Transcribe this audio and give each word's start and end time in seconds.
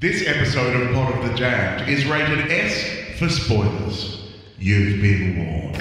This 0.00 0.26
episode 0.26 0.80
of 0.80 0.94
Pod 0.94 1.14
of 1.14 1.30
the 1.30 1.36
Damned 1.36 1.86
is 1.86 2.06
rated 2.06 2.50
S 2.50 3.18
for 3.18 3.28
spoilers. 3.28 4.30
You've 4.58 5.02
been 5.02 5.36
warned. 5.36 5.76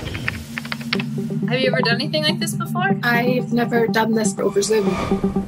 Have 1.50 1.58
you 1.62 1.68
ever 1.68 1.80
done 1.80 1.96
anything 1.96 2.24
like 2.24 2.38
this 2.38 2.54
before? 2.54 3.00
I've 3.02 3.54
never 3.54 3.88
done 3.88 4.16
this 4.16 4.38
over 4.38 4.62
Zoom. 4.62 4.90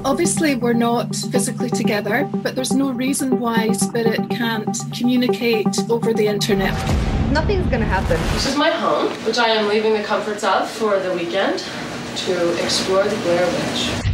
Obviously, 0.05 0.55
we're 0.55 0.71
not 0.71 1.13
physically 1.13 1.69
together, 1.69 2.29
but 2.35 2.55
there's 2.55 2.71
no 2.71 2.91
reason 2.91 3.41
why 3.41 3.73
Spirit 3.73 4.29
can't 4.29 4.77
communicate 4.95 5.77
over 5.89 6.13
the 6.13 6.27
internet. 6.27 6.71
Nothing's 7.33 7.67
gonna 7.67 7.83
happen. 7.83 8.21
This 8.35 8.45
is 8.47 8.55
my 8.55 8.69
home, 8.69 9.11
which 9.25 9.37
I 9.37 9.49
am 9.49 9.67
leaving 9.67 9.91
the 9.95 10.03
comforts 10.03 10.45
of 10.45 10.69
for 10.69 10.97
the 10.97 11.13
weekend 11.13 11.59
to 11.59 12.63
explore 12.63 13.03
the 13.03 13.17
Blair 13.17 13.45
Witch. 13.47 14.10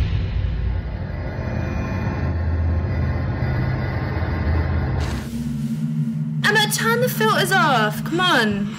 Emma, 6.68 6.76
turn 6.76 7.02
the 7.02 7.10
filters 7.10 7.52
off. 7.52 8.04
Come 8.04 8.20
on. 8.20 8.76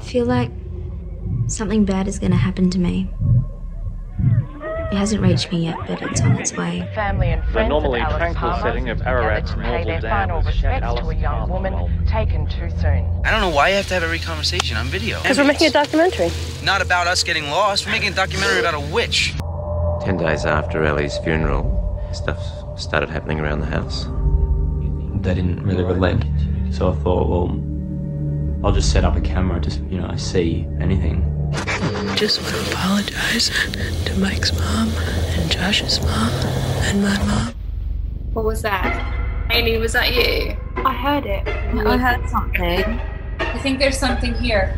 I 0.00 0.04
feel 0.04 0.24
like 0.24 0.50
something 1.46 1.84
bad 1.84 2.08
is 2.08 2.18
going 2.18 2.32
to 2.32 2.38
happen 2.38 2.70
to 2.70 2.78
me. 2.78 3.10
It 4.90 4.96
hasn't 4.96 5.20
reached 5.20 5.52
me 5.52 5.66
yet, 5.66 5.76
but 5.86 6.00
it's 6.00 6.22
on 6.22 6.38
its 6.38 6.56
way. 6.56 6.90
Family 6.94 7.28
and 7.28 7.44
friends 7.52 7.68
normally 7.68 8.00
of 8.00 8.08
tranquil 8.16 8.50
Palmer 8.50 8.62
setting 8.62 8.88
of 8.88 8.98
gathered 8.98 9.10
Ararat's 9.10 9.50
to 9.50 9.56
pay 9.58 9.62
Mortal 9.62 9.84
their 9.84 10.00
Dam 10.00 10.28
final 10.28 10.42
respects 10.42 11.00
to 11.00 11.08
a 11.10 11.14
young 11.14 11.48
Palmer 11.48 11.70
woman 11.70 12.06
taken 12.06 12.46
too 12.46 12.70
soon. 12.80 13.22
I 13.26 13.30
don't 13.30 13.42
know 13.42 13.54
why 13.54 13.68
you 13.68 13.76
have 13.76 13.88
to 13.88 13.94
have 13.94 14.02
every 14.02 14.18
conversation 14.18 14.78
on 14.78 14.86
video. 14.86 15.20
Because 15.20 15.36
we're 15.36 15.44
making 15.44 15.66
a 15.66 15.70
documentary. 15.70 16.30
Not 16.64 16.80
about 16.80 17.06
us 17.06 17.22
getting 17.22 17.50
lost. 17.50 17.84
We're 17.84 17.92
making 17.92 18.12
a 18.12 18.16
documentary 18.16 18.60
about 18.60 18.74
a 18.74 18.80
witch. 18.80 19.34
Ten 20.00 20.16
days 20.16 20.46
after 20.46 20.82
Ellie's 20.84 21.18
funeral, 21.18 22.10
stuff 22.14 22.40
started 22.80 23.10
happening 23.10 23.40
around 23.40 23.60
the 23.60 23.66
house. 23.66 24.06
They 25.22 25.34
didn't 25.34 25.62
really 25.62 25.84
relent, 25.84 26.24
so 26.72 26.90
I 26.90 26.94
thought, 26.96 27.28
well, 27.28 27.50
I'll 28.64 28.72
just 28.72 28.92
set 28.92 29.04
up 29.04 29.16
a 29.16 29.20
camera 29.20 29.60
to, 29.60 29.70
you 29.90 30.00
know, 30.00 30.14
see 30.16 30.66
anything. 30.80 31.24
Just 32.16 32.40
want 32.40 32.54
to 32.54 32.72
apologize 32.72 33.50
to 34.04 34.18
Mike's 34.18 34.52
mom 34.58 34.88
and 34.88 35.50
Josh's 35.50 36.00
mom 36.00 36.30
and 36.84 37.02
my 37.02 37.18
mom. 37.26 37.54
What 38.32 38.44
was 38.44 38.62
that? 38.62 39.48
Amy, 39.50 39.78
was 39.78 39.92
that 39.92 40.14
you? 40.14 40.56
I 40.76 40.92
heard 40.92 41.26
it. 41.26 41.46
I 41.46 41.96
heard 41.96 42.28
something. 42.28 43.00
I 43.40 43.58
think 43.58 43.78
there's 43.78 43.98
something 43.98 44.34
here. 44.34 44.76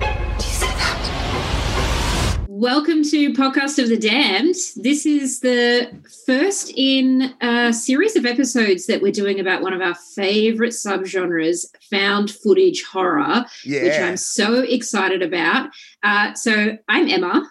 Welcome 2.65 3.05
to 3.05 3.33
Podcast 3.33 3.83
of 3.83 3.89
the 3.89 3.97
Damned. 3.97 4.55
This 4.77 5.07
is 5.07 5.41
the 5.41 5.91
first 6.27 6.71
in 6.77 7.33
a 7.41 7.73
series 7.73 8.17
of 8.17 8.27
episodes 8.27 8.85
that 8.85 9.01
we're 9.01 9.13
doing 9.13 9.41
about 9.41 9.63
one 9.63 9.73
of 9.73 9.81
our 9.81 9.95
favorite 10.15 10.73
subgenres, 10.73 11.65
found 11.91 12.31
footage 12.31 12.85
horror, 12.85 13.47
Yeah. 13.65 13.83
which 13.85 13.99
I'm 13.99 14.19
so 14.19 14.59
excited 14.61 15.23
about. 15.23 15.71
Uh, 16.03 16.35
so 16.35 16.77
I'm 16.87 17.09
Emma, 17.09 17.51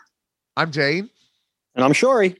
I'm 0.56 0.70
Jane. 0.72 1.10
And 1.74 1.84
I'm 1.84 1.94
Shori. 1.94 2.36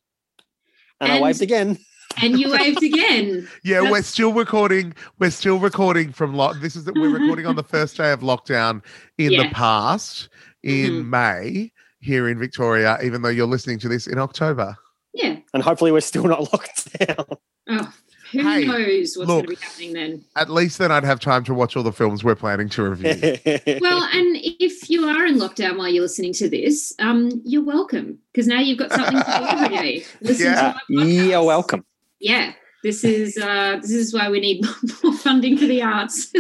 And, 1.02 1.12
I 1.12 1.16
And- 1.16 1.24
waved 1.24 1.42
again. 1.42 1.80
and 2.22 2.40
you 2.40 2.52
waved 2.52 2.84
again. 2.84 3.48
Yeah, 3.64 3.78
That's- 3.78 3.92
we're 3.92 4.02
still 4.04 4.32
recording. 4.34 4.94
We're 5.18 5.32
still 5.32 5.58
recording 5.58 6.12
from 6.14 6.36
lock. 6.36 6.62
This 6.62 6.76
is 6.76 6.84
that 6.84 6.94
we're 6.94 7.18
recording 7.18 7.48
on 7.48 7.56
the 7.56 7.64
first 7.64 7.98
day 7.98 8.12
of 8.12 8.20
lockdown 8.20 8.84
in 9.18 9.30
the 9.32 9.50
past 9.54 10.30
in 10.62 11.06
Mhm. 11.06 11.10
May 11.10 11.72
here 12.00 12.28
in 12.30 12.40
Victoria. 12.40 12.98
Even 13.04 13.22
though 13.22 13.30
you're 13.30 13.48
listening 13.48 13.80
to 13.80 13.90
this 13.90 14.08
in 14.08 14.18
October. 14.18 14.78
Yeah. 15.14 15.38
And 15.54 15.64
hopefully 15.64 15.92
we're 15.92 16.02
still 16.02 16.26
not 16.26 16.40
locked 16.54 16.98
down. 17.00 17.26
Oh, 17.68 17.94
who 18.32 18.44
Hey, 18.44 18.66
knows 18.66 19.16
what's 19.18 19.28
going 19.28 19.44
to 19.44 19.48
be 19.48 19.56
happening 19.56 19.94
then? 19.94 20.24
At 20.36 20.50
least 20.50 20.78
then 20.78 20.92
I'd 20.92 21.04
have 21.04 21.20
time 21.20 21.44
to 21.46 21.54
watch 21.54 21.76
all 21.76 21.82
the 21.82 21.92
films 21.92 22.24
we're 22.24 22.36
planning 22.36 22.70
to 22.70 22.90
review. 22.90 23.38
Well, 23.82 24.04
and 24.14 24.38
if 24.60 24.90
you 24.90 25.06
are 25.06 25.26
in 25.26 25.38
lockdown 25.38 25.78
while 25.78 25.88
you're 25.88 26.04
listening 26.04 26.34
to 26.34 26.50
this, 26.50 26.94
um, 27.00 27.42
you're 27.44 27.64
welcome 27.64 28.20
because 28.32 28.48
now 28.48 28.60
you've 28.60 28.78
got 28.78 28.92
something 28.92 29.18
to 29.18 29.24
do 29.24 29.48
every 29.48 29.78
day. 29.78 30.06
Listen 30.22 30.46
yeah. 30.48 30.56
to 30.56 30.68
our 30.68 30.74
podcast. 30.74 31.30
You're 31.30 31.44
welcome. 31.44 31.86
Yeah, 32.20 32.54
this 32.84 33.04
is 33.04 33.38
uh, 33.38 33.78
this 33.82 33.92
is 33.92 34.14
why 34.14 34.30
we 34.30 34.40
need 34.40 34.66
more 35.04 35.14
funding 35.14 35.58
for 35.58 35.66
the 35.66 35.82
arts. 35.82 36.32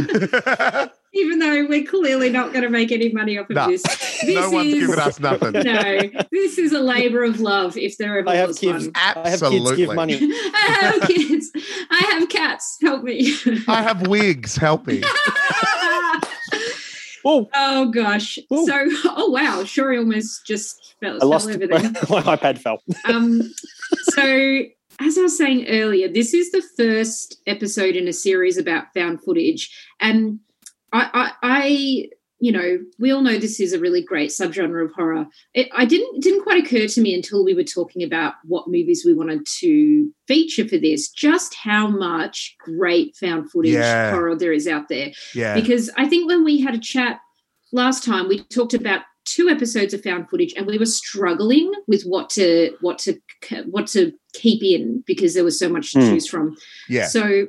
Even 1.13 1.39
though 1.39 1.65
we're 1.67 1.85
clearly 1.85 2.29
not 2.29 2.51
going 2.51 2.63
to 2.63 2.69
make 2.69 2.91
any 2.91 3.11
money 3.11 3.37
off 3.37 3.49
of 3.49 3.55
No. 3.55 3.67
this. 3.67 3.81
this 4.21 4.35
no 4.35 4.49
one's 4.51 4.73
is, 4.73 4.79
giving 4.87 4.99
us 4.99 5.19
nothing. 5.19 5.53
No, 5.53 6.01
this 6.31 6.57
is 6.59 6.71
a 6.71 6.79
labor 6.79 7.23
of 7.23 7.39
love 7.39 7.75
if 7.77 7.97
there 7.97 8.19
ever 8.19 8.29
I 8.29 8.35
have 8.35 8.49
was 8.49 8.59
kids. 8.59 8.85
one. 8.85 8.91
I 8.95 8.99
have 9.29 9.39
kids 9.39 9.41
give 9.41 9.89
Absolutely. 9.89 9.95
money. 9.95 10.19
I 10.21 10.77
have 10.99 11.09
kids. 11.09 11.51
I 11.89 11.99
have 12.11 12.29
cats. 12.29 12.77
Help 12.81 13.03
me. 13.03 13.33
I 13.67 13.81
have 13.81 14.07
wigs. 14.07 14.55
Help 14.55 14.85
me. 14.87 15.01
Oh, 17.25 17.49
oh 17.53 17.89
gosh. 17.91 18.39
Ooh. 18.51 18.65
So, 18.65 18.87
oh 19.05 19.29
wow, 19.29 19.61
Shori 19.63 19.97
almost 19.99 20.45
just 20.47 20.95
fell, 21.01 21.17
I 21.17 21.19
fell 21.19 21.27
lost 21.29 21.49
over 21.49 21.57
my 21.67 21.77
there. 21.81 21.91
iPad 21.91 22.59
fell. 22.59 22.81
um, 23.05 23.41
so 24.03 24.23
as 25.01 25.17
I 25.17 25.21
was 25.21 25.37
saying 25.37 25.67
earlier, 25.67 26.07
this 26.07 26.33
is 26.33 26.51
the 26.51 26.63
first 26.77 27.41
episode 27.45 27.97
in 27.97 28.07
a 28.07 28.13
series 28.13 28.57
about 28.57 28.85
found 28.93 29.21
footage, 29.21 29.69
and 29.99 30.39
I, 30.93 31.09
I, 31.13 31.31
I 31.41 32.09
you 32.41 32.53
know, 32.53 32.79
we 32.97 33.11
all 33.11 33.21
know 33.21 33.37
this 33.37 33.59
is 33.59 33.73
a 33.73 33.79
really 33.79 34.01
great 34.01 34.29
subgenre 34.29 34.85
of 34.85 34.93
horror. 34.93 35.27
It, 35.53 35.67
I 35.73 35.83
didn't 35.85 36.15
it 36.17 36.21
didn't 36.21 36.43
quite 36.43 36.63
occur 36.65 36.87
to 36.87 37.01
me 37.01 37.13
until 37.13 37.43
we 37.43 37.53
were 37.53 37.65
talking 37.65 38.01
about 38.01 38.35
what 38.45 38.67
movies 38.69 39.03
we 39.05 39.13
wanted 39.13 39.45
to 39.59 40.09
feature 40.27 40.65
for 40.67 40.77
this, 40.77 41.09
just 41.09 41.53
how 41.53 41.87
much 41.87 42.55
great 42.59 43.15
found 43.17 43.51
footage 43.51 43.73
Yeah. 43.73 44.11
horror 44.11 44.35
there 44.37 44.53
is 44.53 44.67
out 44.67 44.87
there 44.87 45.11
Yeah. 45.35 45.53
because 45.53 45.89
I 45.97 46.07
think 46.07 46.27
when 46.29 46.45
we 46.45 46.61
had 46.61 46.75
a 46.75 46.79
chat 46.79 47.19
last 47.73 48.05
time, 48.05 48.29
we 48.29 48.39
talked 48.45 48.73
about 48.73 49.01
two 49.25 49.49
episodes 49.49 49.93
of 49.93 50.01
found 50.01 50.29
footage, 50.29 50.53
and 50.55 50.65
we 50.65 50.77
were 50.77 50.85
struggling 50.85 51.71
with 51.87 52.03
what 52.03 52.29
to 52.31 52.73
what 52.79 52.99
to 52.99 53.19
what 53.69 53.85
to 53.87 54.13
keep 54.33 54.63
in 54.63 55.03
because 55.05 55.33
there 55.33 55.43
was 55.43 55.59
so 55.59 55.67
much 55.67 55.91
to 55.91 55.99
Hmm. 55.99 56.09
choose 56.11 56.25
from. 56.27 56.55
Yeah. 56.87 57.05
So 57.07 57.47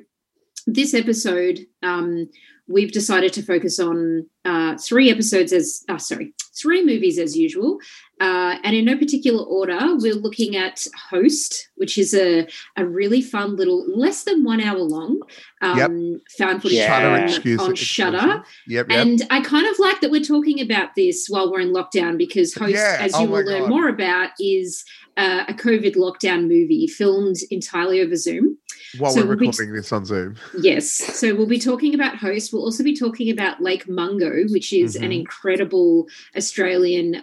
this 0.67 0.95
episode, 0.95 1.61
um, 1.83 2.29
we've 2.71 2.93
decided 2.93 3.33
to 3.35 3.43
focus 3.43 3.79
on 3.81 4.27
uh, 4.45 4.77
three 4.79 5.11
episodes 5.11 5.53
as 5.53 5.85
uh, 5.89 5.99
sorry, 5.99 6.33
three 6.61 6.85
movies 6.85 7.19
as 7.19 7.37
usual. 7.37 7.79
Uh, 8.21 8.57
and 8.65 8.77
in 8.77 8.85
no 8.85 8.99
particular 8.99 9.43
order, 9.43 9.79
we're 9.97 10.15
looking 10.15 10.55
at 10.55 10.87
Host, 11.09 11.71
which 11.77 11.97
is 11.97 12.13
a, 12.13 12.47
a 12.77 12.85
really 12.85 13.23
fun 13.23 13.57
little, 13.57 13.87
less 13.99 14.25
than 14.25 14.45
one 14.45 14.61
hour 14.61 14.79
long 14.79 15.21
um, 15.63 16.21
found 16.37 16.61
footage 16.61 16.77
Yeah. 16.79 16.89
Shudder 16.89 17.41
film 17.41 17.61
on 17.61 17.71
exclusive. 17.71 17.79
Shudder. 17.79 18.45
Yep. 18.67 18.91
Yep. 18.91 18.91
And 18.91 19.23
I 19.31 19.41
kind 19.41 19.67
of 19.67 19.79
like 19.79 20.01
that 20.03 20.11
we're 20.11 20.21
talking 20.23 20.61
about 20.61 20.95
this 20.97 21.29
while 21.29 21.51
we're 21.51 21.61
in 21.61 21.73
lockdown 21.73 22.19
because 22.19 22.53
Host, 22.55 22.75
Yeah, 22.75 22.99
as 23.01 23.15
oh 23.15 23.23
you 23.23 23.29
my 23.29 23.39
will 23.39 23.47
learn 23.47 23.61
God. 23.63 23.69
more 23.71 23.89
about, 23.89 24.31
is 24.39 24.85
uh, 25.17 25.45
a 25.49 25.55
COVID 25.55 25.97
lockdown 25.97 26.43
movie 26.43 26.87
filmed 26.87 27.37
entirely 27.51 28.01
over 28.03 28.17
Zoom. 28.17 28.59
While 28.99 29.13
so 29.13 29.21
we're 29.21 29.29
we'll 29.29 29.37
be- 29.39 29.47
recording 29.47 29.73
this 29.75 29.93
on 29.93 30.05
Zoom. 30.05 30.35
Yes. 30.61 30.91
So 30.91 31.35
we'll 31.35 31.47
be 31.47 31.61
talking 31.61 31.95
about 31.95 32.17
Host. 32.17 32.53
We'll 32.53 32.65
also 32.65 32.83
be 32.83 32.97
talking 32.97 33.31
about 33.31 33.61
Lake 33.63 33.89
Mungo, 33.89 34.45
which 34.49 34.73
is 34.73 34.97
an 34.97 35.11
Mhm. 35.11 35.21
incredible 35.21 36.09
Australian 36.37 36.50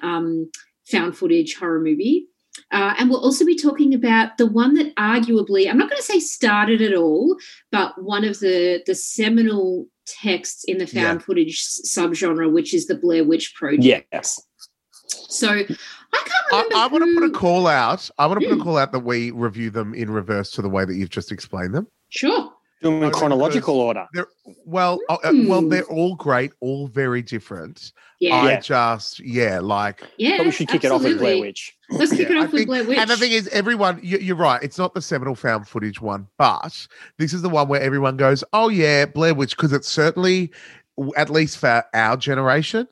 um, 0.02 0.50
found 0.86 1.18
footage 1.18 1.56
horror 1.56 1.80
movie. 1.80 2.28
Uh, 2.72 2.96
and 2.98 3.10
we'll 3.10 3.24
also 3.24 3.46
be 3.46 3.56
talking 3.56 3.94
about 3.94 4.38
the 4.38 4.46
one 4.48 4.74
that 4.74 4.94
arguably, 4.96 5.70
I'm 5.70 5.78
not 5.78 5.90
going 5.90 5.98
to 6.02 6.04
say 6.04 6.20
started 6.20 6.82
it 6.82 6.94
all, 6.96 7.38
but 7.72 8.02
one 8.02 8.24
of 8.24 8.40
the, 8.40 8.82
the 8.86 8.96
seminal 8.96 9.86
texts 10.08 10.64
in 10.64 10.78
the 10.80 10.88
found 10.88 11.20
Yeah. 11.20 11.26
footage 11.26 11.62
subgenre, 11.64 12.52
which 12.52 12.74
is 12.74 12.88
the 12.88 12.96
Blair 12.96 13.24
Witch 13.24 13.54
Project. 13.56 14.08
Yes. 14.12 14.42
So 15.30 15.50
I 15.50 15.64
can't 15.64 15.78
I, 16.52 16.56
remember. 16.64 16.76
I 16.76 16.88
want 16.88 17.04
to 17.06 17.14
put 17.14 17.24
a 17.30 17.40
call 17.40 17.68
out. 17.68 18.10
I 18.18 18.26
want 18.26 18.42
to 18.42 18.48
put 18.48 18.58
a 18.58 18.60
Mm. 18.60 18.64
call 18.64 18.78
out 18.78 18.92
that 18.92 19.00
we 19.00 19.32
review 19.32 19.70
them 19.70 19.94
in 19.94 20.10
reverse 20.10 20.52
to 20.52 20.62
the 20.62 20.70
way 20.70 20.84
that 20.84 20.96
you've 20.96 21.10
just 21.10 21.32
explained 21.32 21.76
them. 21.76 21.88
Sure. 22.10 22.47
Do 22.82 22.92
them 22.92 23.04
in 23.04 23.12
chronological 23.12 23.80
order. 23.80 24.08
Well, 24.66 25.00
uh, 25.10 25.14
uh, 25.24 25.32
well, 25.48 25.62
Hmm. 25.62 25.70
they're 25.70 25.84
all 25.86 26.16
great, 26.16 26.52
all 26.60 26.88
very 26.88 27.24
different. 27.24 27.92
Yeah. 28.20 28.36
I 28.36 28.60
just, 28.60 29.20
yeah, 29.20 29.60
like, 29.60 30.04
yeah. 30.18 30.38
But 30.38 30.46
we 30.48 30.52
should 30.52 30.68
kick 30.68 30.84
it 30.84 30.92
off 30.92 31.02
with 31.04 31.18
Blair 31.18 31.32
absolutely. 31.34 31.42
Witch. 31.48 31.78
Let's 31.90 32.12
kick 32.12 32.30
Yeah, 32.30 32.36
it 32.36 32.40
I 32.40 32.44
off 32.46 32.52
with 32.52 32.60
think- 32.60 32.68
Blair 32.68 32.84
Witch. 32.84 32.98
and 33.00 33.10
the 33.10 33.18
thing 33.18 33.32
is, 33.32 33.48
everyone, 33.50 34.00
you, 34.04 34.20
you're 34.20 34.36
right. 34.36 34.62
It's 34.62 34.78
not 34.78 34.94
the 34.94 35.02
seminal 35.02 35.34
found 35.36 35.68
footage 35.68 36.02
one, 36.02 36.28
but 36.38 36.88
this 37.18 37.34
is 37.34 37.42
the 37.42 37.50
one 37.50 37.68
where 37.68 37.82
everyone 37.82 38.16
goes, 38.18 38.44
"Oh 38.54 38.70
yeah, 38.70 39.06
Blair 39.06 39.34
Witch," 39.34 39.56
because 39.58 39.74
it's 39.74 39.88
certainly, 39.88 40.52
at 41.16 41.30
least 41.32 41.58
for 41.58 41.84
our 41.94 42.18
generation, 42.18 42.88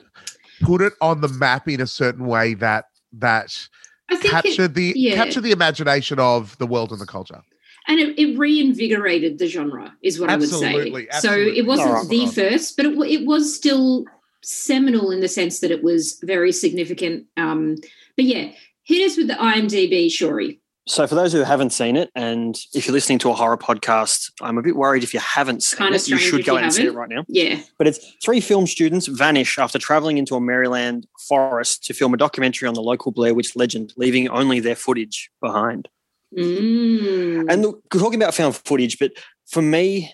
put 0.62 0.80
it 0.80 0.94
on 1.00 1.20
the 1.20 1.28
map 1.28 1.68
in 1.68 1.80
a 1.80 1.86
certain 1.86 2.26
way 2.26 2.54
that 2.54 2.86
that 3.12 3.68
I 4.08 4.14
think 4.16 4.24
it- 4.26 4.30
captured 4.30 4.74
the 4.74 4.92
yeah. 4.96 5.14
captured 5.14 5.42
the 5.42 5.52
imagination 5.52 6.18
of 6.18 6.56
the 6.58 6.66
world 6.66 6.90
and 6.92 7.00
the 7.00 7.06
culture. 7.06 7.40
And 7.88 8.00
it, 8.00 8.18
it 8.18 8.38
reinvigorated 8.38 9.38
the 9.38 9.46
genre 9.46 9.94
is 10.02 10.20
what 10.20 10.30
Absolutely, 10.30 10.78
i 10.78 10.92
would 10.92 11.12
say 11.12 11.20
so 11.20 11.32
it 11.32 11.66
wasn't 11.66 11.88
Alright. 11.88 12.08
the 12.08 12.26
first 12.26 12.76
but 12.76 12.86
it, 12.86 12.98
it 12.98 13.26
was 13.26 13.54
still 13.54 14.04
seminal 14.42 15.10
in 15.10 15.20
the 15.20 15.28
sense 15.28 15.60
that 15.60 15.70
it 15.70 15.82
was 15.82 16.18
very 16.22 16.52
significant 16.52 17.26
um 17.36 17.76
but 18.16 18.24
yeah 18.24 18.50
hit 18.84 19.10
us 19.10 19.16
with 19.16 19.28
the 19.28 19.34
imdb 19.34 20.06
shori 20.06 20.58
So, 20.88 21.04
for 21.08 21.16
those 21.16 21.32
who 21.32 21.42
haven't 21.42 21.70
seen 21.70 21.96
it, 21.96 22.10
and 22.14 22.56
if 22.72 22.86
you're 22.86 22.92
listening 22.92 23.18
to 23.18 23.30
a 23.30 23.34
horror 23.34 23.56
podcast, 23.56 24.30
I'm 24.40 24.56
a 24.56 24.62
bit 24.62 24.76
worried 24.76 25.02
if 25.02 25.12
you 25.12 25.18
haven't 25.18 25.64
seen 25.64 25.78
Kind 25.78 25.96
it. 25.96 26.06
You 26.06 26.16
should 26.16 26.44
go 26.44 26.52
you 26.52 26.58
out 26.58 26.64
and 26.64 26.72
see 26.72 26.86
it 26.86 26.94
right 26.94 27.10
now. 27.10 27.24
Yeah. 27.26 27.58
But 27.76 27.88
it's 27.88 27.98
three 28.24 28.40
film 28.40 28.68
students 28.68 29.08
vanish 29.08 29.58
after 29.58 29.80
traveling 29.80 30.16
into 30.16 30.36
a 30.36 30.40
Maryland 30.40 31.08
forest 31.28 31.82
to 31.86 31.92
film 31.92 32.14
a 32.14 32.16
documentary 32.16 32.68
on 32.68 32.74
the 32.74 32.82
local 32.82 33.10
Blair 33.10 33.34
Witch 33.34 33.56
legend, 33.56 33.94
leaving 33.96 34.28
only 34.28 34.60
their 34.60 34.76
footage 34.76 35.28
behind. 35.40 35.88
Mm. 36.36 37.46
And 37.50 37.62
look, 37.62 37.82
we're 37.92 38.00
talking 38.00 38.20
about 38.20 38.34
found 38.34 38.56
footage, 38.56 38.98
but 38.98 39.12
for 39.46 39.62
me, 39.62 40.12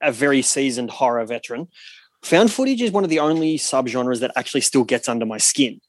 a 0.00 0.12
very 0.12 0.42
seasoned 0.42 0.90
horror 0.90 1.24
veteran, 1.24 1.68
found 2.22 2.52
footage 2.52 2.82
is 2.82 2.90
one 2.90 3.04
of 3.04 3.10
the 3.10 3.20
only 3.20 3.56
subgenres 3.58 4.20
that 4.20 4.32
actually 4.36 4.60
still 4.60 4.84
gets 4.84 5.08
under 5.08 5.26
my 5.26 5.38
skin. 5.38 5.80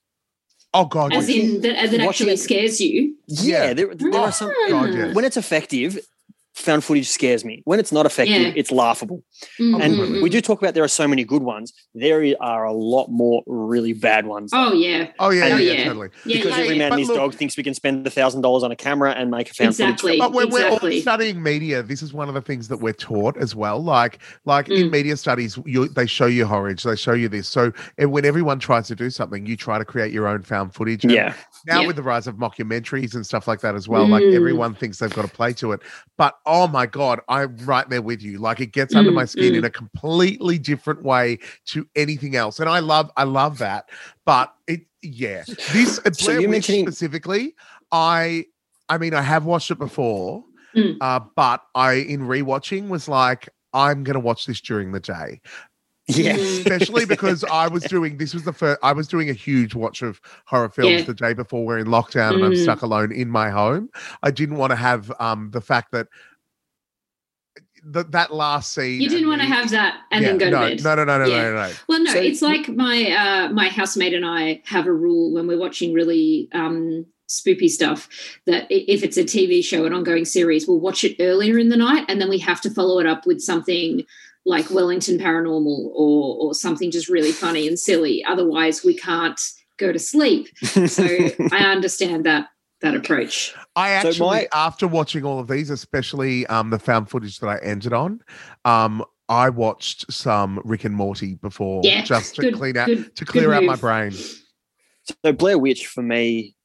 Oh 0.74 0.86
God, 0.86 1.14
As 1.14 1.30
in 1.30 1.62
that, 1.62 1.92
that 1.92 1.92
Watching 1.92 2.02
actually 2.02 2.34
it- 2.34 2.40
scares 2.40 2.82
you. 2.82 3.16
Yeah, 3.28 3.74
there, 3.74 3.96
there 3.96 4.14
are 4.20 4.32
some. 4.32 4.52
God, 4.70 4.94
yes. 4.94 5.16
When 5.16 5.26
it's 5.26 5.38
effective, 5.38 5.98
found 6.58 6.84
footage 6.84 7.08
scares 7.08 7.46
me. 7.46 7.62
When 7.66 7.80
it's 7.80 7.92
not 7.92 8.06
effective, 8.08 8.42
Yeah. 8.42 8.52
it's 8.56 8.72
laughable. 8.72 9.24
Mm, 9.60 9.82
And 9.84 9.94
mm, 9.96 10.22
we 10.24 10.30
do 10.30 10.42
talk 10.42 10.60
about 10.60 10.74
there 10.74 10.84
are 10.84 10.88
so 10.88 11.08
many 11.08 11.24
good 11.24 11.44
ones. 11.44 11.72
There 11.94 12.34
are 12.42 12.64
a 12.66 12.74
lot 12.74 13.10
more 13.10 13.44
really 13.46 13.94
bad 13.94 14.26
ones. 14.26 14.50
Oh 14.54 14.74
yeah. 14.74 15.10
Oh 15.20 15.30
yeah, 15.30 15.46
And- 15.46 15.64
yeah, 15.64 15.74
yeah. 15.74 15.84
totally. 15.86 16.10
Yeah, 16.26 16.38
because 16.38 16.58
yeah, 16.58 16.64
every 16.64 16.78
man 16.80 16.90
But 16.90 16.94
and 16.96 17.00
his 17.00 17.08
look- 17.10 17.18
dog 17.18 17.34
thinks 17.36 17.56
we 17.58 17.64
can 17.64 17.76
spend 17.76 18.08
a 18.08 18.10
thousand 18.10 18.42
dollars 18.42 18.64
on 18.64 18.72
a 18.72 18.76
camera 18.76 19.12
and 19.12 19.30
make 19.30 19.52
a 19.52 19.54
found 19.54 19.70
Exactly. 19.70 20.18
footage. 20.18 20.20
But 20.20 20.34
when 20.34 20.50
we're 20.50 20.68
all 20.68 20.92
studying 21.02 21.42
media, 21.44 21.84
this 21.84 22.02
is 22.02 22.12
one 22.14 22.28
of 22.28 22.34
the 22.34 22.42
things 22.42 22.68
that 22.70 22.78
we're 22.78 22.94
taught 22.94 23.38
as 23.38 23.56
well. 23.56 23.82
Like, 23.84 24.18
like 24.46 24.66
Mm. 24.68 24.82
in 24.86 24.92
media 24.92 25.16
studies, 25.16 25.60
you 25.66 25.88
they 25.90 26.08
show 26.08 26.26
you 26.26 26.46
horror, 26.48 26.74
they 26.74 26.96
show 26.96 27.14
you 27.14 27.30
this. 27.30 27.48
So, 27.48 27.72
and 28.00 28.12
when 28.12 28.26
everyone 28.26 28.58
tries 28.60 28.88
to 28.88 28.96
do 28.96 29.10
something, 29.12 29.46
you 29.46 29.56
try 29.56 29.78
to 29.78 29.86
create 29.86 30.12
your 30.12 30.28
own 30.28 30.42
found 30.42 30.74
footage. 30.74 31.04
And 31.04 31.14
Yeah. 31.14 31.34
Now 31.68 31.82
Yeah. 31.82 31.88
with 31.88 31.98
the 31.98 32.04
rise 32.04 32.26
of 32.28 32.36
mockumentaries 32.36 33.14
and 33.14 33.26
stuff 33.26 33.48
like 33.48 33.62
that 33.62 33.76
as 33.76 33.88
well, 33.88 34.08
like 34.08 34.24
Mm. 34.24 34.34
everyone 34.36 34.74
thinks 34.74 34.98
they've 35.00 35.14
got 35.14 35.24
to 35.24 35.32
play 35.32 35.54
to 35.54 35.72
it. 35.74 35.82
But 36.18 36.36
oh 36.48 36.68
my 36.68 36.86
god, 36.88 37.20
I'm 37.30 37.56
right 37.58 37.88
there 37.90 38.02
with 38.02 38.24
you. 38.24 38.40
Like 38.40 38.60
it 38.60 38.72
gets 38.72 38.96
under 38.96 39.12
Mm, 39.12 39.16
my 39.16 39.26
skin 39.26 39.54
mm. 39.54 39.58
in 39.58 39.66
a 39.66 39.70
completely 39.70 40.58
different 40.58 41.04
way 41.04 41.38
to 41.68 41.88
anything 41.96 42.36
else, 42.36 42.60
and 42.60 42.68
I 42.70 42.80
love, 42.80 43.12
I 43.18 43.24
love 43.24 43.60
that. 43.60 43.90
But 44.26 44.54
it, 44.66 44.82
yeah, 45.04 45.44
this 45.74 46.00
uh, 46.06 46.12
So 46.14 46.26
Blair 46.26 46.40
you're 46.42 46.50
Witch 46.50 46.56
mentioning- 46.70 46.86
specifically, 46.88 47.54
I, 47.92 48.46
I 48.90 48.98
mean, 48.98 49.14
I 49.14 49.22
have 49.22 49.46
watched 49.46 49.70
it 49.72 49.78
before, 49.78 50.44
Mm. 50.76 50.98
uh, 51.02 51.20
but 51.36 51.62
I 51.76 51.94
in 51.94 52.22
rewatching 52.22 52.88
was 52.90 53.08
like, 53.08 53.48
I'm 53.74 54.04
gonna 54.04 54.20
watch 54.20 54.46
this 54.46 54.60
during 54.62 54.92
the 54.92 55.00
day 55.00 55.40
Yeah. 56.08 56.36
Mm. 56.36 56.60
especially 56.60 57.06
because 57.16 57.44
I 57.46 57.68
was 57.68 57.84
doing 57.84 58.18
this 58.18 58.34
was 58.34 58.44
the 58.44 58.54
first 58.54 58.80
I 58.84 58.92
was 58.94 59.08
doing 59.08 59.30
a 59.30 59.34
huge 59.34 59.76
watch 59.76 60.02
of 60.02 60.20
horror 60.46 60.70
films 60.70 60.92
Yeah. 60.92 61.02
the 61.06 61.14
day 61.14 61.34
before 61.34 61.66
we're 61.66 61.78
in 61.80 61.88
lockdown 61.88 62.36
and 62.36 62.44
I'm 62.46 62.52
Mm. 62.52 62.64
stuck 62.64 62.82
alone 62.82 63.12
in 63.12 63.30
my 63.30 63.50
home. 63.50 63.90
I 64.24 64.30
didn't 64.32 64.58
want 64.58 64.72
to 64.72 64.76
have 64.76 65.12
um 65.20 65.52
the 65.52 65.62
fact 65.62 65.92
that 65.94 66.08
that 67.92 68.12
that 68.12 68.34
last 68.34 68.74
scene 68.74 69.00
You 69.02 69.10
didn't 69.10 69.24
and 69.24 69.30
want 69.30 69.42
to 69.42 69.48
have 69.48 69.70
that 69.72 70.02
and 70.12 70.24
then 70.26 70.38
go 70.38 70.50
no, 70.50 70.70
to 70.70 70.76
bed. 70.76 70.84
No, 70.84 70.96
no, 70.96 71.04
no, 71.06 71.18
no, 71.20 71.26
Yeah. 71.26 71.44
no, 71.44 71.54
no, 71.54 71.68
no. 71.68 71.74
Well, 71.88 72.04
no, 72.04 72.14
So- 72.14 72.20
it's 72.20 72.42
like 72.42 72.70
my 72.70 73.12
uh, 73.12 73.50
my 73.54 73.70
housemate 73.70 74.14
and 74.14 74.26
I 74.26 74.62
have 74.66 74.88
a 74.88 74.94
rule 74.94 75.34
when 75.34 75.48
we're 75.48 75.58
watching 75.60 75.94
really 75.94 76.50
um, 76.54 77.06
spoopy 77.30 77.70
stuff 77.70 78.08
that 78.46 78.68
if 78.70 79.04
it's 79.04 79.18
a 79.18 79.24
TV 79.24 79.64
show, 79.64 79.86
an 79.86 79.94
ongoing 79.94 80.26
series, 80.26 80.68
we'll 80.68 80.80
watch 80.80 81.04
it 81.04 81.16
earlier 81.20 81.58
in 81.58 81.70
the 81.70 81.78
night, 81.78 82.06
and 82.08 82.22
then 82.22 82.30
we 82.30 82.38
have 82.40 82.62
to 82.62 82.70
follow 82.70 83.00
it 83.00 83.06
up 83.06 83.26
with 83.26 83.42
something 83.42 84.06
like 84.46 84.70
Wellington 84.72 85.18
Paranormal 85.18 85.90
or 85.94 86.38
or 86.40 86.54
something 86.54 86.90
just 86.92 87.10
really 87.10 87.32
funny 87.34 87.68
and 87.68 87.78
silly. 87.78 88.24
Otherwise, 88.26 88.84
we 88.84 88.96
can't 88.96 89.40
go 89.78 89.92
to 89.92 90.00
sleep. 90.00 90.48
So 90.88 91.04
I 91.52 91.66
understand 91.72 92.26
that 92.26 92.48
that 92.82 92.96
approach. 92.96 93.54
I 93.78 94.02
So 94.02 94.08
actually, 94.10 94.28
my- 94.28 94.48
after 94.54 94.88
watching 94.88 95.24
all 95.24 95.40
of 95.40 95.48
these, 95.48 95.70
especially 95.70 96.46
um, 96.48 96.70
the 96.72 96.80
found 96.80 97.10
footage 97.10 97.40
that 97.40 97.48
I 97.48 97.58
entered 97.60 97.94
on, 97.94 98.22
um, 98.66 99.06
I 99.30 99.50
watched 99.50 100.12
some 100.12 100.60
Rick 100.66 100.84
and 100.86 100.96
Morty 100.96 101.36
before 101.36 101.82
Yeah, 101.84 102.04
just 102.04 102.36
to 102.36 102.42
good- 102.42 102.56
clean 102.56 102.76
out 102.78 102.88
good- 102.88 103.16
to 103.16 103.24
clear 103.26 103.54
out 103.54 103.64
my 103.64 103.76
brain. 103.76 104.12
So 105.24 105.32
Blair 105.32 105.58
Witch 105.58 105.88
for 105.88 106.02
me, 106.02 106.56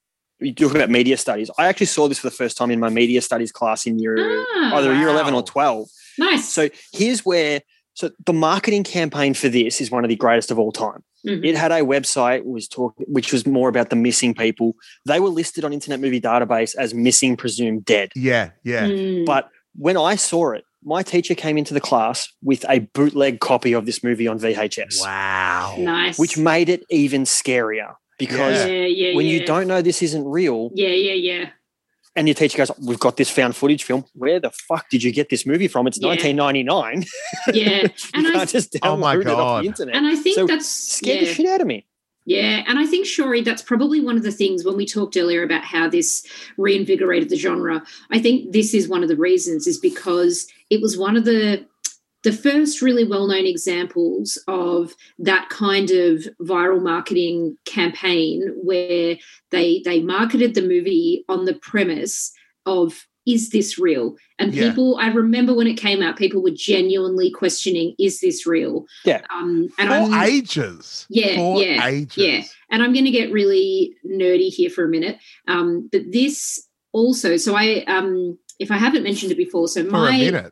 you 0.41 0.55
talk 0.55 0.75
about 0.75 0.91
media 0.91 1.17
studies. 1.17 1.51
I 1.59 1.67
actually 1.67 1.87
saw 1.87 2.09
this 2.09 2.19
for 2.19 2.29
the 2.29 2.35
first 2.37 2.57
time 2.57 2.71
in 2.71 2.81
my 2.81 2.89
media 2.89 3.21
studies 3.23 3.53
class 3.53 3.87
in 3.87 3.99
year 3.99 4.17
Ah, 4.57 4.77
either 4.77 4.95
year 4.95 5.09
eleven 5.09 5.35
or 5.35 5.43
twelve. 5.43 5.89
nice. 6.19 6.49
So 6.49 6.69
here's 6.93 7.25
where 7.25 7.61
so 7.95 8.11
the 8.27 8.33
marketing 8.33 8.85
campaign 8.85 9.35
for 9.35 9.49
this 9.49 9.81
is 9.81 9.91
one 9.91 10.05
of 10.05 10.09
the 10.09 10.17
greatest 10.17 10.51
of 10.51 10.59
all 10.59 10.73
time. 10.73 11.03
Mhm. 11.27 11.45
It 11.45 11.57
had 11.57 11.71
a 11.71 11.81
website 11.81 12.45
was 12.45 12.67
talking 12.67 13.07
which 13.09 13.33
was 13.33 13.47
more 13.47 13.69
about 13.69 13.91
the 13.91 13.97
missing 13.97 14.35
people. 14.35 14.75
They 15.07 15.21
were 15.21 15.29
listed 15.29 15.65
on 15.65 15.73
Internet 15.73 16.01
Movie 16.01 16.21
Database 16.21 16.75
as 16.77 16.95
missing 16.95 17.37
presumed 17.37 17.85
dead. 17.85 18.11
Yeah, 18.17 18.51
yeah. 18.65 18.87
Mm. 18.89 19.25
But 19.27 19.49
when 19.77 19.97
I 19.97 20.17
saw 20.17 20.51
it, 20.53 20.65
my 20.85 21.03
teacher 21.05 21.35
came 21.37 21.57
into 21.59 21.75
the 21.75 21.81
class 21.81 22.29
with 22.43 22.65
a 22.69 22.81
bootleg 22.81 23.39
copy 23.39 23.73
of 23.73 23.87
this 23.87 24.03
movie 24.03 24.27
on 24.27 24.39
VHS, 24.39 25.01
Wow. 25.01 25.77
nice. 25.79 26.19
which 26.19 26.37
made 26.37 26.69
it 26.69 26.83
even 26.91 27.23
scarier 27.23 27.95
because 28.19 28.67
yeah, 28.67 28.87
yeah, 28.87 29.15
when 29.15 29.27
yeah. 29.27 29.33
you 29.33 29.47
don't 29.47 29.69
know 29.69 29.81
this 29.81 30.03
isn't 30.03 30.25
real, 30.25 30.71
Yeah, 30.75 30.89
yeah, 30.89 31.15
yeah. 31.15 31.45
And 32.17 32.29
your 32.29 32.35
teacher 32.35 32.59
goes, 32.59 32.71
"We've 32.81 32.99
got 32.99 33.17
this 33.17 33.31
found 33.31 33.57
footage 33.57 33.85
film. 33.85 34.05
Where 34.15 34.39
the 34.41 34.51
fuck 34.51 34.89
did 34.91 35.03
you 35.03 35.13
get 35.13 35.29
this 35.31 35.47
movie 35.47 35.69
from? 35.69 35.87
It's 35.87 35.99
Yeah. 36.01 36.09
1999. 36.09 37.05
Yeah. 37.55 37.69
you 37.83 37.89
And 38.15 38.27
I 38.29 38.33
can't 38.33 38.51
just 38.51 38.77
Oh 38.83 38.97
my 38.97 39.17
download 39.17 39.21
it 39.23 39.27
off 39.29 39.63
the 39.63 39.69
internet." 39.69 39.97
And 39.97 40.07
I 40.07 40.15
think 40.17 40.35
So, 40.37 40.47
that's 40.47 40.69
scared 40.69 41.23
yeah, 41.23 41.29
the 41.29 41.35
shit 41.35 41.47
out 41.47 41.61
of 41.61 41.67
me. 41.67 41.87
yeah, 42.25 42.63
and 42.69 42.79
I 42.79 42.87
think 42.87 43.07
Shori, 43.07 43.45
that's 43.45 43.63
probably 43.63 44.01
one 44.01 44.17
of 44.17 44.23
the 44.23 44.31
things 44.31 44.65
when 44.65 44.77
we 44.77 44.87
talked 44.87 45.17
earlier 45.17 45.43
about 45.43 45.65
how 45.65 45.89
this 45.89 46.25
reinvigorated 46.57 47.29
the 47.31 47.37
genre. 47.37 47.83
I 48.11 48.19
think 48.21 48.53
this 48.53 48.75
is 48.75 48.89
one 48.89 49.03
of 49.03 49.09
the 49.09 49.17
reasons 49.17 49.67
is 49.67 49.79
because 49.79 50.47
it 50.71 50.81
was 50.81 50.97
one 50.99 51.17
of 51.17 51.25
the 51.25 51.65
the 52.23 52.33
first 52.33 52.83
really 52.83 53.05
well-known 53.05 53.47
examples 53.47 54.39
of 54.49 54.95
that 55.19 55.49
kind 55.49 55.91
of 55.91 56.27
viral 56.41 56.83
marketing 56.83 57.57
campaign 57.65 58.53
where 58.63 59.17
they 59.51 59.83
they 59.85 60.01
marketed 60.03 60.55
the 60.55 60.63
movie 60.63 61.25
on 61.29 61.45
the 61.45 61.55
premise 61.55 62.33
of 62.67 63.07
is 63.25 63.51
this 63.51 63.79
real 63.79 64.17
and 64.41 64.53
Yeah. 64.53 64.69
people 64.71 64.97
i 64.99 65.07
remember 65.09 65.55
when 65.55 65.69
it 65.69 65.75
came 65.77 66.03
out 66.03 66.17
people 66.17 66.43
were 66.43 66.51
genuinely 66.51 67.31
questioning 67.31 67.95
is 67.99 68.21
this 68.21 68.47
real 68.47 68.85
Yeah. 69.05 69.21
um 69.33 69.69
and 69.79 69.89
For 69.89 69.95
i'm 69.95 70.23
ages. 70.29 71.07
Yeah, 71.09 71.37
For 71.37 71.63
yeah, 71.63 71.87
ages. 71.87 72.17
yeah. 72.17 72.43
And 72.71 72.83
I'm 72.83 72.93
going 72.95 73.05
to 73.05 73.11
get 73.11 73.31
really 73.31 73.95
nerdy 74.05 74.49
here 74.49 74.71
for 74.71 74.83
a 74.85 74.89
minute. 74.89 75.19
Um, 75.47 75.91
but 75.93 76.03
this 76.11 76.67
also, 76.93 77.37
so 77.37 77.55
I, 77.55 77.85
um, 77.87 78.39
if 78.59 78.71
I 78.71 78.79
haven't 78.79 79.03
mentioned 79.03 79.31
it 79.31 79.37
before, 79.37 79.69
so 79.69 79.85
For 79.85 79.91
my 79.91 80.51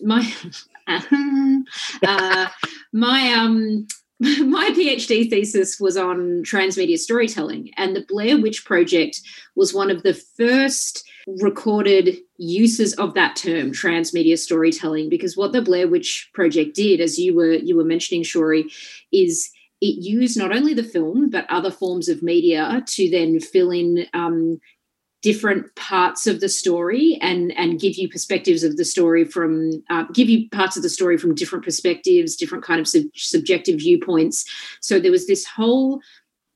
my 0.00 0.32
uh, 2.06 2.48
my 2.92 3.32
um 3.32 3.86
my 4.20 4.70
PhD 4.70 5.30
thesis 5.30 5.78
was 5.78 5.96
on 5.96 6.42
transmedia 6.42 6.98
storytelling, 6.98 7.70
and 7.76 7.94
the 7.94 8.04
Blair 8.08 8.40
Witch 8.40 8.64
Project 8.64 9.20
was 9.54 9.72
one 9.72 9.90
of 9.90 10.02
the 10.02 10.14
first 10.14 11.08
recorded 11.40 12.16
uses 12.36 12.94
of 12.94 13.14
that 13.14 13.36
term, 13.36 13.70
transmedia 13.70 14.36
storytelling. 14.36 15.08
Because 15.08 15.36
what 15.36 15.52
the 15.52 15.62
Blair 15.62 15.86
Witch 15.86 16.30
Project 16.34 16.74
did, 16.74 17.00
as 17.00 17.18
you 17.18 17.34
were 17.36 17.52
you 17.52 17.76
were 17.76 17.84
mentioning, 17.84 18.24
Shori, 18.24 18.64
is 19.12 19.50
it 19.80 20.02
used 20.02 20.36
not 20.36 20.54
only 20.54 20.74
the 20.74 20.82
film 20.82 21.30
but 21.30 21.46
other 21.48 21.70
forms 21.70 22.08
of 22.08 22.20
media 22.20 22.82
to 22.86 23.08
then 23.10 23.38
fill 23.38 23.70
in 23.70 24.06
um, 24.14 24.58
different 25.22 25.74
parts 25.74 26.26
of 26.26 26.40
the 26.40 26.48
story 26.48 27.18
and 27.20 27.52
and 27.58 27.80
give 27.80 27.96
you 27.96 28.08
perspectives 28.08 28.62
of 28.62 28.76
the 28.76 28.84
story 28.84 29.24
from 29.24 29.82
uh, 29.90 30.04
give 30.12 30.28
you 30.28 30.48
parts 30.50 30.76
of 30.76 30.82
the 30.82 30.88
story 30.88 31.16
from 31.18 31.34
different 31.34 31.64
perspectives 31.64 32.36
different 32.36 32.62
kind 32.64 32.80
of 32.80 32.86
sub- 32.86 33.02
subjective 33.14 33.78
viewpoints 33.80 34.44
so 34.80 35.00
there 35.00 35.10
was 35.10 35.26
this 35.26 35.44
whole 35.44 36.00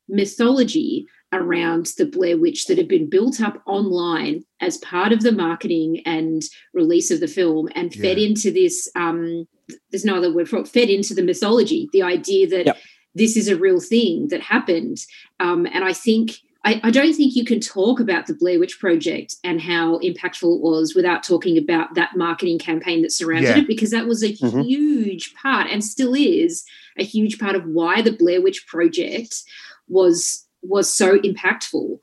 mythology 0.09 1.07
around 1.33 1.87
the 1.97 2.05
Blair 2.05 2.37
Witch 2.37 2.67
that 2.67 2.77
had 2.77 2.89
been 2.89 3.09
built 3.09 3.41
up 3.41 3.63
online 3.67 4.45
as 4.61 4.77
part 4.79 5.13
of 5.13 5.23
the 5.23 5.33
marketing 5.33 6.03
and 6.05 6.43
release 6.75 7.11
of 7.11 7.21
the 7.21 7.27
film 7.29 7.69
and 7.75 7.93
fed 7.95 8.19
Yeah. 8.19 8.29
into 8.29 8.51
this 8.53 8.89
um 8.95 9.49
there's 9.91 10.05
no 10.05 10.17
other 10.17 10.33
word 10.33 10.49
for 10.49 10.59
it 10.59 10.69
fed 10.69 10.91
into 10.91 11.15
the 11.15 11.23
mythology 11.23 11.89
the 11.93 12.03
idea 12.03 12.47
that 12.49 12.67
Yep. 12.67 12.79
this 13.15 13.37
is 13.37 13.49
a 13.49 13.57
real 13.57 13.81
thing 13.81 14.29
that 14.29 14.41
happened 14.43 14.99
um 15.41 15.67
and 15.67 15.85
I 15.85 15.95
think 15.95 16.33
I, 16.65 16.81
I 16.85 16.91
don't 16.93 17.13
think 17.15 17.35
you 17.35 17.45
can 17.45 17.59
talk 17.61 17.99
about 17.99 18.27
the 18.27 18.35
Blair 18.35 18.59
Witch 18.61 18.79
Project 18.79 19.35
and 19.43 19.61
how 19.61 19.99
impactful 19.99 20.57
it 20.57 20.61
was 20.63 20.95
without 20.95 21.23
talking 21.25 21.59
about 21.59 21.95
that 21.97 22.17
marketing 22.17 22.59
campaign 22.59 23.03
that 23.03 23.11
surrounded 23.11 23.49
Yeah. 23.57 23.63
it, 23.63 23.67
because 23.67 23.91
that 23.91 24.07
was 24.07 24.23
a 24.23 24.33
Mhm. 24.35 24.65
huge 24.67 25.35
part 25.35 25.69
and 25.71 25.83
still 25.85 26.15
is 26.15 26.65
a 26.97 27.03
huge 27.05 27.39
part 27.41 27.57
of 27.57 27.65
why 27.67 28.01
the 28.01 28.13
Blair 28.13 28.41
Witch 28.41 28.65
Project 28.67 29.43
was 29.89 30.47
was 30.65 30.89
so 30.89 31.19
impactful. 31.19 31.99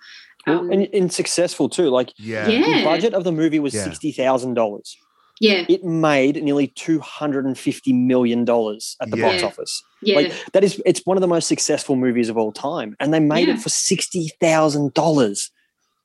Well, 0.46 0.60
Um, 0.60 0.72
and, 0.72 0.90
and 0.94 1.14
successful 1.14 1.70
too. 1.70 1.90
Like 1.90 2.12
Yeah. 2.18 2.46
the 2.48 2.84
budget 2.84 3.14
of 3.14 3.24
the 3.24 3.32
movie 3.32 3.60
was 3.60 3.74
Yeah. 3.74 3.86
sixty 3.86 4.12
thousand 4.12 4.56
dollars. 4.56 4.98
Yeah, 5.40 5.66
It 5.70 5.84
made 5.84 6.42
nearly 6.44 6.68
two 6.68 7.00
hundred 7.00 7.46
and 7.46 7.58
fifty 7.58 7.94
million 7.94 8.46
dollars 8.46 8.96
at 9.02 9.10
the 9.12 9.18
box 9.18 9.42
office. 9.44 9.82
yeah, 10.02 10.16
Like 10.16 10.34
that 10.54 10.64
is 10.64 10.82
it's 10.86 11.02
one 11.06 11.18
of 11.18 11.22
the 11.22 11.28
most 11.28 11.48
successful 11.48 11.96
movies 11.96 12.30
of 12.30 12.38
all 12.38 12.52
time. 12.52 12.96
And 13.00 13.14
they 13.14 13.20
made 13.20 13.48
Yeah. 13.48 13.56
it 13.56 13.62
for 13.62 13.70
sixty 13.70 14.32
thousand 14.42 14.94
dollars. 14.94 15.52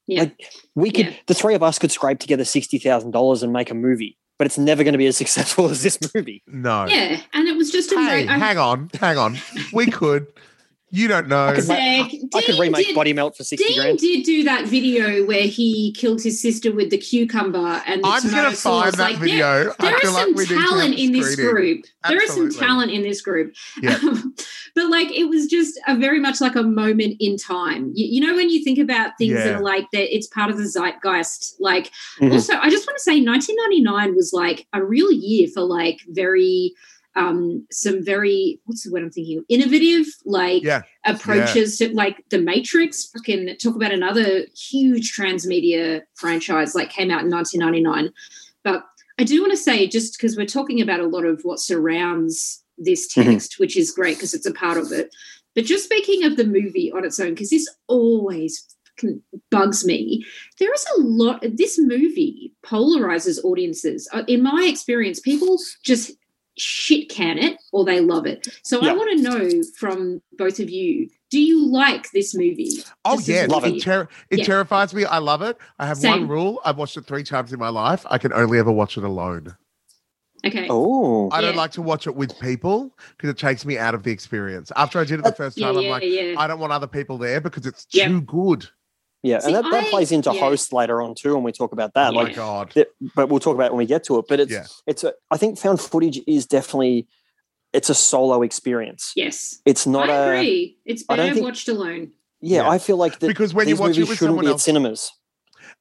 Yeah. 0.06 0.20
Like 0.20 0.36
we 0.74 0.90
could, 0.90 1.06
Yeah. 1.06 1.12
the 1.26 1.34
three 1.34 1.54
of 1.54 1.62
us 1.62 1.78
could 1.78 1.90
scrape 1.90 2.18
together 2.18 2.44
sixty 2.44 2.78
thousand 2.78 3.10
dollars 3.12 3.42
and 3.42 3.52
make 3.52 3.70
a 3.70 3.74
movie, 3.74 4.16
but 4.38 4.46
it's 4.46 4.58
never 4.58 4.84
going 4.84 4.92
to 4.92 4.98
be 4.98 5.06
as 5.06 5.16
successful 5.24 5.68
as 5.70 5.82
this 5.82 5.98
movie. 6.14 6.42
No. 6.46 6.86
Yeah, 6.86 7.20
and 7.32 7.48
it 7.48 7.56
was 7.56 7.70
just 7.70 7.90
a 7.92 7.96
Hey, 7.96 8.24
great. 8.24 8.28
Hang 8.28 8.58
on, 8.58 8.90
hang 9.00 9.16
on. 9.18 9.38
We 9.72 9.86
could. 9.86 10.26
You 10.96 11.08
don't 11.08 11.26
know. 11.26 11.46
I 11.46 11.54
could, 11.56 11.66
ma- 11.66 11.74
Zach, 11.74 12.10
I 12.36 12.42
could 12.42 12.56
remake 12.60 12.86
did- 12.86 12.94
Body 12.94 13.12
Melt 13.12 13.36
for 13.36 13.42
sixty 13.42 13.66
Dean 13.66 13.80
grand. 13.82 13.98
did 13.98 14.22
do 14.24 14.44
that 14.44 14.66
video 14.66 15.24
where 15.26 15.42
he 15.42 15.92
killed 15.92 16.22
his 16.22 16.40
sister 16.40 16.72
with 16.72 16.90
the 16.90 16.98
cucumber 16.98 17.82
and 17.84 18.04
the 18.04 18.06
I'm 18.06 18.22
tomato 18.22 18.42
gonna 18.44 18.54
sauce. 18.56 18.82
find 18.84 18.94
that 18.94 19.02
Like, 19.02 19.18
there- 19.18 19.28
video. 19.28 19.74
I 19.80 19.90
There 19.90 19.98
feel 19.98 20.10
is 20.10 20.14
like 20.14 20.24
some 20.26 20.34
we 20.34 20.42
need 20.44 20.48
to 20.50 20.54
have 20.54 20.68
talent 20.68 20.94
in 20.98 21.12
this 21.12 21.32
screening. 21.32 21.52
group. 21.54 21.84
There 22.08 22.22
is 22.22 22.30
some 22.30 22.50
talent 22.50 22.92
in 22.92 23.02
this 23.02 23.20
group. 23.22 23.54
Yeah. 23.82 23.98
but 24.76 24.88
like 24.88 25.10
it 25.10 25.24
was 25.28 25.46
just 25.46 25.80
a 25.88 25.96
very 25.96 26.20
much 26.20 26.40
like 26.40 26.54
a 26.54 26.62
moment 26.62 27.16
in 27.18 27.36
time. 27.38 27.90
You, 27.94 28.06
you 28.06 28.20
know 28.24 28.36
when 28.36 28.48
you 28.50 28.62
think 28.62 28.78
about 28.78 29.18
things 29.18 29.34
that 29.34 29.56
are 29.56 29.60
like 29.62 29.86
that, 29.92 30.14
it's 30.14 30.28
part 30.28 30.50
of 30.50 30.58
the 30.58 30.64
zeitgeist. 30.68 31.56
Like 31.58 31.90
Mhm. 32.20 32.32
also, 32.34 32.54
I 32.54 32.70
just 32.70 32.86
want 32.86 32.98
to 32.98 33.02
say, 33.02 33.18
1999 33.20 34.14
was 34.14 34.32
like 34.32 34.66
a 34.72 34.84
real 34.84 35.10
year 35.10 35.48
for 35.52 35.62
like 35.62 35.98
very 36.08 36.72
um 37.16 37.66
some 37.70 38.04
very 38.04 38.60
what's 38.64 38.82
the 38.84 38.90
word 38.92 39.02
I'm 39.02 39.10
thinking 39.10 39.38
of? 39.38 39.44
innovative 39.48 40.06
like 40.24 40.62
Yeah. 40.62 40.82
approaches 41.06 41.78
to 41.78 41.94
like 41.94 42.24
the 42.30 42.38
Matrix. 42.38 43.06
Fucking 43.06 43.56
talk 43.58 43.76
about 43.76 43.92
another 43.92 44.46
huge 44.56 45.16
transmedia 45.16 46.02
franchise 46.14 46.74
like 46.74 46.90
came 46.90 47.10
out 47.10 47.22
in 47.22 47.30
1999. 47.30 48.12
But 48.62 48.84
I 49.18 49.24
do 49.24 49.40
want 49.40 49.52
to 49.52 49.56
say 49.56 49.86
just 49.86 50.16
because 50.18 50.36
we're 50.36 50.46
talking 50.46 50.80
about 50.80 51.00
a 51.00 51.06
lot 51.06 51.24
of 51.24 51.40
what 51.42 51.60
surrounds 51.60 52.64
this 52.78 53.06
Mhm. 53.14 53.24
text, 53.24 53.58
which 53.60 53.76
is 53.76 53.92
great 53.92 54.16
because 54.16 54.34
it's 54.34 54.46
a 54.46 54.52
part 54.52 54.76
of 54.78 54.90
it. 54.90 55.14
But 55.54 55.64
just 55.66 55.84
speaking 55.84 56.24
of 56.24 56.36
the 56.36 56.44
movie 56.44 56.90
on 56.90 57.04
its 57.04 57.20
own, 57.20 57.30
because 57.30 57.50
this 57.50 57.68
always 57.86 58.66
bugs 59.50 59.84
me. 59.84 60.24
There 60.58 60.72
is 60.72 60.84
a 60.96 61.00
lot. 61.00 61.44
This 61.56 61.78
movie 61.78 62.52
polarizes 62.64 63.42
audiences. 63.44 64.08
Uh, 64.12 64.22
In 64.28 64.42
my 64.42 64.64
experience, 64.68 65.20
people 65.20 65.58
just 65.84 66.12
shit 66.56 67.08
can 67.08 67.38
it 67.38 67.56
or 67.72 67.84
they 67.84 68.00
love 68.00 68.26
it. 68.26 68.46
So 68.62 68.80
I 68.82 68.92
want 68.92 69.18
to 69.18 69.22
know 69.22 69.62
from 69.76 70.22
both 70.38 70.60
of 70.60 70.70
you: 70.70 71.08
Do 71.30 71.40
you 71.40 71.66
like 71.66 72.10
this 72.12 72.34
movie? 72.34 72.70
Oh 73.04 73.16
Just 73.16 73.28
yeah, 73.28 73.46
Love 73.48 73.64
it, 73.64 73.80
ter- 73.82 74.08
it 74.30 74.38
Yeah. 74.40 74.44
terrifies 74.44 74.94
me. 74.94 75.04
I 75.04 75.18
love 75.18 75.42
it. 75.42 75.56
I 75.78 75.86
have 75.86 75.98
Same. 75.98 76.20
one 76.22 76.28
rule. 76.28 76.60
I've 76.64 76.78
watched 76.78 76.96
it 76.96 77.06
three 77.06 77.24
times 77.24 77.52
in 77.52 77.58
my 77.58 77.68
life. 77.68 78.04
I 78.08 78.18
can 78.18 78.32
only 78.32 78.58
ever 78.58 78.72
watch 78.72 78.96
it 78.96 79.04
alone. 79.04 79.56
Okay. 80.46 80.66
Oh, 80.68 81.30
I 81.30 81.40
don't 81.40 81.54
Yeah. 81.54 81.60
like 81.60 81.72
to 81.72 81.82
watch 81.82 82.06
it 82.06 82.14
with 82.14 82.38
people 82.38 82.94
because 83.16 83.30
it 83.30 83.38
takes 83.38 83.64
me 83.64 83.78
out 83.78 83.94
of 83.94 84.02
the 84.02 84.12
experience. 84.12 84.70
After 84.76 84.98
I 84.98 85.04
did 85.04 85.20
it 85.20 85.24
the 85.24 85.32
first 85.32 85.56
Yeah, 85.56 85.68
time, 85.68 85.78
I'm 85.78 85.84
yeah, 85.84 85.90
like, 85.90 86.02
yeah. 86.04 86.34
I 86.36 86.46
don't 86.46 86.60
want 86.60 86.72
other 86.72 86.86
people 86.86 87.16
there 87.16 87.40
because 87.40 87.64
it's 87.66 87.86
Yeah. 87.92 88.08
too 88.08 88.20
good. 88.22 88.68
Yeah, 89.24 89.38
See, 89.40 89.46
and 89.46 89.56
that, 89.56 89.62
that 89.70 89.84
I- 89.86 89.90
plays 89.90 90.12
into 90.12 90.32
yeah. 90.32 90.38
host 90.38 90.72
later 90.72 91.02
on 91.02 91.14
too, 91.16 91.34
when 91.34 91.42
we 91.42 91.50
talk 91.52 91.72
about 91.72 91.94
that. 91.94 92.12
Oh 92.12 92.22
my 92.22 92.32
god. 92.32 92.70
that- 92.76 92.90
but 93.16 93.28
we'll 93.28 93.40
talk 93.40 93.54
about 93.56 93.66
it 93.66 93.72
when 93.72 93.78
we 93.78 93.86
get 93.86 94.04
to 94.04 94.18
it. 94.18 94.26
But 94.28 94.38
it's 94.38 94.52
Yeah. 94.52 94.66
it's 94.86 95.02
a, 95.02 95.12
I 95.30 95.36
think 95.36 95.58
found 95.58 95.80
footage 95.80 96.20
is 96.28 96.46
definitely 96.46 97.08
it's 97.72 97.90
a 97.90 97.94
solo 97.94 98.42
experience. 98.42 99.12
Yes. 99.16 99.60
It's 99.66 99.84
not 99.86 100.08
I 100.08 100.14
a 100.14 100.26
agree. 100.36 100.78
It's 100.84 101.02
I 101.08 101.16
don't 101.16 101.24
better 101.26 101.34
think- 101.34 101.44
watched 101.44 101.68
alone. 101.68 102.12
yeah. 102.40 102.62
Yeah. 102.62 102.68
I 102.68 102.78
feel 102.78 102.96
like 102.98 103.18
that 103.18 103.26
Because 103.26 103.52
when 103.52 103.66
you 103.66 103.74
these 103.74 103.80
watch 103.80 103.90
it 103.90 104.00
movies 104.00 104.08
with 104.10 104.18
shouldn't 104.18 104.30
someone 104.30 104.44
be 104.44 104.50
else- 104.52 104.60
at 104.62 104.64
cinemas. 104.64 105.10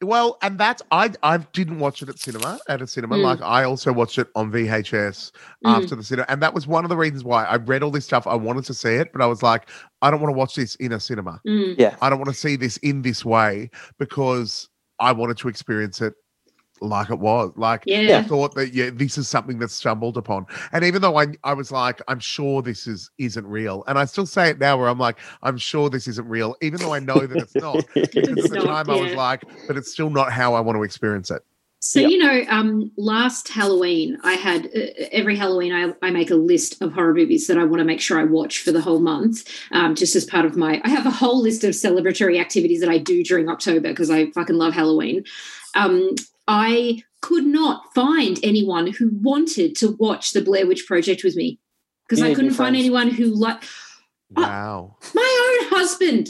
Well, 0.04 0.38
and 0.42 0.60
that's 0.60 0.82
I 0.92 1.12
I 1.24 1.38
didn't 1.38 1.80
watch 1.80 2.02
it 2.02 2.10
at 2.10 2.20
cinema 2.20 2.60
at 2.68 2.82
a 2.82 2.88
cinema. 2.88 3.16
Mm. 3.16 3.24
Like 3.24 3.42
I 3.42 3.64
also 3.64 3.92
watched 3.92 4.18
it 4.18 4.28
on 4.36 4.52
VHS 4.52 5.32
Mm. 5.66 5.84
after 5.84 5.96
the 5.96 6.04
cinema, 6.04 6.26
and 6.30 6.42
that 6.42 6.54
was 6.54 6.68
one 6.68 6.84
of 6.86 6.90
the 6.90 6.98
reasons 6.98 7.24
why 7.24 7.46
I 7.46 7.56
read 7.56 7.84
all 7.84 7.92
this 7.92 8.06
stuff. 8.06 8.28
I 8.28 8.36
wanted 8.36 8.66
to 8.66 8.74
see 8.74 8.96
it, 8.96 9.12
but 9.14 9.22
I 9.22 9.26
was 9.26 9.42
like, 9.42 9.70
I 10.02 10.12
don't 10.12 10.22
want 10.22 10.34
to 10.34 10.38
watch 10.38 10.56
this 10.56 10.76
in 10.76 10.92
a 10.92 11.00
cinema. 11.00 11.42
Mm. 11.48 11.76
Yeah. 11.78 11.96
I 12.02 12.10
don't 12.10 12.20
want 12.20 12.30
to 12.30 12.40
see 12.40 12.56
this 12.56 12.78
in 12.78 13.02
this 13.02 13.24
way 13.26 13.70
because 13.98 14.70
I 15.00 15.12
wanted 15.12 15.38
to 15.38 15.48
experience 15.48 16.02
it 16.02 16.14
like 16.84 17.10
it 17.10 17.20
was. 17.20 17.52
Like 17.56 17.84
Yeah. 17.86 18.20
I 18.20 18.22
thought 18.24 18.56
that 18.56 18.74
yeah, 18.74 18.90
this 18.94 19.18
is 19.18 19.28
something 19.28 19.60
that's 19.60 19.74
stumbled 19.74 20.18
upon. 20.18 20.46
And 20.72 20.84
even 20.84 21.02
though 21.02 21.18
I 21.18 21.28
I 21.44 21.54
was 21.54 21.72
like, 21.72 22.02
I'm 22.08 22.20
sure 22.20 22.62
this 22.62 22.88
is 22.88 23.10
isn't 23.18 23.46
real, 23.48 23.84
and 23.88 23.98
I 23.98 24.06
still 24.06 24.26
say 24.26 24.50
it 24.50 24.60
now 24.60 24.78
where 24.78 24.90
I'm 24.90 25.00
like, 25.00 25.18
I'm 25.42 25.58
sure 25.58 25.90
this 25.90 26.08
isn't 26.08 26.28
real, 26.28 26.56
even 26.62 26.80
though 26.80 26.94
I 26.94 27.00
know 27.00 27.26
that 27.26 27.40
it's 27.40 27.56
not. 27.56 27.86
Because 28.14 28.38
It's 28.38 28.44
at 28.46 28.60
the 28.60 28.66
time 28.68 28.90
I 28.90 28.96
was 28.96 29.14
like, 29.14 29.44
but 29.68 29.78
it's 29.78 29.92
still 29.92 30.10
not 30.10 30.32
how 30.32 30.54
I 30.54 30.60
want 30.60 30.76
to 30.78 30.84
experience 30.84 31.32
it. 31.32 31.44
So 31.80 32.00
Yeah. 32.00 32.08
you 32.08 32.18
know, 32.18 32.46
um, 32.50 32.92
last 32.96 33.50
Halloween, 33.50 34.18
I 34.24 34.36
had 34.36 34.68
uh, 34.68 34.80
every 35.12 35.36
Halloween 35.36 35.74
I, 35.74 35.94
I 36.08 36.12
make 36.12 36.32
a 36.32 36.36
list 36.36 36.82
of 36.82 36.94
horror 36.94 37.14
movies 37.14 37.48
that 37.48 37.58
I 37.58 37.66
want 37.66 37.80
to 37.80 37.84
make 37.84 38.00
sure 38.00 38.18
I 38.18 38.24
watch 38.24 38.60
for 38.60 38.72
the 38.72 38.80
whole 38.80 39.00
month, 39.00 39.50
um, 39.74 39.94
just 39.94 40.16
as 40.16 40.24
part 40.24 40.46
of 40.46 40.56
my. 40.56 40.80
I 40.86 40.90
have 40.90 41.06
a 41.06 41.12
whole 41.12 41.42
list 41.42 41.66
of 41.66 41.72
celebratory 41.72 42.40
activities 42.40 42.80
that 42.80 42.90
I 42.90 43.00
do 43.00 43.22
during 43.22 43.50
October 43.50 43.90
because 43.90 44.10
I 44.10 44.32
fucking 44.32 44.56
love 44.56 44.74
Halloween. 44.74 45.26
Um, 45.76 46.16
I 46.48 47.04
could 47.22 47.46
not 47.46 47.94
find 47.94 48.40
anyone 48.44 48.88
who 48.88 49.10
wanted 49.14 49.76
to 49.78 49.92
watch 49.92 50.32
the 50.32 50.42
Blair 50.42 50.68
Witch 50.68 50.86
Project 50.86 51.24
with 51.24 51.36
me 51.36 51.60
because 52.08 52.22
I 52.22 52.34
couldn't 52.34 52.54
find 52.54 52.76
anyone 52.76 53.10
who 53.10 53.28
like. 53.28 53.64
Wow. 54.32 54.98
my 55.14 55.60
own 55.62 55.70
husband. 55.70 56.30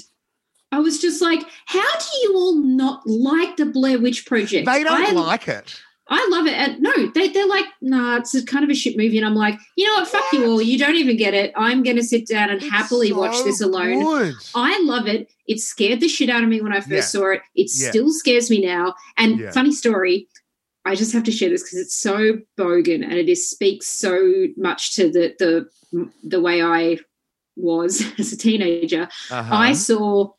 I 0.72 0.80
was 0.80 1.00
just 1.00 1.22
like, 1.22 1.42
how 1.66 1.82
do 1.82 2.06
you 2.24 2.36
all 2.36 2.56
not 2.56 3.06
like 3.06 3.58
the 3.58 3.66
Blair 3.66 4.00
Witch 4.00 4.26
Project? 4.26 4.66
They 4.66 4.84
don't 4.84 5.02
I 5.02 5.12
like 5.12 5.48
it. 5.48 5.80
I 6.16 6.28
love 6.30 6.46
it. 6.46 6.54
And 6.54 6.80
no, 6.80 6.92
they, 7.16 7.30
they're 7.30 7.48
like, 7.48 7.66
nah, 7.82 8.18
it's 8.18 8.36
a 8.36 8.46
kind 8.46 8.64
of 8.64 8.70
a 8.70 8.76
shit 8.76 8.96
movie. 8.98 9.18
And 9.18 9.26
I'm 9.26 9.34
like, 9.36 9.58
you 9.76 9.86
know 9.88 9.96
what? 9.96 10.08
Fuck 10.08 10.26
you 10.34 10.46
all. 10.46 10.62
You 10.62 10.78
don't 10.78 10.96
even 10.96 11.18
get 11.18 11.34
it. 11.34 11.52
I'm 11.56 11.82
going 11.82 11.96
to 11.96 12.04
sit 12.04 12.28
down 12.28 12.50
and 12.52 12.62
happily 12.62 13.12
watch 13.12 13.44
this 13.44 13.62
alone. 13.62 14.04
good. 14.04 14.36
I 14.54 14.80
love 14.84 15.08
it. 15.08 15.30
It 15.48 15.60
scared 15.60 16.00
the 16.02 16.08
shit 16.08 16.30
out 16.30 16.44
of 16.44 16.50
me 16.50 16.62
when 16.62 16.72
I 16.72 16.82
first 16.82 16.90
Yeah. 16.92 17.02
saw 17.02 17.32
it. 17.32 17.42
It 17.56 17.72
Yeah. 17.74 17.90
still 17.90 18.12
scares 18.12 18.50
me 18.52 18.62
now. 18.66 18.94
And 19.18 19.40
Yeah. 19.40 19.52
funny 19.52 19.72
story, 19.72 20.28
I 20.86 20.96
just 20.96 21.14
have 21.14 21.24
to 21.24 21.32
share 21.32 21.50
this 21.50 21.64
because 21.64 21.80
it's 21.80 21.96
so 21.98 22.38
bogan 22.60 23.04
and 23.04 23.14
it 23.14 23.30
is 23.30 23.50
speaks 23.50 23.88
so 23.88 24.48
much 24.58 24.96
to 24.96 25.10
the 25.10 25.34
the 25.40 26.10
the 26.24 26.42
way 26.42 26.62
I 26.62 27.00
was 27.56 28.04
as 28.20 28.34
a 28.34 28.38
teenager. 28.38 29.08
Uh-huh. 29.32 29.56
I 29.56 29.74
saw 29.74 30.32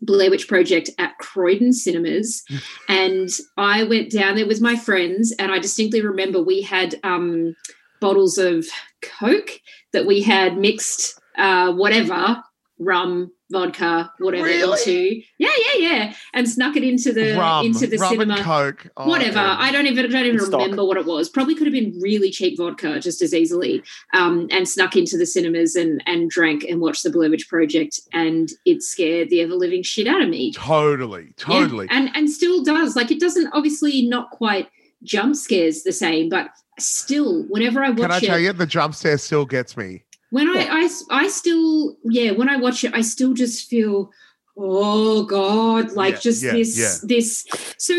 Blair 0.00 0.30
Witch 0.30 0.48
Project 0.48 0.90
at 0.98 1.18
Croydon 1.18 1.72
Cinemas, 1.72 2.44
and 2.88 3.28
I 3.56 3.84
went 3.84 4.10
down 4.10 4.36
there 4.36 4.46
with 4.46 4.60
my 4.60 4.76
friends, 4.76 5.32
and 5.38 5.52
I 5.52 5.58
distinctly 5.58 6.02
remember 6.02 6.42
we 6.42 6.62
had 6.62 6.94
um, 7.04 7.54
bottles 8.00 8.38
of 8.38 8.66
Coke 9.02 9.60
that 9.92 10.06
we 10.06 10.22
had 10.22 10.56
mixed, 10.56 11.18
uh, 11.36 11.72
whatever 11.72 12.42
rum, 12.78 13.32
vodka, 13.50 14.12
whatever 14.18 14.44
Really? 14.44 14.78
into, 14.78 15.22
yeah, 15.38 15.48
yeah, 15.74 15.78
yeah, 15.78 16.14
and 16.34 16.48
snuck 16.48 16.76
it 16.76 16.84
into 16.84 17.12
the 17.12 17.34
rum, 17.36 17.66
into 17.66 17.86
the 17.86 17.96
rum 17.98 18.10
cinema 18.10 18.34
and 18.34 18.42
coke. 18.44 18.86
Oh, 18.96 19.08
whatever. 19.08 19.38
yeah. 19.38 19.56
I 19.58 19.72
don't 19.72 19.86
even 19.86 20.04
I 20.06 20.08
don't 20.08 20.26
even 20.26 20.38
In 20.38 20.44
stock. 20.46 20.60
remember 20.60 20.84
what 20.84 20.96
it 20.96 21.06
was. 21.06 21.28
Probably 21.28 21.54
could 21.54 21.66
have 21.66 21.72
been 21.74 21.98
really 22.00 22.30
cheap 22.30 22.56
vodka 22.58 23.00
just 23.00 23.20
as 23.22 23.34
easily. 23.34 23.82
Um, 24.14 24.48
and 24.50 24.68
snuck 24.68 24.96
into 24.96 25.16
the 25.16 25.26
cinemas 25.26 25.74
and 25.76 26.02
and 26.06 26.30
drank 26.30 26.64
and 26.64 26.80
watched 26.80 27.02
the 27.02 27.10
Blair 27.10 27.30
Witch 27.30 27.48
Project, 27.48 28.00
and 28.12 28.50
it 28.64 28.82
scared 28.82 29.30
the 29.30 29.40
ever 29.40 29.54
living 29.54 29.82
shit 29.82 30.06
out 30.06 30.22
of 30.22 30.28
me. 30.28 30.52
Totally, 30.52 31.24
Yeah, 31.24 31.32
totally. 31.60 31.88
and 31.90 32.10
and 32.14 32.30
still 32.30 32.62
does. 32.62 32.94
Like 32.96 33.10
it 33.10 33.20
doesn't 33.20 33.48
obviously 33.52 34.02
not 34.06 34.30
quite 34.30 34.68
jump 35.04 35.34
scares 35.36 35.82
the 35.84 35.92
same, 35.92 36.28
but 36.28 36.48
still, 36.78 37.44
whenever 37.48 37.82
I 37.82 37.90
watch 37.90 37.98
it. 37.98 38.02
Can 38.02 38.10
I 38.12 38.16
it, 38.18 38.20
tell 38.24 38.38
you, 38.38 38.52
the 38.52 38.66
jump 38.66 38.94
scare 38.94 39.18
still 39.18 39.46
gets 39.46 39.76
me. 39.76 40.04
When 40.30 40.48
I, 40.48 40.66
I 40.70 40.88
I 41.10 41.28
still 41.28 41.96
yeah 42.04 42.32
when 42.32 42.48
I 42.48 42.56
watch 42.56 42.84
it 42.84 42.94
I 42.94 43.00
still 43.02 43.34
just 43.34 43.68
feel 43.68 44.10
oh 44.56 45.22
god 45.24 45.92
like 45.92 46.14
Yeah, 46.14 46.20
just 46.20 46.42
yeah, 46.42 46.52
this 46.52 46.78
yeah. 46.78 46.94
this 47.06 47.46
so 47.78 47.94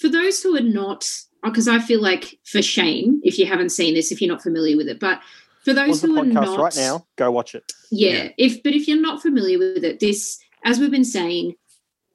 for 0.00 0.08
those 0.08 0.42
who 0.42 0.56
are 0.56 0.60
not 0.60 1.08
because 1.42 1.68
I 1.68 1.78
feel 1.78 2.00
like 2.00 2.38
for 2.44 2.62
shame 2.62 3.20
if 3.24 3.38
you 3.38 3.46
haven't 3.46 3.70
seen 3.70 3.94
this 3.94 4.12
if 4.12 4.20
you're 4.20 4.32
not 4.32 4.42
familiar 4.42 4.76
with 4.76 4.88
it 4.88 5.00
but 5.00 5.20
for 5.64 5.72
those 5.72 6.02
who 6.02 6.18
are 6.18 6.24
not 6.24 6.58
right 6.58 6.76
now. 6.76 7.06
Go 7.16 7.30
watch 7.30 7.54
it. 7.54 7.72
yeah, 7.90 8.10
Yeah. 8.10 8.28
if 8.38 8.62
but 8.62 8.74
if 8.74 8.86
you're 8.86 9.00
not 9.00 9.22
familiar 9.22 9.58
with 9.58 9.82
it 9.84 9.98
this 10.00 10.38
as 10.64 10.78
we've 10.78 10.90
been 10.90 11.04
saying 11.04 11.54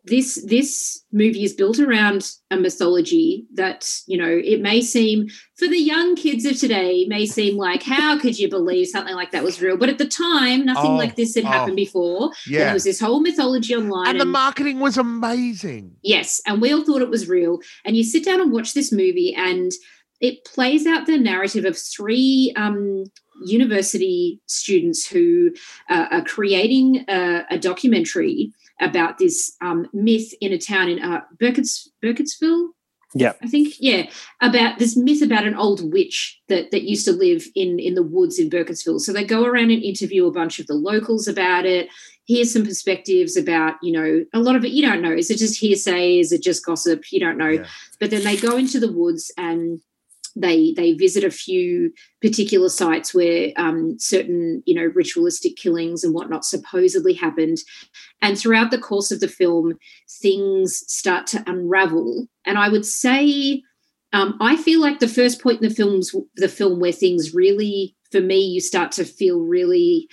this 0.10 0.44
this 0.46 1.04
movie 1.12 1.44
is 1.44 1.54
built 1.54 1.80
around 1.80 2.32
a 2.52 2.58
mythology 2.58 3.46
that 3.54 3.90
you 4.08 4.18
know 4.18 4.30
it 4.44 4.62
may 4.62 4.82
seem 4.82 5.28
for 5.58 5.68
the 5.68 5.78
young 5.78 6.16
kids 6.16 6.46
of 6.46 6.58
today 6.58 7.06
may 7.08 7.26
seem 7.26 7.58
like 7.58 7.84
how 7.84 8.18
could 8.20 8.38
you 8.38 8.50
believe 8.50 8.88
something 8.88 9.16
like 9.16 9.32
that 9.32 9.44
was 9.44 9.62
real 9.62 9.78
but 9.78 9.90
at 9.90 9.98
the 9.98 10.08
time 10.08 10.66
nothing 10.66 10.92
Oh, 10.92 10.96
like 10.96 11.16
this 11.16 11.36
had 11.36 11.46
oh. 11.46 11.48
happened 11.48 11.76
before 11.76 12.32
Yeah. 12.48 12.66
there 12.66 12.74
was 12.74 12.84
this 12.84 13.00
whole 13.00 13.22
mythology 13.22 13.76
online 13.76 14.08
And 14.10 14.20
the 14.20 14.26
marketing 14.26 14.80
was 14.80 14.98
amazing. 14.98 15.96
Yes, 16.02 16.42
and 16.46 16.62
we 16.62 16.74
all 16.74 16.84
thought 16.84 17.02
it 17.02 17.10
was 17.10 17.28
real. 17.28 17.60
And 17.86 17.96
you 17.96 18.04
sit 18.04 18.26
down 18.26 18.42
and 18.42 18.52
watch 18.52 18.74
this 18.74 18.92
movie, 18.92 19.34
and 19.36 19.72
it 20.22 20.44
plays 20.46 20.86
out 20.86 21.06
the 21.06 21.18
narrative 21.18 21.66
of 21.66 21.78
three 21.78 22.54
um, 22.56 23.06
university 23.46 24.40
students 24.48 25.08
who 25.08 25.52
uh, 25.90 26.08
are 26.12 26.24
creating 26.24 27.06
a, 27.08 27.46
a 27.52 27.58
documentary 27.58 28.52
about 28.80 29.18
this 29.18 29.56
um, 29.62 29.88
myth 29.94 30.34
in 30.42 30.54
a 30.54 30.58
town 30.58 30.90
in 30.90 31.00
uh, 31.04 31.22
Burkitts, 31.38 31.88
Burkittsville. 32.04 32.70
Yeah. 33.16 33.34
I 33.42 33.48
think, 33.48 33.74
yeah, 33.80 34.04
about 34.40 34.78
this 34.78 34.96
myth 34.96 35.24
about 35.24 35.48
an 35.48 35.56
old 35.56 35.92
witch 35.92 36.40
that 36.48 36.70
that 36.70 36.84
used 36.84 37.06
to 37.06 37.12
live 37.12 37.44
in 37.56 37.80
in 37.80 37.96
the 37.96 38.04
woods 38.04 38.38
in 38.38 38.52
Burkittsville. 38.52 39.00
So 39.00 39.12
they 39.12 39.26
go 39.26 39.46
around 39.46 39.72
and 39.72 39.82
interview 39.82 40.28
a 40.28 40.32
bunch 40.32 40.60
of 40.60 40.68
the 40.68 40.76
locals 40.76 41.28
about 41.28 41.66
it. 41.66 41.90
hear 42.30 42.46
some 42.46 42.64
perspectives 42.64 43.36
about, 43.36 43.74
you 43.82 43.92
know, 43.92 44.24
a 44.36 44.40
lot 44.40 44.56
of 44.56 44.64
it 44.64 44.70
you 44.70 44.84
don't 44.84 45.02
know. 45.02 45.12
Is 45.12 45.32
it 45.32 45.40
just 45.40 45.60
hearsay? 45.60 46.20
Is 46.20 46.32
it 46.32 46.44
just 46.44 46.64
gossip? 46.64 47.12
You 47.12 47.20
don't 47.20 47.40
know. 47.40 47.50
Yeah. 47.50 47.66
But 48.00 48.12
then 48.12 48.24
they 48.24 48.38
go 48.38 48.56
into 48.56 48.80
the 48.80 48.92
woods 48.92 49.32
and 49.36 49.82
they 50.40 50.74
they 50.74 50.94
visit 50.94 51.24
a 51.24 51.32
few 51.32 51.92
particular 52.22 52.70
sites 52.70 53.14
where 53.14 53.52
um, 53.58 53.98
certain 54.00 54.64
you 54.66 54.76
know 54.76 54.92
ritualistic 54.96 55.56
killings 55.56 56.04
and 56.04 56.14
whatnot 56.14 56.46
supposedly 56.46 57.14
happened. 57.14 57.58
And 58.22 58.38
throughout 58.38 58.72
the 58.72 58.78
course 58.78 59.12
of 59.12 59.20
the 59.20 59.28
film 59.28 59.78
things 60.22 60.84
start 60.88 61.28
to 61.28 61.44
unravel. 61.48 62.28
And 62.46 62.58
i 62.58 62.70
would 62.70 62.86
say 62.86 63.62
um, 64.14 64.38
i 64.42 64.56
feel 64.56 64.82
like 64.82 65.00
the 65.00 65.08
first 65.08 65.42
point 65.42 65.62
in 65.62 65.70
the 65.70 65.76
films 65.76 66.16
the 66.36 66.48
film 66.48 66.80
where 66.80 66.92
things 66.92 67.34
really 67.34 67.96
for 68.12 68.22
me 68.22 68.40
you 68.40 68.60
start 68.60 68.92
to 68.94 69.06
feel 69.06 69.40
really 69.42 70.08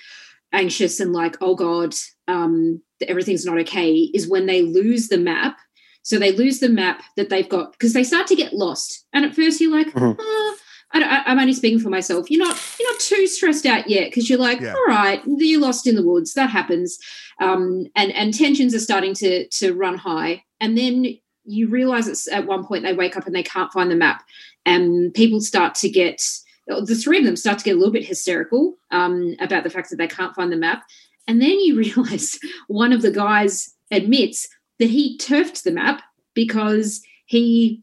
anxious 0.53 1.01
and 1.01 1.13
like 1.13 1.37
oh 1.41 1.55
god 1.55 1.95
um, 2.29 2.83
everything's 3.07 3.45
not 3.45 3.59
okay 3.59 3.93
is 4.13 4.29
when 4.29 4.47
they 4.47 4.63
lose 4.63 5.09
the 5.09 5.19
map 5.19 5.59
so 6.07 6.21
they 6.21 6.31
lose 6.31 6.61
the 6.61 6.69
map 6.69 7.03
that 7.17 7.31
they've 7.31 7.49
got 7.49 7.73
because 7.73 7.93
they 7.93 8.05
start 8.05 8.29
to 8.29 8.37
get 8.37 8.53
lost. 8.53 9.05
And 9.13 9.25
at 9.25 9.35
first 9.35 9.61
you're 9.61 9.73
like, 9.73 9.89
Mhm. 9.89 10.15
oh, 10.17 10.57
I, 10.93 11.25
am 11.27 11.41
only 11.41 11.53
speaking 11.53 11.81
for 11.81 11.91
myself. 11.91 12.31
You're 12.31 12.47
not 12.47 12.57
you're 12.79 12.93
not 12.93 13.01
too 13.01 13.27
stressed 13.27 13.67
out 13.67 13.91
yet 13.91 14.05
because 14.11 14.31
you're 14.31 14.39
like, 14.39 14.61
Yeah. 14.61 14.75
all 14.75 14.85
right, 14.87 15.21
you're 15.27 15.61
lost 15.61 15.85
in 15.89 15.97
the 15.97 16.07
woods. 16.07 16.35
That 16.35 16.49
happens, 16.49 16.97
um, 17.41 17.87
and 17.97 18.13
and 18.13 18.33
tensions 18.33 18.73
are 18.73 18.79
starting 18.79 19.15
to 19.15 19.49
to 19.49 19.75
run 19.75 19.99
high. 19.99 20.45
And 20.61 20.79
then 20.79 21.19
you 21.45 21.69
realize 21.69 22.07
it's 22.07 22.31
at 22.31 22.47
one 22.47 22.65
point 22.65 22.85
they 22.85 22.95
wake 22.95 23.17
up 23.17 23.27
and 23.27 23.35
they 23.35 23.43
can't 23.43 23.73
find 23.73 23.91
the 23.91 23.97
map, 23.97 24.23
and 24.65 25.13
people 25.13 25.41
start 25.41 25.75
to 25.77 25.89
get 25.89 26.23
the 26.69 26.95
three 26.95 27.19
of 27.19 27.25
them 27.25 27.37
start 27.37 27.59
to 27.59 27.65
get 27.65 27.75
a 27.75 27.79
little 27.79 27.93
bit 27.93 28.07
hysterical 28.07 28.77
um, 28.93 29.35
about 29.41 29.65
the 29.65 29.71
fact 29.71 29.91
that 29.91 29.97
they 29.97 30.09
can't 30.09 30.37
find 30.37 30.53
the 30.53 30.57
map. 30.57 30.85
And 31.27 31.43
then 31.43 31.59
you 31.59 31.77
realize 31.85 32.39
one 32.69 32.93
of 32.93 33.03
the 33.03 33.11
guys 33.11 33.75
admits 33.91 34.49
that 34.79 34.91
he 34.91 35.17
turfed 35.19 35.65
the 35.65 35.71
map 35.73 36.03
because 36.35 37.01
he, 37.27 37.83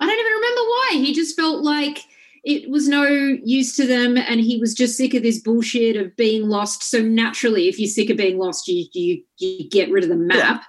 I 0.00 0.06
don't 0.06 0.18
even 0.18 0.32
remember 0.32 0.60
why. 0.60 0.90
He 0.94 1.12
just 1.14 1.36
felt 1.36 1.62
like 1.62 2.00
it 2.44 2.68
was 2.70 2.88
no 2.88 3.04
use 3.04 3.76
to 3.76 3.86
them 3.86 4.16
and 4.16 4.40
he 4.40 4.58
was 4.58 4.74
just 4.74 4.96
sick 4.96 5.14
of 5.14 5.22
this 5.22 5.40
bullshit 5.40 5.96
of 5.96 6.16
being 6.16 6.48
lost. 6.48 6.82
So 6.82 7.00
naturally, 7.00 7.68
if 7.68 7.78
you're 7.78 7.88
sick 7.88 8.10
of 8.10 8.16
being 8.16 8.38
lost, 8.38 8.66
you, 8.66 8.86
you, 8.92 9.22
you 9.38 9.68
get 9.68 9.90
rid 9.90 10.04
of 10.04 10.10
the 10.10 10.16
map. 10.16 10.64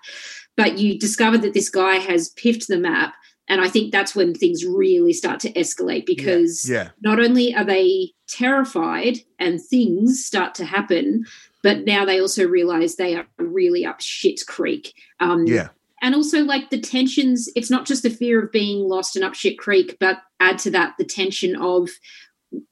But 0.55 0.77
you 0.77 0.99
discover 0.99 1.37
that 1.39 1.53
this 1.55 1.69
guy 1.69 1.95
has 1.95 2.29
piffed 2.29 2.67
the 2.67 2.77
map. 2.77 3.15
And 3.47 3.59
I 3.59 3.67
think 3.69 3.91
that's 3.91 4.15
when 4.15 4.35
things 4.35 4.63
really 4.63 5.13
start 5.13 5.39
to 5.41 5.51
escalate 5.53 6.05
because 6.05 6.69
Yeah. 6.69 6.89
not 7.01 7.19
only 7.19 7.55
are 7.55 7.65
they 7.65 8.11
terrified 8.29 9.17
and 9.39 9.59
things 9.59 10.23
start 10.23 10.53
to 10.55 10.65
happen, 10.65 11.25
but 11.63 11.85
now 11.85 12.05
they 12.05 12.19
also 12.21 12.47
realize 12.47 12.95
they 12.95 13.15
are 13.15 13.25
really 13.39 13.85
up 13.85 13.99
shit 14.01 14.41
creek. 14.45 14.93
Um, 15.19 15.47
Yeah. 15.47 15.69
And 16.01 16.13
also, 16.15 16.43
like 16.43 16.69
the 16.69 16.81
tensions, 16.81 17.49
it's 17.55 17.69
not 17.69 17.85
just 17.85 18.03
the 18.03 18.09
fear 18.09 18.43
of 18.43 18.51
being 18.51 18.79
lost 18.89 19.15
and 19.15 19.23
up 19.23 19.33
shit 19.35 19.57
creek, 19.57 19.95
but 20.01 20.17
add 20.41 20.57
to 20.59 20.71
that 20.71 20.95
the 20.97 21.05
tension 21.05 21.55
of 21.55 21.89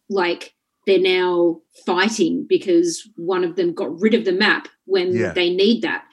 like 0.09 0.53
they're 0.85 0.99
now 0.99 1.61
fighting 1.85 2.45
because 2.49 3.07
one 3.15 3.45
of 3.45 3.55
them 3.55 3.73
got 3.73 3.97
rid 4.01 4.13
of 4.13 4.25
the 4.25 4.33
map 4.33 4.67
when 4.85 5.15
Yeah. 5.15 5.31
they 5.31 5.49
need 5.49 5.81
that. 5.83 6.03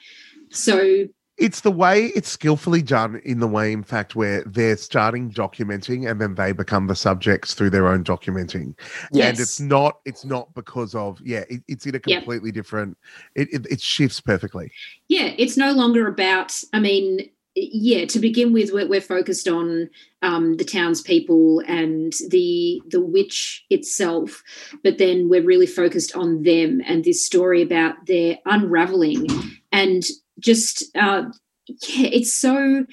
So 0.51 1.07
It's 1.39 1.61
the 1.61 1.71
way 1.71 2.07
it's 2.15 2.29
skillfully 2.29 2.81
done 2.81 3.21
in 3.23 3.39
the 3.39 3.47
way, 3.47 3.71
in 3.71 3.83
fact, 3.83 4.15
where 4.15 4.43
they're 4.43 4.77
starting 4.77 5.31
documenting 5.31 6.09
and 6.09 6.19
then 6.19 6.35
they 6.35 6.51
become 6.51 6.87
the 6.87 6.95
subjects 6.95 7.53
through 7.53 7.69
their 7.69 7.87
own 7.87 8.03
documenting. 8.03 8.75
And 9.13 9.39
it's 9.39 9.59
not 9.59 9.99
it's 10.05 10.25
not 10.25 10.53
because 10.53 10.95
of 10.95 11.19
yeah, 11.23 11.43
it, 11.49 11.63
it's 11.67 11.85
in 11.85 11.95
a 11.95 11.99
Yep. 12.05 12.23
completely 12.23 12.51
different 12.51 12.97
it, 13.35 13.47
it 13.53 13.65
it 13.69 13.81
shifts 13.81 14.19
perfectly. 14.21 14.71
yeah 15.07 15.33
it's 15.37 15.57
no 15.57 15.71
longer 15.73 16.07
about 16.07 16.59
i 16.73 16.79
mean 16.79 17.29
yeah 17.55 18.05
to 18.05 18.19
begin 18.19 18.53
with 18.53 18.71
we're, 18.71 18.87
we're 18.87 19.01
focused 19.01 19.47
on 19.47 19.89
um, 20.21 20.57
the 20.57 20.63
townspeople 20.65 21.61
and 21.67 22.13
the 22.29 22.81
the 22.89 23.01
witch 23.01 23.65
itself 23.69 24.43
but 24.83 24.97
then 24.97 25.29
we're 25.29 25.43
really 25.43 25.67
focused 25.67 26.15
on 26.15 26.43
them 26.43 26.81
and 26.85 27.03
this 27.03 27.25
story 27.25 27.61
about 27.61 28.05
their 28.05 28.37
unraveling 28.45 29.27
and 29.71 30.03
just 30.39 30.83
uh, 30.97 31.23
yeah 31.67 32.07
it's 32.07 32.33
so 32.33 32.85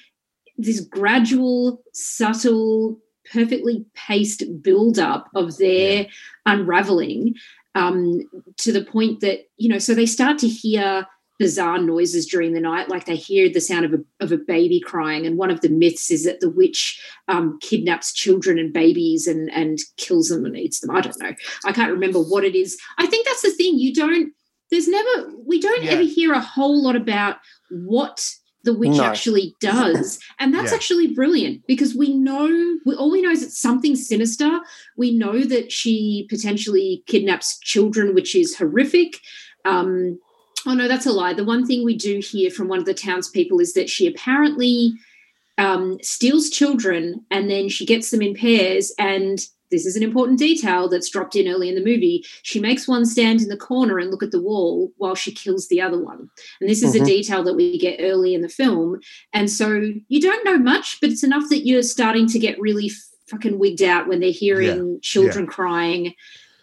this 0.59 0.81
gradual 0.81 1.83
subtle 1.93 2.99
perfectly 3.33 3.85
paced 3.95 4.45
build 4.63 4.99
up 4.99 5.29
of 5.35 5.57
their 5.59 6.07
unraveling 6.47 7.35
um, 7.75 8.23
to 8.57 8.73
the 8.73 8.85
point 8.85 9.21
that 9.21 9.41
you 9.57 9.69
know 9.69 9.79
so 9.79 9.95
they 9.95 10.07
start 10.07 10.39
to 10.39 10.49
hear 10.49 11.07
bizarre 11.39 11.79
noises 11.79 12.25
during 12.25 12.55
the 12.55 12.61
night 12.61 12.89
like 12.89 13.05
they 13.05 13.17
hear 13.17 13.49
the 13.49 13.61
sound 13.61 13.85
of 13.85 13.93
a, 13.93 14.25
of 14.25 14.33
a 14.33 14.39
baby 14.39 14.81
crying 14.81 15.27
and 15.27 15.37
one 15.37 15.51
of 15.51 15.61
the 15.61 15.69
myths 15.69 16.11
is 16.11 16.25
that 16.25 16.41
the 16.41 16.49
witch 16.49 16.99
um, 17.29 17.59
kidnaps 17.61 18.13
children 18.13 18.59
and 18.59 18.73
babies 18.73 19.27
and 19.27 19.51
and 19.53 19.81
kills 19.99 20.29
them 20.29 20.45
and 20.47 20.57
eats 20.57 20.81
them. 20.81 20.97
I 20.97 21.01
don't 21.01 21.21
know. 21.21 21.33
I 21.65 21.73
can't 21.73 21.93
remember 21.93 22.21
what 22.21 22.45
it 22.45 22.55
is. 22.55 22.79
I 22.99 23.07
think 23.07 23.27
that's 23.27 23.43
the 23.43 23.51
thing. 23.51 23.79
You 23.79 23.93
don't 23.93 24.33
there's 24.71 24.89
never 24.89 25.31
we 25.47 25.61
don't 25.61 25.85
Yeah. 25.85 25.93
ever 25.93 26.03
hear 26.03 26.33
a 26.33 26.41
whole 26.41 26.83
lot 26.83 26.97
about 26.97 27.37
what 27.71 28.25
the 28.65 28.73
witch 28.75 28.97
No. 28.97 29.05
actually 29.05 29.55
does 29.61 30.19
and 30.41 30.53
that's 30.53 30.71
Yeah. 30.73 30.77
actually 30.77 31.07
brilliant 31.09 31.67
because 31.69 31.95
we 31.95 32.13
know 32.13 32.49
we, 32.85 32.95
all 32.97 33.11
we 33.13 33.23
know 33.23 33.31
is 33.31 33.43
it's 33.45 33.59
something 33.61 33.95
sinister 33.95 34.59
we 34.97 35.13
know 35.13 35.43
that 35.45 35.71
she 35.71 36.27
potentially 36.29 37.05
kidnaps 37.07 37.59
children 37.61 38.13
which 38.15 38.35
is 38.35 38.57
horrific 38.57 39.21
um, 39.65 40.19
oh 40.67 40.75
no 40.75 40.89
that's 40.89 41.07
a 41.07 41.13
lie 41.13 41.33
the 41.33 41.45
one 41.45 41.65
thing 41.65 41.85
we 41.85 41.97
do 41.97 42.19
hear 42.19 42.51
from 42.51 42.67
one 42.67 42.81
of 42.81 42.87
the 42.87 42.95
townspeople 42.95 43.61
is 43.61 43.73
that 43.75 43.89
she 43.89 44.07
apparently 44.07 44.93
um, 45.59 45.99
steals 46.03 46.51
children 46.51 47.25
and 47.31 47.49
then 47.49 47.69
she 47.69 47.87
gets 47.87 48.11
them 48.11 48.21
in 48.21 48.35
pairs 48.35 48.93
and 48.99 49.39
this 49.71 49.87
is 49.87 49.97
an 49.97 50.03
important 50.03 50.39
detail 50.39 50.89
that's 50.89 51.09
dropped 51.11 51.37
in 51.37 51.49
early 51.49 51.69
in 51.69 51.75
the 51.75 51.85
movie. 51.85 52.25
She 52.43 52.61
makes 52.61 52.87
one 52.87 53.05
stand 53.05 53.41
in 53.43 53.49
the 53.49 53.57
corner 53.57 53.99
and 53.99 54.11
look 54.11 54.23
at 54.23 54.31
the 54.31 54.41
wall 54.43 54.93
while 54.97 55.15
she 55.15 55.33
kills 55.33 55.69
the 55.69 55.81
other 55.81 55.99
one. 56.03 56.29
And 56.61 56.71
this 56.71 56.83
is 56.83 56.95
a 56.95 57.01
Mhm. 57.01 57.07
detail 57.07 57.43
that 57.45 57.55
we 57.55 57.79
get 57.79 58.01
early 58.01 58.35
in 58.35 58.43
the 58.43 58.49
film. 58.49 59.01
And 59.33 59.51
so 59.51 59.93
you 60.09 60.21
don't 60.21 60.45
know 60.45 60.59
much, 60.59 60.99
but 61.01 61.11
it's 61.11 61.25
enough 61.25 61.49
that 61.51 61.67
you're 61.67 61.83
starting 61.83 62.27
to 62.29 62.39
get 62.39 62.61
really 62.61 62.91
fucking 63.29 63.59
wigged 63.59 63.83
out 63.83 64.07
when 64.09 64.21
they're 64.21 64.31
hearing 64.31 64.99
children 65.03 65.47
crying. 65.47 66.15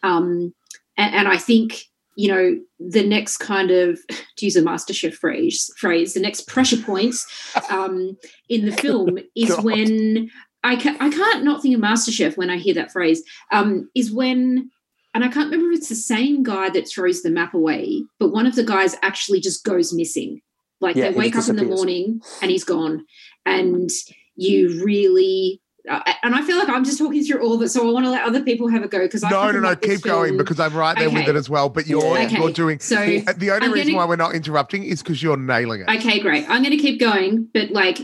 Um, 0.02 0.54
and, 0.98 1.16
and 1.16 1.28
I 1.28 1.38
think, 1.38 1.84
you 2.16 2.28
know, 2.30 2.60
the 2.80 3.06
next 3.06 3.38
kind 3.38 3.72
of, 3.72 4.00
to 4.38 4.46
use 4.46 4.56
a 4.56 4.62
MasterChef 4.62 5.14
phrase, 5.16 5.72
phrase 5.78 6.14
the 6.14 6.20
next 6.20 6.48
pressure 6.48 6.78
points 6.78 7.26
um, 7.70 8.18
in 8.50 8.66
the 8.66 8.72
film 8.72 9.18
is 9.36 9.50
God. 9.50 9.64
when 9.64 10.30
I, 10.64 10.76
ca- 10.76 10.98
I 11.00 11.10
can't 11.10 11.44
not 11.44 11.62
think 11.62 11.76
of 11.76 11.82
MasterChef 11.82 12.38
when 12.38 12.50
I 12.50 12.58
hear 12.58 12.74
that 12.76 12.92
phrase, 12.92 13.22
um, 13.52 13.90
is 13.96 14.12
when, 14.12 14.70
and 15.14 15.24
I 15.24 15.28
can't 15.28 15.52
remember 15.52 15.72
if 15.74 15.80
it's 15.80 15.90
the 15.90 15.96
same 15.96 16.42
guy 16.44 16.70
that 16.70 16.88
throws 16.88 17.22
the 17.22 17.30
map 17.30 17.54
away, 17.54 18.04
but 18.20 18.30
one 18.32 18.46
of 18.48 18.56
the 18.56 18.64
guys 18.64 18.96
actually 19.02 19.40
just 19.42 19.64
goes 19.66 19.94
missing. 19.94 20.42
Like 20.82 20.96
Yeah, 20.96 21.12
they 21.12 21.18
wake 21.18 21.36
up 21.36 21.48
in 21.50 21.56
the 21.56 21.64
morning 21.64 22.22
and 22.42 22.50
he's 22.52 22.64
gone. 22.64 23.06
And 23.46 23.90
you 24.36 24.84
really, 24.84 25.62
uh, 25.90 26.02
and 26.24 26.34
I 26.34 26.42
feel 26.42 26.58
like 26.58 26.70
I'm 26.70 26.84
just 26.84 26.98
talking 26.98 27.24
through 27.24 27.42
all 27.42 27.54
of 27.56 27.62
it, 27.62 27.70
so 27.70 27.88
I 27.88 27.92
want 27.92 28.06
to 28.06 28.10
let 28.12 28.24
other 28.24 28.42
people 28.42 28.68
have 28.70 28.84
a 28.84 28.88
go 28.88 29.00
because 29.00 29.24
I 29.24 29.30
No, 29.30 29.36
no, 29.38 29.46
fucking 29.48 29.62
no, 29.62 29.68
love 29.70 29.82
this 29.82 29.96
keep 29.98 30.02
going 30.04 30.38
because 30.38 30.60
I'm 30.60 30.74
right 30.74 30.98
there 30.98 31.10
with 31.10 31.28
it 31.28 31.36
as 31.36 31.50
well. 31.50 31.70
But 31.70 31.88
you're 31.88 32.18
Yeah. 32.18 32.30
you're 32.30 32.52
doing 32.52 32.80
so 32.80 32.98
uh, 32.98 33.34
the 33.38 33.52
only 33.52 33.68
I'm 33.68 33.72
reason 33.74 33.88
gonna- 33.94 33.98
why 33.98 34.06
we're 34.06 34.16
not 34.16 34.34
interrupting 34.34 34.84
is 34.86 35.02
because 35.04 35.22
you're 35.22 35.38
nailing 35.38 35.82
it. 35.82 35.90
Okay, 35.90 36.20
great. 36.20 36.50
I'm 36.50 36.64
going 36.64 36.76
to 36.76 36.82
keep 36.82 37.00
going, 37.00 37.50
but 37.54 37.72
like 37.72 38.00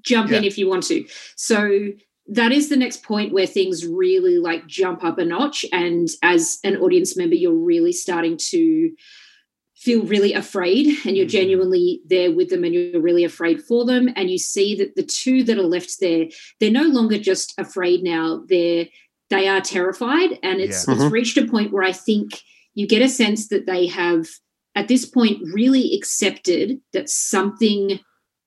jump 0.00 0.32
in 0.32 0.44
if 0.44 0.56
you 0.56 0.68
want 0.68 0.84
to. 0.84 1.06
So 1.36 1.90
that 2.28 2.52
is 2.52 2.68
the 2.68 2.76
next 2.76 3.02
point 3.02 3.32
where 3.32 3.46
things 3.46 3.86
really 3.86 4.38
like 4.38 4.66
jump 4.66 5.04
up 5.04 5.18
a 5.18 5.24
notch. 5.24 5.66
And 5.72 6.08
as 6.22 6.58
an 6.64 6.76
audience 6.76 7.16
member, 7.16 7.34
you're 7.34 7.52
really 7.52 7.92
starting 7.92 8.36
to 8.50 8.90
feel 9.74 10.04
really 10.04 10.32
afraid 10.32 10.86
and 11.04 11.16
you're 11.16 11.26
Mhm. 11.26 11.30
genuinely 11.30 12.00
there 12.06 12.30
with 12.30 12.50
them 12.50 12.62
and 12.62 12.72
you're 12.74 13.00
really 13.00 13.24
afraid 13.24 13.60
for 13.60 13.84
them. 13.84 14.08
And 14.14 14.30
you 14.30 14.38
see 14.38 14.76
that 14.76 14.94
the 14.94 15.02
two 15.02 15.42
that 15.42 15.58
are 15.58 15.62
left 15.62 15.98
there, 15.98 16.28
they're 16.60 16.70
no 16.70 16.84
longer 16.84 17.18
just 17.18 17.52
afraid 17.58 18.02
now. 18.02 18.44
They're 18.48 18.88
they 19.30 19.48
are 19.48 19.62
terrified. 19.62 20.38
And 20.42 20.60
it's 20.60 20.86
Yeah. 20.86 20.94
it's 20.94 21.04
Mhm. 21.04 21.10
reached 21.10 21.38
a 21.38 21.46
point 21.46 21.72
where 21.72 21.82
I 21.82 21.92
think 21.92 22.42
you 22.74 22.86
get 22.86 23.00
a 23.00 23.08
sense 23.08 23.48
that 23.48 23.64
they 23.66 23.86
have 23.86 24.28
at 24.74 24.88
this 24.88 25.06
point 25.06 25.40
really 25.54 25.94
accepted 25.94 26.80
that 26.92 27.08
something 27.08 27.98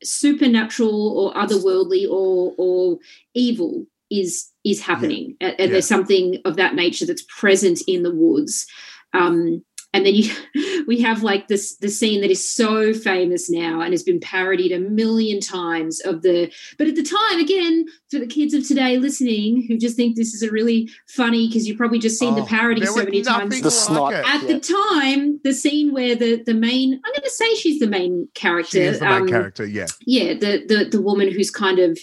supernatural 0.03 1.17
or 1.17 1.33
otherworldly 1.33 2.07
or 2.09 2.53
or 2.57 2.97
evil 3.33 3.85
is 4.11 4.51
is 4.63 4.81
happening. 4.81 5.35
And, 5.41 5.51
and 5.51 5.59
Yeah. 5.59 5.73
there's 5.73 5.87
something 5.87 6.41
of 6.45 6.55
that 6.57 6.75
nature 6.75 7.05
that's 7.05 7.25
present 7.27 7.81
in 7.87 8.03
the 8.03 8.13
woods. 8.13 8.67
Um 9.13 9.63
and 9.95 10.05
then 10.05 10.13
you 10.13 10.31
we 10.87 10.99
have 11.01 11.23
like 11.23 11.47
this 11.47 11.77
the 11.77 11.89
scene 11.89 12.21
that 12.21 12.29
is 12.29 12.47
so 12.47 12.93
famous 12.93 13.49
now 13.49 13.81
and 13.81 13.93
has 13.93 14.03
been 14.03 14.19
parodied 14.19 14.71
a 14.71 14.79
million 14.79 15.39
times 15.39 16.01
of 16.01 16.21
the 16.21 16.51
but 16.77 16.87
at 16.87 16.95
the 16.95 17.03
time 17.03 17.39
again 17.39 17.85
for 18.11 18.19
the 18.19 18.27
kids 18.27 18.53
of 18.53 18.67
today 18.67 18.97
listening 18.97 19.65
who 19.67 19.77
just 19.77 19.95
think 19.95 20.15
this 20.15 20.33
is 20.33 20.43
a 20.43 20.51
really 20.51 20.89
funny 21.07 21.47
because 21.47 21.67
you've 21.67 21.77
probably 21.77 21.99
just 21.99 22.19
seen 22.19 22.33
Oh, 22.33 22.41
the 22.41 22.45
parody 22.45 22.85
so 22.85 23.03
many 23.03 23.21
times 23.21 23.61
The 23.61 23.71
snot, 23.71 24.13
like 24.13 24.27
at 24.27 24.41
yeah. 24.43 24.47
the 24.47 24.59
time 24.59 25.39
the 25.43 25.53
scene 25.53 25.93
where 25.93 26.15
the 26.15 26.43
the 26.43 26.53
main 26.53 26.93
i'm 26.93 27.11
going 27.13 27.23
to 27.23 27.29
say 27.29 27.55
she's 27.55 27.79
the 27.79 27.87
main 27.87 28.27
character 28.33 28.77
She 28.77 28.81
is 28.81 28.99
the 28.99 29.05
main 29.05 29.21
um, 29.21 29.27
character, 29.27 29.65
yeah. 29.65 29.87
yeah 30.05 30.33
the 30.33 30.65
the 30.67 30.89
the 30.91 31.01
woman 31.01 31.31
who's 31.31 31.51
kind 31.51 31.79
of 31.79 31.97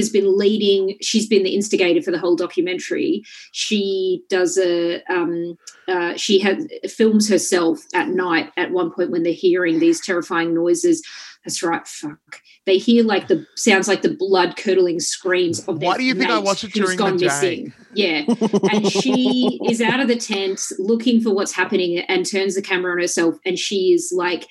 has 0.00 0.10
been 0.10 0.36
leading 0.38 0.96
she's 1.00 1.26
been 1.26 1.42
the 1.42 1.54
instigator 1.54 2.02
for 2.02 2.10
the 2.10 2.18
whole 2.18 2.36
documentary. 2.36 3.22
She 3.52 4.22
does 4.28 4.58
a 4.58 5.02
um 5.04 5.56
uh 5.88 6.16
she 6.16 6.38
has 6.40 6.66
films 6.88 7.28
herself 7.28 7.80
at 7.94 8.08
night 8.08 8.52
at 8.56 8.70
one 8.70 8.90
point 8.90 9.10
when 9.10 9.22
they're 9.22 9.32
hearing 9.32 9.78
these 9.78 10.04
terrifying 10.04 10.54
noises. 10.54 11.02
That's 11.44 11.62
right 11.62 11.86
fuck. 11.86 12.40
They 12.66 12.78
hear 12.78 13.04
like 13.04 13.28
the 13.28 13.46
sounds 13.56 13.88
like 13.88 14.02
the 14.02 14.14
blood 14.14 14.56
curdling 14.56 15.00
screams 15.00 15.60
of 15.68 15.80
their 15.80 15.90
Why 15.90 15.98
do 15.98 16.04
you 16.04 16.14
think 16.14 16.30
I 16.30 16.38
watched 16.38 16.64
it 16.64 16.72
during 16.72 16.96
the 16.96 17.02
gone 17.02 17.16
day? 17.18 17.26
missing. 17.26 17.72
Yeah. 17.92 18.24
And 18.72 18.90
she 18.90 19.60
is 19.68 19.82
out 19.82 20.00
of 20.00 20.08
the 20.08 20.16
tent 20.16 20.60
looking 20.78 21.20
for 21.20 21.34
what's 21.34 21.52
happening 21.52 21.98
and 21.98 22.28
turns 22.28 22.54
the 22.54 22.62
camera 22.62 22.92
on 22.92 22.98
herself 22.98 23.36
and 23.44 23.58
she 23.58 23.92
is 23.92 24.12
like 24.16 24.46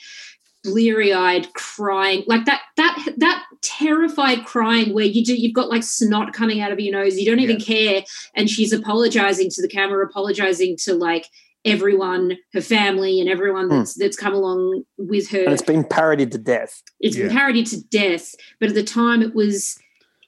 bleary-eyed 0.64 1.54
crying 1.54 2.24
like 2.28 2.46
that 2.46 2.62
that 2.78 3.10
that 3.18 3.44
terrified 3.62 4.46
crying 4.46 4.94
where 4.94 5.06
you 5.06 5.24
do 5.24 5.36
you've 5.36 5.54
got 5.54 5.70
like 5.70 5.84
snot 5.84 6.32
coming 6.34 6.62
out 6.62 6.72
of 6.72 6.80
your 6.80 6.94
nose 6.94 7.18
you 7.18 7.26
don't 7.26 7.40
even 7.42 7.60
care 7.60 8.04
and 8.36 8.50
she's 8.50 8.72
apologizing 8.72 9.50
to 9.50 9.62
the 9.62 9.68
camera 9.68 10.06
apologizing 10.06 10.76
to 10.78 10.94
like 10.94 11.28
everyone 11.66 12.38
her 12.54 12.62
family 12.62 13.20
and 13.20 13.30
everyone 13.30 13.70
Hmm. 13.70 13.78
that's 13.78 13.94
that's 13.96 14.18
come 14.18 14.34
along 14.34 14.84
with 14.98 15.30
her 15.32 15.44
and 15.44 15.54
it's 15.54 15.62
been 15.62 15.84
parodied 15.84 16.32
to 16.32 16.38
death. 16.38 16.82
it's 17.00 17.16
been 17.18 17.30
parodied 17.30 17.68
to 17.68 17.82
death 17.86 18.34
but 18.60 18.70
at 18.70 18.76
the 18.76 18.84
time 18.84 19.22
it 19.22 19.34
was 19.36 19.78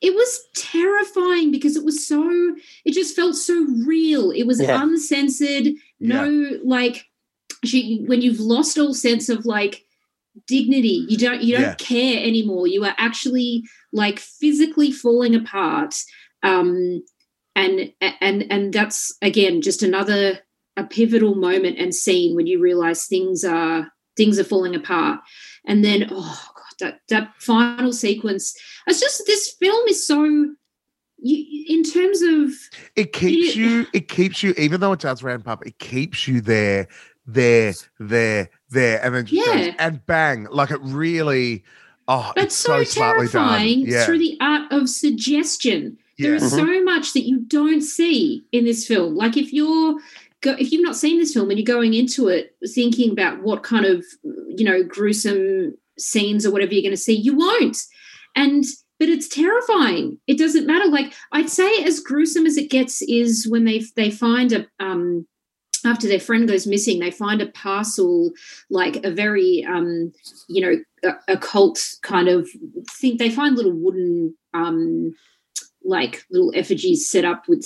it 0.02 0.14
was 0.14 0.40
terrifying 0.56 1.52
because 1.52 1.76
it 1.78 1.84
was 1.86 2.06
so 2.06 2.56
it 2.86 2.94
just 2.94 3.16
felt 3.16 3.36
so 3.36 3.66
real 3.86 4.32
it 4.32 4.44
was 4.44 4.62
Yeah. 4.62 4.82
uncensored 4.82 5.74
no 6.00 6.60
like 6.64 7.06
she, 7.64 8.04
when 8.06 8.22
you've 8.22 8.40
lost 8.40 8.78
all 8.78 8.94
sense 8.94 9.28
of 9.28 9.46
like 9.46 9.85
dignity 10.48 11.06
you 11.08 11.18
don't 11.18 11.42
you 11.42 11.54
don't 11.54 11.62
Yeah. 11.64 11.76
care 11.76 12.22
anymore 12.24 12.68
you 12.68 12.84
are 12.84 12.96
actually 12.98 13.64
like 13.94 14.20
physically 14.20 14.92
falling 14.92 15.34
apart 15.36 15.96
um 16.44 17.04
and 17.56 17.94
and 18.02 18.46
and 18.52 18.74
that's 18.74 19.16
again 19.22 19.62
just 19.62 19.82
another 19.82 20.40
a 20.78 20.84
pivotal 20.84 21.36
moment 21.36 21.78
and 21.80 21.96
scene 21.96 22.36
when 22.36 22.48
you 22.48 22.60
realize 22.60 23.06
things 23.06 23.46
are 23.46 23.88
things 24.18 24.38
are 24.38 24.44
falling 24.44 24.76
apart 24.76 25.20
and 25.66 25.86
then 25.86 26.08
oh 26.12 26.48
god 26.54 26.64
that 26.80 27.00
that 27.08 27.34
final 27.40 27.94
sequence 27.94 28.54
it's 28.88 29.00
just 29.00 29.24
this 29.26 29.56
film 29.60 29.88
is 29.88 30.06
so 30.06 30.54
you, 31.18 31.66
in 31.68 31.84
terms 31.84 32.22
of 32.22 32.52
It 32.96 33.14
keeps 33.14 33.56
you. 33.56 33.88
It 33.94 34.10
keeps 34.10 34.44
you. 34.44 34.54
Even 34.58 34.82
though 34.82 34.92
it 34.92 35.00
does 35.00 35.24
ramp 35.24 35.48
up, 35.48 35.66
it 35.66 35.80
keeps 35.80 36.28
you 36.28 36.42
there, 36.42 36.88
there, 37.26 37.74
there, 38.00 38.50
there, 38.70 39.00
and 39.04 39.14
then 39.16 39.26
just 39.26 39.46
goes, 39.46 39.66
Yeah. 39.68 39.74
and 39.80 40.06
bang! 40.06 40.48
Like 40.52 40.72
it 40.72 40.80
really. 40.82 41.64
Oh, 42.08 42.32
That's 42.36 42.48
it's 42.48 42.56
so, 42.58 42.84
so, 42.84 42.84
smartly 42.84 43.28
done. 43.28 43.50
terrifying 43.50 43.80
Yeah. 43.88 44.06
through 44.06 44.20
the 44.20 44.38
art 44.40 44.72
of 44.72 44.88
suggestion. 44.90 45.98
There 46.20 46.36
Yeah. 46.36 46.44
is 46.44 46.52
so 46.52 46.64
Mhm. 46.64 46.86
much 46.86 47.14
that 47.14 47.26
you 47.28 47.40
don't 47.48 47.82
see 47.82 48.44
in 48.52 48.64
this 48.66 48.86
film. 48.86 49.16
Like 49.16 49.38
if 49.38 49.52
you're 49.52 50.00
go, 50.42 50.52
if 50.60 50.72
you've 50.72 50.84
not 50.84 50.96
seen 50.96 51.18
this 51.18 51.34
film 51.34 51.50
and 51.50 51.58
you're 51.58 51.66
going 51.66 51.96
into 51.96 52.28
it 52.28 52.56
thinking 52.76 53.12
about 53.12 53.42
what 53.42 53.64
kind 53.64 53.86
of 53.86 54.06
you 54.56 54.64
know 54.64 54.84
gruesome 54.84 55.74
scenes 55.98 56.46
or 56.46 56.52
whatever 56.52 56.74
you're 56.74 56.84
going 56.84 56.92
to 56.92 56.98
see, 56.98 57.14
you 57.14 57.36
won't. 57.36 57.78
And 58.36 58.64
but 59.00 59.10
it's 59.10 59.28
terrifying. 59.28 60.20
It 60.28 60.38
doesn't 60.38 60.68
matter. 60.68 60.90
Like 60.90 61.12
I'd 61.32 61.50
say, 61.50 61.84
as 61.84 62.00
gruesome 62.00 62.46
as 62.46 62.56
it 62.58 62.70
gets 62.70 63.02
is 63.02 63.48
when 63.48 63.66
they 63.66 63.84
they 63.96 64.12
find 64.12 64.52
a 64.54 64.68
um 64.80 65.26
after 65.86 66.08
their 66.08 66.20
friend 66.20 66.48
goes 66.48 66.68
missing, 66.68 67.00
they 67.00 67.12
find 67.12 67.42
a 67.42 67.48
parcel, 67.48 68.32
like 68.70 69.04
a 69.06 69.12
very, 69.12 69.66
um, 69.68 70.12
you 70.48 70.62
know, 70.62 71.12
occult 71.28 71.96
kind 72.02 72.28
of 72.28 72.50
thing. 73.00 73.18
They 73.18 73.30
find 73.30 73.56
little 73.56 73.74
wooden, 73.74 74.36
um, 74.54 75.14
like 75.84 76.24
little 76.32 76.52
effigies 76.56 77.10
set 77.10 77.26
up 77.26 77.48
with, 77.48 77.66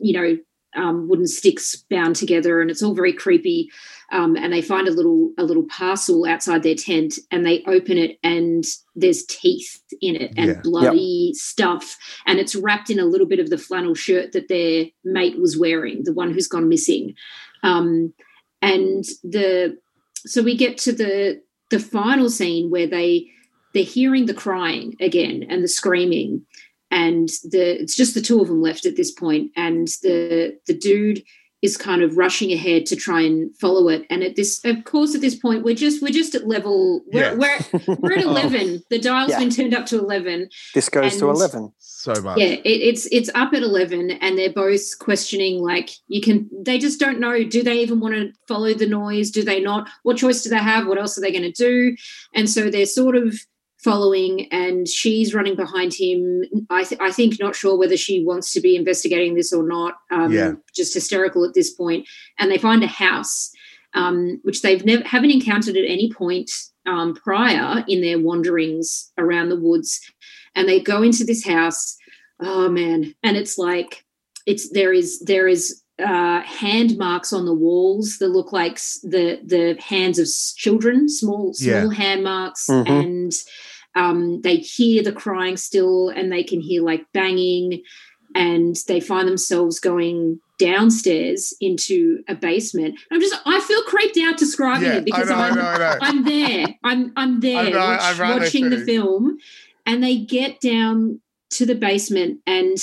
you 0.00 0.12
know, 0.12 0.38
um, 0.76 1.08
wooden 1.08 1.26
sticks 1.26 1.76
bound 1.90 2.16
together, 2.16 2.60
and 2.60 2.70
it's 2.70 2.82
all 2.82 2.94
very 2.94 3.12
creepy. 3.12 3.70
Um, 4.12 4.36
and 4.36 4.52
they 4.52 4.62
find 4.62 4.86
a 4.86 4.92
little 4.92 5.32
a 5.36 5.42
little 5.42 5.64
parcel 5.64 6.26
outside 6.26 6.62
their 6.62 6.74
tent, 6.76 7.18
and 7.30 7.44
they 7.44 7.64
open 7.66 7.98
it, 7.98 8.18
and 8.22 8.64
there's 8.94 9.24
teeth 9.24 9.82
in 10.00 10.16
it 10.16 10.32
and 10.36 10.46
Yeah. 10.46 10.54
Yep. 10.54 10.62
bloody 10.62 11.32
stuff, 11.34 11.96
and 12.26 12.38
it's 12.38 12.54
wrapped 12.54 12.90
in 12.90 12.98
a 12.98 13.04
little 13.04 13.26
bit 13.26 13.40
of 13.40 13.50
the 13.50 13.58
flannel 13.58 13.94
shirt 13.94 14.32
that 14.32 14.48
their 14.48 14.86
mate 15.04 15.38
was 15.40 15.58
wearing, 15.58 16.04
the 16.04 16.12
one 16.12 16.32
who's 16.32 16.46
gone 16.48 16.68
missing. 16.68 17.14
Um, 17.62 18.14
and 18.62 19.04
the 19.22 19.76
so 20.18 20.42
we 20.42 20.56
get 20.56 20.78
to 20.78 20.92
the 20.92 21.40
the 21.70 21.78
final 21.78 22.30
scene 22.30 22.70
where 22.70 22.86
they 22.86 23.26
they're 23.74 23.84
hearing 23.84 24.26
the 24.26 24.34
crying 24.34 24.94
again 25.00 25.44
and 25.48 25.62
the 25.62 25.68
screaming 25.68 26.44
and 26.90 27.28
the 27.44 27.80
it's 27.80 27.96
just 27.96 28.14
the 28.14 28.20
two 28.20 28.40
of 28.40 28.48
them 28.48 28.62
left 28.62 28.86
at 28.86 28.96
this 28.96 29.10
point 29.10 29.50
and 29.56 29.88
the 30.02 30.58
the 30.66 30.74
dude 30.74 31.22
is 31.62 31.76
kind 31.76 32.02
of 32.02 32.16
rushing 32.16 32.52
ahead 32.52 32.84
to 32.86 32.94
try 32.96 33.20
and 33.20 33.56
follow 33.58 33.88
it 33.88 34.04
and 34.10 34.22
at 34.22 34.36
this 34.36 34.62
of 34.64 34.84
course 34.84 35.14
at 35.14 35.20
this 35.20 35.34
point 35.34 35.64
we're 35.64 35.74
just 35.74 36.02
we're 36.02 36.12
just 36.12 36.34
at 36.34 36.46
level 36.46 37.02
we're 37.12 37.22
Yeah. 37.22 37.34
we're, 37.34 37.96
we're 37.98 38.12
at 38.12 38.24
Oh. 38.26 38.30
11 38.30 38.82
the 38.90 38.98
dial's 38.98 39.30
Yeah. 39.30 39.38
been 39.38 39.50
turned 39.50 39.74
up 39.74 39.86
to 39.86 39.98
11 39.98 40.48
This 40.74 40.88
goes 40.88 41.16
to 41.16 41.30
11. 41.30 41.72
So 41.78 42.14
much. 42.22 42.38
yeah, 42.38 42.46
it, 42.46 42.60
it's 42.64 43.06
it's 43.10 43.28
up 43.34 43.52
at 43.52 43.64
eleven, 43.64 44.12
and 44.12 44.38
they're 44.38 44.52
both 44.52 44.96
questioning. 45.00 45.60
Like, 45.60 45.90
you 46.06 46.20
can, 46.20 46.48
they 46.64 46.78
just 46.78 47.00
don't 47.00 47.18
know. 47.18 47.42
Do 47.42 47.64
they 47.64 47.80
even 47.80 47.98
want 47.98 48.14
to 48.14 48.30
follow 48.46 48.74
the 48.74 48.86
noise? 48.86 49.32
Do 49.32 49.42
they 49.42 49.60
not? 49.60 49.88
What 50.04 50.16
choice 50.16 50.42
do 50.42 50.48
they 50.50 50.58
have? 50.58 50.86
What 50.86 50.98
else 50.98 51.18
are 51.18 51.20
they 51.20 51.32
going 51.32 51.42
to 51.42 51.50
do? 51.50 51.96
And 52.32 52.48
so 52.48 52.70
they're 52.70 52.86
sort 52.86 53.16
of 53.16 53.34
following, 53.90 54.34
and 54.52 54.86
she's 54.98 55.34
running 55.34 55.56
behind 55.56 55.92
him. 55.94 56.20
I 56.70 56.82
th- 56.84 57.00
I 57.00 57.10
think 57.12 57.30
not 57.40 57.54
sure 57.56 57.76
whether 57.78 57.96
she 57.96 58.16
wants 58.30 58.52
to 58.54 58.60
be 58.60 58.76
investigating 58.82 59.34
this 59.34 59.52
or 59.52 59.64
not. 59.76 59.94
Um, 60.10 60.32
Yeah. 60.32 60.52
just 60.74 60.92
hysterical 60.94 61.44
at 61.44 61.54
this 61.54 61.70
point. 61.82 62.02
And 62.38 62.50
they 62.50 62.58
find 62.58 62.82
a 62.84 62.88
house, 63.06 63.50
um, 63.94 64.40
which 64.46 64.60
they've 64.62 64.84
never 64.84 65.04
haven't 65.04 65.30
encountered 65.38 65.76
at 65.76 65.84
any 65.96 66.08
point 66.22 66.50
um, 66.92 67.14
prior 67.14 67.84
in 67.88 68.00
their 68.00 68.18
wanderings 68.28 68.88
around 69.18 69.48
the 69.48 69.60
woods 69.68 69.90
and 70.54 70.68
they 70.68 70.80
go 70.80 71.02
into 71.02 71.24
this 71.24 71.44
house 71.44 71.96
oh 72.40 72.68
man 72.68 73.12
and 73.24 73.36
it's 73.36 73.56
like 73.58 74.04
it's 74.46 74.64
there 74.70 74.92
is 74.92 75.18
there 75.20 75.48
is 75.48 75.82
uh 76.10 76.40
hand 76.42 76.96
marks 76.96 77.32
on 77.32 77.44
the 77.44 77.54
walls 77.66 78.18
that 78.20 78.28
look 78.28 78.52
like 78.52 78.76
the 79.02 79.26
the 79.54 79.64
hands 79.92 80.18
of 80.20 80.28
children 80.64 81.08
small 81.08 81.52
small 81.54 81.88
Yeah. 81.92 82.02
hand 82.04 82.22
marks 82.22 82.66
Mhm. 82.68 82.88
and 83.00 83.32
um 83.96 84.40
they 84.42 84.56
hear 84.56 85.02
the 85.02 85.12
crying 85.12 85.56
still 85.56 86.08
and 86.10 86.30
they 86.30 86.44
can 86.44 86.60
hear 86.60 86.82
like 86.82 87.04
banging 87.12 87.82
and 88.34 88.76
they 88.86 89.00
find 89.00 89.26
themselves 89.26 89.80
going 89.80 90.38
downstairs 90.58 91.54
into 91.60 92.22
a 92.28 92.34
basement. 92.34 92.98
I'm 93.10 93.20
just 93.20 93.34
I 93.46 93.60
feel 93.60 93.82
creeped 93.84 94.18
out 94.18 94.36
describing 94.38 94.88
Yeah, 94.88 94.96
it 94.98 95.04
because 95.04 95.30
I 95.30 95.46
I 95.46 95.48
I'm 95.48 95.54
know, 95.54 95.62
I 95.62 95.78
know. 95.78 95.98
I'm 96.02 96.24
there. 96.24 96.66
I'm 96.84 97.12
I'm 97.16 97.40
there 97.40 97.58
I 97.58 97.70
know, 97.70 97.78
watch- 97.78 98.00
I'm 98.02 98.18
right 98.20 98.40
watching 98.40 98.70
the 98.70 98.84
film 98.84 99.38
and 99.86 100.02
they 100.04 100.18
get 100.18 100.60
down 100.60 101.20
to 101.50 101.64
the 101.66 101.74
basement 101.74 102.40
and 102.46 102.76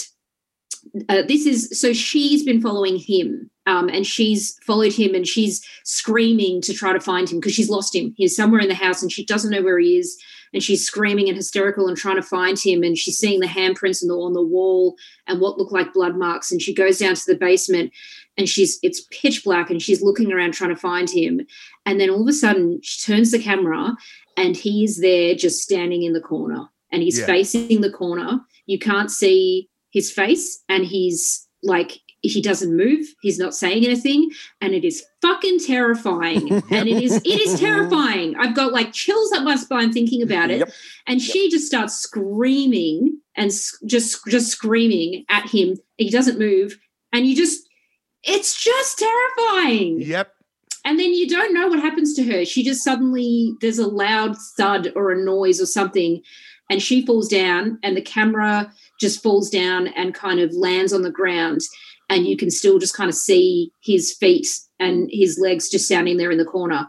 uh, 1.09 1.21
this 1.27 1.45
is 1.45 1.79
so 1.79 1.93
she's 1.93 2.43
been 2.43 2.61
following 2.61 2.97
him 2.97 3.49
um, 3.65 3.87
and 3.89 4.05
she's 4.05 4.57
followed 4.65 4.93
him 4.93 5.15
and 5.15 5.25
she's 5.27 5.65
screaming 5.85 6.61
to 6.61 6.73
try 6.73 6.91
to 6.93 6.99
find 6.99 7.29
him 7.29 7.39
because 7.39 7.53
she's 7.53 7.69
lost 7.69 7.95
him 7.95 8.13
he's 8.17 8.35
somewhere 8.35 8.61
in 8.61 8.67
the 8.67 8.75
house 8.75 9.01
and 9.01 9.11
she 9.11 9.25
doesn't 9.25 9.51
know 9.51 9.61
where 9.61 9.79
he 9.79 9.97
is 9.97 10.21
and 10.53 10.61
she's 10.63 10.85
screaming 10.85 11.27
and 11.27 11.35
hysterical 11.37 11.87
and 11.87 11.97
trying 11.97 12.15
to 12.15 12.21
find 12.21 12.59
him 12.59 12.83
and 12.83 12.97
she's 12.97 13.17
seeing 13.17 13.39
the 13.39 13.47
handprints 13.47 14.01
on 14.03 14.07
the, 14.07 14.15
on 14.15 14.33
the 14.33 14.41
wall 14.41 14.95
and 15.27 15.41
what 15.41 15.57
look 15.57 15.71
like 15.71 15.93
blood 15.93 16.15
marks 16.15 16.51
and 16.51 16.61
she 16.61 16.73
goes 16.73 16.99
down 16.99 17.15
to 17.15 17.23
the 17.27 17.35
basement 17.37 17.91
and 18.37 18.47
she's 18.47 18.79
it's 18.83 19.07
pitch 19.11 19.43
black 19.43 19.69
and 19.69 19.81
she's 19.81 20.01
looking 20.01 20.31
around 20.31 20.53
trying 20.53 20.69
to 20.69 20.75
find 20.75 21.09
him 21.09 21.41
and 21.85 21.99
then 21.99 22.09
all 22.09 22.21
of 22.21 22.27
a 22.27 22.33
sudden 22.33 22.79
she 22.81 23.11
turns 23.11 23.31
the 23.31 23.39
camera 23.39 23.95
and 24.37 24.55
he's 24.55 24.99
there 24.99 25.35
just 25.35 25.61
standing 25.61 26.03
in 26.03 26.13
the 26.13 26.21
corner 26.21 26.67
and 26.91 27.01
he's 27.01 27.19
Yeah. 27.19 27.25
facing 27.25 27.81
the 27.81 27.91
corner 27.91 28.39
you 28.65 28.79
can't 28.79 29.11
see 29.11 29.69
his 29.91 30.11
face 30.11 30.63
and 30.69 30.85
he's 30.85 31.47
like 31.63 31.99
he 32.23 32.41
doesn't 32.41 32.75
move. 32.75 33.05
He's 33.21 33.37
not 33.37 33.53
saying 33.53 33.85
anything. 33.85 34.31
And 34.61 34.73
it 34.73 34.85
is 34.85 35.03
fucking 35.21 35.59
terrifying. 35.59 36.63
And 36.71 36.87
it 36.87 37.03
is 37.03 37.17
it 37.17 37.41
is 37.41 37.59
terrifying. 37.59 38.35
I've 38.37 38.55
got 38.55 38.71
like 38.71 38.93
chills 38.93 39.31
up 39.33 39.43
my 39.43 39.55
spine 39.57 39.91
thinking 39.91 40.23
about 40.23 40.49
it. 40.49 40.73
And 41.05 41.21
she 41.21 41.49
just 41.49 41.67
starts 41.67 41.95
screaming 41.95 43.19
and 43.35 43.51
just 43.85 44.25
just 44.27 44.51
screaming 44.51 45.25
at 45.29 45.49
him. 45.49 45.75
He 45.97 46.09
doesn't 46.09 46.39
move. 46.39 46.79
And 47.11 47.27
you 47.27 47.35
just 47.35 47.67
it's 48.23 48.61
just 48.63 48.99
terrifying. 48.99 50.01
Yep. 50.01 50.31
and 50.85 50.99
then 50.99 51.13
you 51.13 51.27
don't 51.27 51.53
know 51.53 51.67
what 51.67 51.79
happens 51.79 52.13
to 52.15 52.23
her. 52.23 52.45
She 52.45 52.63
just 52.63 52.83
suddenly 52.83 53.53
there's 53.61 53.79
a 53.79 53.87
loud 53.87 54.35
thud 54.57 54.91
or 54.95 55.11
a 55.11 55.23
noise 55.23 55.61
or 55.61 55.65
something, 55.65 56.21
and 56.69 56.81
she 56.81 57.05
falls 57.05 57.27
down, 57.27 57.79
and 57.83 57.95
the 57.97 58.01
camera 58.01 58.71
just 58.99 59.21
falls 59.21 59.49
down 59.49 59.87
and 59.87 60.13
kind 60.13 60.39
of 60.39 60.53
lands 60.53 60.93
on 60.93 61.01
the 61.01 61.11
ground, 61.11 61.59
and 62.13 62.25
you 62.27 62.37
can 62.37 62.51
still 62.51 62.79
just 62.79 62.95
kind 62.95 63.09
of 63.09 63.15
see 63.15 63.71
his 63.81 64.13
feet 64.13 64.47
and 64.79 65.09
his 65.11 65.39
legs 65.39 65.69
just 65.69 65.85
standing 65.85 66.17
there 66.17 66.31
in 66.31 66.37
the 66.37 66.45
corner. 66.45 66.87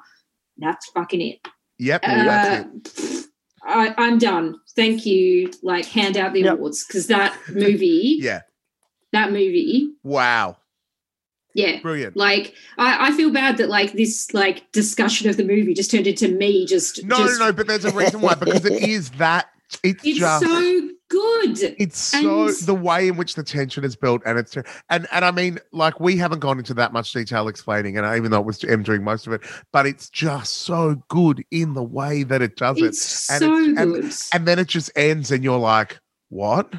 That's 0.59 0.87
fucking 0.91 1.21
it. 1.21 1.39
Yep, 1.79 2.03
Uh, 2.05 2.25
that's 2.25 2.99
it. 3.15 3.27
I, 3.67 3.95
I'm 3.97 4.19
done. 4.19 4.57
Thank 4.77 5.07
you. 5.07 5.51
Like 5.63 5.87
hand 5.87 6.17
out 6.17 6.33
the 6.35 6.43
Yep. 6.43 6.55
awards 6.55 6.85
because 6.87 7.07
that 7.09 7.37
movie, 7.51 8.19
Yeah. 8.21 8.43
that 9.13 9.31
movie, 9.33 9.91
Wow. 10.03 10.59
yeah, 11.55 11.81
Brilliant. 11.81 12.17
like 12.17 12.55
I, 12.79 13.09
I 13.09 13.13
feel 13.17 13.31
bad 13.33 13.57
that 13.57 13.69
like 13.71 13.93
this 13.95 14.33
like 14.35 14.71
discussion 14.73 15.29
of 15.31 15.37
the 15.37 15.45
movie 15.45 15.73
just 15.75 15.91
turned 15.91 16.07
into 16.07 16.29
me 16.29 16.67
just 16.67 17.05
No, 17.05 17.17
just, 17.17 17.39
no, 17.41 17.47
no, 17.47 17.53
but 17.53 17.67
there's 17.67 17.85
a 17.85 17.93
reason 17.93 18.21
why 18.21 18.35
because 18.35 18.65
it 18.67 18.83
is 18.89 19.11
that 19.13 19.47
it's, 19.83 20.05
It's 20.05 20.19
just 20.19 20.45
so 20.45 20.89
good. 21.09 21.59
it's 21.79 21.99
so 21.99 22.47
and- 22.49 22.57
the 22.67 22.75
way 22.75 23.09
in 23.09 23.17
which 23.17 23.35
the 23.35 23.43
tension 23.43 23.85
is 23.85 23.95
built 23.97 24.23
and 24.27 24.39
it's 24.39 24.57
and 24.57 25.07
and 25.13 25.25
I 25.25 25.31
mean 25.31 25.59
like 25.73 26.01
we 26.01 26.17
haven't 26.17 26.41
gone 26.41 26.59
into 26.59 26.75
that 26.75 26.93
much 26.93 27.13
detail 27.13 27.47
explaining 27.49 27.97
and 27.99 28.17
even 28.17 28.31
though 28.31 28.41
it 28.41 28.47
was 28.47 28.63
M 28.65 28.83
doing 28.83 29.05
most 29.05 29.27
of 29.27 29.33
it 29.33 29.43
but 29.73 29.87
it's 29.87 30.09
just 30.11 30.59
so 30.59 31.03
good 31.09 31.45
in 31.51 31.75
the 31.75 31.83
way 31.83 32.23
that 32.25 32.43
it 32.43 32.57
does 32.57 32.79
It's 32.81 33.31
it 33.31 33.33
and 33.35 33.41
so 33.41 33.55
it's, 33.57 33.79
and, 33.79 33.93
good. 33.95 34.13
and 34.33 34.49
then 34.49 34.59
it 34.59 34.69
just 34.69 34.91
ends 34.97 35.31
and 35.31 35.45
you're 35.45 35.59
like 35.59 35.99
what 36.31 36.73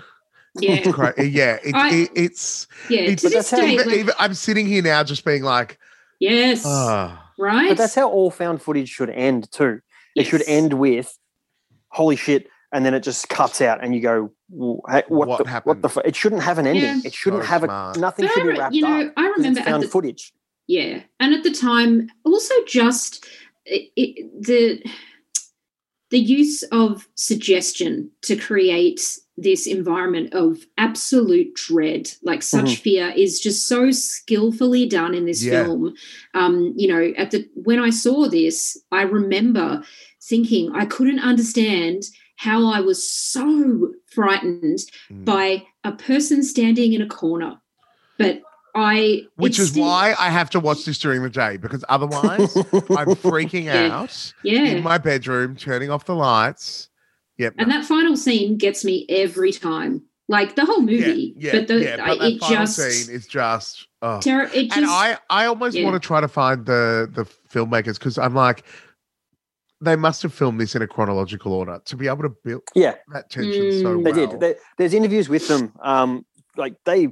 Yeah. 0.59 0.75
Yeah 1.17 1.57
it, 1.63 1.75
I- 1.75 1.93
it, 1.95 2.09
it's 2.15 2.67
Yeah, 2.89 3.01
it's 3.01 3.21
to 3.23 3.29
this 3.29 3.49
day, 3.51 3.73
even, 3.73 3.87
like- 3.87 3.97
even- 3.97 4.15
I'm 4.19 4.33
sitting 4.33 4.65
here 4.65 4.81
now 4.81 5.03
just 5.03 5.23
being 5.23 5.43
like 5.43 5.77
Yes. 6.19 6.63
ah 6.65 7.31
right. 7.37 7.69
But 7.69 7.77
that's 7.77 7.95
how 7.95 8.09
all 8.09 8.31
found 8.31 8.61
footage 8.61 8.89
should 8.89 9.09
end 9.09 9.51
too. 9.51 9.81
It 10.15 10.23
should 10.25 10.43
end 10.47 10.73
with 10.73 11.15
holy 11.89 12.15
shit, 12.15 12.47
and 12.75 12.85
then 12.85 12.93
it 12.93 13.01
just 13.03 13.29
cuts 13.29 13.61
out, 13.61 13.81
and 13.83 13.95
you 13.95 14.01
go, 14.01 14.31
"Well, 14.49 14.81
hey, 14.89 15.03
"What, 15.07 15.27
What 15.29 15.43
the, 15.43 15.49
happened?" 15.49 15.69
What 15.77 15.81
the? 15.81 15.89
fu-" 15.89 16.01
It 16.01 16.15
shouldn't 16.15 16.43
have 16.43 16.57
an 16.59 16.67
ending. 16.67 16.83
Yeah. 16.83 16.99
It 17.05 17.13
shouldn't 17.13 17.43
So 17.43 17.47
have 17.47 17.63
smart. 17.63 17.97
a 17.97 17.99
nothing 17.99 18.25
But 18.25 18.33
should 18.33 18.43
I 18.49 18.51
be 18.53 18.59
wrapped 18.59 18.75
you 18.75 18.81
know, 18.83 19.01
up. 19.07 19.13
I 19.17 19.21
'cause 19.27 19.37
remember 19.37 19.59
it's 19.59 19.67
found 19.69 19.83
the- 19.83 19.87
footage. 19.87 20.33
Yeah, 20.67 21.01
and 21.19 21.33
at 21.33 21.43
the 21.43 21.51
time, 21.51 22.09
also 22.25 22.53
just 22.67 23.25
it, 23.65 23.89
it, 23.95 24.41
the 24.45 24.83
the 26.11 26.19
use 26.19 26.63
of 26.71 27.07
suggestion 27.15 28.11
to 28.21 28.35
create 28.35 29.17
this 29.37 29.67
environment 29.67 30.33
of 30.33 30.65
absolute 30.77 31.53
dread, 31.55 32.09
like 32.23 32.41
such 32.41 32.65
Mhm. 32.77 32.79
fear, 32.81 33.13
is 33.17 33.39
just 33.39 33.67
so 33.67 33.91
skillfully 33.91 34.87
done 34.87 35.13
in 35.13 35.25
this 35.25 35.43
Yeah. 35.43 35.63
film. 35.65 35.93
Um, 36.33 36.73
you 36.77 36.87
know, 36.87 37.13
at 37.17 37.31
the 37.31 37.47
when 37.55 37.79
I 37.79 37.89
saw 37.89 38.27
this, 38.29 38.77
I 38.91 39.01
remember 39.01 39.83
thinking 40.23 40.71
I 40.73 40.85
couldn't 40.85 41.19
understand 41.19 42.03
how 42.35 42.67
I 42.67 42.79
was 42.81 43.07
so 43.09 43.93
frightened 44.07 44.79
Mm. 45.11 45.25
by 45.25 45.65
a 45.83 45.91
person 45.91 46.43
standing 46.43 46.93
in 46.93 47.01
a 47.01 47.07
corner, 47.07 47.57
but 48.17 48.41
I 48.75 49.23
which 49.35 49.57
is 49.57 49.69
still- 49.69 49.85
why 49.85 50.15
I 50.19 50.29
have 50.29 50.49
to 50.51 50.59
watch 50.59 50.83
this 50.85 50.99
during 50.99 51.23
the 51.23 51.29
day 51.29 51.55
because 51.57 51.83
otherwise 51.87 52.55
I'm 52.57 52.65
freaking 53.23 53.63
Yeah. 53.65 53.89
out 53.99 54.33
Yeah. 54.43 54.63
in 54.65 54.83
my 54.83 54.97
bedroom, 54.97 55.55
turning 55.55 55.89
off 55.89 56.05
the 56.05 56.15
lights. 56.15 56.89
Yep. 57.37 57.55
And 57.57 57.71
that 57.71 57.85
final 57.85 58.15
scene 58.17 58.57
gets 58.57 58.83
me 58.83 59.05
every 59.09 59.51
time. 59.51 60.01
Like 60.27 60.55
the 60.55 60.65
whole 60.65 60.81
movie. 60.81 61.35
yeah, 61.37 61.51
but 61.51 61.67
the 61.67 61.83
yeah, 61.83 61.97
I- 62.03 62.07
but 62.07 62.19
that 62.19 62.31
it 62.31 62.39
final 62.41 62.55
just 62.65 62.75
scene 62.77 63.15
is 63.15 63.27
just 63.27 63.87
oh. 64.01 64.19
terror 64.19 64.49
it 64.53 64.65
just 64.65 64.77
and 64.77 64.85
I 64.87 65.17
I 65.29 65.45
almost 65.45 65.77
yeah. 65.77 65.85
want 65.85 66.01
to 66.01 66.05
try 66.05 66.19
to 66.19 66.27
find 66.27 66.65
the 66.65 67.09
the 67.13 67.25
filmmakers 67.53 67.99
because 67.99 68.17
I'm 68.17 68.33
like 68.33 68.65
they 69.85 69.95
must 69.95 70.21
have 70.23 70.33
filmed 70.33 70.59
this 70.59 70.75
in 70.75 70.81
a 70.81 70.87
chronological 70.87 71.53
order 71.53 71.79
to 71.85 71.95
be 71.95 72.07
able 72.07 72.23
to 72.23 72.29
build 72.43 72.63
Yeah, 72.75 72.95
that 73.13 73.29
tension 73.29 73.71
so 73.81 73.97
Mm. 73.97 74.03
they 74.03 74.11
did. 74.11 74.39
There- 74.39 74.55
there's 74.77 74.93
interviews 74.93 75.29
with 75.29 75.47
them. 75.47 75.73
Um, 75.81 76.25
like 76.57 76.75
they 76.85 77.09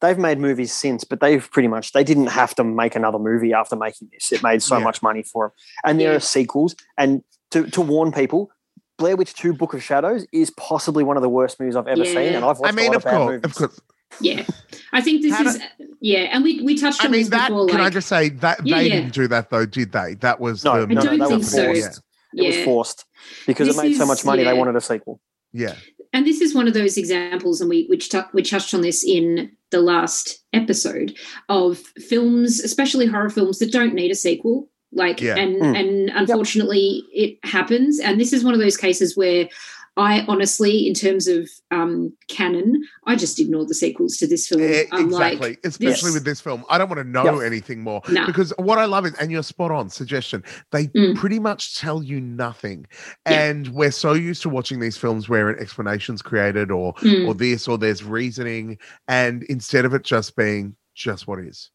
they've 0.00 0.18
made 0.18 0.38
movies 0.40 0.72
since, 0.72 1.04
but 1.04 1.20
they've 1.20 1.48
pretty 1.52 1.68
much 1.68 1.92
they 1.92 2.02
didn't 2.02 2.26
have 2.26 2.54
to 2.56 2.64
make 2.64 2.96
another 2.96 3.18
movie 3.20 3.52
after 3.52 3.76
making 3.76 4.08
this. 4.12 4.32
It 4.32 4.42
made 4.42 4.60
so 4.62 4.78
Yeah. 4.78 4.84
much 4.84 5.00
money 5.02 5.22
for 5.22 5.46
them, 5.48 5.52
and 5.84 6.00
there 6.00 6.10
Yeah. 6.10 6.16
are 6.16 6.20
sequels. 6.20 6.74
And 6.98 7.22
to 7.50 7.66
to 7.70 7.80
warn 7.80 8.12
people. 8.12 8.50
Blair 8.98 9.16
Witch 9.16 9.34
2 9.34 9.52
Book 9.54 9.74
of 9.74 9.82
Shadows 9.82 10.26
is 10.32 10.50
possibly 10.50 11.02
one 11.02 11.16
of 11.16 11.22
the 11.22 11.28
worst 11.28 11.58
movies 11.58 11.74
I've 11.76 11.88
ever 11.88 12.04
Yeah. 12.04 12.12
seen, 12.12 12.34
and 12.34 12.44
I've 12.44 12.58
watched 12.60 12.72
I 12.72 12.76
mean, 12.76 12.86
a 12.88 12.92
lot 12.92 12.96
of 12.96 13.02
of 13.02 13.04
bad 13.04 13.16
course, 13.16 13.30
movies. 13.32 13.44
of 13.44 13.54
course. 13.56 13.80
yeah. 14.20 14.44
I 14.92 15.00
think 15.00 15.22
this 15.22 15.34
How 15.34 15.44
is 15.44 15.58
yeah, 16.00 16.18
and 16.32 16.44
we 16.44 16.60
we 16.62 16.76
touched 16.78 17.00
on 17.00 17.06
I 17.06 17.08
on 17.08 17.12
mean 17.12 17.20
this 17.22 17.30
that. 17.30 17.48
before. 17.48 17.66
can 17.68 17.80
I 17.80 17.90
just 17.90 18.08
say 18.08 18.28
that 18.28 18.64
Yeah, 18.64 18.76
they 18.78 18.88
yeah. 18.88 18.94
didn't 18.96 19.14
do 19.14 19.26
that 19.28 19.50
though, 19.50 19.66
did 19.66 19.90
they? 19.92 20.14
That 20.20 20.38
was 20.40 20.62
No, 20.64 20.84
the, 20.86 20.94
no, 20.94 21.00
I 21.00 21.04
don't 21.04 21.18
no, 21.18 21.24
that 21.24 21.28
think 21.28 21.38
was 21.74 21.84
so. 21.94 22.00
Forced. 22.36 22.44
It 22.44 22.56
was 22.56 22.64
forced 22.64 23.04
because 23.46 23.68
This 23.68 23.78
it 23.78 23.82
made 23.82 23.96
so 23.96 24.06
much 24.06 24.24
money. 24.24 24.42
yeah. 24.42 24.52
They 24.52 24.58
wanted 24.58 24.76
a 24.76 24.80
sequel. 24.80 25.20
yeah, 25.52 25.74
and 26.12 26.26
this 26.26 26.40
is 26.40 26.54
one 26.54 26.66
of 26.68 26.74
those 26.74 26.96
examples, 26.96 27.60
and 27.60 27.68
we 27.70 27.86
which 27.86 28.08
tou- 28.10 28.24
we 28.32 28.42
touched 28.42 28.74
on 28.74 28.80
this 28.82 29.04
in 29.04 29.50
the 29.70 29.80
last 29.80 30.42
episode 30.52 31.16
of 31.48 31.78
films, 32.08 32.60
especially 32.60 33.06
horror 33.06 33.30
films 33.30 33.58
that 33.58 33.72
don't 33.72 33.94
need 33.94 34.10
a 34.10 34.14
sequel. 34.14 34.68
Like, 34.94 35.22
Yeah. 35.22 35.36
and 35.36 35.56
Mm. 35.56 35.78
and 35.80 36.10
unfortunately, 36.14 37.02
it 37.14 37.38
happens. 37.44 37.98
And 37.98 38.20
this 38.20 38.32
is 38.34 38.44
one 38.44 38.52
of 38.52 38.60
those 38.60 38.76
cases 38.76 39.16
where 39.16 39.48
I 39.96 40.24
honestly, 40.26 40.86
in 40.88 40.94
terms 40.94 41.26
of 41.26 41.50
um, 41.70 42.16
canon, 42.28 42.82
I 43.06 43.14
just 43.14 43.38
ignore 43.38 43.66
the 43.66 43.74
sequels 43.74 44.16
to 44.18 44.26
this 44.26 44.48
film. 44.48 44.62
Eh, 44.62 44.84
I'm 44.90 45.06
exactly. 45.08 45.50
like, 45.50 45.60
Especially 45.64 45.92
this- 46.08 46.14
with 46.14 46.24
this 46.24 46.40
film, 46.40 46.64
I 46.70 46.78
don't 46.78 46.88
want 46.88 47.00
to 47.00 47.04
know 47.08 47.40
Yep. 47.40 47.46
anything 47.46 47.80
more 47.82 48.00
No. 48.10 48.24
because 48.24 48.54
what 48.56 48.78
I 48.78 48.86
love 48.86 49.04
is, 49.04 49.12
and 49.20 49.30
you're 49.30 49.42
spot 49.42 49.70
on. 49.70 49.90
Suggestion: 49.90 50.42
they 50.70 50.86
Mm. 50.88 51.14
pretty 51.16 51.38
much 51.38 51.76
tell 51.76 52.02
you 52.02 52.20
nothing, 52.20 52.86
Yeah. 53.28 53.42
and 53.42 53.68
we're 53.68 53.90
so 53.90 54.14
used 54.14 54.40
to 54.42 54.48
watching 54.48 54.80
these 54.80 54.96
films 54.96 55.28
where 55.28 55.50
an 55.50 55.58
explanation's 55.60 56.22
created, 56.22 56.70
or 56.70 56.94
Mm. 56.94 57.28
or 57.28 57.34
this, 57.34 57.68
or 57.68 57.76
there's 57.76 58.02
reasoning, 58.02 58.78
and 59.08 59.42
instead 59.44 59.84
of 59.84 59.92
it 59.92 60.04
just 60.04 60.36
being 60.36 60.74
just 60.94 61.26
what 61.26 61.38
is. 61.38 61.70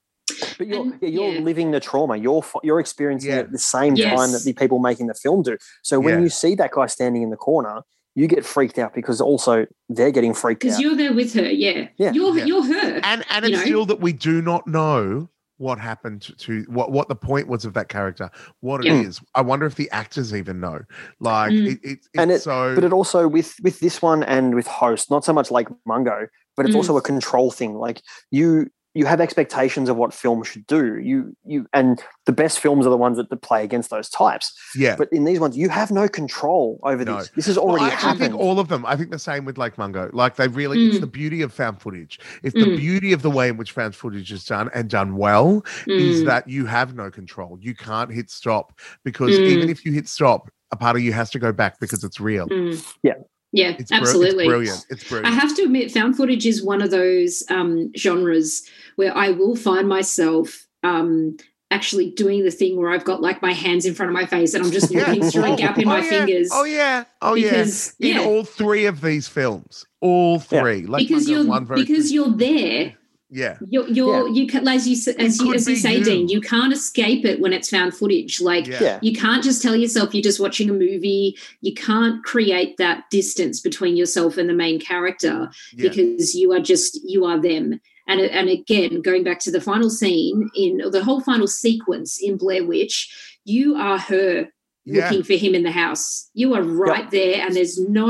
But 0.57 0.67
you're, 0.67 0.81
And- 0.81 0.97
yeah, 1.01 1.09
you're 1.09 1.33
yeah. 1.33 1.39
living 1.39 1.69
the 1.71 1.79
trauma. 1.79 2.17
You're 2.17 2.43
you're 2.63 2.79
experiencing 2.79 3.29
Yeah. 3.29 3.37
it 3.37 3.45
at 3.45 3.51
the 3.51 3.59
same 3.59 3.95
time 3.95 4.31
that 4.31 4.43
the 4.43 4.53
people 4.53 4.79
making 4.79 5.05
the 5.07 5.13
film 5.13 5.43
do. 5.43 5.57
So 5.83 5.99
when 5.99 6.15
Yeah. 6.15 6.23
you 6.23 6.29
see 6.29 6.55
that 6.55 6.71
guy 6.71 6.87
standing 6.87 7.21
in 7.21 7.29
the 7.29 7.37
corner, 7.37 7.81
you 8.17 8.27
get 8.27 8.43
freaked 8.43 8.77
out 8.79 8.93
because 8.95 9.21
also 9.21 9.65
they're 9.89 10.11
getting 10.11 10.33
freaked 10.33 10.63
out. 10.65 10.67
because 10.67 10.79
you're 10.81 10.95
there 10.95 11.13
with 11.13 11.33
her. 11.35 11.49
Yeah, 11.49 11.87
Yeah. 11.97 12.11
you're 12.13 12.35
Yeah. 12.37 12.45
you're 12.45 12.63
her. 12.65 12.99
And 13.03 13.23
and 13.29 13.45
it's 13.45 13.57
know? 13.59 13.63
still 13.63 13.85
that 13.85 13.99
we 14.01 14.11
do 14.11 14.41
not 14.41 14.65
know 14.67 15.29
what 15.59 15.79
happened 15.79 16.21
to, 16.23 16.35
to 16.35 16.65
what 16.67 16.91
what 16.91 17.07
the 17.09 17.15
point 17.15 17.47
was 17.47 17.63
of 17.65 17.73
that 17.75 17.89
character, 17.89 18.29
what 18.61 18.83
it 18.85 18.91
is. 18.91 19.19
Yeah. 19.21 19.27
I 19.35 19.41
wonder 19.41 19.65
if 19.67 19.75
the 19.75 19.89
actors 19.91 20.33
even 20.33 20.59
know. 20.59 20.79
Like 21.19 21.51
Mm. 21.51 21.67
it, 21.67 21.71
it, 21.71 21.79
it's 21.91 22.09
And 22.17 22.31
it- 22.31 22.41
so. 22.41 22.73
but 22.75 22.83
it 22.83 22.91
also 22.93 23.27
with 23.27 23.53
with 23.63 23.79
this 23.79 24.01
one 24.01 24.23
and 24.23 24.55
with 24.55 24.67
host, 24.67 25.09
not 25.11 25.23
so 25.23 25.31
much 25.33 25.51
Lake 25.51 25.67
Mungo, 25.85 26.27
but 26.55 26.65
it's 26.65 26.73
Mm. 26.75 26.79
also 26.79 26.97
a 26.97 27.01
control 27.01 27.51
thing. 27.51 27.75
Like 27.75 28.01
you 28.31 28.67
you 28.93 29.05
have 29.05 29.21
expectations 29.21 29.89
of 29.89 29.95
what 29.97 30.11
film 30.13 30.43
should 30.43 30.65
do. 30.65 30.97
You 30.97 31.35
you 31.45 31.67
and 31.73 32.01
the 32.25 32.31
best 32.31 32.59
films 32.59 32.87
are 32.87 32.89
the 32.89 32.97
ones 32.97 33.17
that, 33.17 33.29
that 33.29 33.41
play 33.43 33.63
against 33.63 33.89
those 33.91 34.09
types. 34.09 34.51
yeah. 34.75 34.95
But 34.95 35.09
in 35.11 35.23
these 35.23 35.39
ones, 35.39 35.55
you 35.55 35.69
have 35.69 35.91
no 35.91 36.07
control 36.07 36.79
over 36.83 37.05
No. 37.05 37.17
this. 37.19 37.29
This 37.35 37.45
has 37.45 37.57
Well, 37.57 37.67
already 37.69 37.85
I 37.85 37.89
actually 37.89 38.07
happened. 38.09 38.31
think 38.31 38.35
all 38.41 38.59
of 38.59 38.69
them. 38.69 38.85
I 38.87 38.95
think 38.95 39.11
the 39.11 39.19
same 39.19 39.45
with 39.45 39.57
Lake 39.57 39.77
Mungo. 39.77 40.09
Like 40.13 40.35
they 40.35 40.47
really, 40.47 40.87
it's 40.87 40.97
Mm. 40.97 41.01
the 41.01 41.07
beauty 41.07 41.41
of 41.43 41.53
found 41.53 41.79
footage. 41.81 42.19
It's 42.43 42.55
the 42.55 42.61
Mm. 42.71 42.77
beauty 42.77 43.13
of 43.13 43.21
the 43.21 43.29
way 43.29 43.49
in 43.49 43.57
which 43.57 43.71
found 43.71 43.95
footage 43.95 44.31
is 44.31 44.43
done 44.45 44.69
and 44.73 44.89
done 44.89 45.15
well 45.15 45.63
is 45.85 46.23
Mm. 46.23 46.25
that 46.25 46.47
you 46.49 46.65
have 46.65 46.95
no 46.95 47.11
control. 47.11 47.57
You 47.61 47.75
can't 47.75 48.11
hit 48.11 48.31
stop 48.31 48.73
because 49.03 49.37
even 49.37 49.67
Mm. 49.67 49.71
if 49.71 49.85
you 49.85 49.91
hit 49.91 50.07
stop, 50.07 50.49
a 50.71 50.75
part 50.75 50.95
of 50.95 51.01
you 51.03 51.13
has 51.13 51.29
to 51.31 51.39
go 51.39 51.51
back 51.53 51.79
because 51.79 52.03
it's 52.03 52.19
real. 52.19 52.47
Mm. 52.49 52.83
Yeah. 53.03 53.13
Yeah, 53.57 53.75
It's, 53.79 53.89
bri- 53.89 53.97
absolutely. 53.99 54.45
it's 54.45 54.49
brilliant. 54.49 54.85
It's 54.89 55.11
I 55.27 55.31
have 55.31 55.55
to 55.55 55.63
admit, 55.63 55.91
found 55.91 56.15
footage 56.15 56.45
is 56.45 56.63
one 56.63 56.81
of 56.81 56.91
those 56.91 57.43
um, 57.49 57.91
genres 57.97 58.67
where 58.97 59.15
I 59.15 59.31
will 59.31 59.55
find 59.55 59.87
myself 59.87 60.67
um, 60.83 61.37
actually 61.71 62.11
doing 62.11 62.43
the 62.45 62.51
thing 62.51 62.77
where 62.77 62.89
I've 62.91 63.03
got 63.03 63.21
like 63.21 63.41
my 63.41 63.51
hands 63.53 63.85
in 63.85 63.93
front 63.93 64.09
of 64.09 64.13
my 64.13 64.25
face 64.25 64.53
and 64.53 64.63
I'm 64.63 64.71
just 64.71 64.91
looking 64.99 65.23
through 65.29 65.53
a 65.53 65.55
gap 65.57 65.77
in 65.77 65.85
Oh, 65.87 65.91
my 65.91 66.03
yeah. 66.03 66.09
fingers. 66.09 66.49
Oh 66.53 66.63
yeah. 66.65 67.03
Oh 67.21 67.35
Because, 67.35 67.95
yeah. 67.99 68.09
In 68.15 68.21
yeah. 68.21 68.27
all 68.27 68.43
three 68.43 68.85
of 68.85 69.01
these 69.01 69.27
films, 69.27 69.85
all 70.01 70.33
Yeah. 70.51 70.61
three. 70.61 70.85
Like 70.85 71.07
because 71.07 71.27
you're 71.29 71.45
one 71.45 71.65
very 71.65 71.83
because 71.83 72.11
you're 72.11 72.29
there. 72.31 72.93
Yeah. 73.29 73.57
You're, 73.67 73.87
you're 73.89 74.29
you 74.29 74.47
can 74.47 74.67
as 74.67 74.87
you 74.87 74.95
s- 74.95 75.07
as 75.07 75.39
you 75.39 75.53
as 75.53 75.67
you 75.67 75.75
say, 75.75 75.97
you. 75.97 76.03
Dean. 76.03 76.27
You 76.29 76.39
can't 76.41 76.71
escape 76.71 77.25
it 77.25 77.39
when 77.39 77.53
it's 77.53 77.69
found 77.69 77.93
footage. 77.93 78.39
Like 78.39 78.67
Yeah. 78.67 78.81
yeah. 78.81 78.99
you 79.01 79.13
can't 79.13 79.43
just 79.43 79.61
tell 79.61 79.75
yourself 79.75 80.13
you're 80.13 80.23
just 80.23 80.39
watching 80.39 80.69
a 80.69 80.73
movie. 80.73 81.37
You 81.61 81.73
can't 81.73 82.23
create 82.23 82.77
that 82.77 83.03
distance 83.11 83.59
between 83.59 83.97
yourself 83.97 84.37
and 84.37 84.49
the 84.49 84.53
main 84.53 84.79
character 84.79 85.49
Yeah. 85.73 85.89
because 85.89 86.35
you 86.35 86.53
are 86.53 86.59
just 86.61 86.99
you 87.03 87.25
are 87.25 87.39
them. 87.41 87.79
And 88.07 88.21
and 88.21 88.47
again, 88.49 89.01
going 89.01 89.23
back 89.25 89.39
to 89.41 89.51
the 89.51 89.59
final 89.61 89.89
scene 89.89 90.49
in 90.55 90.77
the 90.91 91.03
whole 91.03 91.19
final 91.21 91.47
sequence 91.47 92.19
in 92.21 92.37
Blair 92.37 92.65
Witch, 92.65 93.09
you 93.43 93.75
are 93.75 93.97
her 93.97 94.47
Yeah. 94.89 95.05
looking 95.09 95.23
for 95.23 95.33
him 95.33 95.53
in 95.53 95.63
the 95.63 95.71
house. 95.71 96.29
You 96.33 96.53
are 96.55 96.63
right 96.63 97.09
there, 97.11 97.45
and 97.45 97.55
there's 97.55 97.77
no. 97.77 98.09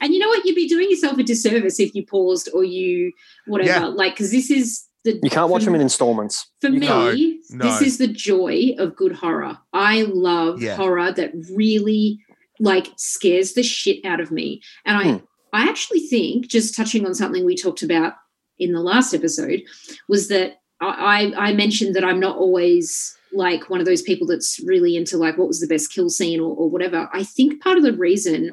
And 0.00 0.12
you 0.14 0.18
know 0.18 0.28
what? 0.28 0.44
You'd 0.44 0.54
be 0.56 0.68
doing 0.68 0.90
yourself 0.90 1.18
a 1.18 1.22
disservice 1.22 1.78
if 1.78 1.94
you 1.94 2.04
paused 2.06 2.48
or 2.54 2.64
you 2.64 3.12
whatever. 3.46 3.68
Yeah. 3.80 3.86
Like 3.86 4.14
because 4.14 4.30
this 4.30 4.50
is 4.50 4.84
the 5.04 5.20
You 5.22 5.30
can't 5.30 5.50
watch 5.50 5.64
them 5.64 5.74
in 5.74 5.80
installments. 5.80 6.50
for 6.60 6.70
me. 6.70 6.80
No. 6.80 7.12
No. 7.50 7.64
this 7.64 7.80
is 7.82 7.98
the 7.98 8.08
joy 8.08 8.74
of 8.78 8.96
good 8.96 9.12
horror. 9.12 9.58
I 9.72 10.02
love 10.02 10.60
Yeah. 10.62 10.76
horror 10.76 11.12
that 11.12 11.32
really 11.54 12.18
like 12.58 12.88
scares 12.96 13.52
the 13.52 13.62
shit 13.62 14.04
out 14.04 14.18
of 14.20 14.30
me. 14.32 14.62
And 14.84 14.96
I 14.96 15.02
Hmm. 15.12 15.24
I 15.52 15.62
actually 15.68 16.00
think 16.00 16.48
just 16.48 16.74
touching 16.74 17.06
on 17.06 17.14
something 17.14 17.44
we 17.44 17.54
talked 17.56 17.82
about 17.82 18.14
in 18.58 18.72
the 18.72 18.80
last 18.80 19.14
episode 19.14 19.62
was 20.08 20.28
that 20.28 20.54
I 20.80 21.32
I 21.36 21.48
I 21.48 21.52
mentioned 21.54 21.94
that 21.94 22.04
I'm 22.04 22.20
not 22.20 22.36
always 22.36 23.14
like 23.36 23.68
one 23.70 23.80
of 23.80 23.86
those 23.86 24.02
people 24.02 24.26
that's 24.26 24.60
really 24.64 24.96
into 24.96 25.16
like 25.16 25.36
what 25.38 25.48
was 25.48 25.60
the 25.60 25.66
best 25.66 25.92
kill 25.92 26.08
scene 26.08 26.40
or, 26.40 26.54
or 26.56 26.68
whatever. 26.68 27.08
I 27.12 27.22
think 27.22 27.62
part 27.62 27.76
of 27.76 27.84
the 27.84 27.92
reason 27.92 28.52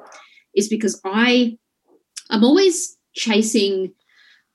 is 0.56 0.68
because 0.68 1.00
I 1.06 1.58
I'm 2.30 2.44
always 2.44 2.98
chasing 3.14 3.94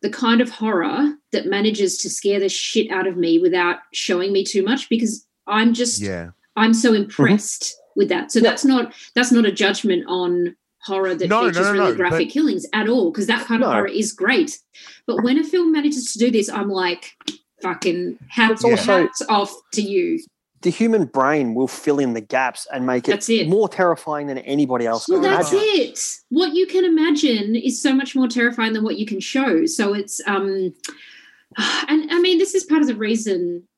the 0.03 0.11
kind 0.11 0.41
of 0.41 0.51
horror 0.51 1.15
that 1.33 1.47
manages 1.47 1.99
to 1.99 2.11
scare 2.11 2.39
the 2.41 2.49
shit 2.49 2.91
out 2.91 3.07
of 3.07 3.17
me 3.17 3.39
without 3.39 3.79
showing 3.93 4.33
me 4.33 4.45
too 4.45 4.63
much 4.63 4.89
because 4.89 5.27
I'm 5.47 5.75
just 5.75 6.01
Yeah. 6.01 6.31
I'm 6.57 6.75
so 6.75 6.93
mm-hmm. 6.93 7.03
impressed 7.03 7.75
with 7.97 8.09
that. 8.11 8.31
So 8.31 8.41
that's 8.41 8.65
not 8.65 8.95
that's 9.15 9.33
not 9.33 9.47
a 9.47 9.53
judgment 9.53 10.05
on 10.09 10.57
horror 10.83 11.15
that 11.15 11.29
No, 11.29 11.49
features 11.49 11.67
no, 11.67 11.73
really 11.73 11.91
no, 11.91 11.97
graphic 11.97 12.29
but- 12.29 12.33
killings 12.33 12.67
at 12.73 12.89
all 12.89 13.11
because 13.11 13.27
that 13.27 13.47
kind 13.47 13.63
of 13.63 13.71
horror 13.71 13.89
is 13.89 14.13
great. 14.13 14.59
But 15.07 15.23
when 15.23 15.39
a 15.39 15.45
film 15.45 15.73
manages 15.73 16.13
to 16.13 16.19
do 16.19 16.31
this, 16.31 16.49
I'm 16.49 16.71
like 16.71 17.13
fucking 17.63 18.19
hats, 18.29 18.65
hats 18.65 19.23
off 19.29 19.55
to 19.73 19.83
you. 19.83 20.21
The 20.63 20.71
human 20.71 21.05
brain 21.05 21.55
will 21.55 21.69
fill 21.69 22.01
in 22.01 22.15
the 22.15 22.21
gaps 22.21 22.67
and 22.73 22.85
make 22.85 23.09
it, 23.09 23.29
it. 23.31 23.49
more 23.49 23.69
terrifying 23.69 24.27
than 24.27 24.39
anybody 24.39 24.87
else 24.87 25.09
Well, 25.09 25.21
that's 25.21 25.53
imagine. 25.53 25.69
it. 25.73 26.01
What 26.31 26.55
you 26.55 26.67
can 26.67 26.85
imagine 26.85 27.55
is 27.55 27.81
so 27.81 27.95
much 27.95 28.17
more 28.17 28.27
terrifying 28.27 28.73
than 28.73 28.83
what 28.83 28.99
you 28.99 29.07
can 29.07 29.21
show. 29.21 29.67
So 29.67 29.95
it's 29.95 30.21
um 30.27 30.75
and 31.89 32.11
I 32.11 32.21
mean 32.21 32.39
this 32.39 32.55
is 32.57 32.65
part 32.65 32.83
of 32.83 32.89
the 32.89 32.97
reason 32.97 33.69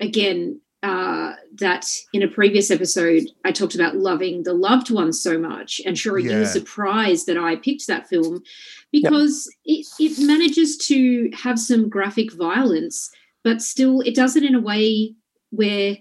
again 0.00 0.60
uh 0.84 1.32
that 1.56 1.84
in 2.14 2.22
a 2.22 2.28
previous 2.28 2.70
episode 2.70 3.24
I 3.44 3.50
talked 3.52 3.74
about 3.74 3.96
loving 3.96 4.44
the 4.44 4.54
loved 4.54 4.90
ones 4.90 5.20
so 5.20 5.36
much 5.36 5.80
and 5.84 5.98
sure 5.98 6.18
you 6.18 6.30
Yeah. 6.30 6.38
were 6.38 6.46
surprised 6.46 7.26
that 7.26 7.36
I 7.36 7.56
picked 7.56 7.86
that 7.88 8.08
film 8.08 8.42
because 8.92 9.52
it, 9.64 9.84
it 9.98 10.18
manages 10.24 10.76
to 10.86 11.28
have 11.34 11.58
some 11.58 11.88
graphic 11.88 12.32
violence 12.32 13.10
but 13.44 13.62
still 13.62 14.00
it 14.02 14.14
does 14.14 14.36
it 14.36 14.42
in 14.44 14.54
a 14.54 14.60
way 14.60 15.14
where 15.50 15.96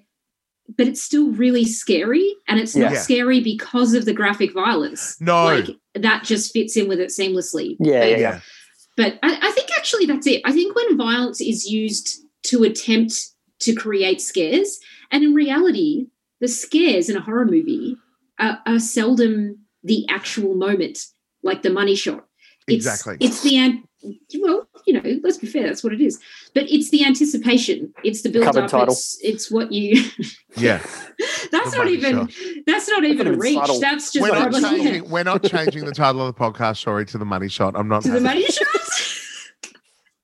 but 0.77 0.87
it's 0.87 1.01
still 1.01 1.31
really 1.31 1.65
scary 1.65 2.35
and 2.47 2.59
it's 2.59 2.75
not 2.75 2.91
Yeah. 2.93 2.99
scary 2.99 3.41
because 3.41 3.93
of 3.95 4.05
the 4.05 4.13
graphic 4.13 4.53
violence 4.53 5.19
No. 5.19 5.45
like 5.45 5.69
that 5.95 6.23
just 6.23 6.53
fits 6.53 6.77
in 6.77 6.87
with 6.87 6.99
it 6.99 7.09
seamlessly 7.09 7.75
Yeah, 7.79 7.99
But- 8.01 8.09
yeah, 8.11 8.17
Yeah. 8.17 8.39
but 8.95 9.19
I, 9.23 9.39
I 9.41 9.51
think 9.51 9.69
actually 9.77 10.05
that's 10.05 10.27
it. 10.27 10.41
I 10.45 10.51
think 10.51 10.75
when 10.75 10.97
violence 10.97 11.41
is 11.41 11.65
used 11.69 12.19
to 12.43 12.63
attempt 12.63 13.13
to 13.61 13.73
create 13.73 14.21
scares, 14.21 14.79
and 15.11 15.23
in 15.23 15.33
reality, 15.33 16.05
the 16.39 16.47
scares 16.47 17.09
in 17.09 17.17
a 17.17 17.21
horror 17.21 17.45
movie 17.45 17.97
are, 18.39 18.59
are 18.65 18.79
seldom 18.79 19.57
the 19.83 20.05
actual 20.09 20.55
moment, 20.55 20.97
like 21.43 21.61
the 21.63 21.69
money 21.69 21.95
shot. 21.95 22.25
It's, 22.67 22.85
Exactly. 22.85 23.17
It's 23.19 23.41
the 23.41 23.57
an- 23.57 23.83
well, 24.41 24.67
you 24.87 24.93
know, 24.93 25.19
let's 25.23 25.37
be 25.37 25.47
fair, 25.47 25.63
that's 25.63 25.83
what 25.83 25.93
it 25.93 26.01
is. 26.01 26.19
But 26.53 26.69
it's 26.69 26.89
the 26.89 27.03
anticipation. 27.05 27.93
It's 28.03 28.21
the 28.21 28.29
build 28.29 28.45
Cover 28.45 28.61
up. 28.63 28.69
title. 28.71 28.93
It's 28.93 29.17
it's 29.21 29.51
what 29.51 29.71
you. 29.71 30.03
Yeah. 30.57 30.77
that's 31.51 31.71
The 31.71 31.77
not 31.77 31.87
even. 31.89 32.29
That's 32.65 32.87
not 32.89 33.03
even 33.03 33.27
a 33.27 33.33
reach. 33.33 33.55
subtle. 33.57 33.79
That's 33.79 34.11
just 34.11 34.21
We're 34.23 34.29
not 34.37 34.51
probably- 34.51 34.61
changing 34.83 35.09
we're 35.09 35.23
not 35.23 35.43
changing 35.43 35.85
the 35.85 35.91
title 35.91 36.25
of 36.25 36.33
the 36.35 36.39
podcast, 36.39 36.81
sorry, 36.83 37.05
to 37.07 37.17
the 37.17 37.25
money 37.25 37.49
shot. 37.49 37.75
I'm 37.77 37.87
not 37.87 38.03
to 38.03 38.11
the 38.11 38.19
money 38.21 38.45
shot. 38.49 38.65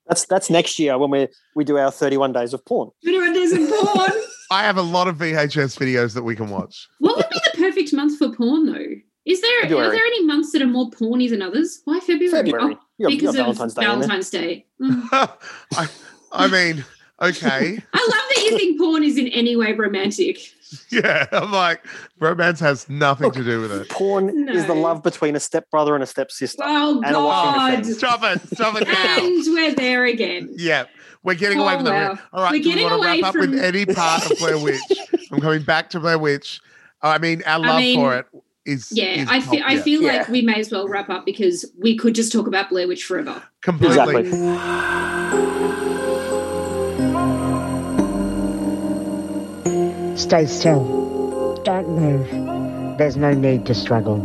That's 0.08 0.24
that's 0.26 0.50
next 0.50 0.78
year 0.78 0.96
when 0.98 1.10
we 1.10 1.28
we 1.56 1.64
do 1.64 1.78
our 1.78 1.90
31 1.90 2.32
days 2.32 2.54
of 2.54 2.64
porn. 2.64 2.90
Anyone 3.04 3.32
doesn't 3.34 3.68
porn. 3.68 4.12
I 4.50 4.62
have 4.62 4.76
a 4.76 4.82
lot 4.82 5.08
of 5.08 5.16
VHS 5.16 5.76
videos 5.76 6.14
that 6.14 6.22
we 6.22 6.36
can 6.36 6.48
watch. 6.48 6.86
What 7.00 7.16
would 7.16 7.28
be 7.30 7.40
the 7.52 7.58
perfect 7.58 7.92
month 7.92 8.16
for 8.16 8.32
porn, 8.32 8.66
though? 8.66 8.86
Is 9.24 9.40
there 9.40 9.64
are 9.64 9.68
there 9.90 9.94
any 10.06 10.24
months 10.24 10.52
that 10.52 10.62
are 10.62 10.68
more 10.68 10.88
porny 10.90 11.28
than 11.28 11.42
others? 11.42 11.80
Why 11.84 11.98
February? 11.98 12.30
February. 12.30 12.76
Oh, 12.76 12.80
You 12.98 13.06
got- 13.06 13.12
you 13.12 13.20
got 13.20 13.20
because 13.20 13.34
Valentine's 13.36 13.72
of 13.72 13.78
Day. 13.78 13.86
Valentine's 13.86 14.30
Day. 14.30 14.66
Mm. 14.80 15.08
I, 15.76 15.88
I 16.32 16.46
mean, 16.48 16.84
okay. 17.20 17.78
I 17.94 17.98
love 17.98 18.24
that 18.34 18.42
you 18.44 18.58
think 18.58 18.78
porn 18.80 19.02
is 19.04 19.18
in 19.18 19.28
any 19.28 19.56
way 19.56 19.72
romantic. 19.72 20.38
Yeah. 20.90 21.26
I'm 21.30 21.52
like, 21.52 21.84
romance 22.18 22.58
has 22.60 22.88
nothing 22.88 23.30
to 23.32 23.44
do 23.44 23.60
with 23.60 23.70
it. 23.72 23.88
Porn 23.88 24.48
is 24.48 24.66
the 24.66 24.74
love 24.74 25.02
between 25.02 25.36
a 25.36 25.40
stepbrother 25.40 25.94
and 25.94 26.02
a 26.02 26.06
stepsister. 26.06 26.62
Oh 26.66 27.00
And 27.04 27.12
God! 27.14 27.86
Stop 27.86 28.22
it. 28.24 28.40
Stop 28.54 28.80
it 28.80 28.88
now. 28.88 29.16
And 29.18 29.44
we're 29.54 29.74
there 29.74 30.04
again. 30.06 30.52
Yeah. 30.56 30.84
We're 31.22 31.34
getting 31.34 31.58
away 31.60 31.74
Oh, 31.74 31.76
from 31.76 31.84
the. 31.84 31.90
wow. 31.92 32.18
All 32.32 32.42
right. 32.42 32.50
We're 32.52 32.58
do 32.62 32.68
we 32.70 32.74
getting 32.74 32.84
want 32.90 33.02
to 33.02 33.08
away 33.08 33.20
wrap 33.20 33.28
up 33.28 33.34
with 33.40 33.50
from- 33.50 33.58
any 33.64 33.86
part 33.86 34.30
of 34.30 34.38
Blair 34.38 34.58
Witch? 34.58 34.80
I'm 35.32 35.40
coming 35.40 35.62
back 35.62 35.90
to 35.90 36.00
Blair 36.00 36.18
Witch. 36.18 36.60
I 37.02 37.18
mean, 37.18 37.42
our 37.44 37.54
I 37.54 37.56
love 37.58 37.78
mean, 37.78 37.98
for 38.00 38.16
it 38.16 38.26
is. 38.66 38.90
Yeah, 38.92 39.22
is 39.22 39.28
I 39.28 39.40
feel 39.40 39.62
I 39.64 39.78
feel 39.80 40.02
Yeah. 40.02 40.18
like 40.18 40.28
we 40.28 40.42
may 40.42 40.60
as 40.60 40.70
well 40.70 40.86
wrap 40.88 41.08
up 41.08 41.24
because 41.24 41.64
we 41.78 41.96
could 41.96 42.14
just 42.14 42.32
talk 42.32 42.46
about 42.46 42.68
Blair 42.70 42.86
Witch 42.88 43.04
forever. 43.04 43.42
completely. 43.62 44.20
Exactly. 44.20 45.36
Stay 50.16 50.46
still. 50.46 51.54
Don't 51.64 51.88
move. 51.88 52.98
There's 52.98 53.16
no 53.16 53.32
need 53.32 53.66
to 53.66 53.74
struggle. 53.74 54.18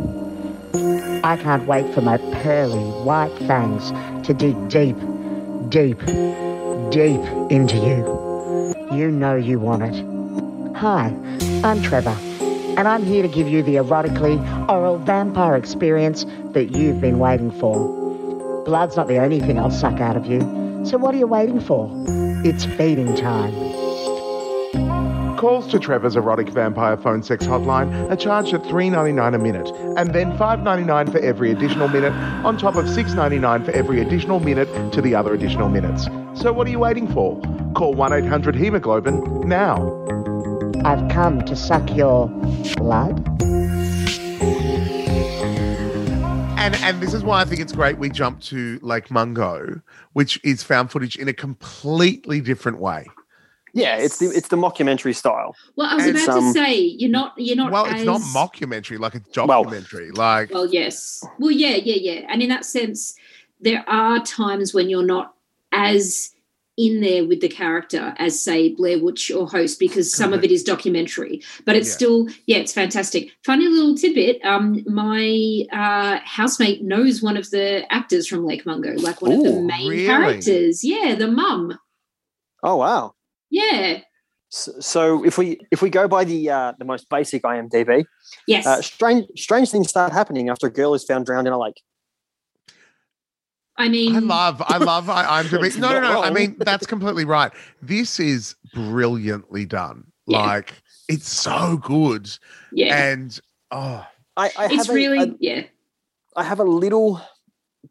I 1.24 1.38
can't 1.38 1.68
wait 1.68 1.94
for 1.94 2.02
my 2.02 2.18
pearly 2.42 2.84
white 3.04 3.38
fangs 3.40 3.92
to 4.26 4.34
dig 4.34 4.56
deep, 4.70 4.96
deep, 5.70 6.00
deep 6.90 7.22
into 7.52 7.78
you. 7.78 8.96
You 8.98 9.12
know 9.12 9.36
you 9.36 9.60
want 9.60 9.84
it. 9.84 10.76
Hi, 10.78 11.14
I'm 11.64 11.82
Trevor, 11.84 12.16
and 12.78 12.88
I'm 12.88 13.04
here 13.04 13.22
to 13.22 13.28
give 13.28 13.48
you 13.48 13.64
the 13.64 13.76
erotically 13.76 14.40
oral 14.70 14.98
vampire 14.98 15.56
experience 15.56 16.26
that 16.52 16.72
you've 16.76 17.02
been 17.02 17.20
waiting 17.20 17.52
for. 17.52 18.64
Blood's 18.66 18.96
not 18.96 19.08
the 19.08 19.18
only 19.18 19.40
thing 19.40 19.60
I'll 19.60 19.72
suck 19.72 20.00
out 20.00 20.16
of 20.16 20.26
you, 20.26 20.40
so 20.86 20.98
what 20.98 21.14
are 21.16 21.18
you 21.18 21.28
waiting 21.28 21.60
for? 21.60 21.90
It's 22.44 22.66
feeding 22.66 23.16
time. 23.16 23.54
Calls 25.38 25.66
to 25.72 25.80
Trevor's 25.80 26.16
erotic 26.16 26.50
vampire 26.50 26.96
phone 26.96 27.24
sex 27.24 27.46
hotline 27.48 28.12
are 28.12 28.16
charged 28.16 28.54
at 28.54 28.62
$3.99 28.62 29.34
a 29.34 29.40
minute 29.40 29.68
and 29.98 30.14
then 30.14 30.38
$5.99 30.38 31.12
for 31.12 31.18
every 31.18 31.52
additional 31.52 31.88
minute 31.88 32.14
on 32.46 32.60
top 32.60 32.76
of 32.76 32.86
$6.99 32.86 33.66
for 33.66 33.72
every 33.72 34.02
additional 34.02 34.40
minute 34.40 34.94
to 34.94 35.02
the 35.02 35.16
other 35.16 35.34
additional 35.34 35.68
minutes. 35.68 36.06
So 36.40 36.54
what 36.54 36.68
are 36.68 36.70
you 36.70 36.78
waiting 36.78 37.12
for? 37.12 37.42
Call 37.74 37.96
1-800 37.96 38.56
hemoglobin 38.56 39.48
now. 39.48 40.21
I've 40.84 41.10
come 41.10 41.42
to 41.46 41.56
suck 41.56 41.96
your 41.96 42.28
blood. 42.78 43.28
And 46.60 46.76
and 46.76 47.02
this 47.02 47.14
is 47.14 47.24
why 47.24 47.42
I 47.42 47.46
think 47.46 47.62
it's 47.62 47.72
great 47.72 47.98
we 47.98 48.10
jump 48.10 48.40
to 48.42 48.80
Lake 48.82 49.10
Mungo, 49.12 49.82
which 50.14 50.40
is 50.44 50.64
found 50.64 50.92
footage 50.92 51.16
in 51.16 51.28
a 51.28 51.34
completely 51.34 52.42
different 52.42 52.80
way. 52.80 53.08
Yeah, 53.74 53.98
it's 53.98 54.18
the 54.20 54.26
it's 54.28 54.48
the 54.50 54.58
mockumentary 54.58 55.16
style. 55.16 55.56
Well, 55.76 55.88
I 55.88 55.96
was 55.96 56.06
And 56.06 56.16
about 56.16 56.26
some- 56.26 56.40
to 56.40 56.48
um, 56.48 56.54
say 56.54 56.76
you're 56.80 57.10
not 57.12 57.34
you're 57.38 57.56
not 57.56 57.72
well, 57.72 57.86
as, 57.86 58.02
it's 58.02 58.06
not 58.06 58.22
mockumentary, 58.22 59.00
like 59.00 59.16
it's 59.16 59.36
Well- 59.38 59.48
documentary. 59.64 60.12
like 60.12 60.52
Well, 60.52 60.68
yes. 60.68 61.24
Well, 61.40 61.52
yeah, 61.52 61.76
yeah, 61.78 61.96
yeah. 62.14 62.26
And 62.30 62.42
in 62.42 62.50
that 62.50 62.66
sense, 62.66 63.16
there 63.60 63.84
are 63.88 64.20
times 64.24 64.74
when 64.74 64.90
you're 64.90 65.06
not 65.06 65.34
as 65.72 66.32
in 66.88 67.02
there 67.02 67.26
with 67.26 67.42
the 67.42 67.48
character 67.50 68.14
as, 68.18 68.42
say, 68.42 68.70
Blair 68.74 68.98
Witch 69.00 69.30
or 69.32 69.48
Host, 69.48 69.80
because 69.80 70.14
some 70.14 70.34
of 70.34 70.44
it 70.44 70.52
is 70.52 70.64
documentary. 70.64 71.42
But 71.66 71.76
it's 71.76 71.90
Yeah. 71.90 71.94
still, 71.96 72.28
yeah, 72.48 72.58
it's 72.58 72.74
fantastic. 72.74 73.32
Funny 73.46 73.68
little 73.68 73.96
tidbit. 73.96 74.40
Um, 74.44 74.84
my 74.88 75.66
uh, 75.72 76.20
housemate 76.24 76.84
knows 76.84 77.22
one 77.22 77.38
of 77.38 77.50
the 77.52 77.84
actors 77.94 78.28
from 78.28 78.46
Lake 78.46 78.66
Mungo, 78.66 78.94
like 78.98 79.22
one 79.22 79.32
of 79.34 79.44
the 79.44 79.62
main 79.62 79.90
really? 79.90 80.06
characters. 80.06 80.84
Yeah, 80.84 81.16
the 81.16 81.28
mum. 81.28 81.78
Oh 82.64 82.78
wow. 82.78 83.14
Yeah. 83.50 84.00
So, 84.50 84.72
so 84.80 85.24
if 85.26 85.38
we 85.38 85.60
if 85.72 85.82
we 85.82 85.90
go 85.90 86.08
by 86.08 86.24
the 86.26 86.50
uh, 86.50 86.74
the 86.78 86.86
most 86.86 87.10
basic 87.10 87.44
IMDb, 87.44 88.04
Yes. 88.48 88.66
uh, 88.68 88.82
strange 88.82 89.26
strange 89.38 89.70
things 89.72 89.90
start 89.90 90.12
happening 90.12 90.50
after 90.50 90.68
a 90.68 90.72
girl 90.72 90.94
is 90.94 91.04
found 91.06 91.26
drowned 91.26 91.48
in 91.48 91.54
a 91.54 91.60
lake. 91.60 91.82
I 93.82 93.90
mean, 93.90 94.16
I 94.16 94.20
love, 94.20 94.62
I 94.66 94.78
love, 94.78 95.10
I, 95.10 95.40
I'm 95.40 95.46
It's 95.66 95.78
no, 95.78 95.90
no, 95.94 96.00
not 96.02 96.14
no. 96.14 96.24
I 96.24 96.30
mean, 96.30 96.56
that's 96.60 96.86
completely 96.86 97.26
right. 97.26 97.52
This 97.82 98.20
is 98.20 98.56
brilliantly 98.74 99.66
done. 99.66 100.06
Yeah. 100.28 100.40
Like, 100.46 100.82
it's 101.10 101.28
so 101.30 101.78
good. 101.78 102.30
yeah. 102.72 103.08
And 103.12 103.40
oh, 103.72 104.06
I, 104.38 104.52
I 104.58 104.66
it's 104.66 104.76
have 104.76 104.90
a- 104.90 104.94
really, 104.94 105.18
a- 105.20 105.36
yeah. 105.40 105.64
I 106.38 106.44
have 106.44 106.60
a 106.60 106.64
little 106.64 107.22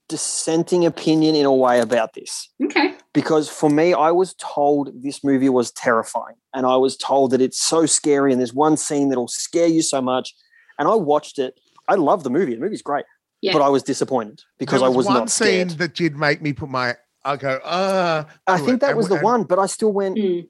dissenting 0.09 0.87
opinion 0.87 1.35
in 1.35 1.45
a 1.45 1.53
way 1.55 1.81
about 1.81 2.15
this 2.15 2.49
Okay. 2.63 2.95
because 3.13 3.49
for 3.49 3.69
me, 3.71 3.93
I 3.93 4.11
was 4.11 4.35
told 4.35 5.03
this 5.03 5.23
movie 5.25 5.49
was 5.49 5.71
terrifying, 5.73 6.37
and 6.55 6.67
I 6.67 6.77
was 6.77 6.97
told 6.97 7.33
that 7.33 7.41
it's 7.41 7.61
so 7.61 7.87
scary, 7.87 8.33
and 8.33 8.41
there's 8.41 8.55
one 8.55 8.77
scene 8.77 9.09
that'll 9.09 9.29
scare 9.29 9.67
you 9.67 9.83
so 9.83 10.01
much. 10.01 10.35
And 10.79 10.89
I 10.89 10.95
watched 10.95 11.39
it. 11.39 11.61
I 11.89 11.97
love 11.97 12.23
the 12.25 12.31
movie. 12.31 12.55
The 12.55 12.61
movie's 12.61 12.83
great, 12.83 13.05
Yeah. 13.43 13.53
but 13.55 13.63
I 13.63 13.69
was 13.69 13.83
disappointed 13.83 14.43
because 14.59 14.81
there 14.81 14.89
I 14.89 14.93
was 14.93 15.07
one 15.07 15.15
not 15.15 15.31
scared. 15.31 15.71
scene 15.71 15.79
that 15.79 15.95
did 15.95 16.17
make 16.17 16.43
me 16.43 16.53
put 16.53 16.69
my, 16.69 16.97
I 17.25 17.37
go, 17.37 17.59
ah. 17.65 18.27
I 18.47 18.59
to 18.59 18.65
think 18.65 18.75
it. 18.77 18.81
that 18.81 18.89
And 18.91 18.97
was 18.99 19.09
the 19.09 19.15
and- 19.15 19.25
one, 19.25 19.43
but 19.45 19.59
I 19.59 19.67
still 19.67 19.93
went. 19.93 20.17
Mm. 20.19 20.47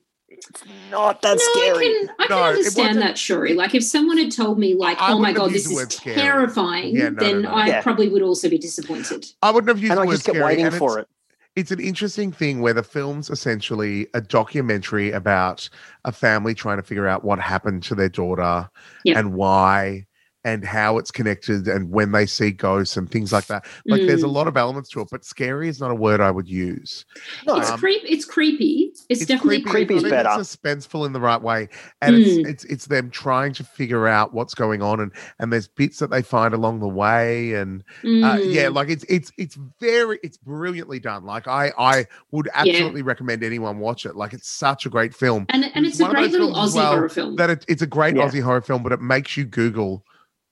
not 0.90 1.20
that 1.22 1.36
no, 1.38 1.52
scary. 1.52 1.86
I 1.86 1.90
can, 2.06 2.08
I 2.18 2.26
can 2.26 2.36
No, 2.36 2.44
it 2.44 2.48
understand 2.56 2.98
that, 3.02 3.18
Shuri. 3.18 3.54
Like, 3.54 3.74
if 3.74 3.84
someone 3.84 4.16
had 4.18 4.32
told 4.32 4.58
me, 4.58 4.74
like, 4.74 5.00
I 5.00 5.12
oh 5.12 5.18
my 5.18 5.32
god, 5.32 5.50
this 5.52 5.70
is 5.70 5.86
terrifying, 5.96 6.96
Yeah, 6.96 7.10
no, 7.10 7.20
then 7.20 7.42
no, 7.42 7.50
no. 7.50 7.54
I 7.56 7.66
Yeah. 7.66 7.82
probably 7.82 8.08
would 8.08 8.22
also 8.22 8.48
be 8.48 8.58
disappointed. 8.58 9.26
I 9.42 9.50
wouldn't 9.50 9.68
have 9.68 9.80
used 9.80 9.90
and 9.90 9.98
the 9.98 10.02
I 10.02 10.06
word 10.06 10.12
just 10.14 10.24
kept 10.26 10.36
scary, 10.36 10.56
waiting 10.56 10.70
for 10.78 10.98
it. 11.00 11.08
it's 11.56 11.70
an 11.72 11.80
interesting 11.80 12.30
thing 12.32 12.60
where 12.60 12.72
the 12.72 12.82
film's 12.82 13.28
essentially 13.28 14.06
a 14.14 14.20
documentary 14.20 15.10
about 15.10 15.68
a 16.04 16.12
family 16.12 16.54
trying 16.54 16.76
to 16.78 16.82
figure 16.82 17.06
out 17.08 17.24
what 17.24 17.38
happened 17.40 17.82
to 17.84 17.94
their 17.94 18.08
daughter 18.08 18.70
Yep. 19.04 19.16
and 19.16 19.34
why 19.34 20.06
and 20.44 20.64
how 20.64 20.96
it's 20.96 21.10
connected 21.10 21.68
and 21.68 21.90
when 21.90 22.12
they 22.12 22.24
see 22.24 22.50
ghosts 22.50 22.96
and 22.96 23.10
things 23.10 23.30
like 23.32 23.46
that. 23.46 23.64
Like 23.86 24.02
there's 24.06 24.22
a 24.22 24.26
Mm. 24.26 24.32
lot 24.32 24.48
of 24.48 24.56
elements 24.56 24.88
to 24.90 25.00
it, 25.02 25.08
but 25.10 25.22
scary 25.24 25.68
is 25.68 25.80
not 25.80 25.90
a 25.90 25.94
word 25.94 26.20
I 26.20 26.30
would 26.30 26.48
use. 26.48 27.04
No, 27.46 27.56
It's 27.56 27.70
Um, 27.70 27.78
creep. 27.78 28.00
It's 28.06 28.24
creepy. 28.24 28.92
It's, 29.10 29.26
definitely 29.26 29.60
creepy. 29.60 29.70
Creepy 29.70 29.94
is 29.96 30.00
I 30.04 30.08
think 30.08 30.14
better. 30.24 30.40
It's 30.40 30.56
suspenseful 30.56 31.04
in 31.04 31.12
the 31.12 31.20
right 31.20 31.40
way, 31.42 31.68
and 32.00 32.16
Mm. 32.16 32.20
it's 32.24 32.48
it's 32.48 32.64
it's 32.64 32.86
them 32.86 33.10
trying 33.10 33.52
to 33.54 33.64
figure 33.64 34.08
out 34.08 34.32
what's 34.32 34.54
going 34.54 34.80
on, 34.82 35.00
and 35.00 35.12
and 35.38 35.52
there's 35.52 35.68
bits 35.68 35.98
that 35.98 36.10
they 36.10 36.22
find 36.22 36.54
along 36.54 36.80
the 36.80 36.88
way, 36.88 37.52
and 37.54 37.82
uh, 38.02 38.38
yeah, 38.42 38.66
Mm. 38.68 38.74
like 38.74 38.88
it's 38.88 39.04
it's 39.10 39.30
it's 39.36 39.58
very 39.78 40.18
it's 40.22 40.38
brilliantly 40.38 41.00
done. 41.00 41.24
Like 41.24 41.48
I 41.48 41.72
I 41.78 42.06
would 42.30 42.48
absolutely 42.54 43.02
recommend 43.02 43.44
anyone 43.44 43.78
watch 43.78 44.06
it. 44.06 44.16
Like 44.16 44.32
it's 44.32 44.48
such 44.48 44.86
a 44.86 44.88
great 44.88 45.14
film. 45.14 45.44
and 45.50 45.64
and 45.74 45.84
it's 45.84 46.00
a 46.00 46.08
great 46.08 46.30
little 46.30 46.54
films 46.54 46.72
Aussie 46.72 46.76
well 46.76 46.92
horror 46.92 47.08
film. 47.10 47.36
That 47.36 47.50
it, 47.50 47.64
it's 47.68 47.82
a 47.82 47.86
great 47.86 48.16
Yeah. 48.16 48.26
Aussie 48.26 48.42
horror 48.42 48.62
film, 48.62 48.82
but 48.82 48.92
it 48.92 49.00
makes 49.02 49.36
you 49.36 49.44
Google, 49.44 50.04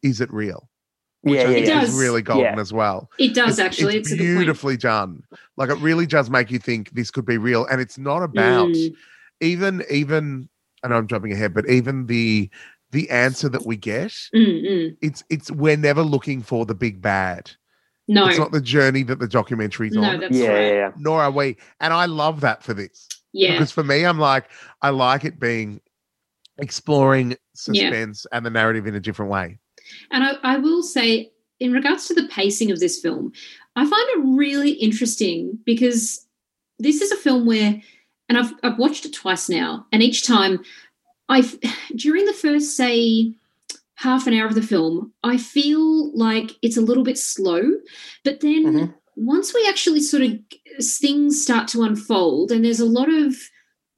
is 0.03 0.21
it 0.21 0.33
real? 0.33 0.69
yeah, 1.25 1.33
I 1.33 1.35
yeah, 1.43 1.47
think 1.49 1.67
yeah. 1.67 1.81
does. 1.81 1.95
is 1.95 2.01
really 2.01 2.23
golden 2.23 2.55
Yeah. 2.55 2.61
as 2.61 2.73
well. 2.73 3.11
it 3.19 3.35
does 3.35 3.59
actually. 3.59 3.97
It's, 3.97 4.13
a 4.13 4.17
good 4.17 4.25
point. 4.25 4.37
beautifully 4.39 4.77
done. 4.77 5.23
Like 5.57 5.69
it 5.71 5.79
really 5.79 6.07
does 6.07 6.31
make 6.31 6.51
you 6.51 6.59
think 6.59 6.91
this 6.93 7.11
could 7.11 7.27
be 7.27 7.39
real, 7.39 7.67
and 7.67 7.81
it's 7.81 7.99
not 7.99 8.23
about 8.23 8.69
Mm. 8.69 8.95
even 9.41 9.85
even. 9.91 10.49
I 10.85 10.89
know 10.89 10.97
I'm 10.97 11.09
jumping 11.09 11.33
ahead, 11.33 11.55
but 11.55 11.69
even 11.69 12.07
the 12.07 12.49
the 12.93 13.11
answer 13.11 13.49
that 13.51 13.67
we 13.67 13.77
get, 13.77 14.13
Mm, 14.35 14.63
mm. 14.63 14.97
it's 15.03 15.25
it's 15.29 15.51
we're 15.51 15.77
never 15.77 16.03
looking 16.03 16.41
for 16.41 16.65
the 16.65 16.75
big 16.75 17.03
bad. 17.03 17.51
No, 18.11 18.27
It's 18.29 18.39
not 18.39 18.53
the 18.53 18.61
journey 18.63 19.03
that 19.03 19.19
the 19.19 19.27
documentary's 19.29 19.93
no, 19.93 20.03
on. 20.03 20.21
that's 20.21 20.35
yeah, 20.35 20.49
right. 20.49 20.61
yeah, 20.69 20.73
yeah. 20.73 20.91
Nor 20.97 21.21
are 21.21 21.31
we, 21.31 21.57
and 21.81 21.93
I 21.93 22.07
love 22.07 22.41
that 22.41 22.63
for 22.63 22.73
this 22.73 23.07
Yeah, 23.35 23.53
because 23.53 23.71
for 23.73 23.85
me, 23.85 24.05
I'm 24.07 24.19
like 24.19 24.49
I 24.81 24.91
like 24.91 25.25
it 25.27 25.39
being 25.41 25.81
exploring 26.59 27.31
Yeah. 27.31 27.37
suspense 27.91 28.27
and 28.33 28.47
the 28.47 28.51
narrative 28.51 28.87
in 28.87 28.95
a 28.95 29.01
different 29.01 29.31
way. 29.31 29.59
And 30.11 30.24
I, 30.24 30.32
I 30.43 30.57
will 30.59 30.82
say, 30.82 31.30
in 31.61 31.72
regards 31.72 32.07
to 32.07 32.14
the 32.14 32.28
pacing 32.28 32.70
of 32.70 32.80
this 32.80 33.01
film, 33.01 33.32
I 33.76 33.82
find 33.82 34.09
it 34.11 34.36
really 34.39 34.72
interesting 34.72 35.59
because 35.64 36.26
this 36.78 37.01
is 37.01 37.11
a 37.12 37.16
film 37.16 37.47
where, 37.47 37.80
and 38.28 38.39
I've, 38.39 38.53
I've 38.62 38.78
watched 38.78 39.05
it 39.05 39.12
twice 39.12 39.49
now, 39.49 39.86
and 39.93 40.03
each 40.03 40.26
time 40.26 40.61
I've, 41.28 41.59
during 41.97 42.24
the 42.26 42.32
first, 42.32 42.76
say, 42.76 43.34
half 43.97 44.26
an 44.28 44.34
hour 44.34 44.47
of 44.47 44.55
the 44.55 44.62
film, 44.62 45.12
I 45.24 45.36
feel 45.39 46.16
like 46.16 46.53
it's 46.62 46.76
a 46.76 46.80
little 46.82 47.03
bit 47.03 47.18
slow. 47.18 47.62
But 48.24 48.41
then 48.41 48.64
Mhm. 48.64 48.95
once 49.16 49.53
we 49.53 49.66
actually 49.68 50.01
sort 50.01 50.22
of, 50.22 50.39
things 50.80 51.43
start 51.43 51.66
to 51.68 51.82
unfold, 51.82 52.53
and 52.53 52.64
there's 52.64 52.78
a 52.78 52.84
lot 52.86 53.09
of, 53.09 53.34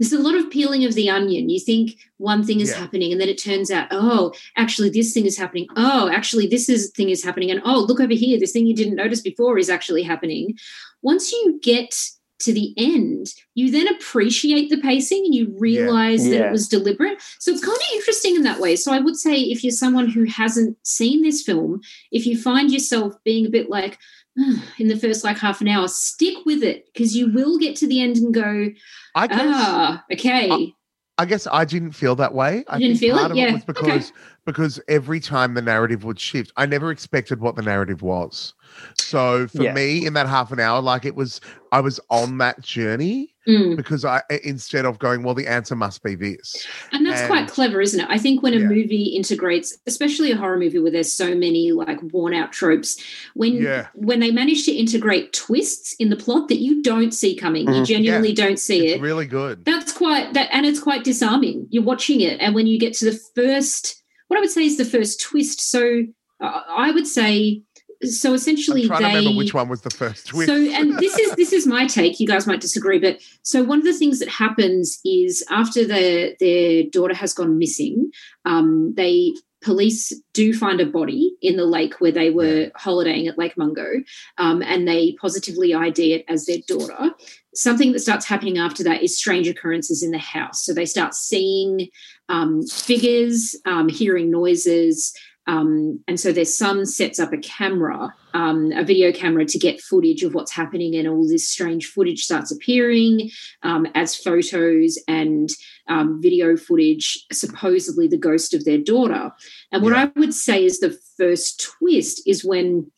there's 0.01 0.13
a 0.15 0.19
lot 0.19 0.35
of 0.35 0.51
peeling 0.51 0.85
of 0.85 0.95
the 0.95 1.09
onion. 1.11 1.51
You 1.51 1.61
think 1.61 1.99
one 2.17 2.43
thing 2.43 2.61
is 2.61 2.71
Yeah. 2.71 2.77
happening, 2.79 3.13
and 3.13 3.21
then 3.21 3.29
it 3.29 3.39
turns 3.39 3.71
out, 3.71 3.87
oh, 3.93 4.33
actually, 4.57 4.89
this 4.89 5.13
thing 5.13 5.27
is 5.27 5.37
happening. 5.37 5.67
Oh, 5.77 6.09
actually, 6.09 6.47
this 6.49 6.69
is 6.71 6.91
thing 6.97 7.11
is 7.11 7.23
happening, 7.23 7.51
and 7.51 7.61
oh, 7.65 7.81
look 7.81 8.01
over 8.01 8.15
here, 8.15 8.39
this 8.41 8.53
thing 8.53 8.67
you 8.67 8.75
didn't 8.75 8.97
notice 8.97 9.21
before 9.21 9.59
is 9.59 9.71
actually 9.71 10.03
happening. 10.03 10.59
Once 11.03 11.31
you 11.31 11.61
get 11.63 11.95
to 12.41 12.55
the 12.55 12.73
end, 12.79 13.35
you 13.55 13.71
then 13.71 13.87
appreciate 13.89 14.71
the 14.71 14.79
pacing 14.79 15.27
and 15.27 15.35
you 15.35 15.55
realize 15.59 16.25
that 16.25 16.31
Yeah. 16.39 16.49
it 16.49 16.53
was 16.53 16.69
deliberate. 16.69 17.19
So 17.39 17.51
it's 17.53 17.61
kind 17.63 17.77
of 17.77 17.95
interesting 17.95 18.35
in 18.35 18.43
that 18.45 18.61
way. 18.61 18.77
So 18.77 18.93
I 18.93 18.99
would 18.99 19.17
say 19.17 19.39
if 19.43 19.63
you're 19.63 19.73
someone 19.73 20.09
who 20.09 20.25
hasn't 20.25 20.79
seen 20.83 21.21
this 21.23 21.43
film, 21.43 21.83
if 22.11 22.27
you 22.27 22.39
find 22.39 22.73
yourself 22.73 23.15
being 23.25 23.45
a 23.45 23.51
bit 23.51 23.69
like 23.69 23.93
"Ugh," 23.93 23.99
in 24.79 24.89
the 24.89 24.97
first 24.97 25.25
like 25.25 25.39
half 25.39 25.61
an 25.61 25.69
hour, 25.69 25.89
stick 25.89 26.45
with 26.47 26.63
it 26.63 26.87
because 26.93 27.17
you 27.17 27.31
will 27.33 27.59
get 27.59 27.77
to 27.77 27.87
the 27.87 28.01
end 28.01 28.17
and 28.17 28.33
go, 28.33 28.69
I 29.15 29.27
guess 29.27 29.39
ah, 29.41 30.05
okay. 30.13 30.75
I 31.19 31.27
guess 31.27 31.47
I 31.53 31.67
didn't 31.67 31.93
feel 31.93 32.17
that 32.17 32.33
way. 32.33 32.65
I 32.69 32.79
You 32.79 32.89
didn't 32.89 32.99
feel 32.99 33.19
part 33.19 33.31
it? 33.31 33.33
of 33.33 33.37
Yeah, 33.37 33.49
it 33.49 33.53
was 33.53 33.63
okay. 33.63 33.67
because 33.67 34.13
because 34.47 34.81
every 34.89 35.21
time 35.21 35.53
the 35.53 35.61
narrative 35.61 36.03
would 36.05 36.19
shift, 36.19 36.51
I 36.57 36.65
never 36.65 36.91
expected 36.91 37.41
what 37.41 37.57
the 37.57 37.63
narrative 37.63 38.01
was. 38.01 38.55
So 38.99 39.47
for 39.47 39.65
Yeah. 39.65 39.75
me, 39.75 40.07
in 40.07 40.15
that 40.15 40.27
half 40.29 40.51
an 40.51 40.61
hour, 40.61 40.81
like 40.81 41.05
it 41.05 41.15
was, 41.15 41.43
I 41.73 41.81
was 41.81 42.01
on 42.09 42.39
that 42.39 42.63
journey 42.63 43.35
Mm. 43.49 43.75
because 43.75 44.05
I 44.05 44.21
instead 44.45 44.85
of 44.85 44.99
going, 44.99 45.23
well, 45.23 45.35
the 45.35 45.47
answer 45.47 45.75
must 45.75 46.03
be 46.03 46.15
this. 46.15 46.67
And 46.93 47.07
that's 47.07 47.27
quite 47.27 47.49
clever, 47.49 47.81
isn't 47.81 47.99
it? 47.99 48.07
I 48.11 48.19
think 48.19 48.43
when 48.43 48.53
a 48.53 48.59
Yeah. 48.59 48.67
movie 48.67 49.05
integrates, 49.17 49.79
especially 49.87 50.31
a 50.31 50.37
horror 50.37 50.59
movie 50.59 50.79
where 50.79 50.91
there's 50.91 51.11
so 51.11 51.35
many 51.35 51.73
like 51.73 52.01
worn 52.13 52.35
out 52.35 52.53
tropes, 52.53 53.03
when 53.35 53.55
Yeah. 53.55 53.87
when 53.95 54.21
they 54.21 54.31
manage 54.31 54.65
to 54.67 54.73
integrate 54.73 55.33
twists 55.33 55.95
in 55.95 56.11
the 56.11 56.17
plot 56.17 56.49
that 56.49 56.59
you 56.61 56.83
don't 56.83 57.13
see 57.15 57.35
coming, 57.35 57.67
you 57.67 57.81
Mhm. 57.81 57.87
genuinely 57.87 58.33
don't 58.35 58.59
see 58.59 58.89
It's 58.89 58.97
it. 58.97 59.01
really 59.01 59.27
good. 59.27 59.65
That's 59.65 59.91
quite 59.93 60.35
that, 60.35 60.51
and 60.53 60.67
it's 60.67 60.81
quite 60.81 61.03
disarming. 61.03 61.67
You're 61.71 61.83
watching 61.83 62.21
it, 62.21 62.39
and 62.41 62.55
when 62.55 62.67
you 62.67 62.79
get 62.79 62.93
to 62.99 63.07
the 63.07 63.19
first, 63.35 64.03
what 64.29 64.37
I 64.37 64.41
would 64.41 64.51
say 64.51 64.67
is 64.67 64.77
the 64.77 64.85
first 64.85 65.19
twist. 65.21 65.61
So 65.71 66.03
uh, 66.43 66.63
I 66.71 66.91
would 66.91 67.07
say, 67.07 67.63
so 68.03 68.33
essentially 68.33 68.83
I'm 68.83 68.89
trying 68.89 69.03
they 69.03 69.11
to 69.11 69.17
remember 69.19 69.39
which 69.39 69.55
one 69.55 69.69
was 69.69 69.83
the 69.83 69.91
first 69.91 70.29
twist. 70.29 70.49
so, 70.49 70.55
and 70.55 70.99
this 70.99 71.19
is 71.19 71.35
this 71.37 71.53
is 71.53 71.67
my 71.67 71.87
take. 71.87 72.19
You 72.19 72.27
guys 72.27 72.47
might 72.47 72.61
disagree, 72.61 72.99
but 72.99 73.21
so 73.43 73.63
one 73.63 73.79
of 73.79 73.85
the 73.85 73.93
things 73.93 74.19
that 74.21 74.29
happens 74.29 75.01
is 75.05 75.45
after 75.51 75.87
the 75.87 76.37
their 76.41 76.85
daughter 76.85 77.15
has 77.15 77.35
gone 77.35 77.59
missing, 77.59 78.11
um, 78.45 78.95
they 78.97 79.33
police 79.63 80.13
do 80.33 80.55
find 80.55 80.81
a 80.81 80.87
body 80.87 81.35
in 81.43 81.57
the 81.57 81.67
lake 81.67 82.01
where 82.01 82.13
they 82.13 82.31
were 82.31 82.71
holidaying 82.77 83.29
at 83.29 83.39
Lake 83.39 83.57
Mungo, 83.57 84.03
um, 84.39 84.63
and 84.63 84.89
they 84.89 85.13
positively 85.21 85.75
ID 85.75 86.15
it 86.15 86.25
as 86.29 86.47
their 86.47 86.59
daughter. 86.67 87.11
Something 87.55 87.93
that 87.93 88.01
starts 88.01 88.25
happening 88.25 88.59
after 88.59 88.83
that 88.85 89.03
is 89.03 89.19
strange 89.19 89.49
occurrences 89.49 90.03
in 90.03 90.13
the 90.13 90.19
house. 90.19 90.65
So 90.65 90.73
they 90.73 90.87
start 90.87 91.15
seeing 91.15 91.89
um, 92.29 92.67
figures, 92.67 93.55
um, 93.67 93.89
hearing 93.89 94.31
noises. 94.31 95.13
Um, 95.47 96.01
and 96.07 96.21
so 96.21 96.33
their 96.33 96.45
son 96.45 96.87
sets 96.87 97.19
up 97.19 97.33
a 97.33 97.39
camera, 97.39 98.15
um, 98.35 98.73
a 98.73 98.85
video 98.85 99.11
camera, 99.11 99.45
to 99.47 99.59
get 99.59 99.81
footage 99.81 100.23
of 100.23 100.35
what's 100.35 100.53
happening, 100.53 100.95
and 100.95 101.09
all 101.09 101.27
this 101.27 101.49
strange 101.49 101.87
footage 101.87 102.23
starts 102.25 102.53
appearing 102.53 103.31
um, 103.63 103.87
as 103.95 104.15
photos 104.17 104.99
and 105.09 105.51
um, 105.89 106.21
video 106.23 106.57
footage, 106.57 107.27
supposedly 107.33 108.07
the 108.07 108.17
ghost 108.17 108.55
of 108.55 108.65
their 108.65 108.79
daughter. 108.79 109.33
And 109.73 109.83
what 109.83 109.95
I 109.95 110.11
would 110.17 110.35
say 110.35 110.65
is 110.65 110.79
the 110.79 110.97
first 111.17 111.61
twist 111.61 112.23
is 112.27 112.45
when 112.45 112.91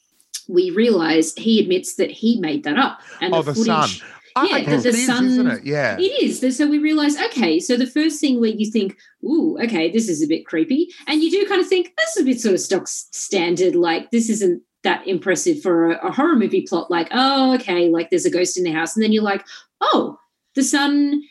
we 0.48 0.70
realize 0.70 1.32
he 1.34 1.60
admits 1.60 1.94
that 1.94 2.10
he 2.10 2.40
made 2.40 2.64
that 2.64 2.78
up, 2.78 3.00
and 3.20 3.34
oh, 3.34 3.42
the 3.42 3.52
the 3.52 3.54
footage. 3.54 4.00
sun. 4.00 4.08
I 4.36 4.46
Yeah, 4.58 4.76
the, 4.76 4.88
is, 4.88 5.06
sun. 5.06 5.26
isn't 5.26 5.46
it? 5.46 5.64
Yeah. 5.64 5.96
It 5.98 6.02
is. 6.02 6.56
So 6.56 6.66
we 6.66 6.78
realize, 6.78 7.16
okay, 7.18 7.60
so 7.60 7.76
the 7.76 7.86
first 7.86 8.20
thing 8.20 8.40
where 8.40 8.50
you 8.50 8.70
think, 8.70 8.96
ooh, 9.24 9.58
okay, 9.62 9.90
this 9.90 10.08
is 10.08 10.22
a 10.22 10.26
bit 10.26 10.46
creepy. 10.46 10.88
And 11.06 11.22
you 11.22 11.30
do 11.30 11.46
kind 11.48 11.60
of 11.60 11.68
think, 11.68 11.92
that's 11.96 12.18
a 12.18 12.24
bit 12.24 12.40
sort 12.40 12.54
of 12.54 12.60
stock 12.60 12.88
standard. 12.88 13.74
Like, 13.74 14.10
this 14.10 14.28
isn't 14.28 14.62
that 14.84 15.06
impressive 15.06 15.62
for 15.62 15.92
a, 15.92 16.08
a 16.08 16.12
horror 16.12 16.36
movie 16.36 16.62
plot. 16.62 16.90
Like, 16.90 17.08
oh, 17.12 17.54
okay, 17.54 17.88
like 17.88 18.10
there's 18.10 18.26
a 18.26 18.30
ghost 18.30 18.56
in 18.58 18.64
the 18.64 18.72
house. 18.72 18.96
And 18.96 19.02
then 19.02 19.12
you're 19.12 19.22
like, 19.22 19.44
oh, 19.80 20.18
the 20.54 20.62
sun 20.64 21.22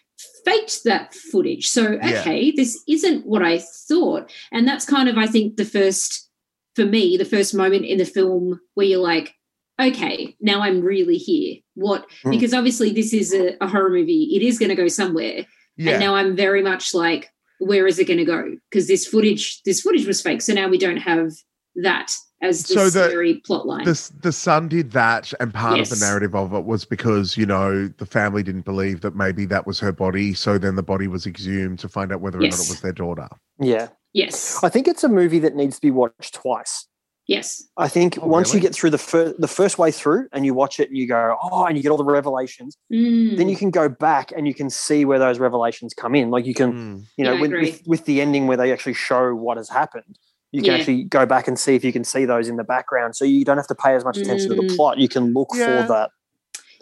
faked 0.45 0.83
that 0.85 1.13
footage. 1.13 1.67
So, 1.69 1.99
Yeah. 2.01 2.19
okay, 2.21 2.51
this 2.51 2.81
isn't 2.87 3.25
what 3.25 3.43
I 3.43 3.59
thought. 3.59 4.31
And 4.51 4.67
that's 4.67 4.85
kind 4.85 5.09
of, 5.09 5.17
I 5.17 5.27
think, 5.27 5.57
the 5.57 5.65
first, 5.65 6.29
for 6.75 6.85
me, 6.85 7.17
the 7.17 7.25
first 7.25 7.53
moment 7.53 7.85
in 7.85 7.97
the 7.97 8.05
film 8.05 8.59
where 8.75 8.85
you're 8.85 8.99
like, 8.99 9.35
okay, 9.81 10.35
now 10.39 10.61
I'm 10.61 10.81
really 10.81 11.17
here. 11.17 11.57
What? 11.75 12.05
Mm. 12.23 12.31
Because 12.31 12.53
obviously 12.53 12.91
this 12.91 13.13
is 13.13 13.33
a, 13.33 13.55
a 13.63 13.67
horror 13.67 13.89
movie. 13.89 14.35
It 14.35 14.41
is 14.41 14.59
going 14.59 14.69
to 14.69 14.75
go 14.75 14.87
somewhere. 14.87 15.45
Yeah. 15.77 15.93
And 15.93 15.99
now 15.99 16.15
I'm 16.15 16.35
very 16.35 16.61
much 16.61 16.93
like, 16.93 17.29
where 17.59 17.87
is 17.87 17.99
it 17.99 18.05
going 18.07 18.19
to 18.19 18.25
go? 18.25 18.55
Because 18.69 18.87
this 18.87 19.07
footage, 19.07 19.61
this 19.63 19.81
footage 19.81 20.05
was 20.05 20.21
fake. 20.21 20.41
So 20.41 20.53
now 20.53 20.67
we 20.67 20.77
don't 20.77 20.97
have 20.97 21.31
that 21.75 22.13
as 22.41 22.63
the 22.63 22.73
So 22.73 22.89
the- 22.89 23.07
scary 23.07 23.35
plot 23.45 23.67
line. 23.67 23.85
The, 23.85 24.11
the 24.21 24.31
son 24.31 24.67
did 24.67 24.91
that, 24.91 25.31
and 25.39 25.53
part 25.53 25.79
of 25.79 25.89
the 25.89 26.03
narrative 26.03 26.35
of 26.35 26.53
it 26.53 26.65
was 26.65 26.85
because, 26.85 27.37
you 27.37 27.45
know, 27.45 27.87
the 27.87 28.05
family 28.05 28.43
didn't 28.43 28.65
believe 28.65 29.01
that 29.01 29.15
maybe 29.15 29.45
that 29.45 29.67
was 29.67 29.79
her 29.79 29.91
body. 29.91 30.33
So 30.33 30.57
then 30.57 30.75
the 30.75 30.83
body 30.83 31.07
was 31.07 31.25
exhumed 31.27 31.79
to 31.79 31.89
find 31.89 32.11
out 32.11 32.21
whether 32.21 32.39
or 32.39 32.41
not 32.41 32.53
it 32.53 32.69
was 32.69 32.81
their 32.81 32.93
daughter. 32.93 33.27
Yeah. 33.59 33.89
Yes. 34.13 34.61
I 34.63 34.69
think 34.69 34.87
it's 34.87 35.03
a 35.03 35.09
movie 35.09 35.39
that 35.39 35.55
needs 35.55 35.75
to 35.75 35.81
be 35.81 35.91
watched 35.91 36.33
twice. 36.33 36.87
Yes. 37.27 37.63
I 37.77 37.87
think 37.87 38.17
Oh, 38.21 38.27
once 38.27 38.49
really? 38.49 38.57
you 38.57 38.61
get 38.67 38.73
through 38.75 38.89
the 38.89 38.97
first 38.97 39.39
the 39.39 39.47
first 39.47 39.77
way 39.77 39.91
through 39.91 40.27
and 40.33 40.45
you 40.45 40.53
watch 40.53 40.79
it 40.79 40.89
and 40.89 40.97
you 40.97 41.07
go, 41.07 41.37
oh, 41.41 41.65
and 41.65 41.77
you 41.77 41.83
get 41.83 41.89
all 41.89 41.97
the 41.97 42.03
revelations, 42.03 42.75
Mm. 42.91 43.37
then 43.37 43.47
you 43.47 43.55
can 43.55 43.69
go 43.69 43.87
back 43.87 44.31
and 44.35 44.47
you 44.47 44.53
can 44.53 44.69
see 44.69 45.05
where 45.05 45.19
those 45.19 45.39
revelations 45.39 45.93
come 45.93 46.15
in. 46.15 46.29
Like 46.31 46.45
you 46.45 46.53
can, 46.53 46.73
Mm. 46.73 47.03
you 47.17 47.23
know, 47.23 47.33
Yeah, 47.33 47.41
with, 47.41 47.51
with 47.51 47.81
with 47.85 48.05
the 48.05 48.21
ending 48.21 48.47
where 48.47 48.57
they 48.57 48.73
actually 48.73 48.95
show 48.95 49.33
what 49.35 49.57
has 49.57 49.69
happened, 49.69 50.17
you 50.51 50.61
can 50.61 50.71
Yeah. 50.71 50.77
actually 50.77 51.03
go 51.03 51.25
back 51.25 51.47
and 51.47 51.57
see 51.57 51.75
if 51.75 51.85
you 51.85 51.93
can 51.93 52.03
see 52.03 52.25
those 52.25 52.49
in 52.49 52.57
the 52.57 52.63
background. 52.65 53.15
So 53.15 53.23
you 53.23 53.45
don't 53.45 53.57
have 53.57 53.67
to 53.67 53.75
pay 53.75 53.95
as 53.95 54.03
much 54.03 54.17
attention 54.17 54.49
to 54.49 54.55
the 54.55 54.63
Mm. 54.63 54.75
plot. 54.75 54.97
You 54.97 55.07
can 55.07 55.31
look 55.33 55.49
Yeah. 55.55 55.83
for 55.83 55.87
that. 55.93 56.09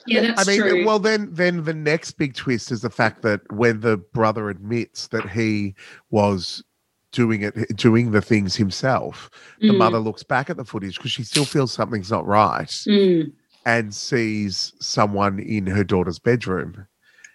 Yeah, 0.08 0.22
that's 0.22 0.48
I 0.48 0.52
mean, 0.52 0.62
true. 0.62 0.86
well, 0.86 0.98
then, 0.98 1.30
then 1.32 1.66
the 1.66 1.74
next 1.74 2.14
big 2.14 2.34
twist 2.34 2.72
is 2.72 2.82
the 2.82 2.90
fact 2.90 3.22
that 3.22 3.42
when 3.52 3.82
the 3.82 3.98
brother 3.98 4.50
admits 4.50 5.08
that 5.10 5.30
he 5.30 5.76
was 6.10 6.64
doing 7.12 7.42
it, 7.42 7.76
doing 7.76 8.12
the 8.12 8.22
things 8.22 8.56
himself, 8.56 9.30
the 9.62 9.70
Mm. 9.70 9.78
mother 9.78 10.00
looks 10.00 10.24
back 10.24 10.50
at 10.50 10.58
the 10.58 10.66
footage 10.66 10.98
because 10.98 11.12
she 11.12 11.24
still 11.24 11.46
feels 11.46 11.72
something's 11.74 12.12
not 12.12 12.26
right, 12.26 12.70
Mm, 12.88 13.32
and 13.66 13.94
sees 13.94 14.74
someone 14.80 15.40
in 15.40 15.66
her 15.68 15.84
daughter's 15.84 16.20
bedroom, 16.20 16.86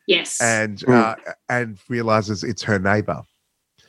yes. 0.07 0.41
and 0.41 0.79
Mm. 0.81 0.95
uh, 0.95 1.17
and 1.49 1.79
realizes 1.89 2.45
it's 2.45 2.63
her 2.63 2.79
neighbor. 2.79 3.23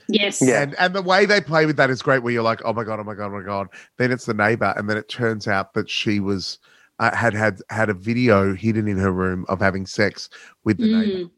yes. 0.07 0.39
Yeah. 0.41 0.61
And 0.61 0.75
and 0.79 0.93
the 0.95 1.01
way 1.01 1.25
they 1.25 1.41
play 1.41 1.65
with 1.65 1.77
that 1.77 1.89
is 1.89 2.01
great. 2.03 2.21
Where 2.21 2.31
you're 2.33 2.43
like, 2.43 2.61
oh 2.63 2.73
my 2.73 2.83
god, 2.83 2.99
oh 2.99 3.03
my 3.03 3.15
god, 3.15 3.31
oh 3.31 3.37
my 3.39 3.43
god. 3.43 3.67
Then 3.97 4.11
it's 4.11 4.25
the 4.25 4.33
neighbor, 4.35 4.73
and 4.77 4.87
then 4.89 4.97
it 4.97 5.09
turns 5.09 5.47
out 5.47 5.73
that 5.73 5.89
she 5.89 6.19
was 6.19 6.59
uh, 6.99 7.15
had 7.15 7.33
had 7.33 7.59
had 7.69 7.89
a 7.89 7.93
video 7.93 8.53
hidden 8.55 8.87
in 8.87 8.97
her 8.97 9.11
room 9.11 9.45
of 9.49 9.59
having 9.59 9.85
sex 9.85 10.29
with 10.63 10.77
the 10.77 10.85
neighbor 10.93 11.17
Mm. 11.23 11.31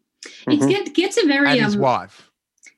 It 0.47 0.59
Mhm. 0.59 0.69
get, 0.69 0.93
gets 0.95 1.17
a 1.17 1.25
very 1.25 1.47
and 1.47 1.61
his 1.63 1.75
um, 1.75 1.81
wife. 1.81 2.26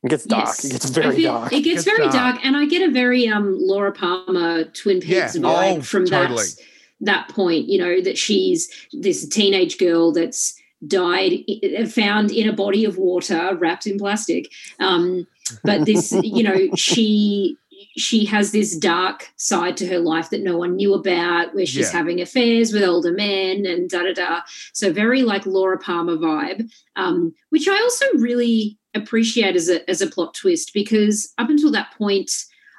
It 0.04 0.10
gets 0.10 0.24
dark. 0.26 0.46
Yes. 0.48 0.66
It 0.66 0.72
gets 0.72 0.90
very 0.90 1.16
feel- 1.16 1.34
dark. 1.34 1.54
It 1.54 1.62
gets 1.62 1.84
Gets 1.84 1.98
very 1.98 2.10
dark. 2.10 2.36
dark. 2.36 2.46
and 2.46 2.56
I 2.56 2.66
get 2.66 2.88
a 2.88 2.92
very 2.92 3.28
um 3.28 3.58
Laura 3.60 3.92
Palmer 3.92 4.64
Twin 4.66 5.00
Peaks 5.02 5.36
Yeah. 5.36 5.42
vibe 5.42 5.78
Oh, 5.78 5.82
from 5.82 6.06
totally. 6.06 6.38
that 6.44 6.56
that 7.02 7.30
point. 7.30 7.68
You 7.68 7.80
know 7.80 8.02
that 8.02 8.18
she's 8.18 8.70
this 8.94 9.28
teenage 9.28 9.78
girl 9.78 10.12
that's 10.12 10.56
died, 10.88 11.44
found 11.90 12.32
in 12.32 12.48
a 12.48 12.54
body 12.54 12.86
of 12.86 12.98
water, 12.98 13.58
wrapped 13.60 13.86
in 13.86 13.98
plastic. 14.00 14.50
Um, 14.80 15.28
but 15.64 15.86
this, 15.86 16.12
you 16.24 16.44
know, 16.44 16.74
she 16.76 17.58
she 17.98 18.26
has 18.26 18.52
this 18.52 18.76
dark 18.78 19.30
side 19.38 19.76
to 19.78 19.88
her 19.88 20.00
life 20.00 20.30
that 20.30 20.42
no 20.44 20.58
one 20.58 20.76
knew 20.76 20.94
about, 20.94 21.54
where 21.56 21.66
she's 21.66 21.92
Yeah. 21.92 21.98
having 21.98 22.20
affairs 22.22 22.72
with 22.74 22.84
older 22.84 23.12
men 23.14 23.66
and 23.66 23.90
da 23.90 24.04
da 24.04 24.14
da. 24.14 24.42
So 24.74 24.92
very 24.92 25.24
like 25.24 25.46
Laura 25.46 25.78
Palmer 25.78 26.16
vibe, 26.18 26.70
um, 26.98 27.34
which 27.50 27.68
I 27.70 27.80
also 27.82 28.06
really 28.16 28.78
appreciate 28.94 29.56
as 29.56 29.70
a 29.70 29.88
as 29.90 30.02
a 30.02 30.08
plot 30.08 30.34
twist 30.34 30.72
because 30.74 31.34
up 31.38 31.50
until 31.50 31.72
that 31.72 31.94
point, 31.98 32.32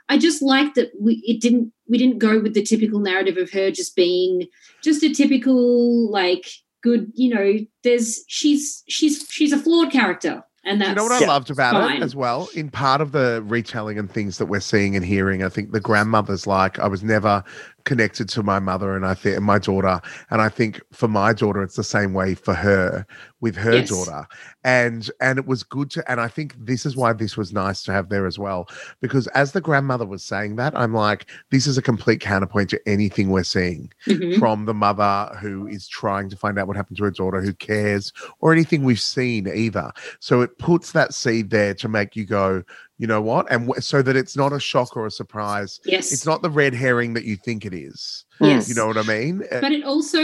I 0.08 0.18
just 0.18 0.42
liked 0.42 0.74
that 0.76 0.90
we 1.00 1.22
it 1.26 1.40
didn't 1.40 1.72
we 1.88 1.98
didn't 1.98 2.18
go 2.18 2.40
with 2.40 2.54
the 2.54 2.62
typical 2.62 3.00
narrative 3.00 3.36
of 3.36 3.50
her 3.52 3.70
just 3.70 3.94
being 3.96 4.46
just 4.82 5.02
a 5.02 5.12
typical 5.12 6.10
like 6.10 6.46
good 6.82 7.10
you 7.14 7.32
know 7.34 7.58
there's 7.84 8.24
she's 8.26 8.82
she's 8.88 9.26
she's 9.30 9.52
a 9.52 9.58
flawed 9.58 9.92
character 9.92 10.42
and 10.64 10.80
that's 10.80 10.90
you 10.90 10.94
know 10.96 11.02
what 11.04 11.12
I 11.12 11.20
Yeah. 11.20 11.26
loved 11.28 11.50
about 11.50 11.72
fine. 11.72 12.02
it 12.02 12.04
as 12.04 12.14
well? 12.14 12.48
In 12.54 12.68
part 12.70 13.00
of 13.00 13.12
the 13.12 13.42
retelling 13.46 13.98
and 13.98 14.10
things 14.10 14.36
that 14.38 14.46
we're 14.46 14.60
seeing 14.60 14.94
and 14.94 15.02
hearing, 15.04 15.42
I 15.42 15.48
think 15.48 15.72
the 15.72 15.80
grandmother's 15.80 16.46
like, 16.46 16.78
I 16.78 16.86
was 16.86 17.02
never 17.02 17.42
connected 17.86 18.28
to 18.30 18.42
my 18.42 18.58
mother 18.58 18.94
and 18.94 19.06
I 19.06 19.14
think 19.14 19.40
my 19.40 19.58
daughter. 19.58 20.00
And 20.30 20.42
I 20.42 20.50
think 20.50 20.82
for 20.92 21.08
my 21.08 21.32
daughter, 21.32 21.62
it's 21.62 21.76
the 21.76 21.84
same 21.84 22.12
way 22.12 22.34
for 22.34 22.52
her 22.52 23.06
with 23.40 23.56
her 23.56 23.76
Yes. 23.76 23.88
daughter. 23.88 24.26
And 24.64 25.10
and 25.20 25.38
it 25.38 25.46
was 25.46 25.62
good 25.62 25.90
to 25.92 26.10
and 26.10 26.20
I 26.20 26.28
think 26.28 26.54
this 26.58 26.84
is 26.84 26.96
why 26.96 27.12
this 27.12 27.36
was 27.36 27.52
nice 27.52 27.82
to 27.84 27.92
have 27.92 28.08
there 28.10 28.26
as 28.26 28.38
well. 28.38 28.68
Because 29.00 29.26
as 29.28 29.52
the 29.52 29.60
grandmother 29.60 30.04
was 30.06 30.22
saying 30.22 30.56
that, 30.56 30.76
I'm 30.76 30.92
like, 30.94 31.26
this 31.50 31.66
is 31.66 31.78
a 31.78 31.82
complete 31.82 32.20
counterpoint 32.20 32.70
to 32.70 32.80
anything 32.88 33.30
we're 33.30 33.44
seeing 33.44 33.90
Mhm. 34.06 34.38
from 34.38 34.66
the 34.66 34.74
mother 34.74 35.34
who 35.40 35.66
is 35.66 35.88
trying 35.88 36.28
to 36.30 36.36
find 36.36 36.58
out 36.58 36.66
what 36.68 36.76
happened 36.76 36.98
to 36.98 37.04
her 37.04 37.10
daughter, 37.10 37.40
who 37.40 37.54
cares, 37.54 38.12
or 38.40 38.52
anything 38.52 38.84
we've 38.84 39.00
seen 39.00 39.48
either. 39.48 39.90
So 40.20 40.42
it 40.42 40.58
puts 40.58 40.92
that 40.92 41.14
seed 41.14 41.50
there 41.50 41.74
to 41.74 41.88
make 41.88 42.16
you 42.16 42.26
go, 42.26 42.62
you 42.98 43.06
know 43.06 43.22
what? 43.22 43.50
And 43.50 43.66
w- 43.66 43.80
so 43.80 44.02
that 44.02 44.16
it's 44.16 44.36
not 44.36 44.52
a 44.52 44.60
shock 44.60 44.96
or 44.96 45.06
a 45.06 45.10
surprise. 45.10 45.80
yes 45.86 46.12
It's 46.12 46.26
not 46.26 46.42
the 46.42 46.50
red 46.50 46.74
herring 46.74 47.14
that 47.14 47.24
you 47.24 47.36
think 47.36 47.64
it 47.64 47.72
is. 47.72 48.24
yes 48.40 48.68
You 48.68 48.74
know 48.74 48.86
what 48.86 48.98
I 48.98 49.02
mean? 49.02 49.42
But 49.50 49.72
it 49.72 49.84
also 49.84 50.20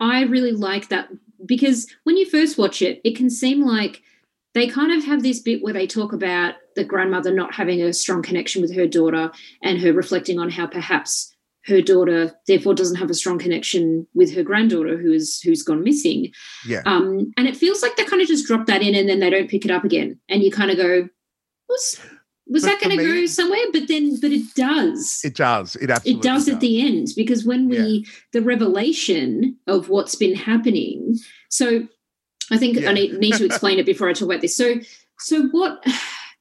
i 0.00 0.22
really 0.24 0.52
like 0.52 0.88
that 0.88 1.08
because 1.46 1.86
when 2.04 2.16
you 2.16 2.28
first 2.28 2.58
watch 2.58 2.82
it 2.82 3.00
it 3.04 3.16
can 3.16 3.30
seem 3.30 3.64
like 3.64 4.02
they 4.54 4.68
kind 4.68 4.92
of 4.92 5.04
have 5.04 5.22
this 5.22 5.40
bit 5.40 5.62
where 5.62 5.72
they 5.72 5.86
talk 5.86 6.12
about 6.12 6.54
the 6.76 6.84
grandmother 6.84 7.32
not 7.32 7.54
having 7.54 7.82
a 7.82 7.92
strong 7.92 8.22
connection 8.22 8.62
with 8.62 8.74
her 8.74 8.86
daughter 8.86 9.30
and 9.62 9.80
her 9.80 9.92
reflecting 9.92 10.38
on 10.38 10.50
how 10.50 10.66
perhaps 10.66 11.34
her 11.66 11.80
daughter 11.80 12.32
therefore 12.46 12.74
doesn't 12.74 12.96
have 12.96 13.10
a 13.10 13.14
strong 13.14 13.38
connection 13.38 14.06
with 14.14 14.34
her 14.34 14.42
granddaughter 14.42 14.96
who 14.98 15.12
is 15.12 15.40
who's 15.40 15.62
gone 15.62 15.82
missing 15.82 16.30
yeah. 16.66 16.82
um, 16.86 17.32
and 17.36 17.46
it 17.46 17.56
feels 17.56 17.82
like 17.82 17.96
they 17.96 18.04
kind 18.04 18.22
of 18.22 18.28
just 18.28 18.46
drop 18.46 18.66
that 18.66 18.82
in 18.82 18.94
and 18.94 19.08
then 19.08 19.20
they 19.20 19.30
don't 19.30 19.50
pick 19.50 19.64
it 19.64 19.70
up 19.70 19.84
again 19.84 20.18
and 20.28 20.42
you 20.42 20.50
kind 20.50 20.70
of 20.70 20.76
go 20.76 21.08
was 21.68 22.00
was 22.46 22.62
But 22.62 22.68
that 22.68 22.80
going 22.82 22.98
to 22.98 23.02
go 23.04 23.26
somewhere? 23.26 23.58
But 23.72 23.88
then 23.88 24.20
but 24.20 24.30
it 24.30 24.54
does. 24.54 25.20
It 25.24 25.34
does. 25.34 25.76
It 25.76 25.90
absolutely 25.90 26.20
it 26.20 26.22
does 26.22 26.48
at 26.48 26.60
the 26.60 26.86
end 26.86 27.08
because 27.16 27.44
when 27.44 27.68
we 27.68 28.06
the 28.32 28.42
revelation 28.42 29.56
of 29.66 29.88
what's 29.88 30.14
been 30.14 30.34
happening 30.34 31.16
so 31.48 31.86
i 32.50 32.58
think 32.58 32.76
Yeah. 32.78 32.90
i 32.90 32.92
need, 32.92 33.14
need 33.18 33.34
to 33.36 33.44
explain 33.46 33.78
it 33.78 33.86
before 33.86 34.08
i 34.08 34.12
talk 34.12 34.28
about 34.28 34.40
this. 34.42 34.56
So 34.56 34.74
so 35.20 35.44
what 35.52 35.84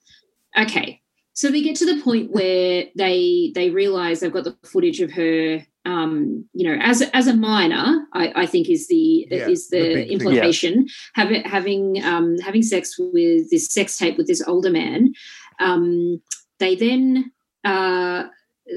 okay. 0.59 0.99
So 1.35 1.49
they 1.49 1.63
get 1.63 1.75
to 1.77 1.85
the 1.85 1.99
point 2.01 2.31
where 2.31 2.85
they 2.95 3.51
they 3.55 3.69
realize 3.71 4.19
they've 4.19 4.31
got 4.31 4.43
the 4.43 4.55
footage 4.63 5.01
of 5.01 5.11
her 5.13 5.65
um 5.85 6.45
you 6.53 6.65
know 6.67 6.77
as 6.81 7.01
as 7.13 7.27
a 7.27 7.35
minor 7.35 8.05
i 8.13 8.31
i 8.43 8.45
think 8.45 8.69
is 8.69 8.87
the 8.87 9.27
Yeah, 9.29 9.47
is 9.49 9.67
the 9.69 9.79
the, 9.79 9.93
thing. 9.95 10.07
implication. 10.09 10.87
Having 11.15 11.43
having 11.43 12.03
um 12.03 12.37
having 12.39 12.61
sex 12.61 12.95
with 12.99 13.49
this 13.49 13.67
sex 13.67 13.97
tape 13.97 14.15
with 14.17 14.27
this 14.27 14.43
older 14.47 14.69
man 14.69 15.11
um 15.59 16.21
they 16.59 16.75
then 16.75 17.31
uh 17.63 18.23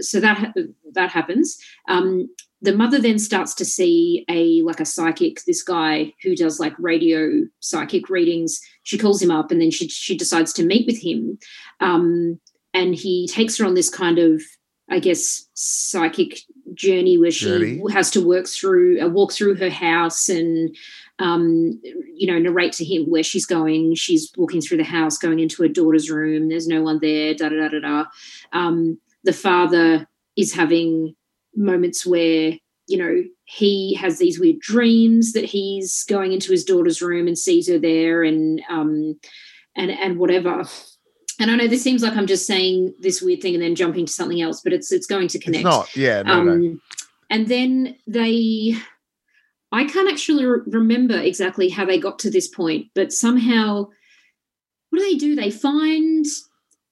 so 0.01 0.21
that 0.21 0.55
that 0.93 1.11
happens. 1.11 1.59
Um 1.89 2.29
the 2.63 2.75
mother 2.75 2.99
then 2.99 3.19
starts 3.19 3.55
to 3.55 3.65
see 3.65 4.25
a 4.29 4.63
like 4.63 4.81
a 4.81 4.85
psychic 4.85 5.45
this 5.45 5.63
guy 5.63 6.13
who 6.23 6.35
does 6.35 6.59
like 6.59 6.75
radio 6.79 7.43
psychic 7.61 8.09
readings. 8.09 8.61
She 8.83 8.99
calls 8.99 9.21
him 9.23 9.31
up 9.31 9.51
and 9.51 9.61
then 9.61 9.71
she 9.71 9.89
she 9.89 10.17
decides 10.17 10.53
to 10.55 10.65
meet 10.65 10.87
with 10.87 11.01
him. 11.03 11.39
Um 11.81 12.41
and 12.77 12.95
he 12.95 13.27
takes 13.27 13.57
her 13.57 13.65
on 13.65 13.75
this 13.75 13.89
kind 13.89 14.19
of 14.19 14.43
i 14.91 14.99
guess 14.99 15.49
psychic 15.55 16.39
journey 16.75 17.17
where 17.19 17.31
she 17.31 17.47
Journey. 17.47 17.83
has 17.91 18.11
to 18.11 18.25
work 18.25 18.47
through 18.47 19.01
uh, 19.01 19.09
walk 19.09 19.33
through 19.33 19.55
her 19.57 19.71
house 19.71 20.29
and 20.29 20.77
um, 21.19 21.81
you 22.15 22.27
know, 22.27 22.39
narrate 22.39 22.73
to 22.75 22.85
him 22.85 23.05
where 23.11 23.23
she's 23.23 23.47
going. 23.47 23.95
She's 23.95 24.31
walking 24.37 24.61
through 24.61 24.79
the 24.79 24.85
house, 24.85 25.19
going 25.19 25.41
into 25.41 25.63
her 25.63 25.69
daughter's 25.69 26.11
room. 26.11 26.49
There's 26.49 26.69
no 26.69 26.83
one 26.83 26.99
there. 27.01 27.35
Da 27.35 27.49
da 27.49 27.57
da 27.57 27.69
da 27.69 27.81
da. 27.81 28.05
Um, 28.53 28.99
the 29.25 29.33
father 29.33 30.07
is 30.37 30.55
having 30.55 31.15
moments 31.55 32.05
where 32.05 32.53
you 32.87 32.99
know 32.99 33.25
he 33.45 33.95
has 33.95 34.19
these 34.19 34.39
weird 34.39 34.61
dreams 34.61 35.33
that 35.33 35.45
he's 35.45 36.05
going 36.05 36.33
into 36.33 36.53
his 36.53 36.65
daughter's 36.65 37.01
room 37.01 37.27
and 37.27 37.39
sees 37.39 37.69
her 37.69 37.79
there, 37.79 38.23
and 38.23 38.63
um, 38.69 39.19
and 39.75 39.91
and 39.91 40.19
whatever. 40.19 40.65
And 41.39 41.51
I 41.51 41.57
know 41.57 41.67
this 41.67 41.83
seems 41.83 42.03
like 42.03 42.17
I'm 42.17 42.27
just 42.27 42.47
saying 42.47 42.95
this 42.99 43.21
weird 43.21 43.43
thing 43.43 43.55
and 43.55 43.63
then 43.63 43.75
jumping 43.75 44.07
to 44.07 44.13
something 44.13 44.41
else, 44.41 44.63
but 44.63 44.73
it's 44.73 44.93
it's 44.93 45.07
going 45.07 45.29
to 45.29 45.39
connect. 45.39 45.67
It's 45.67 45.77
not. 45.77 45.97
Yeah. 45.97 46.23
No, 46.23 46.33
um, 46.33 46.63
no. 46.63 46.79
And 47.31 47.49
then 47.49 47.97
they, 48.07 48.75
I 49.77 49.85
can't 49.85 50.11
actually 50.11 50.45
re- 50.47 50.61
remember 50.67 51.19
exactly 51.19 51.69
how 51.69 51.85
they 51.85 51.99
got 51.99 52.19
to 52.21 52.31
this 52.31 52.49
point, 52.49 52.87
but 52.95 53.13
somehow, 53.13 53.89
what 54.91 54.99
do 54.99 55.05
they 55.05 55.17
do? 55.17 55.37
They 55.37 55.51
find 55.51 56.25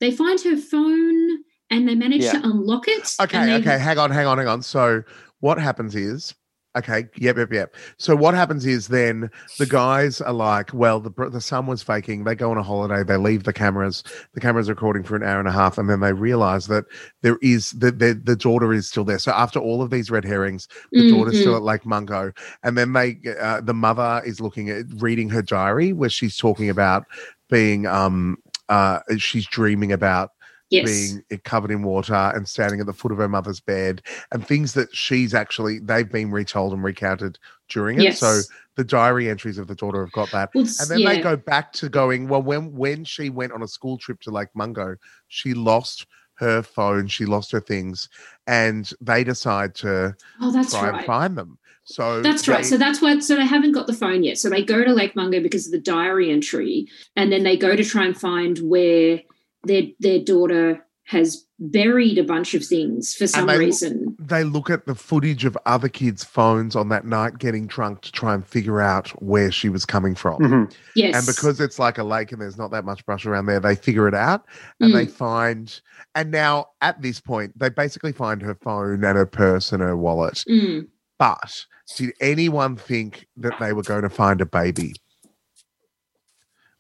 they 0.01 0.11
find 0.11 0.41
her 0.43 0.57
phone 0.57 1.45
and 1.71 1.89
they 1.89 1.95
manage 1.95 2.25
Yeah. 2.25 2.33
to 2.33 2.45
unlock 2.45 2.87
it. 2.89 3.15
Okay, 3.21 3.57
okay, 3.57 3.79
hang 3.79 3.99
on, 3.99 4.11
hang 4.11 4.27
on, 4.27 4.39
hang 4.39 4.49
on. 4.49 4.63
So 4.63 5.03
what 5.41 5.59
happens 5.59 5.95
is, 5.95 6.35
okay, 6.77 7.07
yep, 7.17 7.37
yep, 7.37 7.53
yep. 7.53 7.75
So 7.99 8.17
what 8.17 8.35
happens 8.35 8.67
is 8.67 8.89
then 8.89 9.31
the 9.59 9.67
guys 9.67 10.21
are 10.21 10.33
like, 10.33 10.73
well, 10.75 11.01
the 11.01 11.11
the 11.31 11.41
son 11.41 11.67
was 11.67 11.83
faking. 11.83 12.25
They 12.25 12.35
go 12.35 12.51
on 12.51 12.59
a 12.59 12.63
holiday. 12.63 13.03
They 13.03 13.17
leave 13.17 13.45
the 13.45 13.53
cameras. 13.53 14.03
The 14.35 14.41
cameras 14.41 14.69
are 14.69 14.73
recording 14.73 15.03
for 15.05 15.17
an 15.17 15.23
hour 15.23 15.39
and 15.39 15.49
a 15.49 15.53
half, 15.53 15.79
and 15.79 15.89
then 15.89 16.01
they 16.01 16.13
realize 16.13 16.67
that 16.69 16.85
there 17.23 17.39
is 17.43 17.71
the 17.73 17.91
the, 17.91 18.15
the 18.23 18.37
daughter 18.37 18.73
is 18.73 18.89
still 18.89 19.05
there. 19.05 19.19
So 19.19 19.33
after 19.33 19.59
all 19.59 19.83
of 19.83 19.91
these 19.91 20.11
red 20.11 20.25
herrings, 20.25 20.69
the 20.97 21.05
daughter's 21.05 21.39
still 21.39 21.55
Mhm. 21.55 21.57
at 21.57 21.63
Lake 21.63 21.87
Mungo, 21.87 22.33
and 22.63 22.77
then 22.77 22.93
they 22.93 23.19
uh, 23.41 23.61
the 23.61 23.75
mother 23.75 24.23
is 24.25 24.41
looking 24.41 24.71
at 24.71 24.87
reading 24.97 25.29
her 25.31 25.43
diary 25.43 25.93
where 25.93 26.11
she's 26.11 26.37
talking 26.37 26.69
about 26.69 27.05
being 27.51 27.87
um 27.87 28.37
uh 28.69 29.01
she's 29.19 29.47
dreaming 29.47 29.93
about 29.93 30.31
Yes. 30.71 31.13
being 31.31 31.41
covered 31.45 31.71
in 31.71 31.83
water 31.83 32.33
and 32.35 32.49
standing 32.49 32.81
at 32.81 32.87
the 32.87 32.93
foot 32.93 33.13
of 33.13 33.19
her 33.19 33.29
mother's 33.29 33.61
bed 33.61 34.03
and 34.33 34.47
things 34.47 34.73
that 34.75 34.95
she's 34.95 35.35
actually 35.35 35.79
they've 35.79 36.11
been 36.11 36.31
retold 36.31 36.73
and 36.73 36.83
recounted 36.83 37.39
during 37.69 38.01
it. 38.01 38.17
So 38.17 38.41
the 38.77 38.85
diary 38.85 39.29
entries 39.29 39.59
of 39.59 39.69
the 39.69 39.75
daughter 39.75 40.01
have 40.01 40.13
got 40.13 40.31
that. 40.33 40.51
Well, 40.55 40.65
and 40.65 40.91
then 40.91 41.05
they 41.05 41.21
go 41.21 41.37
back 41.37 41.73
to 41.75 41.89
going, 41.89 42.29
well, 42.29 42.43
when 42.43 42.73
when 42.73 43.05
she 43.05 43.31
went 43.31 43.53
on 43.53 43.63
a 43.63 43.69
school 43.69 43.99
trip 43.99 44.21
to 44.23 44.31
Lake 44.31 44.49
Mungo, 44.55 44.97
she 45.29 45.55
lost 45.55 46.07
her 46.37 46.63
phone, 46.63 47.07
she 47.07 47.27
lost 47.27 47.53
her 47.53 47.61
things, 47.61 48.09
and 48.47 48.91
they 49.01 49.23
decide 49.23 49.75
to 49.77 50.17
Oh, 50.41 50.51
that's 50.51 50.71
try 50.71 50.89
and 50.89 50.97
right. 50.97 51.07
find 51.07 51.39
them. 51.39 51.59
So 51.85 52.23
That's 52.23 52.49
right. 52.49 52.65
So 52.65 52.79
that's 52.79 53.03
why. 53.03 53.19
So 53.21 53.37
they 53.37 53.47
haven't 53.47 53.73
got 53.73 53.87
the 53.87 53.93
phone 53.93 54.25
yet. 54.25 54.39
So 54.39 54.49
they 54.49 54.65
go 54.65 54.83
to 54.83 54.93
Lake 54.93 55.15
Mungo 55.15 55.41
because 55.41 55.67
of 55.67 55.73
the 55.73 55.79
diary 55.79 56.31
entry, 56.31 56.87
and 57.15 57.31
then 57.31 57.43
they 57.45 57.57
go 57.57 57.77
to 57.77 57.85
try 57.85 58.07
and 58.07 58.19
find 58.19 58.59
where 58.59 59.21
their 59.67 59.83
their 60.01 60.19
daughter 60.19 60.85
has 61.07 61.45
buried 61.59 62.17
a 62.17 62.25
bunch 62.25 62.55
of 62.55 62.65
things 62.65 63.15
for 63.15 63.27
some 63.27 63.47
they, 63.47 63.59
reason. 63.59 64.17
They 64.19 64.43
look 64.43 64.71
at 64.71 64.87
the 64.87 64.95
footage 64.95 65.45
of 65.45 65.57
other 65.67 65.91
kids' 65.91 66.25
phones 66.25 66.75
on 66.75 66.89
that 66.89 67.05
night 67.05 67.37
getting 67.37 67.67
drunk 67.67 68.01
to 68.03 68.13
try 68.13 68.33
and 68.33 68.47
figure 68.47 68.81
out 68.81 69.11
where 69.23 69.53
she 69.53 69.69
was 69.69 69.85
coming 69.85 70.15
from. 70.15 70.41
Mhm. 70.41 70.75
Yes. 70.97 71.15
And 71.15 71.27
because 71.27 71.61
it's 71.61 71.79
like 71.79 71.99
a 71.99 72.05
lake 72.05 72.33
and 72.33 72.41
there's 72.41 72.57
not 72.57 72.71
that 72.71 72.87
much 72.87 73.05
brush 73.05 73.27
around 73.27 73.45
there, 73.47 73.61
they 73.61 73.75
figure 73.75 74.09
it 74.09 74.15
out 74.15 74.47
and 74.81 74.95
they 74.95 75.05
Mm. 75.05 75.11
find. 75.11 75.81
And 76.15 76.31
now 76.31 76.69
at 76.81 77.03
this 77.03 77.21
point, 77.21 77.59
they 77.59 77.69
basically 77.69 78.13
find 78.13 78.41
her 78.41 78.55
phone 78.63 79.05
and 79.05 79.17
her 79.19 79.27
purse 79.27 79.73
and 79.73 79.83
her 79.83 79.97
wallet. 79.99 80.43
Mm. 80.49 80.89
But 81.19 81.67
did 81.99 82.15
anyone 82.21 82.77
think 82.77 83.27
that 83.37 83.53
they 83.61 83.75
were 83.75 83.83
going 83.83 84.03
to 84.03 84.09
find 84.09 84.41
a 84.41 84.47
baby? 84.47 84.95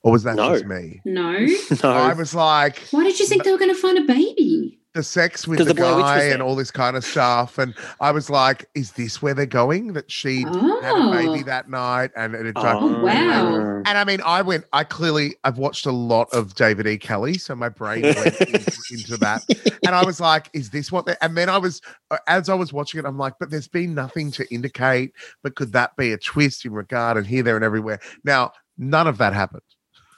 Or 0.05 0.13
was 0.13 0.23
that 0.25 0.37
No. 0.37 0.53
just 0.53 0.67
me? 0.67 1.01
No. 1.05 1.33
no. 1.83 1.91
I 1.91 2.13
was 2.13 2.35
like, 2.35 2.79
Why 2.91 3.03
did 3.05 3.19
you 3.19 3.27
think 3.27 3.43
they 3.43 3.51
were 3.51 3.59
going 3.59 3.75
to 3.75 3.81
find 3.81 3.99
a 3.99 4.03
baby? 4.03 4.79
the 4.93 5.03
sex 5.03 5.49
with 5.49 5.59
the, 5.59 5.65
the 5.65 5.75
Blair 5.75 5.97
Witch 5.97 6.03
was 6.05 6.11
guy 6.13 6.19
there. 6.21 6.35
and 6.35 6.41
all 6.41 6.55
this 6.55 6.71
kind 6.71 6.97
of 6.97 7.05
stuff. 7.05 7.59
And 7.59 7.75
I 8.01 8.13
was 8.13 8.31
like, 8.31 8.67
is 8.77 8.93
this 8.93 9.21
where 9.21 9.35
they're 9.35 9.45
going? 9.45 9.93
That 9.95 10.09
she 10.09 10.43
had 10.43 10.55
a 10.55 10.81
Oh. 10.95 11.11
baby 11.11 11.43
that 11.43 11.69
night 11.69 12.13
and 12.15 12.33
it 12.37 12.57
had 12.57 12.77
Oh, 12.77 13.03
wow. 13.03 13.83
And 13.85 13.99
I 13.99 14.05
mean, 14.05 14.21
I 14.25 14.41
went, 14.43 14.67
I 14.73 14.85
clearly, 14.85 15.35
I've 15.43 15.59
watched 15.59 15.87
a 15.87 15.91
lot 15.91 16.29
of 16.33 16.55
David 16.55 16.87
E. 16.87 16.97
Kelley, 16.97 17.39
so 17.39 17.57
my 17.57 17.69
brain 17.69 18.03
went 18.03 18.17
into, 18.41 18.79
into 18.93 19.17
that. 19.17 19.43
And 19.85 19.97
I 19.97 20.05
was 20.05 20.21
like, 20.21 20.49
is 20.53 20.71
this 20.71 20.93
what 20.93 21.07
they, 21.07 21.17
and 21.23 21.37
then 21.37 21.49
I 21.49 21.59
was, 21.59 21.81
uh, 22.13 22.19
as 22.29 22.49
I 22.49 22.55
was 22.55 22.73
watching 22.73 23.01
it, 23.01 23.05
I'm 23.05 23.19
like, 23.19 23.35
but 23.41 23.51
there's 23.51 23.67
been 23.67 23.95
nothing 23.97 24.31
to 24.31 24.55
indicate, 24.55 25.11
but 25.43 25.57
could 25.57 25.73
that 25.73 25.97
be 25.97 26.13
a 26.13 26.19
twist 26.19 26.65
in 26.67 26.73
regard 26.73 27.17
and 27.17 27.27
here, 27.27 27.43
there, 27.43 27.57
and 27.57 27.65
everywhere? 27.65 27.99
Now, 28.23 28.53
none 28.79 29.09
of 29.09 29.19
that 29.19 29.33
happened. 29.33 29.63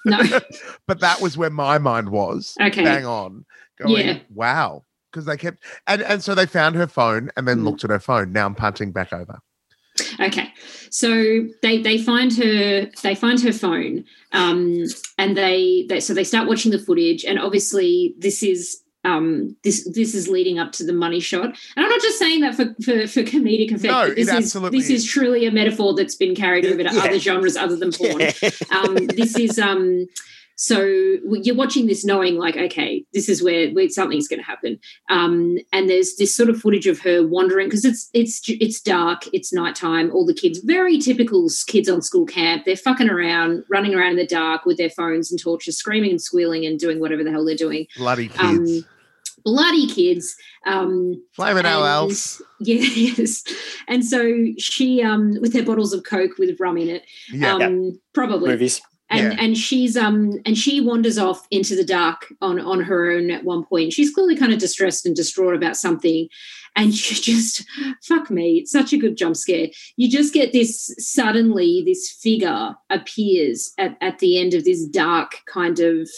No. 0.07 0.19
but 0.87 1.01
that 1.01 1.21
was 1.21 1.37
where 1.37 1.51
my 1.51 1.77
mind 1.79 2.09
was. 2.09 2.55
Okay. 2.61 2.83
Bang 2.85 3.05
on. 3.05 3.45
Going, 3.79 4.07
Yeah. 4.07 4.19
wow. 4.33 4.85
Because 5.13 5.27
they 5.27 5.37
kept, 5.37 5.63
and, 5.87 6.01
and 6.03 6.23
so 6.23 6.35
they 6.35 6.47
found 6.47 6.75
her 6.77 6.87
phone 6.87 7.31
and 7.37 7.45
Mm. 7.45 7.47
then 7.47 7.65
looked 7.65 7.85
at 7.85 7.91
her 7.91 7.99
phone. 8.01 8.33
Now 8.33 8.47
I'm 8.47 8.55
punting 8.55 8.93
back 8.93 9.13
over. 9.13 9.39
Okay, 10.21 10.49
so 10.91 11.47
they 11.63 11.81
they 11.81 11.97
find 11.97 12.31
her 12.37 12.87
they 13.03 13.15
find 13.15 13.41
her 13.41 13.53
phone, 13.53 14.05
um, 14.33 14.85
and 15.17 15.35
they, 15.35 15.87
they 15.89 16.01
so 16.01 16.13
they 16.13 16.23
start 16.25 16.47
watching 16.47 16.71
the 16.71 16.79
footage, 16.79 17.25
and 17.25 17.39
obviously 17.39 18.15
this 18.19 18.43
is 18.43 18.83
um 19.07 19.57
this 19.65 19.89
this 19.95 20.15
is 20.15 20.29
leading 20.29 20.59
up 20.59 20.73
to 20.73 20.85
the 20.85 20.93
money 20.93 21.21
shot, 21.21 21.45
and 21.47 21.85
I'm 21.85 21.89
not 21.89 22.01
just 22.01 22.19
saying 22.19 22.41
that 22.43 22.55
for 22.55 22.67
for, 22.85 23.07
for 23.07 23.23
comedic 23.23 23.71
effect. 23.73 23.85
No, 23.85 24.09
this 24.09 24.29
is 24.29 24.35
absolutely 24.35 24.79
this 24.81 24.91
is 24.91 25.05
truly 25.05 25.47
a 25.47 25.51
metaphor 25.51 25.95
that's 25.95 26.17
been 26.17 26.35
carried 26.35 26.67
over 26.67 26.83
to 26.83 26.95
Yeah. 26.95 27.01
other 27.05 27.19
genres 27.19 27.57
other 27.57 27.77
than 27.77 27.93
porn. 27.93 28.23
um, 28.73 29.07
this 29.21 29.37
is 29.39 29.59
um 29.59 30.07
so 30.59 30.79
you're 31.43 31.55
watching 31.55 31.87
this 31.87 32.03
knowing 32.03 32.37
like 32.39 32.57
okay 32.57 33.05
this 33.13 33.29
is 33.29 33.43
where, 33.43 33.69
where 33.73 33.91
something's 33.91 34.27
going 34.27 34.41
to 34.41 34.47
happen 34.47 34.79
um, 35.11 35.59
and 35.71 35.91
there's 35.91 36.17
this 36.17 36.35
sort 36.35 36.49
of 36.49 36.59
footage 36.59 36.87
of 36.87 36.99
her 37.01 37.27
wandering 37.27 37.67
because 37.69 37.85
it's 37.85 38.09
it's 38.15 38.41
it's 38.49 38.81
dark 38.81 39.25
it's 39.35 39.53
nighttime 39.53 40.11
all 40.13 40.25
the 40.25 40.33
kids 40.33 40.61
very 40.61 40.97
typical 40.99 41.47
kids 41.67 41.91
on 41.91 42.01
school 42.01 42.25
camp 42.25 42.65
they're 42.65 42.75
fucking 42.75 43.11
around 43.11 43.65
running 43.69 43.95
around 43.95 44.13
in 44.13 44.17
the 44.17 44.27
dark 44.27 44.65
with 44.65 44.79
their 44.79 44.89
phones 44.89 45.31
and 45.31 45.39
torches 45.39 45.77
screaming 45.77 46.11
and 46.11 46.23
squealing 46.23 46.65
and 46.65 46.79
doing 46.79 47.01
whatever 47.01 47.23
the 47.23 47.31
hell 47.31 47.45
they're 47.45 47.55
doing 47.55 47.87
Bloody 47.99 48.29
kids. 48.29 48.41
um, 48.41 48.87
bloody 49.47 49.87
kids 49.87 50.35
um 50.67 51.15
Flaming 51.33 51.59
and- 51.65 51.69
elves. 51.69 52.43
yeah 52.61 52.75
yes 52.97 53.45
and 53.87 54.05
so 54.05 54.21
she 54.59 55.03
um 55.03 55.37
with 55.41 55.55
her 55.55 55.63
bottles 55.63 55.93
of 55.93 56.03
coke 56.05 56.37
with 56.39 56.59
rum 56.61 56.77
in 56.77 56.89
it 56.89 57.05
Yeah. 57.33 57.55
um 57.55 57.99
probably 58.13 58.51
Movies. 58.51 58.81
and 59.09 59.33
Yeah. 59.33 59.39
and 59.45 59.57
she's 59.57 59.97
um 59.97 60.41
and 60.45 60.59
she 60.59 60.81
wanders 60.81 61.17
off 61.17 61.47
into 61.53 61.77
the 61.77 61.85
dark 61.85 62.27
on 62.43 62.59
on 62.59 62.81
her 62.81 63.11
own 63.13 63.31
at 63.31 63.45
one 63.45 63.65
point 63.65 63.93
she's 63.93 64.11
clearly 64.13 64.37
kind 64.37 64.53
of 64.53 64.59
distressed 64.59 65.07
and 65.07 65.15
distraught 65.15 65.55
about 65.55 65.77
something 65.77 66.29
and 66.75 66.89
you 67.09 67.15
just 67.17 67.65
fuck 68.03 68.29
me 68.29 68.57
it's 68.59 68.73
such 68.73 68.93
a 68.93 68.99
good 68.99 69.17
jump 69.17 69.37
scare 69.37 69.69
you 69.97 70.11
just 70.11 70.35
get 70.35 70.53
this 70.53 70.93
suddenly 70.99 71.85
this 71.87 72.11
figure 72.21 72.75
appears 72.91 73.73
at, 73.79 73.97
at 74.01 74.19
the 74.19 74.41
end 74.41 74.55
of 74.55 74.65
this 74.65 74.85
dark 74.87 75.37
kind 75.47 75.79
of 75.79 76.11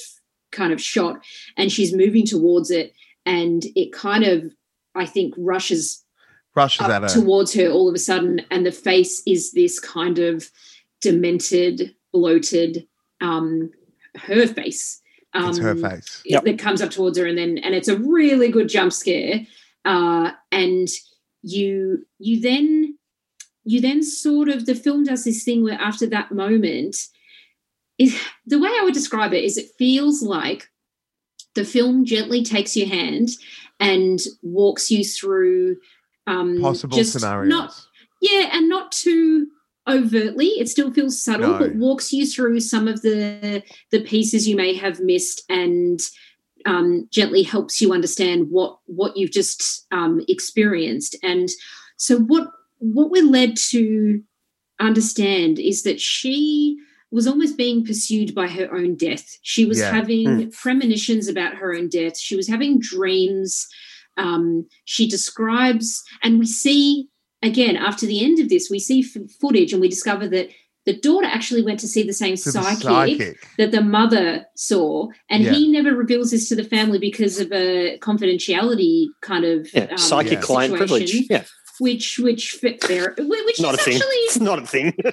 kind 0.51 0.73
of 0.73 0.81
shot 0.81 1.23
and 1.59 1.71
she's 1.71 1.93
moving 1.95 2.25
towards 2.25 2.71
it 2.71 2.95
and 3.29 3.65
it 3.77 3.93
kind 3.93 4.25
of 4.25 4.37
i 4.95 5.07
think 5.07 5.35
rushes 5.37 6.05
Rushes 6.55 6.81
up 6.81 6.91
at 6.91 7.03
her. 7.03 7.09
towards 7.09 7.53
her 7.55 7.69
all 7.69 7.89
of 7.89 7.95
a 7.95 7.99
sudden, 7.99 8.41
and 8.51 8.67
the 8.67 8.73
face 8.73 9.23
is 9.27 9.53
this 9.53 9.79
kind 9.79 10.19
of 10.19 10.51
demented, 11.01 11.95
bloated, 12.13 12.89
um, 13.21 13.71
her 14.17 14.45
face. 14.47 15.01
Um, 15.35 15.51
it's 15.51 15.59
her 15.59 15.77
face. 15.77 16.23
it- 16.25 16.43
that 16.45 16.59
comes 16.59 16.83
up 16.83 16.91
towards 16.91 17.17
her, 17.19 17.27
and 17.27 17.39
then 17.39 17.59
and 17.59 17.75
it's 17.77 17.87
a 17.87 17.99
really 17.99 18.49
good 18.49 18.69
jump 18.69 18.93
scare. 18.93 19.47
Uh, 19.85 20.33
and 20.51 20.89
you 21.43 22.05
you 22.19 22.41
then 22.41 22.99
you 23.63 23.81
then 23.81 24.03
sort 24.03 24.49
of 24.49 24.67
the 24.67 24.75
film 24.75 25.05
does 25.05 25.23
this 25.25 25.45
thing 25.45 25.63
where 25.63 25.81
after 25.81 26.07
that 26.09 26.33
moment, 26.33 26.97
is 27.99 28.19
the 28.47 28.59
way 28.59 28.71
I 28.71 28.83
would 28.83 28.95
describe 28.95 29.33
it 29.33 29.45
is 29.45 29.57
it 29.59 29.71
feels 29.79 30.23
like 30.23 30.69
the 31.59 31.65
film 31.65 32.05
gently 32.05 32.45
takes 32.45 32.77
your 32.77 32.87
hand 32.87 33.31
and 33.81 34.21
walks 34.43 34.93
you 34.93 35.03
through 35.05 35.77
um, 36.29 36.61
Possible 36.61 37.03
scenarios. 37.03 37.49
Not, 37.49 37.75
yeah, 38.21 38.51
and 38.53 38.69
not 38.69 38.93
too 38.93 39.49
overtly. 39.89 40.47
It 40.47 40.69
still 40.69 40.93
feels 40.93 41.21
subtle, 41.21 41.51
No. 41.53 41.59
but 41.59 41.75
walks 41.75 42.13
you 42.13 42.27
through 42.27 42.61
some 42.61 42.87
of 42.87 43.03
the 43.03 43.65
the 43.91 44.03
pieces 44.03 44.47
you 44.47 44.55
may 44.55 44.75
have 44.75 45.01
missed 45.01 45.43
and 45.49 45.99
um, 46.65 47.09
gently 47.11 47.43
helps 47.43 47.81
you 47.81 47.93
understand 47.93 48.51
what 48.51 48.79
what 48.87 49.17
you've 49.17 49.33
just 49.33 49.87
um, 49.91 50.23
experienced. 50.29 51.17
And 51.25 51.49
so 51.97 52.19
what 52.21 52.53
what 52.79 53.11
we're 53.11 53.25
led 53.25 53.57
to 53.71 54.23
understand 54.79 55.59
is 55.59 55.83
that 55.83 56.01
she 56.01 56.79
was 57.11 57.27
almost 57.27 57.57
being 57.57 57.85
pursued 57.85 58.35
by 58.35 58.47
her 58.49 58.73
own 58.75 58.95
death. 58.97 59.39
She 59.43 59.65
was 59.65 59.79
Yeah. 59.79 59.93
having 59.95 60.27
Mm. 60.27 60.53
premonitions 60.53 61.27
about 61.29 61.55
her 61.57 61.75
own 61.75 61.89
death. 61.89 62.19
She 62.19 62.37
was 62.37 62.49
having 62.49 62.79
dreams. 62.81 63.67
Um, 64.17 64.67
she 64.85 65.09
describes, 65.09 66.03
and 66.23 66.39
we 66.39 66.47
see 66.47 67.09
again 67.43 67.77
after 67.77 68.05
the 68.05 68.23
end 68.25 68.41
of 68.41 68.49
this, 68.49 68.69
we 68.69 68.79
see 68.81 69.01
f- 69.01 69.31
footage 69.41 69.73
and 69.73 69.81
we 69.81 69.89
discover 69.89 70.29
that 70.29 70.49
the 70.87 70.95
daughter 70.95 71.27
actually 71.27 71.63
went 71.63 71.79
to 71.81 71.87
see 71.87 72.03
the 72.03 72.13
same 72.15 72.35
To 72.37 72.45
the 72.45 72.51
psychic, 72.53 72.83
psychic. 72.83 73.37
that 73.59 73.71
the 73.73 73.83
mother 73.83 74.47
saw, 74.57 75.09
and 75.31 75.45
Yeah. 75.45 75.53
he 75.55 75.69
never 75.69 75.95
reveals 75.95 76.31
this 76.31 76.49
to 76.49 76.57
the 76.57 76.65
family 76.65 76.99
because 76.99 77.39
of 77.39 77.53
a 77.53 77.99
confidentiality 78.01 79.07
kind 79.23 79.45
of 79.45 79.69
Yeah. 79.73 79.85
um, 79.91 79.99
Psychic 79.99 80.41
client 80.41 80.75
privilege. 80.75 81.13
Yeah. 81.31 81.45
Which, 81.81 82.19
which, 82.19 82.51
fit 82.53 82.81
there, 82.89 83.15
which 83.19 83.61
Not 83.61 83.75
is 83.75 83.81
a 83.81 83.85
thing. 83.85 83.95
actually 83.97 84.17
It's 84.17 84.41
not 84.41 84.59
a 84.63 84.67
thing. 84.67 84.93
well, 85.05 85.13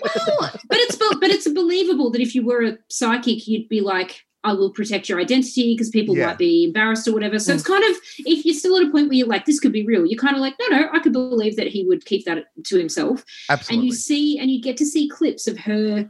but 0.67 0.77
it's 0.79 0.95
but 0.97 1.29
it's 1.29 1.47
believable 1.49 2.09
that 2.11 2.21
if 2.21 2.33
you 2.35 2.45
were 2.45 2.63
a 2.63 2.77
psychic, 2.89 3.47
you'd 3.47 3.69
be 3.69 3.81
like, 3.81 4.23
I 4.43 4.53
will 4.53 4.71
protect 4.71 5.09
your 5.09 5.19
identity 5.19 5.73
because 5.73 5.89
people 5.89 6.15
Yeah. 6.15 6.27
might 6.27 6.37
be 6.37 6.65
embarrassed 6.65 7.07
or 7.07 7.13
whatever. 7.13 7.39
So 7.39 7.53
it's 7.53 7.63
kind 7.63 7.83
of 7.83 7.95
if 8.19 8.45
you're 8.45 8.53
still 8.55 8.77
at 8.77 8.83
a 8.87 8.91
point 8.91 9.07
where 9.09 9.17
you're 9.17 9.27
like, 9.27 9.45
this 9.45 9.59
could 9.59 9.71
be 9.71 9.85
real, 9.85 10.05
you're 10.05 10.19
kind 10.19 10.35
of 10.35 10.41
like, 10.41 10.53
no, 10.59 10.77
no, 10.77 10.89
I 10.93 10.99
could 10.99 11.13
believe 11.13 11.55
that 11.57 11.67
he 11.67 11.83
would 11.83 12.05
keep 12.05 12.25
that 12.25 12.45
to 12.65 12.77
himself. 12.77 13.23
Absolutely. 13.49 13.77
And 13.77 13.85
you 13.87 13.93
see, 13.93 14.37
and 14.39 14.51
you 14.51 14.61
get 14.61 14.77
to 14.77 14.85
see 14.85 15.09
clips 15.09 15.47
of 15.47 15.57
her 15.59 16.09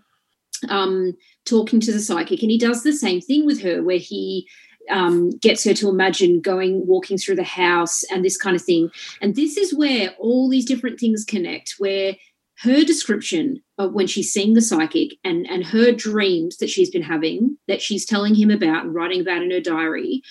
um, 0.69 1.13
talking 1.45 1.79
to 1.81 1.91
the 1.91 1.99
psychic, 1.99 2.41
and 2.41 2.51
he 2.51 2.57
does 2.57 2.83
the 2.83 2.93
same 2.93 3.21
thing 3.21 3.45
with 3.45 3.61
her, 3.61 3.83
where 3.83 3.97
he 3.97 4.47
um, 4.89 5.31
gets 5.37 5.63
her 5.63 5.73
to 5.73 5.89
imagine 5.89 6.41
going 6.41 6.85
walking 6.85 7.17
through 7.17 7.35
the 7.35 7.43
house 7.43 8.03
and 8.11 8.23
this 8.23 8.37
kind 8.37 8.55
of 8.55 8.61
thing. 8.61 8.89
And 9.21 9.35
this 9.35 9.57
is 9.57 9.73
where 9.73 10.09
all 10.19 10.49
these 10.49 10.65
different 10.65 10.99
things 10.99 11.25
connect, 11.25 11.75
where 11.77 12.15
her 12.59 12.83
description 12.83 13.61
of 13.77 13.93
when 13.93 14.07
she's 14.07 14.31
seeing 14.31 14.53
the 14.53 14.61
psychic 14.61 15.15
and 15.23 15.45
and 15.49 15.65
her 15.65 15.91
dreams 15.91 16.57
that 16.57 16.69
she's 16.69 16.89
been 16.89 17.01
having 17.01 17.57
that 17.67 17.81
she's 17.81 18.05
telling 18.05 18.35
him 18.35 18.49
about 18.49 18.85
and 18.85 18.95
writing 18.95 19.21
about 19.21 19.41
in 19.41 19.51
her 19.51 19.59
diary 19.59 20.21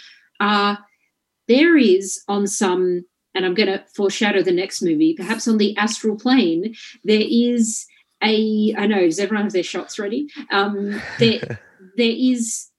are 0.40 0.78
there 1.48 1.76
is 1.76 2.22
on 2.28 2.46
some 2.46 3.04
and 3.34 3.44
i'm 3.44 3.54
going 3.54 3.68
to 3.68 3.84
foreshadow 3.94 4.42
the 4.42 4.52
next 4.52 4.80
movie 4.80 5.14
perhaps 5.14 5.46
on 5.46 5.58
the 5.58 5.76
astral 5.76 6.16
plane 6.16 6.74
there 7.04 7.24
is 7.24 7.86
a 8.22 8.74
i 8.78 8.86
know 8.86 9.00
does 9.00 9.18
everyone 9.18 9.44
have 9.44 9.52
their 9.52 9.62
shots 9.62 9.98
ready 9.98 10.26
um 10.50 11.00
there 11.18 11.40
there 11.96 12.14
is 12.16 12.70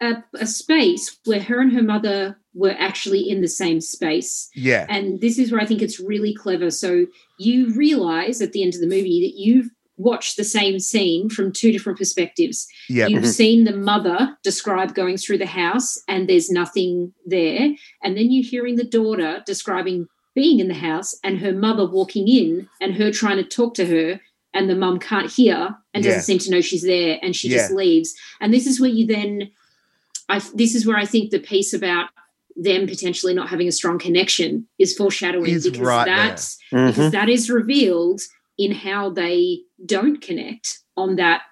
a, 0.00 0.06
a, 0.06 0.24
a 0.40 0.46
space 0.46 1.18
where 1.24 1.42
her 1.42 1.60
and 1.60 1.72
her 1.72 1.82
mother 1.82 2.38
were 2.54 2.74
actually 2.78 3.28
in 3.28 3.40
the 3.40 3.48
same 3.48 3.80
space 3.80 4.48
Yeah. 4.54 4.86
and 4.88 5.20
this 5.20 5.38
is 5.38 5.50
where 5.50 5.60
I 5.60 5.66
think 5.66 5.82
it's 5.82 5.98
really 6.00 6.32
clever. 6.34 6.70
So 6.70 7.06
you 7.38 7.72
realize 7.74 8.40
at 8.40 8.52
the 8.52 8.62
end 8.62 8.74
of 8.74 8.80
the 8.80 8.86
movie 8.86 9.20
that 9.26 9.36
you've 9.36 9.70
watched 9.96 10.36
the 10.36 10.44
same 10.44 10.78
scene 10.80 11.28
from 11.28 11.52
two 11.52 11.70
different 11.72 11.98
perspectives. 11.98 12.66
Yeah. 12.88 13.06
You've 13.06 13.22
Mhm. 13.24 13.32
seen 13.32 13.64
the 13.64 13.76
mother 13.76 14.36
describe 14.42 14.94
going 14.94 15.16
through 15.18 15.38
the 15.38 15.46
house 15.46 16.02
and 16.08 16.28
there's 16.28 16.50
nothing 16.50 17.12
there. 17.26 17.74
And 18.02 18.16
then 18.16 18.30
you're 18.32 18.44
hearing 18.44 18.74
the 18.76 18.84
daughter 18.84 19.42
describing 19.46 20.06
being 20.34 20.58
in 20.58 20.66
the 20.66 20.74
house 20.74 21.14
and 21.22 21.38
her 21.38 21.52
mother 21.52 21.86
walking 21.88 22.26
in 22.26 22.68
and 22.80 22.94
her 22.96 23.12
trying 23.12 23.36
to 23.36 23.44
talk 23.44 23.74
to 23.74 23.86
her 23.86 24.20
and 24.52 24.68
the 24.68 24.74
mum 24.74 24.98
can't 24.98 25.30
hear 25.30 25.76
and 25.92 26.04
Yeah. 26.04 26.10
doesn't 26.10 26.22
seem 26.24 26.38
to 26.38 26.50
know 26.50 26.60
she's 26.60 26.82
there 26.82 27.18
and 27.22 27.34
she 27.36 27.48
just 27.48 27.70
leaves. 27.72 28.14
And 28.40 28.52
this 28.52 28.66
is 28.66 28.80
where 28.80 28.90
you 28.90 29.06
then 29.06 29.50
I 30.28 30.40
this 30.54 30.74
is 30.74 30.86
where 30.86 30.96
I 30.96 31.04
think 31.04 31.30
the 31.30 31.38
piece 31.38 31.72
about 31.74 32.08
them 32.56 32.86
potentially 32.86 33.34
not 33.34 33.48
having 33.48 33.66
a 33.68 33.72
strong 33.72 33.98
connection 33.98 34.66
is 34.78 34.96
foreshadowing 34.96 35.50
Is 35.50 35.64
because 35.64 35.80
right 35.80 36.04
there. 36.04 36.16
that's 36.16 36.56
Mhm. 36.72 36.86
because 36.88 37.12
that 37.12 37.28
is 37.28 37.50
revealed 37.50 38.20
in 38.58 38.70
how 38.72 39.10
they 39.10 39.60
don't 39.84 40.20
connect 40.20 40.78
on 40.96 41.16
that 41.16 41.42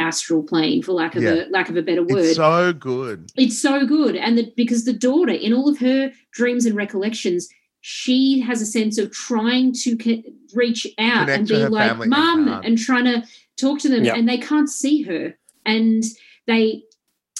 astral 0.00 0.42
plane 0.42 0.82
for 0.82 0.92
lack 0.92 1.14
of 1.14 1.22
Yeah. 1.22 1.44
a 1.44 1.50
lack 1.50 1.68
of 1.68 1.76
a 1.76 1.82
better 1.82 2.02
word 2.02 2.24
It's 2.24 2.36
so 2.36 2.72
good. 2.72 3.30
it's 3.36 3.58
so 3.62 3.86
good 3.86 4.16
and 4.16 4.36
the, 4.36 4.52
because 4.56 4.84
the 4.84 4.92
daughter 4.92 5.32
in 5.32 5.52
all 5.52 5.68
of 5.68 5.78
her 5.78 6.12
dreams 6.32 6.66
and 6.66 6.74
recollections 6.74 7.48
she 7.84 8.40
has 8.40 8.60
a 8.60 8.66
sense 8.66 8.98
of 8.98 9.10
trying 9.12 9.72
to 9.72 9.96
co- 9.96 10.22
reach 10.54 10.86
out 10.98 11.26
Connect 11.26 11.38
and 11.38 11.48
be 11.48 11.56
like 11.68 11.88
family 11.90 12.04
and 12.04 12.10
mum 12.10 12.60
and 12.64 12.78
trying 12.78 13.04
to 13.04 13.22
talk 13.56 13.78
to 13.80 13.88
them 13.88 14.04
Yeah. 14.04 14.16
and 14.16 14.28
they 14.28 14.38
can't 14.38 14.68
see 14.68 15.02
her 15.02 15.36
and 15.64 16.02
they 16.48 16.82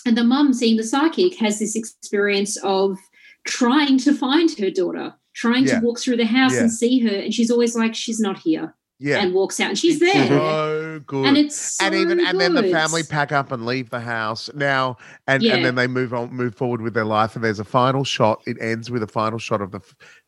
and 0.07 0.17
the 0.17 0.25
mum 0.25 0.53
seeing 0.53 0.77
the 0.77 0.85
psychic 0.85 1.37
has 1.37 1.59
this 1.59 1.77
experience 1.77 2.57
of 2.59 2.99
trying 3.45 3.99
to 3.99 4.15
find 4.15 4.51
her 4.59 4.71
daughter 4.71 5.15
trying 5.35 5.67
Yeah. 5.67 5.81
to 5.81 5.87
walk 5.87 5.99
through 5.99 6.17
the 6.19 6.27
house 6.27 6.53
Yeah. 6.55 6.61
and 6.61 6.73
see 6.73 6.99
her 7.01 7.15
and 7.17 7.35
she's 7.35 7.51
always 7.51 7.75
like 7.75 7.95
she's 7.95 8.21
not 8.21 8.39
here 8.39 8.75
Yeah. 8.99 9.21
and 9.23 9.33
walks 9.35 9.59
out 9.61 9.71
and 9.71 9.79
she's 9.79 10.01
It's 10.01 10.13
there 10.13 10.29
So 10.29 11.01
good. 11.07 11.27
and 11.27 11.37
it's 11.37 11.57
so 11.77 11.87
and 11.87 11.95
even 11.95 12.21
and 12.21 12.41
then 12.41 12.55
the 12.55 12.65
family 12.65 13.03
pack 13.03 13.33
up 13.33 13.51
and 13.51 13.65
leave 13.67 13.91
the 13.91 14.01
house 14.01 14.51
now 14.55 14.97
and 15.27 15.43
Yeah. 15.43 15.55
and 15.55 15.65
then 15.65 15.75
they 15.75 15.87
move 15.87 16.13
on 16.15 16.33
move 16.33 16.55
forward 16.55 16.83
with 16.83 16.95
their 16.95 17.05
life 17.07 17.35
and 17.35 17.43
there's 17.45 17.61
a 17.61 17.65
final 17.65 18.05
shot 18.05 18.43
it 18.47 18.57
ends 18.61 18.91
with 18.91 19.03
a 19.03 19.07
final 19.09 19.39
shot 19.39 19.61
of 19.61 19.71
the 19.73 19.81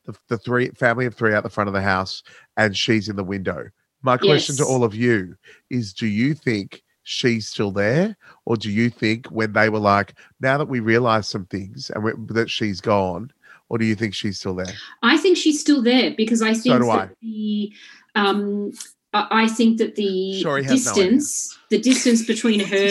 the, 0.07 0.15
the 0.29 0.39
three 0.39 0.71
family 0.71 1.07
of 1.07 1.15
three 1.15 1.35
out 1.35 1.43
the 1.43 1.51
front 1.51 1.69
of 1.69 1.75
the 1.75 1.83
house 1.83 2.23
and 2.57 2.77
she's 2.77 3.09
in 3.09 3.17
the 3.17 3.25
window 3.25 3.69
my 4.03 4.17
question 4.19 4.55
to 4.57 4.65
all 4.65 4.85
of 4.85 4.95
you 4.95 5.35
is 5.71 5.93
do 5.95 6.07
you 6.07 6.35
think 6.35 6.83
she's 7.05 7.47
still 7.47 7.71
there 7.71 8.17
or 8.47 8.57
do 8.57 8.71
you 8.71 8.91
think 8.91 9.27
when 9.27 9.53
they 9.53 9.69
were 9.69 9.79
like 9.79 10.15
now 10.41 10.59
that 10.59 10.69
we 10.69 10.81
realize 10.81 11.29
some 11.29 11.45
things 11.47 11.91
and 11.91 12.29
that 12.29 12.51
she's 12.51 12.81
gone 12.81 13.31
or 13.69 13.79
do 13.79 13.85
you 13.85 13.95
think 13.95 14.15
she's 14.15 14.39
still 14.39 14.55
there 14.55 14.75
I 15.03 15.17
think 15.19 15.37
she's 15.37 15.61
still 15.61 15.83
there 15.83 16.15
because 16.17 16.43
I 16.43 16.55
think 16.55 16.65
do 16.65 16.87
that 16.87 16.91
I. 16.91 17.09
the 17.21 17.73
um 18.15 18.73
I 19.15 19.45
I 19.45 19.49
think 19.49 19.79
that 19.79 19.95
the 19.95 20.41
Sure, 20.43 20.59
he 20.59 20.65
has 20.65 20.85
no 20.87 20.95
distance 20.95 21.59
the 21.71 21.81
distance 21.81 22.25
between 22.27 22.61
her 22.73 22.87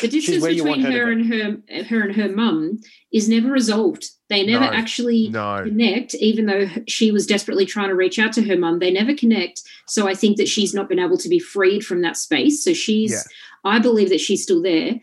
the 0.00 0.08
distance 0.10 0.44
between 0.44 0.80
her 0.80 0.90
her 0.90 1.12
and 1.12 1.26
her 1.26 1.84
her 1.84 2.00
and 2.02 2.16
her 2.16 2.28
mum 2.28 2.80
is 3.12 3.28
never 3.28 3.50
resolved. 3.50 4.06
They 4.28 4.46
never 4.46 4.64
No. 4.64 4.72
actually 4.72 5.28
no 5.28 5.62
connect, 5.64 6.14
even 6.14 6.46
though 6.46 6.68
she 6.88 7.10
was 7.10 7.26
desperately 7.26 7.66
trying 7.66 7.88
to 7.88 7.94
reach 7.96 8.18
out 8.18 8.32
to 8.34 8.42
her 8.42 8.56
mum. 8.56 8.78
They 8.78 8.92
never 8.92 9.14
connect. 9.14 9.62
So 9.88 10.08
I 10.08 10.14
think 10.14 10.36
that 10.38 10.48
she's 10.48 10.72
not 10.72 10.88
been 10.88 11.00
able 11.00 11.18
to 11.18 11.28
be 11.28 11.40
freed 11.40 11.84
from 11.84 12.02
that 12.02 12.16
space. 12.16 12.62
So 12.64 12.72
she's, 12.72 13.10
Yeah. 13.12 13.22
I 13.64 13.80
believe 13.80 14.08
that 14.10 14.20
she's 14.20 14.42
still 14.44 14.62
there. 14.62 15.00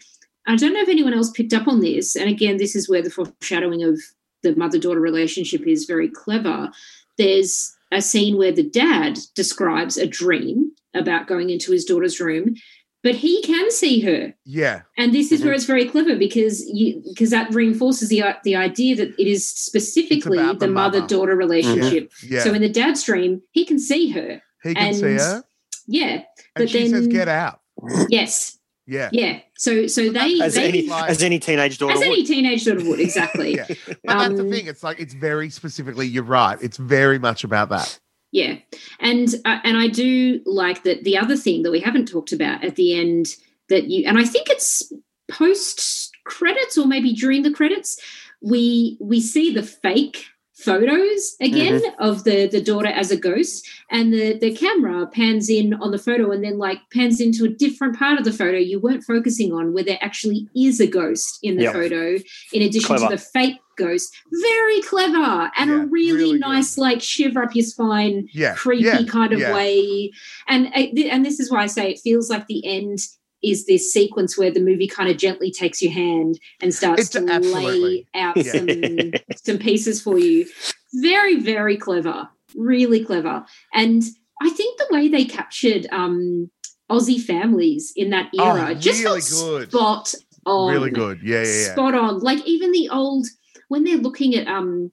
I 0.48 0.56
don't 0.56 0.74
know 0.74 0.80
if 0.82 0.88
anyone 0.90 1.14
else 1.14 1.30
picked 1.32 1.54
up 1.54 1.68
on 1.68 1.82
this. 1.82 2.16
And 2.16 2.30
again, 2.30 2.56
this 2.58 2.74
is 2.76 2.90
where 2.90 3.02
the 3.02 3.10
foreshadowing 3.10 3.84
of 3.84 4.00
the 4.44 4.56
mother 4.56 4.80
daughter 4.80 5.02
relationship 5.02 5.68
is 5.68 5.84
very 5.84 6.08
clever. 6.08 6.72
There's 7.18 7.76
a 7.92 8.02
scene 8.02 8.38
where 8.38 8.52
the 8.52 8.64
dad 8.64 9.18
describes 9.36 9.98
a 9.98 10.08
dream 10.08 10.72
about 10.94 11.28
going 11.28 11.50
into 11.50 11.72
his 11.72 11.86
daughter's 11.86 12.20
room, 12.20 12.56
but 13.04 13.16
he 13.16 13.42
can 13.44 13.70
see 13.72 14.02
her. 14.02 14.34
yeah 14.46 14.82
And 14.98 15.14
this 15.14 15.32
is 15.32 15.42
Mhm. 15.42 15.46
where 15.46 15.54
it's 15.54 15.66
very 15.66 15.86
clever 15.86 16.16
because 16.16 16.66
you 16.68 17.02
because 17.08 17.30
that 17.30 17.54
reinforces 17.54 18.10
the 18.10 18.24
the 18.44 18.56
idea 18.56 18.96
that 18.96 19.10
it 19.20 19.28
is 19.28 19.48
specifically 19.48 20.38
the, 20.38 20.54
the 20.54 20.68
mother 20.68 21.06
daughter 21.08 21.36
relationship. 21.36 22.12
yeah 22.24 22.44
So 22.44 22.54
in 22.54 22.62
the 22.62 22.70
dad's 22.70 23.04
dream, 23.04 23.42
he 23.52 23.64
can 23.66 23.80
see 23.80 24.10
her. 24.10 24.42
he 24.64 24.74
can 24.74 24.94
see 24.94 25.14
her 25.18 25.44
Yeah, 25.88 26.14
and 26.14 26.24
but 26.56 26.70
she 26.70 26.80
then 26.80 26.90
says 26.90 27.08
get 27.08 27.28
out 27.30 27.62
yes, 28.10 28.57
yeah 28.88 29.10
yeah. 29.12 29.40
So 29.58 29.86
so 29.88 30.10
they 30.12 30.40
as 30.42 30.56
they 30.56 30.68
any 30.68 30.88
like- 30.88 31.10
as 31.10 31.22
any 31.22 31.40
teenage 31.40 31.78
daughter 31.78 31.94
as 31.94 32.02
any 32.02 32.24
teenage 32.24 32.66
daughter 32.66 32.84
would 32.90 33.00
exactly. 33.10 33.56
Yeah. 33.56 33.66
But 33.68 33.98
that's 34.06 34.36
the 34.36 34.42
Um, 34.44 34.50
thing. 34.50 34.68
It's 34.68 34.84
like 34.84 35.00
it's 35.00 35.14
very 35.14 35.50
specifically. 35.50 36.08
You're 36.08 36.24
right. 36.24 36.58
It's 36.62 36.78
very 36.78 37.20
much 37.20 37.44
about 37.44 37.70
that. 37.70 38.00
Yeah, 38.32 38.58
and 39.00 39.28
uh, 39.46 39.60
and 39.64 39.78
I 39.78 39.88
do 39.88 40.42
like 40.46 40.84
that. 40.84 41.04
The 41.04 41.18
other 41.18 41.38
thing 41.38 41.64
that 41.64 41.72
we 41.72 41.80
haven't 41.80 42.08
talked 42.08 42.34
about 42.34 42.64
at 42.64 42.76
the 42.76 43.00
end 43.00 43.28
that 43.70 43.86
you 43.86 44.06
and 44.08 44.18
I 44.18 44.24
think 44.26 44.50
it's 44.50 44.92
post 45.30 46.12
credits 46.26 46.78
or 46.78 46.88
maybe 46.88 47.14
during 47.14 47.44
the 47.44 47.52
credits, 47.52 48.00
we 48.42 48.98
we 49.00 49.20
see 49.22 49.54
the 49.54 49.64
fake 49.64 50.26
photos 50.58 51.36
again 51.40 51.82
of 52.00 52.24
the 52.24 52.48
the 52.48 52.60
daughter 52.60 52.88
as 52.88 53.12
a 53.12 53.18
ghost 53.18 53.68
and 53.92 54.12
the 54.12 54.38
the 54.40 54.52
camera 54.56 55.06
pans 55.08 55.50
in 55.52 55.74
on 55.76 55.92
the 55.92 56.00
photo 56.00 56.32
and 56.32 56.44
then 56.44 56.58
like 56.58 56.80
pans 56.92 57.22
into 57.22 57.46
a 57.46 57.50
different 57.50 57.98
part 57.98 58.18
of 58.18 58.26
the 58.26 58.32
photo 58.34 58.58
you 58.58 58.80
weren't 58.80 59.04
focusing 59.04 59.54
on 59.54 59.72
where 59.72 59.84
there 59.84 60.00
actually 60.02 60.48
is 60.56 60.80
a 60.80 60.88
ghost 60.88 61.38
in 61.44 61.58
the 61.58 61.64
Yep. 61.64 61.74
photo 61.74 62.16
in 62.54 62.62
addition 62.64 62.88
Clever. 62.88 63.06
to 63.10 63.16
the 63.16 63.22
fake 63.22 63.58
ghost 63.78 64.16
very 64.42 64.82
clever 64.82 65.52
and 65.58 65.70
Yeah, 65.70 65.84
a 65.84 65.86
really, 65.86 66.12
really 66.14 66.32
good. 66.40 66.40
nice 66.42 66.78
like 66.80 67.02
shiver 67.04 67.44
up 67.44 67.54
your 67.56 67.64
spine 67.66 68.28
Yeah. 68.34 68.56
creepy 68.56 68.86
yeah, 68.86 69.04
kind 69.04 69.34
of 69.34 69.40
way. 69.40 70.12
And 70.48 70.68
uh, 70.68 71.02
and 71.12 71.24
this 71.24 71.40
is 71.40 71.52
why 71.52 71.62
I 71.64 71.68
say 71.68 71.92
it 71.92 72.00
feels 72.00 72.32
like 72.32 72.48
the 72.48 72.66
end 72.66 72.98
is 73.44 73.66
this 73.66 73.92
sequence 73.94 74.38
where 74.38 74.52
the 74.52 74.60
movie 74.60 74.88
kind 74.88 75.10
of 75.10 75.18
gently 75.18 75.52
takes 75.52 75.82
your 75.82 75.92
hand 75.92 76.40
and 76.62 76.74
starts 76.74 77.02
It's 77.04 77.10
to 77.12 77.20
lay 77.22 78.06
out 78.16 78.38
Yeah. 78.38 78.52
some 78.54 79.12
some 79.36 79.58
pieces 79.60 80.02
for 80.02 80.18
you. 80.18 80.48
Very 80.96 81.40
very 81.40 81.78
clever, 81.78 82.30
really 82.56 83.04
clever. 83.04 83.46
And 83.74 84.04
I 84.42 84.50
think 84.50 84.78
the 84.78 84.88
way 84.92 85.08
they 85.08 85.26
captured 85.26 85.88
um 85.92 86.50
Aussie 86.90 87.22
families 87.22 87.92
in 87.96 88.10
that 88.12 88.30
Oh, 88.40 88.46
era 88.56 88.74
just 88.74 89.04
really 89.04 89.22
felt 89.22 89.42
good. 89.42 89.72
spot 89.72 90.14
on 90.46 90.72
Really 90.74 90.90
good. 90.92 91.20
Yeah, 91.22 91.44
yeah, 91.44 91.62
yeah. 91.68 91.72
spot 91.74 91.94
on. 91.94 92.20
Like 92.20 92.46
even 92.46 92.72
the 92.72 92.90
old 92.90 93.28
when 93.68 93.84
they're 93.84 93.98
looking 93.98 94.36
at 94.36 94.48
um 94.48 94.92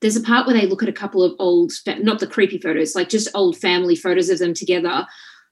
there's 0.00 0.16
a 0.16 0.22
part 0.22 0.46
where 0.46 0.56
they 0.58 0.66
look 0.66 0.82
at 0.82 0.88
a 0.88 0.92
couple 0.94 1.22
of 1.22 1.34
old 1.38 1.72
not 2.00 2.18
the 2.18 2.26
creepy 2.26 2.58
photos, 2.58 2.94
like 2.94 3.08
just 3.08 3.28
old 3.34 3.56
family 3.58 3.94
photos 3.96 4.28
of 4.30 4.38
them 4.38 4.54
together. 4.54 5.06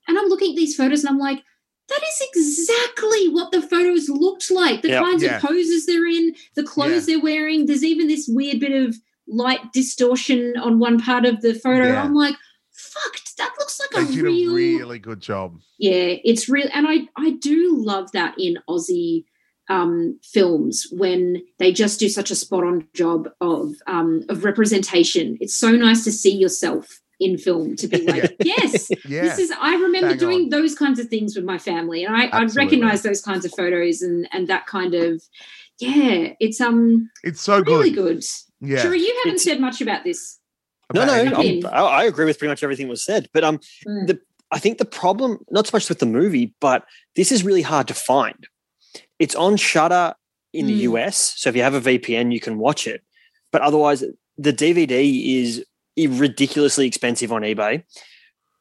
And 0.08 0.18
I'm 0.18 0.28
looking 0.28 0.52
at 0.52 0.56
these 0.56 0.74
photos 0.74 1.04
and 1.04 1.10
I'm 1.10 1.18
like, 1.18 1.42
that 1.88 2.00
is 2.02 2.28
exactly 2.34 3.28
what 3.28 3.50
the 3.52 3.62
photos 3.62 4.08
looked 4.08 4.50
like. 4.50 4.82
The 4.82 4.88
Yep. 4.88 5.02
kinds 5.04 5.22
Yeah. 5.22 5.36
of 5.36 5.42
poses 5.42 5.86
they're 5.86 6.06
in, 6.06 6.34
the 6.54 6.62
clothes 6.62 7.06
they're 7.06 7.20
wearing. 7.20 7.66
There's 7.66 7.84
even 7.84 8.08
this 8.08 8.28
weird 8.28 8.60
bit 8.60 8.72
of 8.72 8.96
light 9.26 9.72
distortion 9.72 10.54
on 10.56 10.78
one 10.78 10.98
part 11.00 11.24
of 11.24 11.40
the 11.40 11.54
photo. 11.54 11.86
Yeah. 11.88 12.02
I'm 12.04 12.14
like, 12.14 12.34
fuck, 12.72 13.16
that 13.38 13.52
looks 13.58 13.80
like 13.80 13.90
They 13.90 14.12
a 14.12 14.16
did 14.16 14.22
real 14.24 14.50
a 14.52 14.54
really 14.54 14.98
good 14.98 15.20
job. 15.20 15.60
yeah 15.78 16.14
it's 16.24 16.48
real 16.48 16.68
and 16.72 16.86
i 16.88 17.08
i 17.16 17.30
do 17.40 17.76
love 17.76 18.10
that 18.12 18.34
in 18.38 18.58
aussie 18.68 19.24
um 19.68 20.18
films 20.22 20.86
when 20.92 21.42
they 21.58 21.72
just 21.72 21.98
do 22.00 22.08
such 22.08 22.30
a 22.30 22.34
spot 22.36 22.64
on 22.64 22.86
job 22.94 23.28
of 23.40 23.74
um 23.86 24.22
of 24.28 24.44
representation 24.44 25.36
it's 25.40 25.56
so 25.56 25.70
nice 25.72 26.02
to 26.04 26.10
see 26.12 26.34
yourself 26.36 27.00
in 27.20 27.36
film 27.38 27.74
to 27.76 27.88
be 27.88 28.02
like 28.06 28.36
yes 28.44 28.88
Yeah. 29.04 29.22
this 29.22 29.38
is 29.38 29.52
i 29.60 29.74
remember 29.74 30.10
Bang 30.10 30.18
doing 30.18 30.42
on. 30.44 30.48
those 30.50 30.74
kinds 30.74 30.98
of 31.00 31.08
things 31.08 31.34
with 31.34 31.44
my 31.44 31.58
family 31.58 32.04
and 32.04 32.14
i 32.16 32.26
i 32.26 32.44
recognize 32.44 33.02
those 33.02 33.20
kinds 33.20 33.44
of 33.44 33.52
photos 33.56 34.02
and 34.02 34.28
and 34.32 34.46
that 34.48 34.66
kind 34.66 34.94
of 34.94 35.22
yeah 35.80 36.32
it's 36.40 36.60
um 36.60 37.10
It's 37.24 37.40
so 37.40 37.60
really 37.60 37.90
good. 37.90 38.16
good 38.20 38.24
Yeah. 38.60 38.82
Shuri, 38.82 39.00
you 39.00 39.12
haven't 39.24 39.34
It's- 39.40 39.44
said 39.44 39.60
much 39.60 39.80
about 39.80 40.04
this 40.04 40.38
No, 40.94 41.02
About 41.02 41.06
no, 41.24 41.40
anything. 41.40 41.66
I'm, 41.66 41.74
I 41.74 41.80
I 42.00 42.04
agree 42.04 42.24
with 42.24 42.38
pretty 42.38 42.50
much 42.50 42.62
everything 42.62 42.88
was 42.88 43.04
said. 43.04 43.28
But 43.34 43.42
um, 43.44 43.58
Mm. 43.86 44.06
the 44.08 44.18
I 44.50 44.58
think 44.58 44.78
the 44.78 44.86
problem 45.02 45.30
not 45.50 45.66
so 45.66 45.72
much 45.76 45.88
with 45.90 45.98
the 45.98 46.06
movie, 46.20 46.54
but 46.60 46.80
this 47.14 47.30
is 47.30 47.44
really 47.44 47.62
hard 47.72 47.86
to 47.88 47.94
find. 47.94 48.40
It's 49.18 49.34
on 49.34 49.56
Shudder 49.58 50.14
in 50.54 50.66
the 50.66 50.78
Mm. 50.78 50.88
US, 50.90 51.16
so 51.36 51.50
if 51.50 51.56
you 51.56 51.62
have 51.62 51.74
a 51.74 51.80
VPN, 51.88 52.32
you 52.32 52.40
can 52.40 52.56
watch 52.58 52.86
it. 52.86 53.00
But 53.52 53.60
otherwise, 53.62 54.00
the 54.38 54.52
DVD 54.62 54.94
is 55.42 55.64
ridiculously 56.06 56.86
expensive 56.86 57.32
on 57.32 57.42
eBay. 57.42 57.82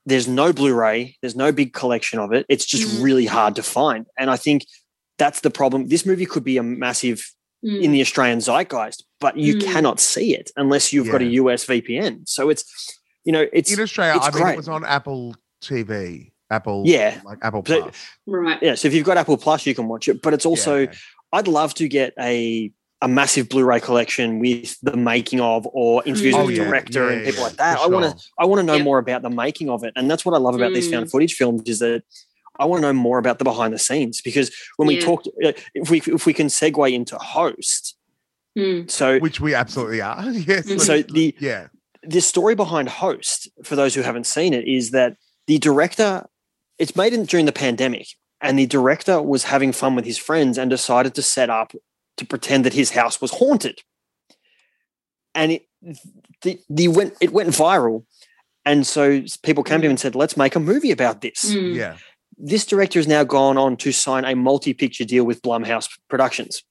There's 0.05 0.27
no 0.27 0.53
Blu-ray. 0.53 1.17
There's 1.21 1.35
no 1.35 1.51
big 1.51 1.73
collection 1.73 2.19
of 2.19 2.31
it. 2.33 2.45
It's 2.49 2.65
just 2.65 2.87
Mm. 2.97 3.03
really 3.03 3.25
hard 3.25 3.55
to 3.57 3.63
find, 3.63 4.05
and 4.17 4.29
I 4.29 4.37
think 4.37 4.65
that's 5.17 5.41
the 5.41 5.49
problem. 5.49 5.87
This 5.89 6.05
movie 6.05 6.25
could 6.25 6.43
be 6.43 6.57
a 6.57 6.63
massive 6.63 7.21
Mm. 7.65 7.81
in 7.83 7.91
the 7.91 8.01
Australian 8.01 8.39
zeitgeist, 8.39 9.03
but 9.19 9.35
you 9.37 9.55
Mm. 9.55 9.63
cannot 9.63 9.99
see 9.99 10.35
it 10.35 10.51
unless 10.55 10.93
you've 10.93 11.09
got 11.09 11.21
a 11.21 11.25
US 11.25 11.65
VPN. 11.65 12.21
So 12.27 12.49
it's, 12.49 12.63
you 13.25 13.31
know, 13.33 13.47
it's 13.51 13.71
in 13.73 13.79
Australia, 13.79 14.15
it's 14.15 14.27
I 14.27 14.31
mean, 14.31 14.41
great. 14.43 14.53
it 14.53 14.57
was 14.57 14.69
on 14.69 14.85
Apple 14.85 15.35
TV. 15.61 16.31
Apple, 16.49 16.83
Yeah. 16.85 17.19
like 17.25 17.39
Apple 17.41 17.63
So- 17.65 17.81
Plus. 17.81 17.95
right 18.27 18.59
yeah. 18.61 18.75
So 18.75 18.87
if 18.87 18.93
you've 18.93 19.05
got 19.05 19.17
Apple 19.17 19.37
Plus, 19.37 19.65
you 19.65 19.75
can 19.75 19.87
watch 19.89 20.07
it. 20.07 20.21
But 20.21 20.33
it's 20.33 20.45
also, 20.45 20.75
okay. 20.81 20.97
I'd 21.33 21.47
love 21.47 21.73
to 21.73 21.89
get 21.89 22.13
a 22.19 22.71
a 23.01 23.07
massive 23.07 23.47
Blu-ray 23.49 23.79
collection 23.79 24.39
with 24.39 24.75
the 24.81 24.97
making 24.97 25.39
of 25.39 25.67
or 25.71 26.01
interviews 26.05 26.33
Oh, 26.35 26.45
with 26.45 26.55
the 26.55 26.61
yeah. 26.63 26.67
director 26.69 27.09
Yeah, 27.09 27.15
and 27.17 27.25
people 27.25 27.39
yeah, 27.41 27.45
like 27.47 27.55
that. 27.57 27.77
for 27.77 27.83
I 27.83 27.87
want 27.87 28.05
to 28.05 28.09
sure. 28.11 28.17
I 28.39 28.45
want 28.45 28.59
to 28.59 28.63
know 28.65 28.75
Yep. 28.75 28.83
more 28.83 28.97
about 28.97 29.21
the 29.21 29.29
making 29.29 29.69
of 29.69 29.83
it, 29.83 29.93
and 29.95 30.09
that's 30.09 30.25
what 30.25 30.33
I 30.33 30.39
love 30.39 30.55
about 30.55 30.73
these 30.73 30.89
found 30.89 31.05
Mm. 31.07 31.11
footage 31.11 31.33
films 31.35 31.61
is 31.65 31.79
that. 31.79 32.03
I 32.59 32.65
want 32.65 32.81
to 32.81 32.87
know 32.87 32.93
more 32.93 33.19
about 33.19 33.37
the 33.37 33.43
behind 33.43 33.71
the 33.71 33.77
scenes 33.77 34.19
because 34.19 34.49
when 34.77 34.87
we 34.87 34.95
Yeah. 34.95 35.05
talked, 35.05 35.27
uh, 35.45 35.51
if 35.75 35.91
we 35.91 36.01
if 36.07 36.25
we 36.25 36.33
can 36.33 36.47
segue 36.47 36.91
into 36.91 37.15
host, 37.19 37.95
Mm. 38.57 38.89
so 38.89 39.19
Which 39.19 39.39
we 39.39 39.53
absolutely 39.53 40.01
are. 40.01 40.23
yes. 40.31 40.65
Mhm. 40.65 40.81
so 40.81 41.03
the 41.03 41.35
yeah. 41.39 41.67
the 42.01 42.19
story 42.19 42.55
behind 42.55 42.89
Host, 42.89 43.47
for 43.63 43.75
those 43.75 43.93
who 43.93 44.01
haven't 44.01 44.25
seen 44.25 44.53
it, 44.55 44.67
is 44.67 44.89
that 44.89 45.17
the 45.45 45.59
director, 45.59 46.25
it's 46.79 46.95
made 46.95 47.13
in, 47.13 47.25
during 47.25 47.45
the 47.45 47.51
pandemic, 47.51 48.07
and 48.41 48.57
the 48.57 48.65
director 48.65 49.21
was 49.21 49.43
having 49.43 49.71
fun 49.71 49.93
with 49.95 50.05
his 50.05 50.17
friends 50.17 50.57
and 50.57 50.71
decided 50.71 51.13
to 51.13 51.21
set 51.21 51.51
up 51.51 51.73
to 52.17 52.25
pretend 52.25 52.65
that 52.65 52.73
his 52.73 52.91
house 52.91 53.21
was 53.21 53.31
haunted. 53.31 53.81
and 55.37 55.51
it 55.51 55.67
the, 56.41 56.59
the 56.69 56.87
went 56.87 57.13
it 57.21 57.31
went 57.31 57.49
viral, 57.49 58.03
and 58.65 58.85
so 58.85 59.21
people 59.43 59.63
came 59.63 59.79
to 59.81 59.85
him 59.85 59.91
and 59.91 59.99
said, 59.99 60.15
"Let's 60.15 60.35
make 60.35 60.55
a 60.55 60.59
movie 60.59 60.91
about 60.91 61.21
this." 61.21 61.53
Mm. 61.53 61.75
Yeah. 61.75 61.97
This 62.37 62.65
director 62.65 62.99
has 62.99 63.07
now 63.07 63.23
gone 63.23 63.57
on 63.57 63.77
to 63.77 63.91
sign 63.91 64.25
a 64.25 64.35
multi-picture 64.35 65.05
deal 65.05 65.23
with 65.23 65.41
Blumhouse 65.41 65.89
Productions, 66.07 66.63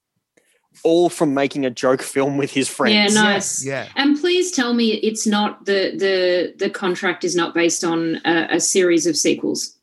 all 0.83 1.09
from 1.09 1.33
making 1.33 1.65
a 1.65 1.69
joke 1.69 2.01
film 2.01 2.37
with 2.37 2.51
his 2.51 2.69
friends. 2.69 3.13
Yeah, 3.15 3.21
nice. 3.21 3.65
Yeah. 3.65 3.87
And 3.95 4.17
please 4.19 4.51
tell 4.51 4.73
me 4.73 4.93
it's 4.95 5.25
not 5.25 5.65
the 5.65 5.91
the 5.97 6.53
the 6.57 6.69
contract 6.69 7.23
is 7.23 7.35
not 7.35 7.53
based 7.53 7.83
on 7.83 8.21
a, 8.25 8.55
a 8.55 8.59
series 8.59 9.05
of 9.07 9.17
sequels. 9.17 9.76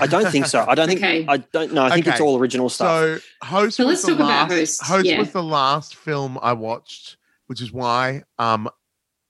I 0.00 0.06
don't 0.06 0.30
think 0.30 0.46
so. 0.46 0.64
I 0.66 0.74
don't 0.74 0.88
think. 0.88 1.00
Okay. 1.00 1.24
I 1.28 1.38
don't 1.38 1.72
know. 1.72 1.84
I 1.84 1.90
think 1.90 2.06
it's 2.06 2.20
all 2.20 2.38
original 2.38 2.68
stuff. 2.68 2.88
So 2.88 3.46
Host 3.46 3.76
So 3.76 3.86
was 3.86 3.92
let's 3.92 4.02
the 4.02 4.08
talk 4.08 4.16
about 4.16 4.50
last 4.50 4.52
Host, 4.52 4.82
Host 4.84 5.06
yeah. 5.06 5.18
was 5.18 5.32
the 5.32 5.42
last 5.42 5.96
film 5.96 6.38
I 6.42 6.52
watched, 6.52 7.16
which 7.46 7.60
is 7.60 7.72
why 7.72 8.22
um 8.38 8.68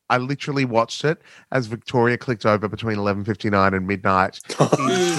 I 0.09 0.19
literally 0.19 0.65
watched 0.65 1.05
it 1.05 1.23
as 1.53 1.69
Victoria 1.69 2.19
clicked 2.19 2.45
over 2.45 2.69
between 2.69 2.99
eleven 2.99 3.25
fifty 3.25 3.49
nine 3.49 3.75
and 3.75 3.87
midnight 3.87 4.41
into 4.61 5.10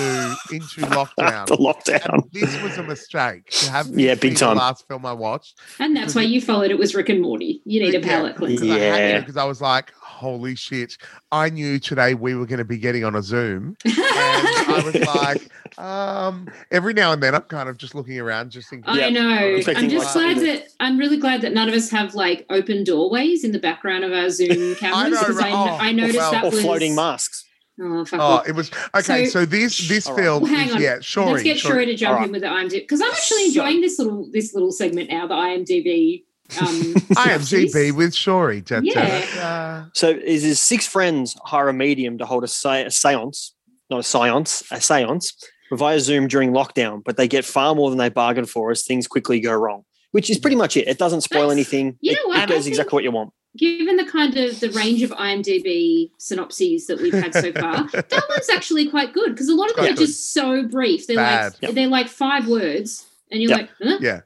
into 0.52 0.82
lockdown. 0.82 1.45
the 1.47 1.58
lockdown. 1.58 2.14
And 2.14 2.24
this 2.32 2.62
was 2.62 2.78
a 2.78 2.84
mistake 2.84 3.49
to 3.52 3.70
have 3.72 3.88
this 3.91 3.97
Yeah, 3.97 4.16
big 4.16 4.38
time. 4.38 4.56
The 4.56 4.62
last 4.62 4.88
film 4.88 5.06
I 5.06 5.14
watched 5.14 5.60
And 5.80 5.95
that's 5.95 6.16
why 6.16 6.22
you 6.24 6.41
followed 6.41 6.72
it 6.72 6.78
was 6.78 6.93
Rick 6.95 7.10
and 7.10 7.22
Morty. 7.22 7.62
You 7.66 7.82
need 7.82 7.95
a 7.95 7.99
Yeah, 7.99 8.06
palate 8.06 8.36
cleanser. 8.36 8.66
because 8.66 8.78
I 8.78 8.80
Yeah. 8.99 9.20
because 9.20 9.38
I 9.38 9.43
was 9.45 9.62
like, 9.62 9.91
holy 9.99 10.56
shit! 10.56 10.97
I 11.32 11.49
knew 11.49 11.80
today 11.80 12.14
we 12.14 12.36
were 12.36 12.45
going 12.45 12.60
to 12.60 12.66
be 12.66 12.78
getting 12.78 13.04
on 13.04 13.16
a 13.16 13.24
Zoom, 13.24 13.76
and 13.86 13.93
I 13.97 14.82
was 14.86 14.95
like, 14.95 15.49
um, 15.80 16.47
every 16.70 16.93
now 16.93 17.12
and 17.12 17.24
then 17.24 17.34
I'm 17.34 17.41
kind 17.43 17.70
of 17.70 17.78
just 17.78 17.95
looking 17.95 18.20
around, 18.20 18.52
just 18.52 18.70
thinking. 18.70 18.89
I 18.93 19.10
know. 19.10 19.38
Expecting 19.38 19.86
I'm 19.86 19.89
just 19.89 20.14
glad 20.14 20.38
that 20.38 20.68
I'm 20.80 20.97
really 20.99 21.18
glad 21.18 21.41
that 21.41 21.54
none 21.54 21.68
of 21.70 21.74
us 21.74 21.89
have 21.89 22.14
like 22.14 22.45
open 22.49 22.84
doorways 22.84 23.43
in 23.43 23.52
the 23.52 23.60
background 23.60 24.04
of 24.04 24.12
our 24.12 24.30
Zoom 24.30 24.76
cameras 24.80 25.12
know, 25.14 25.20
because 25.20 25.38
I, 25.39 25.41
right? 25.43 25.54
Oh, 25.54 25.78
I 25.80 25.91
noticed 25.91 26.18
well- 26.18 26.32
that 26.34 26.43
or 26.43 26.52
was 26.52 26.62
floating 26.62 26.93
masks. 26.95 27.45
Oh, 27.84 28.06
fuck 28.06 28.20
Oh, 28.22 28.44
it 28.48 28.54
was 28.54 28.70
okay. 28.96 29.26
So, 29.26 29.40
So- 29.42 29.46
this 29.46 29.88
this 29.88 30.08
All 30.08 30.16
right. 30.16 30.24
film 30.24 30.44
Well, 30.44 30.52
hang 30.54 30.68
is 30.70 30.76
on. 30.76 30.82
yeah, 30.82 31.00
sure. 31.02 31.32
Let's 31.32 31.44
get 31.44 31.58
Shuri 31.60 31.86
to 31.88 31.96
jump 31.96 32.12
All 32.14 32.18
right. 32.20 32.26
in 32.28 32.32
with 32.32 32.42
the 32.42 32.48
IMDb 32.48 32.80
because 32.82 33.02
I'm 33.02 33.12
actually 33.12 33.40
So- 33.44 33.48
enjoying 33.62 33.82
this 33.82 33.98
little 34.00 34.30
this 34.32 34.54
little 34.54 34.72
segment 34.72 35.10
now. 35.10 35.28
The 35.28 35.34
IMDb. 35.36 36.24
Um, 36.60 36.68
synopsis. 37.08 37.54
IMDb 37.74 37.92
with 37.96 38.12
Shori. 38.14 38.64
Da, 38.64 38.82
da, 38.82 38.82
Yeah. 38.84 39.26
da. 39.36 39.86
So 39.94 40.10
is 40.10 40.44
his 40.44 40.60
six 40.60 40.86
friends 40.86 41.36
hire 41.46 41.70
a 41.70 41.74
medium 41.74 42.18
to 42.18 42.26
hold 42.26 42.44
a, 42.44 42.48
se- 42.48 42.86
a 42.86 42.92
seance, 42.92 43.54
not 43.90 44.02
a 44.02 44.04
seance, 44.04 44.62
a 44.70 44.82
seance 44.82 45.34
via 45.72 46.00
Zoom 46.02 46.28
during 46.28 46.52
lockdown, 46.52 47.02
but 47.06 47.16
they 47.16 47.28
get 47.30 47.46
far 47.46 47.74
more 47.74 47.90
than 47.90 47.98
they 47.98 48.10
bargained 48.10 48.50
for 48.50 48.70
as 48.70 48.84
things 48.84 49.08
quickly 49.08 49.40
go 49.40 49.54
wrong. 49.54 49.86
Which 50.12 50.30
is 50.30 50.38
pretty 50.38 50.58
much 50.58 50.76
it. 50.76 50.90
It 50.90 50.98
doesn't 50.98 51.22
spoil 51.22 51.48
That's- 51.48 51.54
anything. 51.54 51.98
you 52.02 52.12
it, 52.12 52.16
know 52.16 52.28
what? 52.28 52.38
it 52.40 52.42
I 52.42 52.46
does 52.48 52.68
exactly 52.68 52.98
what 52.98 53.06
you 53.06 53.12
want. 53.12 53.32
Given 53.58 53.97
the 53.97 54.06
kind 54.06 54.38
of 54.38 54.60
the 54.62 54.70
range 54.72 55.02
of 55.02 55.10
IMDb 55.12 56.10
synopses 56.18 56.88
that 56.88 57.02
we've 57.02 57.14
had 57.14 57.34
so 57.34 57.52
far, 57.60 57.84
that 57.91 58.24
one's 58.30 58.49
actually 58.49 58.89
quite 58.89 59.14
good 59.14 59.32
because 59.32 59.49
a 59.49 59.56
lot 59.56 59.70
of 59.70 59.76
them 59.76 59.86
are 59.86 59.89
good. 59.89 59.97
just 59.97 60.34
so 60.34 60.64
brief. 60.64 61.06
They're 61.08 61.18
Bad. 61.18 61.56
like 61.62 61.74
they're 61.76 61.88
like 61.88 62.08
five 62.08 62.47
words, 62.47 63.06
and 63.30 63.41
you're 63.41 63.49
Yep. 63.52 63.60
like, 63.60 63.70
huh? 63.84 63.97
Yeah. 63.99 64.22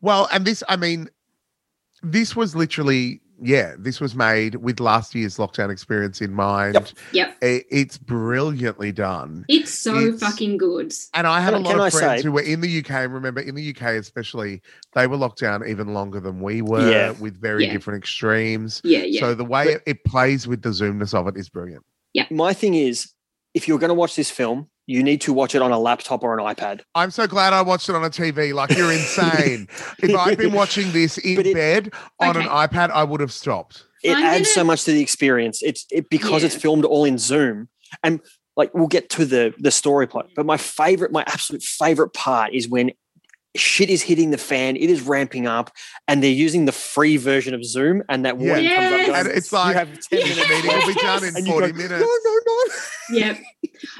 Well, 0.00 0.28
and 0.32 0.46
this, 0.46 0.62
I 0.68 0.76
mean, 0.76 1.10
this 2.02 2.34
was 2.34 2.56
literally, 2.56 3.20
yeah, 3.42 3.74
this 3.78 4.00
was 4.00 4.14
made 4.14 4.56
with 4.56 4.80
last 4.80 5.14
year's 5.14 5.36
lockdown 5.38 5.70
experience 5.70 6.20
in 6.20 6.32
mind. 6.32 6.74
Yep. 6.74 6.88
Yep. 7.12 7.36
I- 7.42 7.64
it's 7.70 7.98
brilliantly 7.98 8.92
done. 8.92 9.44
It's 9.48 9.72
so 9.72 9.98
It's- 9.98 10.20
fucking 10.20 10.56
good. 10.58 10.92
And 11.14 11.26
I 11.26 11.40
had 11.40 11.54
a 11.54 11.58
lot 11.58 11.74
of 11.74 11.80
I 11.80 11.90
friends 11.90 12.22
say- 12.22 12.26
who 12.26 12.32
were 12.32 12.42
in 12.42 12.60
the 12.60 12.68
UK. 12.68 13.06
Remember, 13.06 13.40
in 13.40 13.54
the 13.54 13.62
UK 13.62 13.96
especially, 13.96 14.60
they 14.94 15.06
were 15.06 15.16
locked 15.16 15.40
down 15.40 15.66
even 15.66 15.94
longer 15.94 16.20
than 16.20 16.40
we 16.40 16.62
were, 16.62 16.90
Yeah. 16.90 17.10
with 17.12 17.40
very 17.40 17.66
Yeah. 17.66 17.72
different 17.72 17.98
extremes. 17.98 18.80
Yeah, 18.84 19.02
yeah. 19.04 19.20
So 19.20 19.34
the 19.34 19.44
way 19.44 19.68
it, 19.68 19.82
it 19.86 20.04
plays 20.04 20.46
with 20.46 20.62
the 20.62 20.70
zoomness 20.70 21.14
of 21.14 21.26
it 21.28 21.36
is 21.36 21.48
brilliant. 21.48 21.84
Yeah. 22.12 22.26
My 22.30 22.52
thing 22.52 22.74
is, 22.74 23.12
if 23.54 23.66
you're 23.66 23.78
going 23.78 23.88
to 23.88 23.94
watch 23.94 24.16
this 24.16 24.30
film, 24.30 24.68
you 24.90 25.02
need 25.04 25.20
to 25.22 25.32
watch 25.32 25.54
it 25.54 25.62
on 25.62 25.70
a 25.70 25.78
laptop 25.78 26.22
or 26.24 26.36
an 26.36 26.44
iPad. 26.44 26.80
I'm 26.96 27.10
so 27.12 27.26
glad 27.26 27.52
I 27.52 27.62
watched 27.62 27.88
it 27.88 27.94
on 27.94 28.02
a 28.04 28.10
TV. 28.10 28.52
Like 28.52 28.70
you're 28.76 28.90
insane. 28.92 29.68
if 30.02 30.16
I'd 30.16 30.36
been 30.36 30.52
watching 30.52 30.90
this 30.92 31.16
in 31.18 31.46
it- 31.46 31.54
bed 31.54 31.92
on 32.18 32.36
an 32.36 32.46
iPad, 32.48 32.90
I 32.90 33.04
would 33.04 33.20
have 33.20 33.32
stopped. 33.32 33.84
It 34.02 34.16
I'm 34.16 34.24
adds 34.24 34.48
so 34.48 34.56
gonna- 34.60 34.66
much 34.68 34.84
to 34.84 34.92
the 34.92 35.00
experience. 35.00 35.62
It's 35.62 35.86
it 35.90 36.10
because 36.10 36.42
it's 36.42 36.56
filmed 36.56 36.84
all 36.84 37.04
in 37.04 37.18
Zoom, 37.18 37.68
and 38.02 38.20
like 38.56 38.74
we'll 38.74 38.88
get 38.88 39.10
to 39.10 39.24
the 39.24 39.54
the 39.58 39.70
story 39.70 40.06
plot. 40.08 40.26
But 40.34 40.44
my 40.46 40.56
favorite, 40.56 41.12
my 41.12 41.22
absolute 41.26 41.62
favorite 41.62 42.12
part 42.14 42.52
is 42.52 42.68
when 42.68 42.90
shit 43.56 43.90
is 43.90 44.00
hitting 44.02 44.30
the 44.30 44.38
fan. 44.38 44.76
It 44.76 44.88
is 44.90 45.02
ramping 45.02 45.46
up, 45.46 45.70
and 46.08 46.22
they're 46.22 46.30
using 46.30 46.64
the 46.64 46.72
free 46.72 47.16
version 47.16 47.52
of 47.52 47.64
Zoom, 47.64 48.02
and 48.08 48.24
that 48.24 48.38
warning 48.38 48.68
comes 48.68 48.78
up. 48.92 48.92
Yes. 48.92 49.06
Going, 49.06 49.18
And 49.18 49.28
it's 49.28 49.52
you 49.52 49.58
like, 49.58 49.76
have 49.76 49.88
ten 50.00 50.20
Yes. 50.20 50.36
minutes. 50.36 50.50
meeting 50.64 50.78
will 50.78 50.86
be 50.86 50.94
done 50.94 51.24
in 51.24 51.36
And 51.36 51.46
40 51.46 51.72
go, 51.72 51.76
minutes. 51.76 52.00
No, 52.00 52.18
no, 52.24 52.40
no. 52.46 53.18
Yep. 53.18 53.38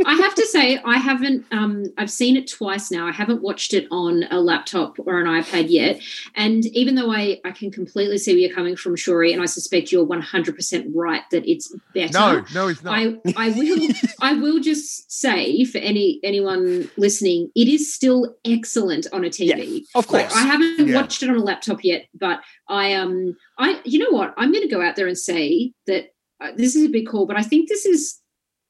I 0.06 0.14
have 0.14 0.34
to 0.34 0.46
say, 0.46 0.78
I 0.84 0.96
haven't. 0.98 1.46
Um, 1.52 1.84
I've 1.98 2.10
seen 2.10 2.36
it 2.36 2.48
twice 2.50 2.90
now. 2.90 3.06
I 3.06 3.12
haven't 3.12 3.42
watched 3.42 3.74
it 3.74 3.86
on 3.90 4.24
a 4.30 4.40
laptop 4.40 4.96
or 4.98 5.20
an 5.20 5.26
iPad 5.26 5.66
yet. 5.68 6.00
And 6.34 6.66
even 6.66 6.94
though 6.94 7.12
I, 7.12 7.40
I 7.44 7.50
can 7.50 7.70
completely 7.70 8.18
see 8.18 8.32
where 8.32 8.40
you're 8.40 8.54
coming 8.54 8.76
from, 8.76 8.96
Shuri, 8.96 9.32
and 9.32 9.42
I 9.42 9.46
suspect 9.46 9.92
you're 9.92 10.06
100% 10.06 10.86
right 10.94 11.22
that 11.30 11.48
it's 11.50 11.74
better. 11.94 12.12
No, 12.12 12.44
no, 12.54 12.68
it's 12.68 12.82
not. 12.82 12.94
I, 12.98 13.16
I 13.36 13.50
will 13.50 13.88
I 14.20 14.34
will 14.34 14.60
just 14.60 15.10
say 15.10 15.64
for 15.64 15.78
any 15.78 16.20
anyone 16.22 16.90
listening, 16.96 17.50
it 17.54 17.68
is 17.68 17.92
still 17.94 18.36
excellent 18.44 19.06
on 19.12 19.24
a 19.24 19.28
TV. 19.28 19.82
Of 19.94 20.10
Like, 20.10 20.28
course. 20.28 20.36
I 20.36 20.46
haven't 20.46 20.88
Yeah. 20.88 20.94
watched 20.96 21.22
it 21.22 21.30
on 21.30 21.36
a 21.36 21.42
laptop 21.42 21.84
yet, 21.84 22.06
but 22.18 22.40
I 22.68 22.94
um 22.94 23.36
I 23.58 23.80
you 23.84 23.98
know 23.98 24.10
what 24.16 24.34
I'm 24.36 24.52
going 24.52 24.68
to 24.68 24.74
go 24.74 24.82
out 24.82 24.96
there 24.96 25.06
and 25.06 25.18
say 25.18 25.72
that 25.86 26.10
uh, 26.40 26.52
this 26.56 26.74
is 26.74 26.86
a 26.86 26.88
big 26.88 27.06
call, 27.06 27.26
but 27.26 27.36
I 27.36 27.42
think 27.42 27.68
this 27.68 27.84
is 27.84 28.19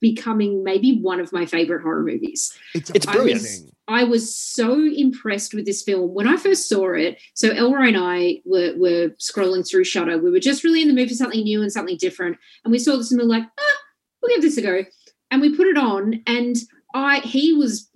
becoming 0.00 0.64
maybe 0.64 0.98
one 0.98 1.20
of 1.20 1.32
my 1.32 1.46
favorite 1.46 1.82
horror 1.82 2.02
movies. 2.02 2.52
it's, 2.74 2.90
It's 2.90 3.06
brilliant. 3.06 3.40
amazing. 3.40 3.70
I 3.88 4.04
was 4.04 4.34
so 4.34 4.80
impressed 4.80 5.52
with 5.52 5.66
this 5.66 5.82
film 5.82 6.14
when 6.14 6.28
I 6.28 6.36
first 6.36 6.68
saw 6.68 6.92
it. 6.92 7.20
So 7.34 7.50
Elroy 7.50 7.88
and 7.88 7.96
I 7.98 8.40
were 8.44 8.74
were 8.76 9.08
scrolling 9.18 9.68
through 9.68 9.84
Shudder. 9.84 10.16
We 10.18 10.30
were 10.30 10.38
just 10.40 10.62
really 10.64 10.82
in 10.82 10.88
the 10.88 10.94
mood 10.94 11.08
for 11.08 11.14
something 11.14 11.42
new 11.42 11.60
and 11.60 11.72
something 11.72 11.96
different, 11.96 12.36
and 12.64 12.70
we 12.72 12.78
saw 12.78 12.96
this 12.96 13.10
and 13.10 13.20
we 13.20 13.26
were 13.26 13.30
like, 13.32 13.44
ah, 13.58 13.76
we'll 14.22 14.30
give 14.34 14.42
this 14.42 14.56
a 14.58 14.62
go. 14.62 14.84
And 15.32 15.40
we 15.40 15.56
put 15.56 15.66
it 15.66 15.76
on, 15.76 16.22
and 16.26 16.56
I 16.94 17.18
he 17.20 17.52
was 17.52 17.90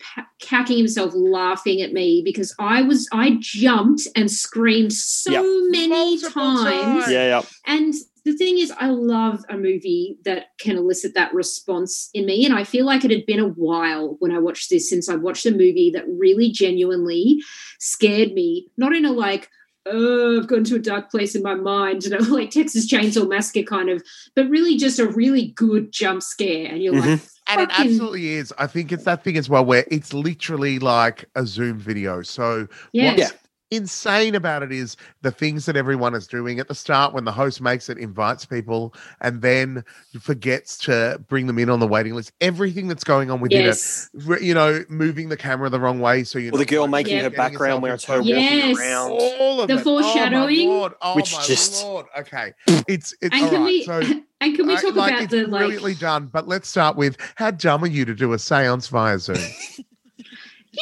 pa- 0.00 0.26
cacking 0.40 0.76
himself 0.78 1.12
laughing 1.14 1.80
at 1.80 1.92
me 1.92 2.20
because 2.24 2.54
I 2.58 2.82
was 2.82 3.08
I 3.12 3.36
jumped 3.40 4.02
and 4.14 4.30
screamed 4.30 4.92
so 4.92 5.30
Yep. 5.32 5.44
many 5.70 5.88
Multiple 6.16 6.30
times. 6.42 6.64
times. 7.04 7.10
Yeah, 7.12 7.26
yeah. 7.28 7.42
And 7.66 7.94
the 8.24 8.36
thing 8.36 8.58
is, 8.58 8.72
I 8.78 8.88
love 8.88 9.44
a 9.48 9.56
movie 9.56 10.18
that 10.24 10.46
can 10.58 10.76
elicit 10.76 11.14
that 11.14 11.34
response 11.34 12.10
in 12.14 12.26
me. 12.26 12.44
And 12.44 12.54
I 12.54 12.64
feel 12.64 12.86
like 12.86 13.04
it 13.04 13.10
had 13.10 13.26
been 13.26 13.40
a 13.40 13.48
while 13.48 14.16
when 14.18 14.32
I 14.32 14.38
watched 14.38 14.70
this 14.70 14.88
since 14.88 15.08
I 15.08 15.16
watched 15.16 15.46
a 15.46 15.50
movie 15.50 15.90
that 15.94 16.04
really 16.08 16.50
genuinely 16.50 17.40
scared 17.78 18.32
me, 18.32 18.68
not 18.76 18.94
in 18.94 19.04
a 19.04 19.12
like, 19.12 19.48
oh, 19.86 20.38
I've 20.38 20.46
gone 20.46 20.64
to 20.64 20.76
a 20.76 20.80
dark 20.80 21.10
place 21.10 21.34
in 21.34 21.42
my 21.42 21.54
mind, 21.54 22.04
you 22.04 22.10
know, 22.10 22.18
like 22.28 22.50
Texas 22.50 22.90
Chainsaw 22.90 23.28
Massacre 23.28 23.62
kind 23.62 23.88
of, 23.88 24.02
but 24.34 24.48
really 24.48 24.76
just 24.76 24.98
a 24.98 25.06
really 25.06 25.48
good 25.48 25.92
jump 25.92 26.22
scare. 26.22 26.66
And 26.66 26.82
you're 26.82 26.94
like, 26.94 27.04
mm-hmm. 27.04 27.26
And 27.50 27.62
it 27.62 27.70
absolutely 27.78 28.34
is. 28.34 28.52
I 28.58 28.66
think 28.66 28.92
it's 28.92 29.04
that 29.04 29.24
thing 29.24 29.38
as 29.38 29.48
well 29.48 29.64
where 29.64 29.86
it's 29.90 30.12
literally 30.12 30.78
like 30.78 31.24
a 31.34 31.46
Zoom 31.46 31.78
video. 31.78 32.20
So 32.20 32.68
yeah. 32.92 33.16
what's 33.16 33.32
insane 33.70 34.34
about 34.34 34.62
it 34.62 34.72
is 34.72 34.96
the 35.22 35.30
things 35.30 35.66
that 35.66 35.76
everyone 35.76 36.14
is 36.14 36.26
doing 36.26 36.58
at 36.58 36.68
the 36.68 36.74
start 36.74 37.12
when 37.12 37.24
the 37.24 37.32
host 37.32 37.60
makes 37.60 37.88
it, 37.88 37.98
invites 37.98 38.44
people, 38.46 38.94
and 39.20 39.42
then 39.42 39.84
forgets 40.20 40.78
to 40.78 41.22
bring 41.28 41.46
them 41.46 41.58
in 41.58 41.68
on 41.68 41.78
the 41.80 41.86
waiting 41.86 42.14
list. 42.14 42.32
Everything 42.40 42.88
that's 42.88 43.04
going 43.04 43.30
on 43.30 43.40
within 43.40 43.62
Yes. 43.64 44.08
it, 44.14 44.42
you 44.42 44.54
know, 44.54 44.84
moving 44.88 45.28
the 45.28 45.36
camera 45.36 45.68
the 45.68 45.80
wrong 45.80 46.00
way. 46.00 46.24
So 46.24 46.38
you 46.38 46.50
Or 46.50 46.58
the 46.58 46.64
girl 46.64 46.86
making 46.88 47.18
her 47.20 47.30
background 47.30 47.82
where 47.82 47.94
it's 47.94 48.04
her 48.04 48.18
walking 48.18 48.36
Yes. 48.36 48.78
around. 48.78 49.10
all 49.10 49.60
of 49.60 49.68
The 49.68 49.74
it. 49.74 49.82
foreshadowing. 49.84 50.68
Oh 50.68 50.72
my 50.72 50.76
lord! 50.78 50.92
Oh 51.02 51.16
Which 51.16 51.32
my 51.34 51.42
just- 51.42 51.82
lord! 51.84 52.06
Okay, 52.18 52.52
it's 52.88 53.14
it's 53.20 53.34
And 53.34 53.44
all 53.44 53.50
can 53.50 53.60
right. 53.60 53.66
we 53.66 53.84
So 53.84 54.00
and 54.40 54.56
can 54.56 54.66
we 54.66 54.76
I- 54.76 54.80
talk 54.80 54.94
like, 54.94 55.12
about 55.12 55.22
it's 55.24 55.30
the 55.32 55.46
like 55.46 55.60
brilliantly 55.60 55.94
done. 55.94 56.26
But 56.32 56.48
let's 56.48 56.68
start 56.68 56.96
with 56.96 57.16
how 57.36 57.50
dumb 57.50 57.84
are 57.84 57.88
you 57.88 58.04
to 58.04 58.14
do 58.14 58.32
a 58.32 58.36
séance 58.36 58.88
via 58.88 59.18
Zoom? 59.18 59.36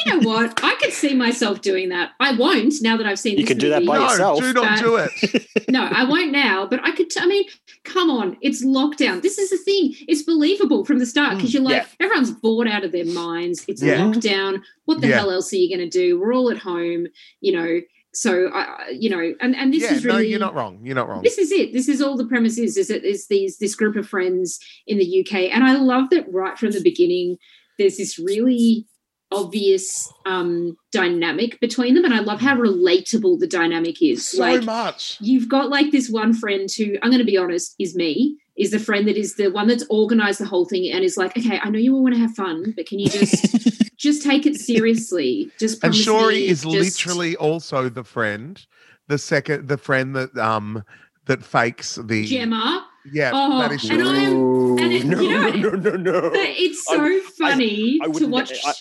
you 0.05 0.13
know 0.21 0.27
what? 0.29 0.59
I 0.63 0.75
could 0.81 0.93
see 0.93 1.13
myself 1.15 1.61
doing 1.61 1.89
that. 1.89 2.11
I 2.19 2.35
won't 2.35 2.73
now 2.81 2.97
that 2.97 3.05
I've 3.05 3.19
seen 3.19 3.33
You 3.37 3.43
this 3.43 3.47
can 3.49 3.57
do 3.57 3.69
that 3.69 3.79
movie. 3.83 3.87
by 3.87 3.97
no, 3.97 4.03
yourself. 4.09 4.39
do 4.39 4.53
not 4.53 4.79
do 4.79 4.95
it. 4.97 5.47
no, 5.69 5.83
I 5.91 6.03
won't 6.03 6.31
now, 6.31 6.65
but 6.67 6.79
I 6.83 6.91
could. 6.91 7.09
T- 7.09 7.19
I 7.21 7.25
mean, 7.25 7.45
come 7.83 8.09
on, 8.09 8.37
it's 8.41 8.63
lockdown. 8.65 9.21
This 9.21 9.37
is 9.37 9.49
the 9.49 9.57
thing. 9.57 9.93
It's 10.07 10.23
believable 10.23 10.85
from 10.85 10.99
the 10.99 11.05
start 11.05 11.35
because 11.37 11.51
mm, 11.51 11.55
you're 11.55 11.63
like, 11.63 11.83
yeah. 11.83 12.05
everyone's 12.05 12.31
bored 12.31 12.67
out 12.67 12.83
of 12.83 12.91
their 12.91 13.05
minds. 13.05 13.65
It's 13.67 13.81
Yeah. 13.81 13.97
lockdown. 13.99 14.61
What 14.85 15.01
the 15.01 15.07
Yeah. 15.07 15.15
hell 15.17 15.31
else 15.31 15.51
are 15.53 15.57
you 15.57 15.75
going 15.75 15.89
to 15.89 15.97
do? 15.97 16.19
We're 16.19 16.33
all 16.33 16.49
at 16.51 16.57
home, 16.57 17.07
you 17.41 17.51
know. 17.53 17.81
So, 18.13 18.47
I, 18.47 18.59
I- 18.61 18.89
you 18.89 19.09
know, 19.09 19.33
and 19.41 19.55
and 19.55 19.73
this 19.73 19.83
yeah, 19.83 19.93
is 19.93 20.05
really 20.05 20.23
no, 20.23 20.29
you're 20.29 20.39
not 20.39 20.55
wrong. 20.55 20.79
You're 20.83 20.95
not 20.95 21.07
wrong. 21.07 21.21
this 21.23 21.37
is 21.37 21.51
it. 21.51 21.73
This 21.73 21.87
is 21.87 22.01
all 22.01 22.17
the 22.17 22.25
premise 22.25 22.57
is. 22.57 22.75
Is 22.77 22.89
it 22.89 23.03
is 23.03 23.27
these 23.27 23.57
this 23.59 23.75
group 23.75 23.95
of 23.95 24.07
friends 24.07 24.59
in 24.87 24.97
the 24.97 25.19
UK, 25.21 25.51
and 25.53 25.63
I 25.63 25.73
love 25.75 26.09
that 26.11 26.25
right 26.31 26.57
from 26.57 26.71
the 26.71 26.81
beginning. 26.81 27.37
There's 27.77 27.97
this 27.97 28.17
really 28.17 28.85
obvious 29.31 30.11
um 30.25 30.77
dynamic 30.91 31.59
between 31.59 31.93
them 31.95 32.05
and 32.05 32.13
i 32.13 32.19
love 32.19 32.39
how 32.39 32.55
relatable 32.55 33.37
the 33.39 33.47
dynamic 33.47 34.01
is 34.01 34.25
So 34.29 34.39
like 34.41 34.63
much. 34.63 35.17
you've 35.19 35.49
got 35.49 35.69
like 35.69 35.91
this 35.91 36.09
one 36.09 36.33
friend 36.33 36.69
who 36.77 36.95
i'm 37.01 37.09
going 37.09 37.19
to 37.19 37.25
be 37.25 37.37
honest 37.37 37.75
is 37.77 37.93
me 37.95 38.37
is 38.57 38.71
the 38.71 38.79
friend 38.79 39.05
that 39.07 39.17
is 39.17 39.35
the 39.35 39.49
one 39.51 39.67
that's 39.67 39.83
organized 39.89 40.39
the 40.39 40.45
whole 40.45 40.65
thing 40.65 40.89
and 40.91 41.03
is 41.03 41.17
like 41.17 41.37
okay 41.37 41.59
i 41.61 41.69
know 41.69 41.77
you 41.77 41.93
all 41.93 42.03
want 42.03 42.15
to 42.15 42.21
have 42.21 42.31
fun 42.35 42.73
but 42.77 42.85
can 42.87 42.99
you 42.99 43.09
just 43.09 43.95
just 43.97 44.23
take 44.23 44.45
it 44.45 44.55
seriously 44.55 45.51
just 45.59 45.83
And 45.83 45.91
promise 45.93 46.05
Shori 46.07 46.29
me 46.33 46.47
is 46.47 46.63
just- 46.63 47.05
literally 47.05 47.35
also 47.35 47.89
the 47.89 48.03
friend, 48.05 48.65
the 49.07 49.17
second, 49.17 49.67
the 49.67 49.77
friend 49.77 50.15
that 50.15 50.35
um 50.37 50.83
that 51.25 51.43
fakes 51.43 51.95
the 51.95 52.25
Jemma 52.25 52.83
Yeah, 53.11 53.31
oh, 53.33 53.59
that 53.59 53.71
is 53.73 53.89
and 53.89 54.01
i'm 54.01 54.77
and 54.79 54.93
it, 54.93 55.05
no, 55.05 55.19
you 55.19 55.29
know 55.29 55.49
no, 55.49 55.69
no, 55.71 55.91
no. 55.97 56.21
but 56.29 56.39
it's 56.39 56.85
so 56.85 57.03
I- 57.03 57.19
funny 57.37 57.99
I 58.01 58.07
to 58.07 58.25
watch 58.27 58.53
I, 58.65 58.73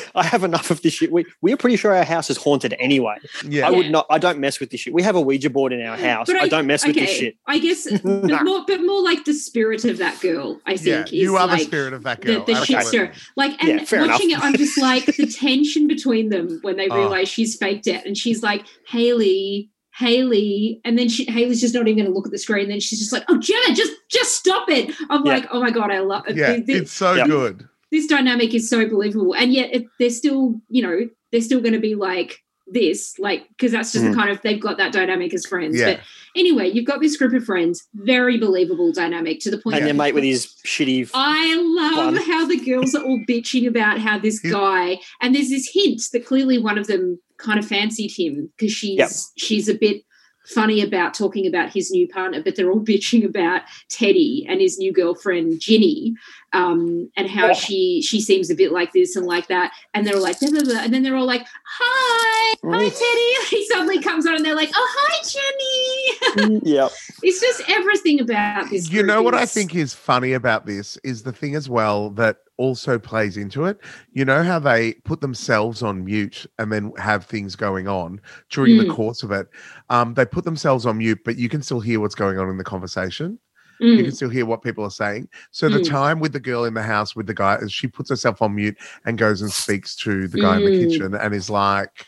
I 0.14 0.22
have 0.24 0.44
enough 0.44 0.70
of 0.70 0.82
this 0.82 0.94
shit. 0.94 1.10
We 1.12 1.24
we're 1.40 1.56
pretty 1.56 1.76
sure 1.76 1.94
our 1.94 2.04
house 2.04 2.30
is 2.30 2.36
haunted 2.36 2.74
anyway. 2.78 3.16
Yeah. 3.46 3.66
I 3.66 3.70
would 3.70 3.90
not. 3.90 4.06
I 4.10 4.18
don't 4.18 4.38
mess 4.38 4.60
with 4.60 4.70
this 4.70 4.80
shit. 4.80 4.92
We 4.92 5.02
have 5.02 5.16
a 5.16 5.20
Ouija 5.20 5.50
board 5.50 5.72
in 5.72 5.80
our 5.84 5.96
house. 5.96 6.26
But 6.26 6.36
I, 6.36 6.48
don't 6.48 6.66
mess 6.66 6.86
with 6.86 6.96
this 6.96 7.10
shit. 7.10 7.36
I 7.46 7.58
guess, 7.58 7.90
but 8.02 8.04
Nah. 8.04 8.42
more, 8.42 8.64
but 8.66 8.80
more 8.82 9.02
like 9.02 9.24
the 9.24 9.34
spirit 9.34 9.84
of 9.84 9.98
that 9.98 10.20
girl. 10.20 10.60
I 10.66 10.72
Yeah, 10.72 10.76
think 11.04 11.12
you 11.12 11.36
are 11.36 11.46
like 11.46 11.60
the 11.60 11.64
spirit 11.66 11.92
of 11.92 12.02
that 12.04 12.20
girl. 12.20 12.44
the 12.44 12.54
shit 12.64 12.76
absolutely. 12.76 13.14
stir. 13.14 13.22
Like, 13.36 13.60
and 13.62 13.80
Yeah, 13.80 13.84
fair 13.84 14.06
watching 14.06 14.30
enough. 14.30 14.42
it, 14.44 14.46
I'm 14.46 14.54
just 14.54 14.78
like 14.80 15.06
the 15.06 15.26
tension 15.26 15.86
between 15.88 16.28
them 16.30 16.58
when 16.62 16.76
they 16.76 16.88
Oh. 16.88 16.96
realize 16.96 17.28
she's 17.28 17.56
faked 17.56 17.86
it, 17.86 18.04
and 18.06 18.16
she's 18.16 18.42
like, 18.42 18.64
Haley. 18.88 19.68
Haley, 19.94 20.80
and 20.86 20.98
then 20.98 21.10
she 21.10 21.26
Haley's 21.30 21.60
just 21.60 21.74
not 21.74 21.86
even 21.86 21.96
going 21.98 22.06
to 22.06 22.14
look 22.14 22.24
at 22.26 22.32
the 22.32 22.38
screen. 22.38 22.68
Then 22.70 22.80
she's 22.80 22.98
just 22.98 23.12
like, 23.12 23.24
"Oh, 23.28 23.34
Jemma, 23.34 23.74
just 23.76 23.92
just 24.08 24.34
stop 24.36 24.68
it!" 24.70 24.90
I'm 25.10 25.24
Yeah. 25.26 25.32
like, 25.34 25.46
"Oh 25.52 25.60
my 25.60 25.70
god, 25.70 25.90
I 25.90 25.98
love 26.00 26.26
it." 26.26 26.34
Yeah, 26.36 26.54
Th- 26.54 26.64
th- 26.66 26.80
it's 26.82 26.92
so 26.92 27.12
Yeah. 27.12 27.26
good. 27.26 27.68
This 27.92 28.06
dynamic 28.06 28.52
is 28.54 28.68
so 28.68 28.88
believable 28.88 29.34
and 29.34 29.52
yet 29.52 29.72
it, 29.72 29.84
they're 30.00 30.10
still 30.10 30.60
you 30.68 30.82
know 30.82 31.08
they're 31.30 31.40
still 31.40 31.60
going 31.60 31.74
to 31.74 31.78
be 31.78 31.94
like 31.94 32.38
this 32.68 33.18
like 33.18 33.46
because 33.50 33.70
that's 33.72 33.92
just 33.92 34.04
Mm. 34.04 34.10
the 34.12 34.16
kind 34.16 34.30
of 34.30 34.40
they've 34.42 34.60
got 34.60 34.78
that 34.78 34.92
dynamic 34.92 35.34
as 35.34 35.44
friends 35.46 35.78
Yeah. 35.78 35.94
but 35.94 36.00
anyway 36.34 36.68
you've 36.70 36.86
got 36.86 37.00
this 37.00 37.16
group 37.16 37.34
of 37.34 37.44
friends 37.44 37.86
very 37.94 38.38
believable 38.38 38.92
dynamic 38.92 39.40
to 39.40 39.50
the 39.50 39.58
point 39.58 39.76
And 39.76 39.84
your 39.86 39.94
mate 39.94 40.14
with 40.14 40.24
his 40.24 40.46
shitty. 40.66 41.10
I 41.12 41.54
love 41.56 42.16
how 42.26 42.46
the 42.46 42.56
girls 42.58 42.94
are 42.94 43.02
all 43.04 43.20
bitching 43.28 43.66
about 43.68 43.98
how 43.98 44.18
this 44.18 44.38
guy 44.38 44.98
and 45.20 45.34
there's 45.34 45.50
this 45.50 45.68
hint 45.72 46.00
that 46.12 46.24
clearly 46.24 46.58
one 46.58 46.78
of 46.78 46.86
them 46.86 47.18
kind 47.36 47.58
of 47.58 47.66
fancied 47.66 48.12
him 48.16 48.50
because 48.56 48.72
she's 48.72 48.96
Yep. 48.98 49.10
she's 49.36 49.68
a 49.68 49.74
bit 49.74 50.02
funny 50.46 50.80
about 50.82 51.14
talking 51.14 51.46
about 51.46 51.72
his 51.72 51.90
new 51.90 52.06
partner, 52.08 52.42
but 52.42 52.56
they're 52.56 52.70
all 52.70 52.80
bitching 52.84 53.24
about 53.24 53.62
Teddy 53.88 54.46
and 54.48 54.60
his 54.60 54.78
new 54.78 54.92
girlfriend 54.92 55.60
Ginny, 55.60 56.14
um, 56.52 57.10
and 57.16 57.28
how 57.30 57.50
Oh. 57.50 57.54
she 57.54 58.02
she 58.02 58.20
seems 58.20 58.50
a 58.50 58.54
bit 58.54 58.72
like 58.72 58.92
this 58.92 59.16
and 59.16 59.26
like 59.26 59.48
that, 59.48 59.72
and 59.94 60.06
they're 60.06 60.16
all 60.16 60.22
like 60.22 60.38
blah, 60.40 60.50
blah, 60.50 60.60
blah. 60.62 60.80
and 60.82 60.92
then 60.92 61.02
they're 61.02 61.16
all 61.16 61.26
like, 61.26 61.46
"Hi, 61.64 62.54
hi, 62.64 62.88
Teddy." 62.88 63.28
He 63.52 63.66
suddenly 63.66 64.00
comes 64.00 64.26
on 64.26 64.34
and 64.36 64.44
they're 64.44 64.54
like, 64.56 64.70
"Oh, 64.74 64.88
hi, 64.98 66.36
Jenny." 66.36 66.60
yep. 66.70 66.90
it's 67.22 67.40
just 67.40 67.62
everything 67.68 68.20
about 68.20 68.70
this. 68.70 68.90
You 68.90 69.02
know 69.02 69.16
group 69.16 69.24
what 69.26 69.34
I 69.34 69.46
think 69.46 69.74
is 69.74 69.92
funny 69.94 70.32
about 70.32 70.64
this 70.66 70.96
is 71.04 71.22
the 71.22 71.32
thing 71.32 71.54
as 71.54 71.68
well 71.68 72.10
that 72.10 72.38
also 72.56 72.98
plays 72.98 73.36
into 73.36 73.64
it. 73.64 73.78
You 74.12 74.24
know 74.24 74.42
how 74.42 74.58
they 74.58 74.94
put 75.04 75.20
themselves 75.20 75.82
on 75.82 76.04
mute 76.04 76.46
and 76.58 76.72
then 76.72 76.92
have 76.98 77.26
things 77.26 77.56
going 77.56 77.88
on 77.88 78.20
during 78.50 78.76
the 78.76 78.84
Mm. 78.84 78.94
course 78.94 79.22
of 79.22 79.32
it. 79.32 79.48
Um, 79.88 80.14
they 80.14 80.24
put 80.26 80.44
themselves 80.44 80.86
on 80.86 80.98
mute, 80.98 81.20
but 81.24 81.36
you 81.36 81.48
can 81.48 81.62
still 81.62 81.80
hear 81.80 82.00
what's 82.00 82.14
going 82.14 82.38
on 82.38 82.48
in 82.48 82.58
the 82.58 82.64
conversation. 82.64 83.38
You 83.78 84.02
Mm. 84.02 84.04
can 84.04 84.12
still 84.14 84.28
hear 84.30 84.46
what 84.46 84.62
people 84.62 84.84
are 84.84 84.90
saying. 84.90 85.28
So 85.50 85.68
the 85.68 85.78
Mm. 85.78 85.84
time 85.84 86.20
with 86.20 86.32
the 86.32 86.40
girl 86.40 86.64
in 86.64 86.74
the 86.74 86.82
house 86.82 87.16
with 87.16 87.26
the 87.26 87.34
guy, 87.34 87.56
is 87.56 87.72
she 87.72 87.88
puts 87.88 88.10
herself 88.10 88.40
on 88.42 88.54
mute 88.54 88.78
and 89.04 89.18
goes 89.18 89.42
and 89.42 89.50
speaks 89.50 89.96
to 89.96 90.28
the 90.28 90.38
guy 90.38 90.56
in 90.56 90.64
the 90.64 90.70
Mm. 90.70 90.78
kitchen 90.78 91.14
and 91.14 91.34
is 91.34 91.50
like, 91.50 92.06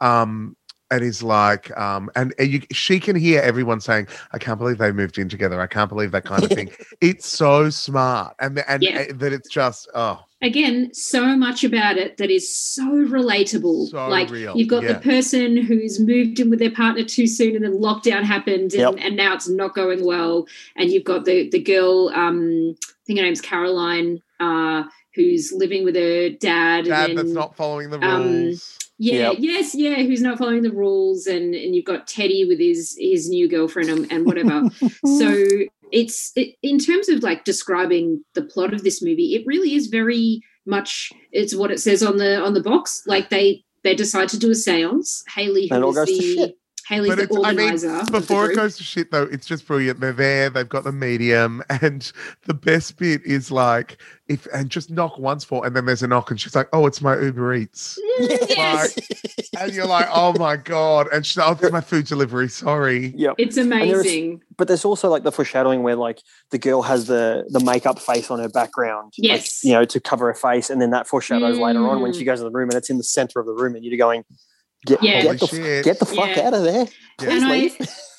um, 0.00 0.56
and 0.90 1.02
is 1.02 1.22
like, 1.22 1.76
um, 1.76 2.10
and, 2.14 2.32
and 2.38 2.48
you, 2.50 2.62
she 2.72 3.00
can 3.00 3.16
hear 3.16 3.40
everyone 3.40 3.80
saying, 3.80 4.06
"I 4.32 4.38
can't 4.38 4.58
believe 4.58 4.78
they 4.78 4.92
moved 4.92 5.18
in 5.18 5.28
together. 5.28 5.60
I 5.60 5.66
can't 5.66 5.88
believe 5.88 6.12
that 6.12 6.24
kind 6.24 6.44
of 6.44 6.50
thing." 6.50 6.70
it's 7.00 7.26
so 7.26 7.70
smart, 7.70 8.34
and 8.38 8.62
and 8.68 8.82
Yeah. 8.82 9.12
that 9.12 9.32
it's 9.32 9.48
just 9.48 9.88
oh, 9.94 10.24
again 10.42 10.92
so 10.92 11.34
much 11.36 11.64
about 11.64 11.96
it 11.96 12.18
that 12.18 12.30
is 12.30 12.54
so 12.54 12.84
relatable 12.84 13.88
So 13.88 14.08
like 14.08 14.30
real, 14.30 14.56
you've 14.56 14.68
got 14.68 14.82
yeah. 14.82 14.92
the 14.94 14.98
person 15.00 15.56
who's 15.56 15.98
moved 15.98 16.38
in 16.40 16.50
with 16.50 16.58
their 16.58 16.70
partner 16.70 17.04
too 17.04 17.26
soon 17.26 17.56
and 17.56 17.64
then 17.64 17.80
lockdown 17.80 18.22
happened 18.22 18.72
and, 18.74 18.74
Yep. 18.74 18.94
and 18.98 19.16
now 19.16 19.34
it's 19.34 19.48
not 19.48 19.74
going 19.74 20.04
well 20.04 20.46
and 20.76 20.90
you've 20.90 21.04
got 21.04 21.24
the 21.24 21.48
the 21.50 21.58
girl 21.62 22.10
um 22.14 22.76
i 22.78 22.92
think 23.06 23.18
her 23.18 23.24
name's 23.24 23.40
caroline 23.40 24.20
uh 24.38 24.82
who's 25.14 25.52
living 25.56 25.84
with 25.84 25.96
her 25.96 26.28
dad, 26.28 26.84
dad 26.84 27.08
and 27.10 27.18
that's 27.18 27.30
not 27.30 27.56
following 27.56 27.88
the 27.88 27.98
um, 28.04 28.22
rules. 28.22 28.78
Yeah, 28.98 29.30
Yep. 29.30 29.34
yes, 29.38 29.74
yeah, 29.74 29.96
who's 29.96 30.22
not 30.22 30.38
following 30.38 30.62
the 30.62 30.72
rules, 30.72 31.26
and 31.26 31.54
and 31.54 31.74
you've 31.74 31.84
got 31.84 32.06
Teddy 32.06 32.44
with 32.44 32.58
his 32.58 32.96
his 32.98 33.28
new 33.28 33.48
girlfriend 33.48 33.90
and, 33.90 34.10
and 34.12 34.26
whatever. 34.26 34.62
so 35.18 35.46
it's 35.92 36.32
it, 36.36 36.56
in 36.62 36.78
terms 36.78 37.08
of 37.08 37.22
like 37.22 37.44
describing 37.44 38.24
the 38.34 38.42
plot 38.42 38.72
of 38.74 38.82
this 38.82 39.02
movie, 39.02 39.34
it 39.34 39.46
really 39.46 39.74
is 39.74 39.86
very 39.88 40.40
much 40.64 41.12
it's 41.32 41.54
what 41.54 41.70
it 41.70 41.80
says 41.80 42.02
on 42.02 42.16
the 42.16 42.40
on 42.40 42.54
the 42.54 42.62
box. 42.62 43.02
Like 43.06 43.30
they 43.30 43.64
they 43.84 43.94
decide 43.94 44.28
to 44.30 44.38
do 44.38 44.48
a 44.48 44.54
séance. 44.54 45.22
Haley, 45.34 45.68
And 45.70 45.78
it 45.78 45.84
all 45.84 45.92
who 45.92 46.02
is 46.02 46.08
the. 46.08 46.54
Haley's 46.88 47.10
But 47.10 47.16
the 47.16 47.22
it's, 47.24 47.36
I 47.36 47.52
mean, 47.52 47.72
organizer. 47.72 48.04
the 48.04 48.10
before 48.12 48.50
it 48.50 48.54
goes 48.54 48.76
to 48.76 48.84
shit 48.84 49.10
though, 49.10 49.24
it's 49.24 49.46
just 49.46 49.66
brilliant. 49.66 49.98
They're 50.00 50.12
there, 50.12 50.50
they've 50.50 50.68
got 50.68 50.84
the 50.84 50.92
medium, 50.92 51.62
and 51.82 52.10
the 52.44 52.54
best 52.54 52.96
bit 52.98 53.22
is 53.24 53.50
like 53.50 53.98
if 54.28 54.46
and 54.54 54.70
just 54.70 54.90
knock 54.90 55.18
once 55.18 55.44
for, 55.44 55.66
and 55.66 55.74
then 55.74 55.84
there's 55.86 56.02
a 56.02 56.06
knock, 56.08 56.30
and 56.30 56.40
she's 56.40 56.54
like, 56.54 56.68
"Oh, 56.72 56.86
it's 56.86 57.00
my 57.00 57.18
Uber 57.20 57.54
Eats," 57.54 57.98
yes, 58.48 58.96
and 59.58 59.72
you're 59.72 59.86
like, 59.86 60.06
"Oh 60.12 60.32
my 60.38 60.56
god!" 60.56 61.08
And 61.12 61.24
she's 61.24 61.36
like, 61.36 61.46
"Oh, 61.48 61.52
it's 61.64 61.72
my 61.72 61.80
food 61.80 62.06
delivery. 62.06 62.48
Sorry." 62.48 63.12
Yep. 63.16 63.34
it's 63.38 63.56
there's- 63.56 63.66
amazing. 63.66 64.42
But 64.58 64.68
there's 64.68 64.84
also 64.86 65.10
like 65.10 65.22
the 65.22 65.32
foreshadowing 65.32 65.82
where 65.82 65.96
like 65.96 66.20
the 66.50 66.58
girl 66.58 66.82
has 66.82 67.06
the 67.06 67.44
the 67.50 67.60
makeup 67.60 67.98
face 67.98 68.30
on 68.30 68.38
her 68.38 68.48
background. 68.48 69.12
like, 69.18 69.28
Yes. 69.28 69.62
you 69.64 69.72
know, 69.72 69.84
to 69.84 70.00
cover 70.00 70.26
her 70.28 70.34
face, 70.34 70.70
and 70.70 70.80
then 70.80 70.90
that 70.90 71.06
foreshadows 71.06 71.58
later 71.58 71.86
on 71.86 72.00
when 72.00 72.12
Mm. 72.12 72.18
she 72.18 72.24
goes 72.24 72.40
in 72.40 72.46
the 72.46 72.50
room 72.52 72.68
and 72.70 72.76
it's 72.78 72.90
in 72.90 72.96
the 72.96 73.04
center 73.04 73.38
of 73.40 73.46
the 73.46 73.52
room, 73.52 73.74
and 73.76 73.84
you're 73.84 73.98
going, 73.98 74.24
get, 74.86 75.02
Yeah. 75.02 75.22
get, 75.22 75.40
the, 75.40 75.80
get 75.84 75.98
the 75.98 76.06
fuck 76.06 76.36
Yeah. 76.36 76.46
out 76.46 76.54
of 76.54 76.62
there. 76.64 76.86
Yeah. 77.20 77.30
And 77.30 77.44
I 77.46 77.70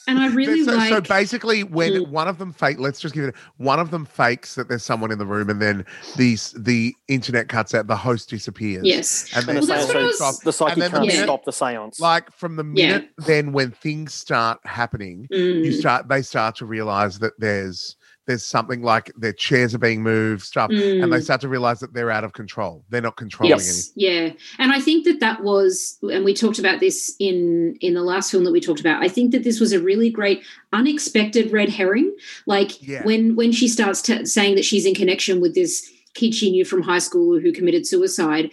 and 0.09 0.19
I 0.19 0.27
really 0.29 0.63
so, 0.63 0.71
like 0.73 0.87
so 0.89 1.01
basically, 1.01 1.63
when 1.65 1.91
Mm. 1.91 2.07
one 2.11 2.29
of 2.29 2.37
them 2.37 2.53
fake, 2.53 2.79
let's 2.79 3.01
just 3.01 3.13
give 3.13 3.25
it. 3.25 3.35
One 3.57 3.77
of 3.77 3.91
them 3.91 4.05
fakes 4.05 4.55
that 4.55 4.69
there's 4.69 4.83
someone 4.83 5.11
in 5.11 5.17
the 5.17 5.25
room, 5.25 5.49
and 5.49 5.61
then 5.61 5.85
these 6.15 6.53
the 6.57 6.95
internet 7.09 7.49
cuts 7.49 7.75
out. 7.75 7.87
The 7.87 7.95
host 7.97 8.29
disappears. 8.29 8.83
yes. 8.85 9.27
and 9.35 9.39
And 9.39 9.47
then 9.49 9.55
the, 9.65 9.67
Well, 9.67 9.67
that's 9.67 9.91
seance, 9.91 9.93
what 9.93 10.03
I 10.05 10.11
so 10.13 10.25
was- 10.27 10.39
the 10.39 10.53
psychic 10.53 10.73
and 10.73 10.81
then 10.81 10.91
the 10.91 10.97
can't 10.99 11.07
minute- 11.09 11.23
stop 11.23 11.43
the 11.43 11.51
seance. 11.51 11.99
like 11.99 12.31
from 12.31 12.55
the 12.55 12.63
Yeah. 12.73 12.87
minute 12.87 13.09
then 13.17 13.51
when 13.51 13.71
things 13.71 14.13
start 14.13 14.59
happening, 14.63 15.27
you 15.29 15.71
Mm. 15.73 15.79
start 15.79 16.07
they 16.07 16.21
start 16.21 16.55
to 16.55 16.65
realize 16.65 17.19
that 17.19 17.33
there's 17.37 17.96
there's 18.27 18.45
something 18.45 18.81
like 18.83 19.11
their 19.17 19.33
chairs 19.33 19.73
are 19.73 19.77
being 19.79 20.03
moved, 20.03 20.43
stuff, 20.43 20.69
and 20.69 20.79
they 21.11 21.17
Mm. 21.17 21.23
start 21.23 21.41
to 21.41 21.47
realize 21.49 21.79
that 21.79 21.93
they're 21.93 22.11
out 22.11 22.23
of 22.23 22.33
control. 22.33 22.83
They're 22.89 23.01
not 23.01 23.15
controlling 23.17 23.51
yes 23.57 23.91
yeah 23.95 24.31
and 24.59 24.71
i 24.71 24.79
think 24.79 25.05
that 25.05 25.19
that 25.21 25.43
was 25.43 25.97
and 26.03 26.23
we 26.25 26.33
talked 26.33 26.59
about 26.59 26.79
this 26.79 27.15
in 27.19 27.75
in 27.81 27.93
the 27.93 28.03
last 28.03 28.29
film 28.31 28.43
that 28.43 28.51
we 28.51 28.59
talked 28.61 28.79
about 28.79 29.01
i 29.01 29.07
think 29.07 29.31
that 29.31 29.43
this 29.43 29.59
was 29.59 29.71
a 29.73 29.79
really 29.79 30.09
great 30.09 30.43
unexpected 30.73 31.51
red 31.51 31.69
herring 31.69 32.15
like 32.45 32.71
Yeah. 32.87 33.03
when 33.03 33.35
when 33.35 33.51
she 33.51 33.67
starts 33.67 34.01
t- 34.01 34.25
saying 34.25 34.55
that 34.55 34.65
she's 34.65 34.85
in 34.85 34.93
connection 34.93 35.39
with 35.41 35.55
this 35.55 35.89
kid 36.13 36.33
she 36.35 36.51
knew 36.51 36.65
from 36.65 36.81
high 36.81 36.99
school 36.99 37.39
who 37.39 37.51
committed 37.51 37.85
suicide 37.87 38.51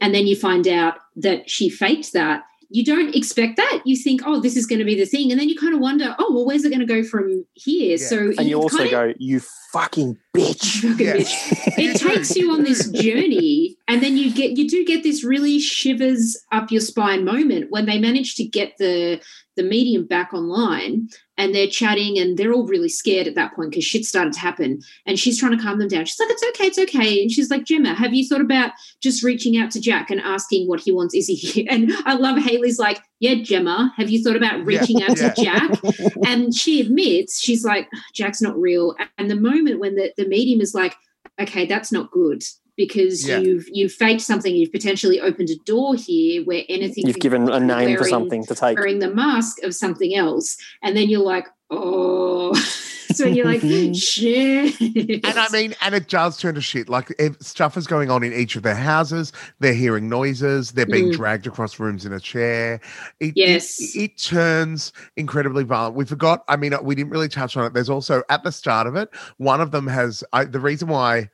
and 0.00 0.14
then 0.14 0.26
you 0.26 0.34
find 0.36 0.66
out 0.66 0.94
that 1.16 1.48
she 1.48 1.68
faked 1.68 2.12
that 2.14 2.42
you 2.70 2.84
don't 2.84 3.14
expect 3.14 3.56
that. 3.56 3.82
You 3.84 3.96
think 3.96 4.22
oh 4.24 4.40
this 4.40 4.56
is 4.56 4.66
going 4.66 4.78
to 4.78 4.84
be 4.84 4.94
the 4.94 5.04
thing. 5.04 5.30
And 5.30 5.40
then 5.40 5.48
you 5.48 5.56
kind 5.58 5.74
of 5.74 5.80
wonder 5.80 6.14
oh 6.18 6.32
well 6.32 6.46
where's 6.46 6.64
it 6.64 6.70
going 6.70 6.80
to 6.80 6.86
go 6.86 7.02
from 7.02 7.44
here? 7.54 7.96
Yeah. 7.98 8.06
so 8.06 8.32
and 8.38 8.48
you 8.48 8.56
also 8.56 8.78
kinda- 8.78 8.90
go, 8.90 9.14
you 9.18 9.40
fucking 9.72 10.18
bitch. 10.36 10.80
Fucking 10.82 11.06
Yeah. 11.06 11.16
bitch. 11.16 11.78
It 11.78 11.96
takes 11.98 12.36
you 12.36 12.50
on 12.52 12.62
this 12.62 12.88
journey, 13.02 13.76
and 13.88 14.02
then 14.02 14.16
you 14.16 14.32
get 14.32 14.56
you 14.56 14.68
do 14.68 14.84
get 14.84 15.02
this 15.02 15.24
really 15.24 15.58
shivers 15.58 16.36
up 16.52 16.70
your 16.70 16.80
spine 16.80 17.24
moment 17.24 17.70
when 17.70 17.86
they 17.86 17.98
manage 17.98 18.34
to 18.36 18.44
get 18.44 18.76
the 18.78 19.20
the 19.56 19.62
medium 19.64 20.06
back 20.06 20.32
online 20.32 21.08
and 21.36 21.54
they're 21.54 21.66
chatting 21.66 22.18
and 22.18 22.38
they're 22.38 22.52
all 22.52 22.66
really 22.66 22.88
scared 22.88 23.26
at 23.26 23.34
that 23.34 23.54
point 23.54 23.70
because 23.70 23.84
shit 23.84 24.04
started 24.04 24.32
to 24.32 24.38
happen 24.40 24.80
and 25.06 25.18
she's 25.18 25.38
trying 25.38 25.54
to 25.56 25.62
calm 25.62 25.78
them 25.78 25.88
down. 25.88 26.04
She's 26.06 26.18
like, 26.20 26.30
It's 26.30 26.44
okay, 26.50 26.66
it's 26.66 26.78
okay. 26.78 27.20
And 27.20 27.30
she's 27.30 27.50
like, 27.50 27.64
Jemma, 27.64 27.94
have 27.94 28.14
you 28.14 28.26
thought 28.26 28.40
about 28.40 28.70
just 29.02 29.22
reaching 29.22 29.58
out 29.58 29.70
to 29.72 29.80
Jack 29.80 30.10
and 30.10 30.20
asking 30.20 30.68
what 30.68 30.80
he 30.80 30.92
wants? 30.92 31.14
Is 31.14 31.26
he 31.26 31.34
here? 31.34 31.66
And 31.70 31.92
I 32.06 32.14
love 32.14 32.38
Haley's 32.38 32.78
like, 32.78 33.02
Yeah, 33.20 33.34
Jemma, 33.34 33.92
have 33.96 34.08
you 34.10 34.22
thought 34.22 34.36
about 34.36 34.64
reaching 34.64 35.02
out 35.02 35.16
yeah. 35.18 35.30
to 35.30 35.42
Jack? 35.44 35.80
and 36.26 36.54
she 36.54 36.80
admits 36.80 37.40
she's 37.40 37.64
like 37.64 37.88
jack's 38.14 38.40
not 38.42 38.58
real 38.58 38.94
and 39.18 39.30
the 39.30 39.36
moment 39.36 39.78
when 39.80 39.94
the, 39.94 40.12
the 40.16 40.26
medium 40.26 40.60
is 40.60 40.74
like 40.74 40.94
okay 41.40 41.66
that's 41.66 41.92
not 41.92 42.10
good 42.10 42.42
because 42.76 43.26
Yeah. 43.28 43.38
you've 43.38 43.66
you've 43.70 43.92
faked 43.92 44.20
something 44.22 44.54
you've 44.54 44.72
potentially 44.72 45.20
opened 45.20 45.50
a 45.50 45.56
door 45.64 45.94
here 45.94 46.42
where 46.44 46.62
anything 46.68 47.06
You've 47.06 47.18
given 47.20 47.48
a 47.48 47.60
be 47.60 47.66
name 47.66 47.96
for 47.98 48.04
something 48.04 48.44
to 48.46 48.54
take. 48.54 48.78
wearing 48.78 48.98
the 49.00 49.12
mask 49.14 49.62
of 49.62 49.74
something 49.74 50.14
else 50.14 50.56
and 50.82 50.96
then 50.96 51.08
you're 51.08 51.20
like 51.20 51.46
oh 51.70 52.54
when 53.18 53.34
you're 53.34 53.46
like, 53.46 53.62
shit. 53.94 54.78
And 55.24 55.38
I 55.38 55.48
mean, 55.52 55.74
and 55.80 55.94
it 55.94 56.08
does 56.08 56.36
turn 56.38 56.54
to 56.54 56.60
shit. 56.60 56.88
Like 56.88 57.14
if 57.18 57.40
stuff 57.40 57.76
is 57.76 57.86
going 57.86 58.10
on 58.10 58.22
in 58.22 58.32
each 58.32 58.56
of 58.56 58.62
their 58.62 58.74
houses. 58.74 59.32
They're 59.58 59.74
hearing 59.74 60.08
noises. 60.08 60.72
They're 60.72 60.86
being 60.86 61.08
Mm. 61.10 61.12
dragged 61.14 61.46
across 61.46 61.78
rooms 61.80 62.04
in 62.04 62.12
a 62.12 62.20
chair. 62.20 62.80
It, 63.20 63.32
Yes. 63.36 63.80
it, 63.80 63.98
it 64.02 64.18
turns 64.22 64.92
incredibly 65.16 65.64
violent. 65.64 65.96
We 65.96 66.04
forgot. 66.04 66.44
I 66.48 66.56
mean, 66.56 66.74
we 66.82 66.94
didn't 66.94 67.10
really 67.10 67.28
touch 67.28 67.56
on 67.56 67.64
it. 67.64 67.72
There's 67.72 67.90
also 67.90 68.22
at 68.28 68.42
the 68.44 68.52
start 68.52 68.86
of 68.86 68.96
it, 68.96 69.08
one 69.38 69.60
of 69.60 69.70
them 69.70 69.86
has. 69.86 70.22
I, 70.32 70.44
the 70.44 70.60
reason 70.60 70.88
why 70.88 71.30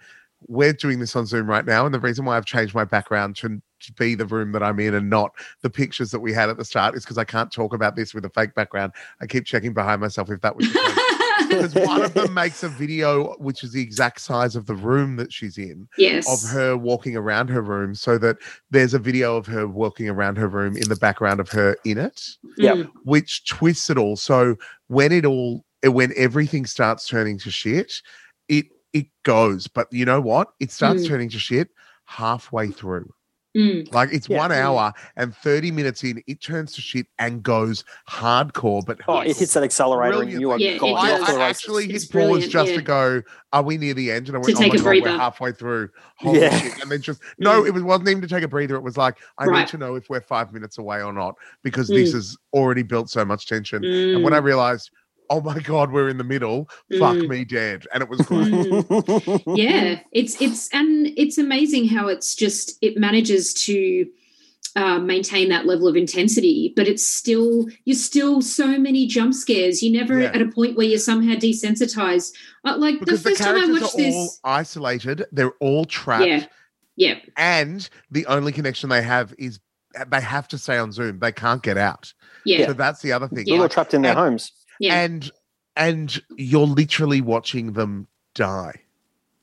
we're 0.48 0.72
doing 0.72 1.00
this 1.00 1.16
on 1.16 1.26
Zoom 1.26 1.48
right 1.48 1.64
now, 1.64 1.84
and 1.86 1.94
the 1.94 1.98
reason 2.00 2.24
why 2.24 2.36
I've 2.36 2.44
changed 2.44 2.74
my 2.74 2.84
background 2.84 3.36
to, 3.36 3.60
to 3.80 3.92
be 3.94 4.14
the 4.14 4.26
room 4.26 4.52
that 4.52 4.62
I'm 4.62 4.78
in 4.78 4.94
and 4.94 5.10
not 5.10 5.32
the 5.62 5.70
pictures 5.70 6.10
that 6.12 6.20
we 6.20 6.32
had 6.32 6.48
at 6.48 6.56
the 6.58 6.64
start 6.64 6.94
is 6.94 7.04
because 7.04 7.18
I 7.18 7.24
can't 7.24 7.50
talk 7.50 7.72
about 7.74 7.96
this 7.96 8.14
with 8.14 8.24
a 8.24 8.30
fake 8.30 8.54
background. 8.54 8.92
I 9.20 9.26
keep 9.26 9.44
checking 9.46 9.72
behind 9.72 10.00
myself 10.00 10.30
if 10.30 10.40
that 10.42 10.54
was. 10.56 10.66
Because 11.49 11.74
one 11.74 12.03
of 12.03 12.14
them 12.14 12.32
makes 12.42 12.62
a 12.62 12.68
video 12.68 13.34
which 13.38 13.62
is 13.64 13.72
the 13.72 13.82
exact 13.82 14.20
size 14.20 14.57
of 14.57 14.66
the 14.66 14.74
room 14.74 15.16
that 15.16 15.32
she's 15.32 15.59
in 15.59 15.88
Yes. 15.99 16.26
of 16.28 16.51
her 16.51 16.76
walking 16.76 17.16
around 17.16 17.49
her 17.49 17.62
room 17.62 17.94
so 17.94 18.18
that 18.18 18.36
there's 18.70 18.94
a 18.94 18.99
video 18.99 19.36
of 19.36 19.47
her 19.47 19.66
walking 19.66 20.09
around 20.09 20.36
her 20.36 20.49
room 20.49 20.76
in 20.76 20.88
the 20.88 20.97
background 20.97 21.40
of 21.40 21.49
her 21.51 21.76
in 21.84 21.99
it. 21.99 22.22
Mm. 22.59 22.90
which 23.05 23.47
twists 23.47 23.90
it 23.90 23.99
all 23.99 24.16
so 24.16 24.57
when 24.88 25.12
it 25.12 25.24
all 25.26 25.64
when 25.84 26.12
everything 26.16 26.64
starts 26.66 27.07
turning 27.07 27.38
to 27.38 27.51
shit 27.51 28.01
it 28.49 28.66
it 28.92 29.07
goes 29.24 29.66
but 29.66 29.86
you 29.92 30.05
know 30.07 30.20
what 30.20 30.49
it 30.61 30.70
starts 30.72 31.03
Mm. 31.05 31.09
turning 31.09 31.28
to 31.30 31.38
shit 31.38 31.68
halfway 32.07 32.68
through 32.70 33.12
Mm. 33.57 33.92
like 33.94 34.11
it's 34.12 34.28
Yeah. 34.28 34.38
one 34.38 34.52
hour 34.52 34.92
and 35.16 35.34
30 35.34 35.70
minutes 35.70 36.04
in 36.04 36.22
it 36.26 36.42
turns 36.42 36.72
to 36.74 36.82
shit 36.82 37.07
and 37.18 37.42
goes 37.42 37.84
hardcore 38.09 38.84
but 38.84 38.98
Oh, 39.09 39.20
it 39.20 39.36
hits 39.36 39.54
that 39.54 39.62
accelerator 39.62 40.20
and 40.22 40.30
you 40.30 40.50
are 40.50 40.59
Yeah, 40.59 40.70
it 40.72 40.78
gone. 40.80 40.94
does. 40.94 41.04
You're 41.07 41.14
off 41.20 41.26
to 41.26 41.32
the 41.32 41.38
I, 41.40 41.44
I 41.46 41.48
actually 41.48 41.86
hit 41.88 42.11
pause 42.11 42.48
just 42.48 42.70
yeah. 42.72 42.76
to 42.76 42.82
go, 42.82 43.22
are 43.52 43.62
we 43.62 43.78
near 43.78 43.94
the 43.94 44.11
end? 44.11 44.28
And 44.28 44.36
I 44.36 44.40
went, 44.40 44.48
To 44.57 44.62
take 44.62 44.72
oh 44.72 44.76
a 44.76 44.82
my 44.82 45.00
God, 45.00 45.11
we're 45.12 45.18
halfway 45.18 45.52
through. 45.52 45.88
Holy 46.18 46.40
Yeah. 46.40 46.59
shit. 46.59 46.74
And 46.82 46.90
then 46.90 47.00
just, 47.00 47.22
no, 47.38 47.62
Mm. 47.62 47.68
it 47.68 47.70
was, 47.72 47.82
wasn't 47.82 48.09
even 48.11 48.22
to 48.22 48.28
take 48.28 48.42
a 48.44 48.48
breather. 48.48 48.74
It 48.76 48.82
was 48.82 48.96
like, 48.96 49.16
I 49.38 49.46
Right. 49.46 49.61
need 49.61 49.68
to 49.68 49.78
know 49.78 49.94
if 49.94 50.11
we're 50.11 50.20
five 50.20 50.52
minutes 50.52 50.78
away 50.78 51.02
or 51.02 51.12
not 51.12 51.34
because 51.62 51.88
this 51.88 52.11
Mm. 52.11 52.14
has 52.14 52.36
already 52.52 52.82
built 52.82 53.09
so 53.11 53.24
much 53.24 53.46
tension. 53.46 53.84
And 53.84 54.22
when 54.22 54.32
I 54.34 54.40
Mm. 54.40 54.44
realized, 54.44 54.90
oh 55.30 55.40
my 55.40 55.58
God, 55.60 55.92
we're 55.92 56.08
in 56.08 56.18
the 56.18 56.24
middle, 56.24 56.68
fuck 56.98 57.16
Mm. 57.16 57.28
me 57.28 57.44
dead. 57.44 57.86
And 57.92 58.02
it 58.02 58.08
was 58.08 58.20
great. 58.22 59.42
Yeah 59.46 60.00
it's 60.12 60.40
it's 60.40 60.68
and 60.72 61.06
it's 61.16 61.38
amazing 61.38 61.88
how 61.88 62.08
it's 62.08 62.34
just 62.34 62.76
it 62.82 62.96
manages 62.96 63.52
to 63.54 64.06
uh, 64.76 64.98
maintain 64.98 65.48
that 65.48 65.64
level 65.66 65.88
of 65.88 65.96
intensity 65.96 66.72
but 66.76 66.86
it's 66.86 67.06
still 67.06 67.66
you're 67.86 67.96
still 67.96 68.42
so 68.42 68.66
many 68.78 69.06
jump 69.06 69.32
scares 69.32 69.82
you 69.82 69.90
never 69.90 70.20
Yeah. 70.20 70.32
at 70.34 70.42
a 70.42 70.46
point 70.48 70.76
where 70.76 70.86
you're 70.86 70.98
somehow 70.98 71.34
desensitized 71.34 72.32
uh, 72.64 72.76
like 72.76 73.00
Because 73.00 73.22
the 73.22 73.30
the 73.30 73.36
first 73.36 73.42
time 73.42 73.56
i 73.56 73.66
watched 73.72 73.82
are 73.82 73.86
all 73.86 73.96
this 73.96 74.40
isolated, 74.44 75.24
they're 75.32 75.52
all 75.60 75.84
trapped. 75.86 76.26
yeah 76.26 76.44
yeah 76.96 77.14
And 77.36 77.88
the 78.10 78.26
only 78.26 78.52
connection 78.52 78.90
they 78.90 79.02
have 79.02 79.34
is 79.38 79.60
they 80.08 80.20
have 80.20 80.46
to 80.48 80.58
stay 80.58 80.76
on 80.76 80.92
Zoom. 80.92 81.20
They 81.20 81.32
can't 81.32 81.62
get 81.62 81.78
out. 81.78 82.12
yeah 82.44 82.66
So 82.66 82.74
that's 82.74 83.00
the 83.00 83.12
other 83.12 83.28
thing. 83.28 83.46
They're 83.46 83.54
all 83.54 83.62
Like, 83.62 83.70
trapped 83.70 83.94
in 83.94 84.02
their 84.02 84.12
and- 84.12 84.20
homes. 84.20 84.52
Yeah 84.80 85.00
and 85.02 85.30
and 85.76 86.22
you're 86.36 86.66
literally 86.66 87.20
watching 87.20 87.72
them 87.74 88.06
die. 88.34 88.80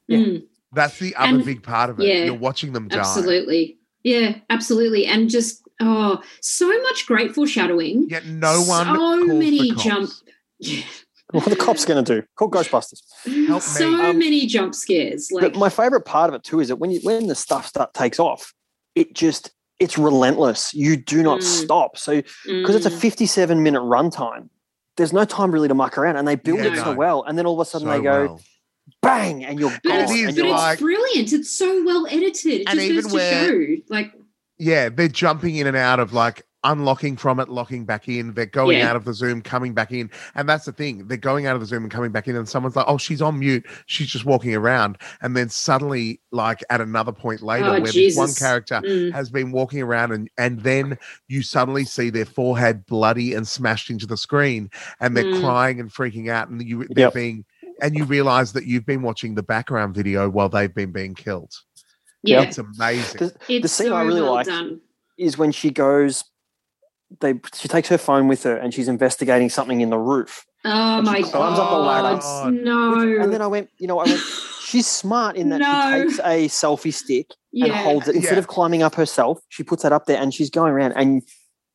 Mm. 0.09 0.43
That's 0.73 0.97
the 0.99 1.15
other 1.15 1.36
And- 1.38 1.45
big 1.45 1.61
part 1.63 1.89
of 1.89 1.99
it. 1.99 2.07
yeah, 2.07 2.25
you're 2.25 2.34
watching 2.34 2.73
them 2.73 2.88
die. 2.88 2.99
absolutely 2.99 3.77
yeah 4.03 4.36
absolutely 4.49 5.05
and 5.05 5.29
just 5.29 5.61
oh 5.79 6.21
so 6.41 6.67
much 6.84 7.05
great 7.05 7.34
foreshadowing 7.34 8.09
Yet 8.09 8.25
no 8.25 8.61
one 8.63 8.86
so 8.88 8.95
calls 8.95 9.27
the 9.27 9.34
many 9.34 9.71
cops. 9.71 9.84
jump 9.84 10.09
yeah 10.59 10.84
What 11.31 11.47
are 11.47 11.49
the 11.49 11.55
cops 11.55 11.86
going 11.86 12.03
to 12.03 12.21
do? 12.21 12.27
Call 12.36 12.49
Ghostbusters. 12.51 13.01
Help 13.47 13.61
so 13.63 13.89
me. 13.89 14.01
Um, 14.05 14.19
many 14.19 14.45
jump 14.45 14.75
scares 14.75 15.31
like 15.31 15.41
but 15.41 15.55
my 15.55 15.69
favorite 15.69 16.01
part 16.05 16.29
of 16.29 16.36
it 16.36 16.43
too 16.43 16.59
is 16.59 16.67
that 16.67 16.75
when 16.77 16.91
you 16.91 16.99
when 17.03 17.27
the 17.27 17.36
stuff 17.36 17.65
start 17.65 17.93
takes 17.93 18.19
off, 18.19 18.53
it 18.93 19.13
just 19.15 19.51
it's 19.79 19.97
relentless. 19.97 20.73
You 20.73 20.95
do 20.97 21.23
not 21.23 21.39
Mm. 21.39 21.43
stop. 21.43 21.97
So 21.97 22.21
because 22.45 22.75
it's 22.75 22.86
a 22.86 22.91
Mm. 22.91 22.99
57 22.99 23.63
minute 23.63 23.81
runtime, 23.81 24.49
there's 24.98 25.14
no 25.14 25.26
time 25.26 25.52
really 25.52 25.68
to 25.68 25.74
muck 25.74 25.98
around, 25.98 26.18
and 26.18 26.28
they 26.28 26.36
build 26.36 26.60
Yeah, 26.60 26.74
it 26.74 26.78
so 26.78 26.94
well. 26.94 27.24
And 27.24 27.38
then 27.38 27.46
all 27.46 27.60
of 27.60 27.66
a 27.68 27.70
sudden 27.70 27.88
So 27.88 27.91
they 27.98 28.04
go 28.04 28.22
well. 28.26 28.41
bang, 29.02 29.44
and 29.46 29.60
you're 29.60 29.72
But 29.72 29.84
gone. 29.84 30.00
it's, 30.02 30.12
it 30.12 30.16
is, 30.16 30.28
and 30.28 30.36
but 30.36 30.44
you're 30.46 30.54
it's 30.54 30.62
like- 30.64 30.80
brilliant. 30.80 31.34
It's 31.34 31.52
so 31.52 31.84
well 31.86 32.08
edited. 32.08 32.62
It 32.62 32.68
And 32.70 32.80
just 32.80 32.89
even 32.91 33.04
goes 33.04 33.12
to 33.12 33.18
where- 33.18 33.48
show. 33.48 33.82
Like, 33.89 34.12
Yeah, 34.60 34.89
they're 34.89 35.08
jumping 35.08 35.56
in 35.56 35.68
and 35.68 35.76
out 35.78 36.00
of 36.00 36.14
like 36.14 36.44
unlocking 36.64 37.18
from 37.18 37.39
it, 37.39 37.49
locking 37.49 37.86
back 37.86 38.07
in. 38.07 38.34
They're 38.34 38.45
going 38.45 38.78
Yeah. 38.80 38.89
out 38.89 38.95
of 38.95 39.05
the 39.05 39.14
Zoom, 39.14 39.41
coming 39.41 39.74
back 39.74 39.91
in. 39.91 40.09
And 40.36 40.47
that's 40.47 40.66
the 40.66 40.72
thing. 40.72 41.07
They're 41.07 41.18
going 41.18 41.45
out 41.45 41.55
of 41.55 41.59
the 41.61 41.66
Zoom 41.68 41.84
and 41.84 41.91
coming 41.91 42.11
back 42.11 42.28
in. 42.28 42.36
And 42.36 42.47
someone's 42.47 42.76
like, 42.76 42.86
oh, 42.88 42.97
she's 42.97 43.22
on 43.22 43.39
mute. 43.39 43.66
She's 43.86 44.07
just 44.07 44.26
walking 44.26 44.55
around. 44.55 44.97
And 45.22 45.36
then 45.36 45.49
suddenly, 45.49 46.22
like 46.32 46.64
at 46.70 46.82
another 46.82 47.11
point 47.11 47.41
later, 47.41 47.66
Oh, 47.66 47.82
where 47.82 47.91
this 47.91 48.16
one 48.18 48.34
character 48.34 48.82
mm, 48.84 49.11
has 49.14 49.30
been 49.30 49.51
walking 49.51 49.82
around 49.82 50.11
and 50.11 50.30
and 50.38 50.61
then 50.61 50.97
you 51.28 51.41
suddenly 51.43 51.86
see 51.86 52.09
their 52.09 52.26
forehead 52.26 52.86
bloody 52.86 53.34
and 53.34 53.47
smashed 53.47 53.89
into 53.89 54.05
the 54.07 54.18
screen 54.18 54.70
and 54.99 55.16
they're 55.16 55.24
Mm. 55.26 55.41
crying 55.41 55.80
and 55.80 55.91
freaking 55.93 56.30
out 56.30 56.49
and 56.49 56.61
you 56.61 56.86
they're 56.91 57.05
Yep. 57.07 57.14
being 57.14 57.45
and 57.82 57.95
you 57.95 58.05
realize 58.05 58.53
that 58.53 58.66
you've 58.66 58.86
been 58.86 59.01
watching 59.01 59.36
the 59.36 59.43
background 59.43 59.95
video 59.95 60.30
while 60.30 60.47
they've 60.49 60.74
been 60.74 60.91
being 60.91 61.14
killed. 61.16 61.51
yeah, 62.24 62.41
It's 62.43 62.57
amazing. 62.57 63.18
The- 63.18 63.36
it's 63.49 63.74
scene 63.74 63.88
so 63.88 63.95
I 63.95 64.03
really 64.03 64.22
well 64.22 64.34
liked 64.36 64.47
done. 64.49 64.80
is 65.18 65.38
when 65.38 65.51
she 65.51 65.70
goes. 65.72 66.24
They 67.20 67.36
she 67.55 67.68
takes 67.68 67.89
her 67.89 67.97
phone 67.97 68.28
with 68.28 68.43
her 68.43 68.55
and 68.57 68.74
she's 68.74 68.88
investigating 68.88 69.49
something 69.49 69.82
in 69.82 69.89
the 69.89 69.97
roof. 69.99 70.45
Oh 70.66 70.99
And 70.99 71.07
she 71.07 71.14
my 71.14 71.22
climbs 71.22 71.59
up 71.59 71.70
the 71.70 71.78
ladder. 71.78 72.20
god! 72.22 72.53
No, 72.53 72.99
And 73.22 73.34
then 73.34 73.41
I 73.41 73.47
went, 73.47 73.70
you 73.78 73.88
know, 73.88 73.99
I 73.99 74.05
went. 74.05 74.22
She's 74.66 74.88
smart 74.88 75.36
in 75.36 75.49
that 75.49 75.59
No. 75.59 75.68
she 75.99 76.03
takes 76.07 76.20
a 76.20 76.47
selfie 76.47 76.93
stick 76.93 77.28
and 77.53 77.72
holds 77.72 78.07
it 78.07 78.16
instead 78.16 78.34
Yeah. 78.34 78.39
of 78.39 78.47
climbing 78.47 78.82
up 78.82 78.95
herself. 78.95 79.39
She 79.49 79.61
puts 79.64 79.84
that 79.84 79.91
up 79.91 80.05
there 80.05 80.20
and 80.20 80.34
she's 80.34 80.49
going 80.49 80.72
around 80.74 80.93
and 80.93 81.22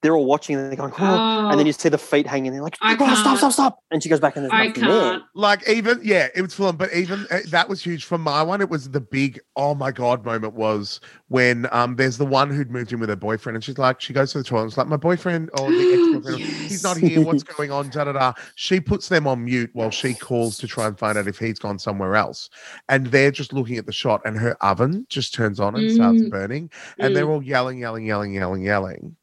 they're 0.03 0.14
all 0.14 0.26
watching 0.26 0.55
and 0.57 0.70
they're 0.70 0.76
going, 0.76 0.92
oh. 0.92 0.96
Oh, 1.01 1.49
and 1.51 1.59
then 1.59 1.66
you 1.66 1.72
see 1.72 1.88
the 1.88 1.99
feet 1.99 2.26
hanging. 2.26 2.53
They're 2.53 2.62
like, 2.62 2.76
oh, 2.82 3.14
stop, 3.14 3.38
stop, 3.38 3.53
stop! 3.53 3.78
And 3.90 4.03
she 4.03 4.09
goes 4.09 4.20
back 4.20 4.36
and 4.36 4.44
there's 4.44 4.53
I 4.53 4.66
nothing 4.68 4.82
can't. 4.84 5.22
like 5.34 5.68
even 5.68 6.01
yeah, 6.03 6.28
it 6.34 6.42
was 6.42 6.55
full 6.55 6.66
on. 6.66 6.76
But 6.76 6.92
even 6.94 7.26
uh, 7.30 7.40
that 7.49 7.68
was 7.68 7.82
huge 7.82 8.05
for 8.05 8.18
my 8.18 8.42
one. 8.42 8.61
It 8.61 8.68
was 8.68 8.90
the 8.90 9.01
big 9.01 9.40
oh 9.57 9.74
my 9.74 9.90
god 9.90 10.24
moment 10.24 10.55
was 10.55 11.01
when 11.28 11.66
um 11.72 11.96
there's 11.96 12.16
the 12.18 12.26
one 12.26 12.51
who'd 12.51 12.70
moved 12.70 12.92
in 12.92 13.01
with 13.01 13.09
her 13.09 13.16
boyfriend 13.16 13.57
and 13.57 13.64
she's 13.64 13.78
like 13.78 14.01
she 14.01 14.12
goes 14.12 14.32
to 14.32 14.38
the 14.38 14.44
toilet. 14.44 14.62
and 14.62 14.70
It's 14.70 14.78
like 14.78 14.86
my 14.88 14.96
boyfriend 14.96 15.51
or 15.59 15.70
the 15.72 15.78
ex 15.92 16.24
boyfriend. 16.24 16.42
He's 16.42 16.82
not 16.84 16.96
here. 16.96 17.20
What's 17.22 17.42
going 17.42 17.72
on? 17.72 17.88
Da 17.90 18.05
da 18.05 18.12
da. 18.12 18.32
She 18.55 18.80
puts 18.80 19.09
them 19.09 19.26
on 19.26 19.44
mute 19.46 19.70
while 19.72 19.90
she 19.90 20.14
calls 20.14 20.59
to 20.59 20.68
try 20.68 20.86
and 20.86 20.99
find 20.99 21.16
out 21.18 21.26
if 21.26 21.38
he's 21.38 21.59
gone 21.59 21.78
somewhere 21.78 22.14
else. 22.14 22.51
And 22.88 23.07
they're 23.09 23.30
just 23.30 23.53
looking 23.53 23.78
at 23.78 23.86
the 23.86 23.92
shot, 23.92 24.20
and 24.24 24.36
her 24.38 24.55
oven 24.62 25.07
just 25.09 25.34
turns 25.34 25.59
on 25.61 25.74
and 25.74 25.90
starts 25.90 26.20
Mm. 26.22 26.30
burning. 26.30 26.70
And 26.99 27.16
they're 27.16 27.28
all 27.30 27.42
yelling, 27.42 27.78
yelling, 27.78 28.05
yelling, 28.07 28.32
yelling, 28.34 28.62
yelling. 28.62 29.16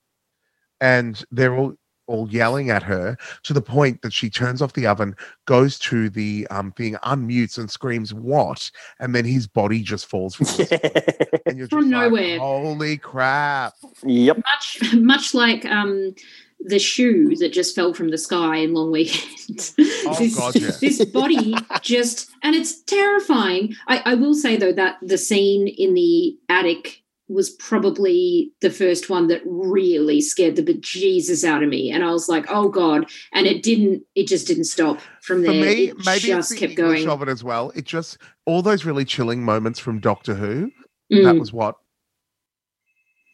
And 0.86 1.24
they're 1.32 1.56
all 1.56 1.76
all 2.08 2.30
yelling 2.30 2.70
at 2.70 2.84
her 2.84 3.18
to 3.44 3.54
the 3.54 3.62
point 3.62 4.02
that 4.04 4.14
she 4.14 4.30
turns 4.30 4.62
off 4.62 4.74
the 4.74 4.86
oven, 4.86 5.16
goes 5.46 5.80
to 5.80 6.10
the 6.10 6.46
um 6.52 6.72
thing, 6.74 6.96
unmutes 7.04 7.58
and 7.58 7.70
screams, 7.70 8.14
What? 8.14 8.70
And 9.00 9.16
then 9.16 9.26
his 9.26 9.48
body 9.48 9.82
just 9.82 10.06
falls 10.06 10.36
from 10.36 10.46
the 10.46 11.42
and 11.46 11.58
you're 11.58 11.68
From 11.68 11.90
just 11.90 11.94
like, 11.94 12.12
nowhere. 12.12 12.40
Holy 12.40 12.98
crap. 12.98 13.74
Yep. 14.04 14.38
much 14.38 14.94
much 14.94 15.34
like 15.34 15.66
um 15.66 16.14
the 16.60 16.80
shoe 16.80 17.36
that 17.36 17.54
just 17.54 17.76
fell 17.76 17.94
from 17.94 18.10
the 18.10 18.18
sky 18.18 18.58
in 18.58 18.74
Long 18.74 18.92
Weekend. 18.92 19.74
Oh, 20.08 20.16
this, 20.20 20.36
God, 20.36 20.56
yeah. 20.56 20.72
this 20.82 21.04
body 21.06 21.56
just, 21.82 22.30
and 22.44 22.56
it's 22.56 22.82
terrifying. 22.84 23.76
I, 23.88 24.02
I 24.06 24.16
will 24.16 24.34
say 24.36 24.56
though 24.56 24.72
that 24.74 24.98
the 25.02 25.18
scene 25.18 25.68
in 25.68 25.94
the 25.96 26.38
attic 26.50 27.04
was 27.28 27.50
probably 27.52 28.52
the 28.62 28.70
first 28.70 29.10
one 29.10 29.28
that 29.28 29.42
really 29.46 30.22
scared 30.22 30.56
the 30.56 30.64
bejesus 30.64 31.44
out 31.44 31.64
of 31.64 31.70
me, 31.70 31.92
and 31.92 32.04
I 32.04 32.12
was 32.12 32.30
like, 32.30 32.46
"Oh 32.50 32.70
God!" 32.70 33.10
And 33.34 33.48
it 33.48 33.64
didn't. 33.64 34.04
It 34.16 34.28
just 34.28 34.46
didn't 34.48 34.66
stop 34.66 35.00
from 35.22 35.42
there. 35.42 35.52
For 35.52 35.58
me, 35.60 35.88
it 35.90 35.98
maybe 36.06 36.12
it's 36.18 36.22
just 36.26 36.50
the 36.52 36.58
kept 36.58 36.78
English 36.80 37.00
going. 37.04 37.10
of 37.10 37.22
it 37.24 37.30
as 37.30 37.44
well. 37.44 37.72
It 37.76 37.86
just 37.86 38.18
all 38.46 38.62
those 38.62 38.86
really 38.86 39.06
chilling 39.06 39.44
moments 39.44 39.80
from 39.80 40.00
Doctor 40.00 40.34
Who. 40.36 40.72
That 41.10 41.36
Mm. 41.36 41.40
was 41.40 41.52
what. 41.54 41.76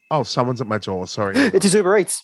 Oh, 0.10 0.24
someone's 0.24 0.62
at 0.62 0.68
my 0.68 0.78
door. 0.78 1.08
Sorry. 1.08 1.36
It's 1.54 1.64
his 1.64 1.74
Uber 1.74 1.98
Eats. 1.98 2.24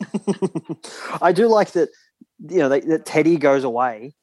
I 1.22 1.32
do 1.32 1.46
like 1.46 1.72
that. 1.72 1.88
You 2.48 2.58
know, 2.58 2.68
they, 2.68 2.80
that 2.80 3.06
Teddy 3.06 3.36
goes 3.38 3.64
away, 3.64 4.14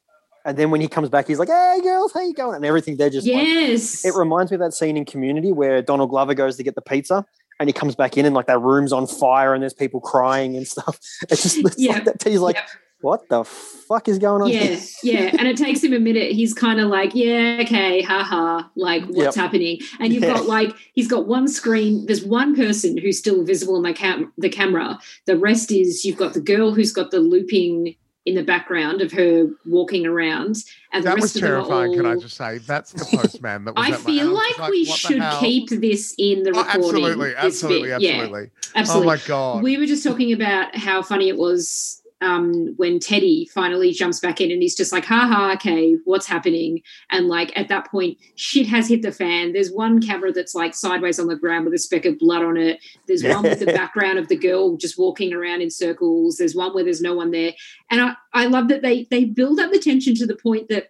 and 0.44 0.56
then 0.56 0.70
when 0.70 0.80
he 0.80 0.88
comes 0.88 1.08
back, 1.08 1.26
he's 1.26 1.38
like, 1.38 1.48
"Hey, 1.48 1.80
girls, 1.82 2.12
how 2.12 2.20
you 2.20 2.34
going?" 2.34 2.56
And 2.56 2.64
everything. 2.64 2.96
They're 2.96 3.10
just 3.10 3.26
like, 3.26 3.36
yes. 3.36 4.04
It 4.04 4.14
reminds 4.14 4.50
me 4.50 4.56
of 4.56 4.60
that 4.60 4.74
scene 4.74 4.96
in 4.96 5.04
Community 5.04 5.52
where 5.52 5.80
Donald 5.82 6.10
Glover 6.10 6.34
goes 6.34 6.56
to 6.56 6.62
get 6.62 6.74
the 6.74 6.82
pizza 6.82 7.24
and 7.60 7.68
he 7.68 7.72
comes 7.72 7.94
back 7.94 8.16
in 8.18 8.26
and 8.26 8.34
like 8.34 8.46
that 8.46 8.58
room's 8.60 8.92
on 8.92 9.06
fire 9.06 9.54
and 9.54 9.62
there's 9.62 9.74
people 9.74 10.00
crying 10.00 10.56
and 10.56 10.66
stuff. 10.66 10.98
It's 11.30 11.42
just 11.42 11.58
it's 11.58 11.78
Yeah. 11.78 11.92
like 11.94 12.04
that. 12.04 12.22
He's 12.22 12.40
like, 12.40 12.56
Yep. 12.56 12.68
what 13.00 13.28
the 13.28 13.44
fuck 13.44 14.08
is 14.08 14.18
going 14.18 14.42
on 14.42 14.48
yeah, 14.50 14.60
here? 14.60 14.80
yeah. 15.02 15.36
And 15.38 15.46
it 15.46 15.56
takes 15.56 15.82
him 15.84 15.92
a 15.92 15.98
minute. 16.00 16.32
He's 16.32 16.52
kind 16.52 16.80
of 16.80 16.88
like, 16.88 17.14
yeah, 17.14 17.58
okay, 17.62 18.02
haha, 18.02 18.64
like 18.76 19.04
what's 19.04 19.18
Yep. 19.18 19.34
happening? 19.36 19.78
And 20.00 20.12
you've 20.12 20.24
Yeah. 20.24 20.34
got 20.34 20.46
like, 20.46 20.74
he's 20.94 21.06
got 21.08 21.26
one 21.28 21.46
screen. 21.48 22.06
There's 22.06 22.24
one 22.24 22.56
person 22.56 22.96
who's 22.98 23.18
still 23.18 23.44
visible 23.44 23.76
in 23.76 23.82
the 23.84 23.92
cam, 23.92 24.32
the 24.36 24.48
camera. 24.48 24.98
The 25.26 25.36
rest 25.38 25.70
is 25.70 26.04
you've 26.04 26.16
got 26.16 26.34
the 26.34 26.40
girl 26.40 26.72
who's 26.74 26.92
got 26.92 27.10
the 27.12 27.20
looping 27.20 27.94
in 28.26 28.34
the 28.34 28.42
background 28.42 29.02
of 29.02 29.12
her 29.12 29.48
walking 29.66 30.06
around, 30.06 30.56
and 30.92 31.04
the 31.04 31.08
rest 31.10 31.20
was 31.20 31.36
of 31.36 31.42
them 31.42 31.50
are 31.50 31.54
terrifying. 31.56 31.90
all. 31.90 31.96
Can 31.96 32.06
I 32.06 32.16
just 32.16 32.36
say 32.36 32.58
that's 32.58 32.92
the 32.92 33.04
postman 33.04 33.64
that 33.64 33.74
was 33.76 33.86
I 33.86 33.96
feel 33.98 34.34
house. 34.34 34.58
like, 34.58 34.70
we 34.70 34.84
should 34.86 35.22
keep 35.40 35.68
this 35.68 36.14
in 36.16 36.42
the 36.42 36.50
Oh, 36.50 36.58
recording. 36.62 36.80
absolutely, 37.04 37.34
absolutely. 37.36 37.88
Yeah, 37.90 37.96
absolutely. 37.96 38.50
absolutely. 38.74 39.04
Oh 39.04 39.06
my 39.06 39.16
god. 39.26 39.62
We 39.62 39.76
were 39.76 39.86
just 39.86 40.02
talking 40.04 40.32
about 40.32 40.74
how 40.74 41.02
funny 41.02 41.28
it 41.28 41.36
was 41.36 42.00
um, 42.20 42.74
when 42.76 43.00
Teddy 43.00 43.48
finally 43.52 43.92
jumps 43.92 44.20
back 44.20 44.40
in 44.40 44.50
and 44.50 44.62
he's 44.62 44.76
just 44.76 44.92
like, 44.92 45.04
ha 45.04 45.26
ha, 45.26 45.52
okay, 45.54 45.96
what's 46.04 46.26
happening? 46.26 46.80
And 47.10 47.28
like 47.28 47.52
at 47.56 47.68
that 47.68 47.90
point, 47.90 48.18
shit 48.36 48.66
has 48.66 48.88
hit 48.88 49.02
the 49.02 49.12
fan. 49.12 49.52
There's 49.52 49.70
one 49.70 50.00
camera 50.00 50.32
that's 50.32 50.54
like 50.54 50.74
sideways 50.74 51.18
on 51.18 51.26
the 51.26 51.36
ground 51.36 51.64
with 51.64 51.74
a 51.74 51.78
speck 51.78 52.04
of 52.04 52.18
blood 52.18 52.42
on 52.42 52.56
it. 52.56 52.78
There's 53.06 53.24
one 53.24 53.42
with 53.42 53.60
the 53.60 53.66
background 53.66 54.18
of 54.18 54.28
the 54.28 54.36
girl 54.36 54.76
just 54.76 54.98
walking 54.98 55.32
around 55.32 55.60
in 55.60 55.70
circles. 55.70 56.36
There's 56.36 56.54
one 56.54 56.72
where 56.72 56.84
there's 56.84 57.02
no 57.02 57.14
one 57.14 57.30
there. 57.30 57.52
And 57.90 58.00
I, 58.00 58.14
I 58.32 58.46
love 58.46 58.68
that 58.68 58.82
they 58.82 59.06
they 59.10 59.24
build 59.24 59.60
up 59.60 59.72
the 59.72 59.78
tension 59.78 60.14
to 60.16 60.26
the 60.26 60.36
point 60.36 60.68
that 60.68 60.88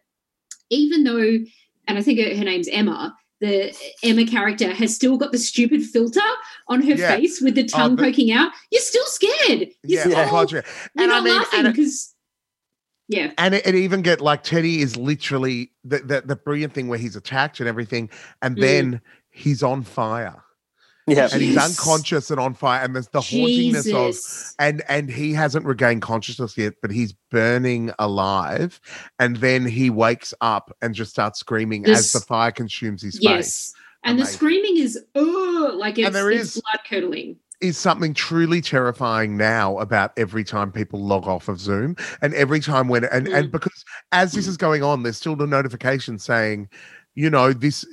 even 0.71 1.05
though, 1.05 1.39
and 1.89 1.99
I 1.99 2.03
think 2.03 2.19
her, 2.21 2.37
her 2.37 2.45
name's 2.45 2.69
Emma, 2.69 3.17
the 3.45 3.77
Emma 4.03 4.27
character 4.27 4.73
has 4.73 4.95
still 4.95 5.17
got 5.17 5.33
the 5.33 5.39
stupid 5.39 5.83
filter 5.83 6.21
on 6.69 6.83
her 6.83 6.95
Yeah. 6.95 7.17
face 7.17 7.41
with 7.41 7.55
the 7.55 7.65
Oh, 7.65 7.77
tongue 7.79 7.97
poking 7.97 8.33
out. 8.33 8.53
You're 8.71 8.83
still 8.83 9.05
scared. 9.07 9.69
You're 9.83 9.99
yeah, 10.07 10.27
still, 10.27 10.37
oh. 10.37 10.47
You're 10.51 10.63
And 10.97 11.13
I 11.13 11.17
not 11.21 11.25
mean, 11.25 11.37
laughing 11.37 11.65
because, 11.65 12.15
yeah, 13.09 13.33
And 13.39 13.55
it, 13.55 13.67
it 13.67 13.75
even 13.75 14.03
get 14.03 14.21
like 14.21 14.43
Teddy 14.45 14.81
is 14.81 14.97
literally 14.97 15.73
the, 15.85 15.99
the 15.99 16.23
the 16.25 16.37
brilliant 16.37 16.73
thing 16.73 16.89
where 16.89 16.99
he's 16.99 17.17
attacked 17.17 17.61
and 17.61 17.69
everything, 17.69 18.11
and 18.43 18.57
Mm. 18.57 18.61
then 18.61 19.01
he's 19.31 19.63
on 19.63 19.83
fire. 19.83 20.44
Yeah. 21.07 21.29
and 21.33 21.43
he's 21.43 21.57
unconscious 21.59 22.31
and 22.31 22.41
on 22.41 22.55
fire, 22.55 22.83
and 22.83 22.95
there's 22.95 23.09
the 23.09 23.21
hauntingness 23.21 23.93
of 23.93 24.55
and 24.59 24.83
and 24.89 25.11
he 25.11 25.33
hasn't 25.35 25.67
regained 25.67 26.01
consciousness 26.03 26.57
yet, 26.57 26.75
but 26.81 26.91
he's 26.91 27.13
burning 27.31 27.93
alive, 27.99 28.81
and 29.19 29.37
then 29.37 29.67
he 29.67 29.91
wakes 29.91 30.33
up 30.41 30.75
and 30.81 30.95
just 30.95 31.11
starts 31.11 31.39
screaming 31.41 31.85
as 31.87 32.13
the 32.13 32.21
fire 32.21 32.51
consumes 32.53 33.03
his 33.03 33.17
face. 33.17 33.23
yes. 33.23 33.75
And 34.07 34.19
the 34.19 34.27
screaming 34.27 34.77
is, 34.77 34.99
oh, 35.15 35.75
like 35.79 35.99
it's, 35.99 36.11
there 36.11 36.31
it's 36.31 36.57
is- 36.57 36.63
blood 36.63 36.81
curdling. 36.89 37.37
is 37.63 37.79
something 37.79 38.13
truly 38.13 38.61
terrifying 38.61 39.37
now 39.39 39.79
about 39.79 40.13
every 40.19 40.45
time 40.45 40.71
people 40.73 41.01
log 41.01 41.27
off 41.27 41.49
of 41.49 41.59
Zoom 41.59 41.97
and 42.21 42.35
every 42.35 42.61
time 42.61 42.89
when 42.89 43.05
and 43.05 43.27
Mm. 43.27 43.35
and 43.39 43.51
because 43.53 43.85
as 44.13 44.33
this 44.33 44.47
is 44.47 44.57
going 44.59 44.83
on, 44.83 45.03
there's 45.03 45.17
still 45.17 45.37
the 45.37 45.47
notification 45.47 46.19
saying, 46.19 46.69
you 47.15 47.31
know, 47.31 47.53
this 47.55 47.87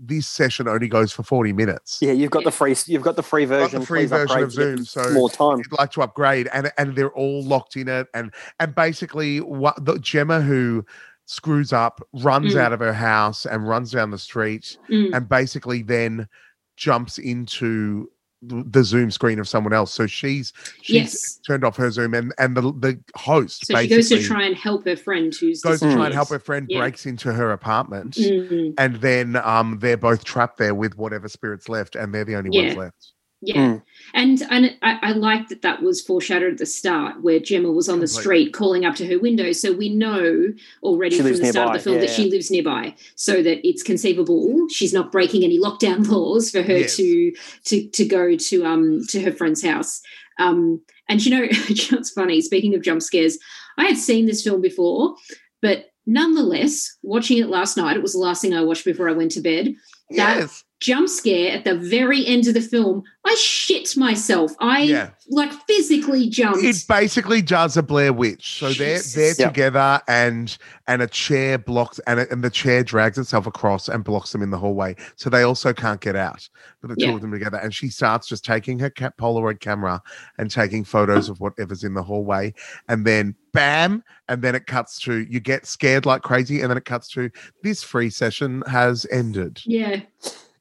this 0.00 0.26
session 0.26 0.68
only 0.68 0.88
goes 0.88 1.12
for 1.12 1.22
40 1.22 1.52
minutes. 1.52 1.98
Yeah, 2.00 2.12
you've 2.12 2.30
got 2.30 2.44
the 2.44 2.50
free 2.50 2.74
you've 2.86 3.02
got 3.02 3.16
the 3.16 3.22
free 3.22 3.46
Got 3.46 3.48
version. 3.70 3.80
the 3.80 3.86
free 3.86 4.00
please 4.00 4.10
version 4.10 4.42
of 4.42 4.52
Zoom, 4.52 4.84
so 4.84 5.10
more 5.12 5.30
time. 5.30 5.58
you'd 5.58 5.72
like 5.78 5.90
to 5.92 6.02
upgrade, 6.02 6.48
and 6.52 6.70
and 6.78 6.94
they're 6.96 7.12
all 7.12 7.42
locked 7.42 7.76
in 7.76 7.88
it, 7.88 8.06
and 8.14 8.32
and 8.60 8.74
basically 8.74 9.40
what 9.40 9.82
the 9.84 9.94
Jemma 9.94 10.44
who 10.44 10.84
screws 11.24 11.72
up 11.72 12.00
runs 12.12 12.54
Mm. 12.54 12.58
out 12.60 12.72
of 12.72 12.80
her 12.80 12.92
house 12.92 13.44
and 13.46 13.68
runs 13.68 13.90
down 13.92 14.10
the 14.10 14.18
street, 14.18 14.78
Mm. 14.90 15.14
and 15.16 15.28
basically 15.28 15.82
then 15.82 16.28
jumps 16.76 17.18
into 17.18 18.02
th- 18.04 18.10
the 18.42 18.84
Zoom 18.84 19.10
screen 19.10 19.38
of 19.38 19.48
someone 19.48 19.72
else. 19.72 19.92
So 19.92 20.06
she's 20.06 20.52
she's 20.82 20.94
Yes. 20.94 21.40
turned 21.46 21.64
off 21.64 21.76
her 21.76 21.90
Zoom, 21.90 22.14
and 22.14 22.32
and 22.38 22.56
the 22.56 22.60
the 22.60 23.00
host 23.16 23.66
So 23.66 23.76
she 23.76 23.88
goes 23.88 24.08
to 24.10 24.22
try 24.22 24.44
and 24.44 24.56
help 24.56 24.84
her 24.86 24.96
friend 24.96 25.34
who's 25.34 25.60
goes 25.62 25.80
to 25.80 25.92
try 25.92 26.06
and 26.06 26.14
help 26.14 26.28
her 26.28 26.38
friend, 26.38 26.66
Yeah. 26.68 26.80
breaks 26.80 27.06
into 27.06 27.32
her 27.32 27.50
apartment, 27.52 28.14
Mhm. 28.14 28.74
and 28.78 28.96
then 28.96 29.36
um 29.36 29.78
they're 29.80 29.96
both 29.96 30.24
trapped 30.24 30.58
there 30.58 30.74
with 30.74 30.96
whatever 30.96 31.28
spirits 31.28 31.68
left, 31.68 31.96
and 31.96 32.14
they're 32.14 32.24
the 32.24 32.36
only 32.36 32.50
ones 32.50 32.76
left. 32.76 33.12
Yeah. 33.42 33.56
Mm. 33.56 33.82
And 34.14 34.42
and 34.50 34.76
I, 34.82 34.98
I 35.02 35.12
like 35.12 35.48
that 35.48 35.62
that 35.62 35.82
was 35.82 36.00
foreshadowed 36.00 36.52
at 36.54 36.58
the 36.58 36.66
start 36.66 37.22
where 37.22 37.38
Jemma 37.38 37.72
was 37.74 37.88
on 37.88 38.00
the 38.00 38.06
Completely. 38.06 38.22
street 38.22 38.54
calling 38.54 38.84
up 38.86 38.94
to 38.96 39.06
her 39.06 39.18
window. 39.18 39.52
So 39.52 39.72
we 39.72 39.90
know 39.90 40.52
already 40.82 41.16
She 41.16 41.20
from 41.22 41.26
lives 41.26 41.40
the 41.40 41.46
start 41.46 41.66
nearby, 41.66 41.76
of 41.76 41.84
the 41.84 41.90
film 41.90 42.00
that 42.00 42.08
yeah. 42.08 42.14
she 42.14 42.30
lives 42.30 42.50
nearby. 42.50 42.94
So 43.14 43.42
that 43.42 43.66
it's 43.66 43.82
conceivable 43.82 44.66
she's 44.70 44.92
not 44.94 45.12
breaking 45.12 45.44
any 45.44 45.58
lockdown 45.58 46.06
laws 46.10 46.50
for 46.50 46.62
her 46.62 46.78
Yes. 46.78 46.96
to 46.96 47.32
to 47.66 47.88
to 47.88 48.04
go 48.06 48.36
to 48.36 48.64
um 48.64 49.00
to 49.10 49.20
her 49.22 49.32
friend's 49.32 49.62
house. 49.62 50.00
Um 50.38 50.80
and 51.08 51.24
you 51.24 51.30
know, 51.30 51.46
it's 51.50 52.10
funny, 52.10 52.40
speaking 52.40 52.74
of 52.74 52.82
jump 52.82 53.02
scares, 53.02 53.38
I 53.78 53.84
had 53.84 53.98
seen 53.98 54.26
this 54.26 54.42
film 54.42 54.60
before, 54.62 55.14
but 55.60 55.90
nonetheless, 56.06 56.96
watching 57.02 57.38
it 57.38 57.48
last 57.48 57.76
night, 57.76 57.96
it 57.96 58.02
was 58.02 58.12
the 58.12 58.18
last 58.18 58.40
thing 58.40 58.54
I 58.54 58.62
watched 58.64 58.84
before 58.84 59.08
I 59.08 59.12
went 59.12 59.32
to 59.32 59.40
bed. 59.40 59.74
That 60.10 60.38
Yes. 60.38 60.64
Jump 60.80 61.08
scare 61.08 61.52
at 61.52 61.64
the 61.64 61.74
very 61.74 62.26
end 62.26 62.46
of 62.46 62.54
the 62.54 62.60
film, 62.60 63.02
I 63.24 63.34
shit 63.36 63.96
myself. 63.96 64.52
I 64.60 64.82
Yeah. 64.82 65.10
like 65.28 65.50
physically 65.66 66.28
jumped. 66.28 66.62
It 66.62 66.84
basically 66.88 67.40
does 67.42 67.76
a 67.76 67.82
Blair 67.82 68.12
Witch. 68.12 68.58
So 68.58 68.66
they're 68.68 68.76
they're 68.94 68.96
Jesus. 68.98 69.38
Yeah. 69.38 69.46
together 69.48 70.00
and 70.06 70.56
and 70.86 71.02
a 71.02 71.06
chair 71.06 71.58
blocks 71.58 71.98
and, 72.06 72.20
it- 72.20 72.30
and 72.30 72.44
the 72.44 72.50
chair 72.50 72.84
drags 72.84 73.16
itself 73.18 73.46
across 73.46 73.88
and 73.88 74.04
blocks 74.04 74.32
them 74.32 74.42
in 74.42 74.50
the 74.50 74.58
hallway. 74.58 74.94
So 75.16 75.30
they 75.30 75.42
also 75.42 75.72
can't 75.72 76.00
get 76.00 76.14
out. 76.14 76.48
But 76.82 76.90
the 76.90 76.96
two 77.04 77.14
of 77.14 77.20
them 77.22 77.32
together. 77.32 77.56
And 77.56 77.74
she 77.74 77.88
starts 77.88 78.28
just 78.28 78.44
taking 78.44 78.78
her 78.78 78.90
ca- 78.90 79.10
Polaroid 79.18 79.60
camera 79.60 80.02
and 80.38 80.50
taking 80.50 80.84
photos 80.84 81.28
of 81.28 81.40
whatever's 81.40 81.82
in 81.84 81.94
the 81.94 82.02
hallway. 82.02 82.54
And 82.88 83.04
then 83.04 83.34
bam, 83.52 84.04
and 84.28 84.42
then 84.42 84.54
it 84.54 84.66
cuts 84.66 85.00
to 85.00 85.26
you 85.28 85.40
get 85.40 85.64
scared 85.66 86.04
like 86.06 86.22
crazy, 86.22 86.60
and 86.60 86.70
then 86.70 86.76
it 86.76 86.84
cuts 86.84 87.08
to 87.08 87.30
this 87.62 87.82
free 87.82 88.10
session 88.10 88.62
has 88.68 89.06
ended. 89.10 89.60
yeah, 89.64 90.00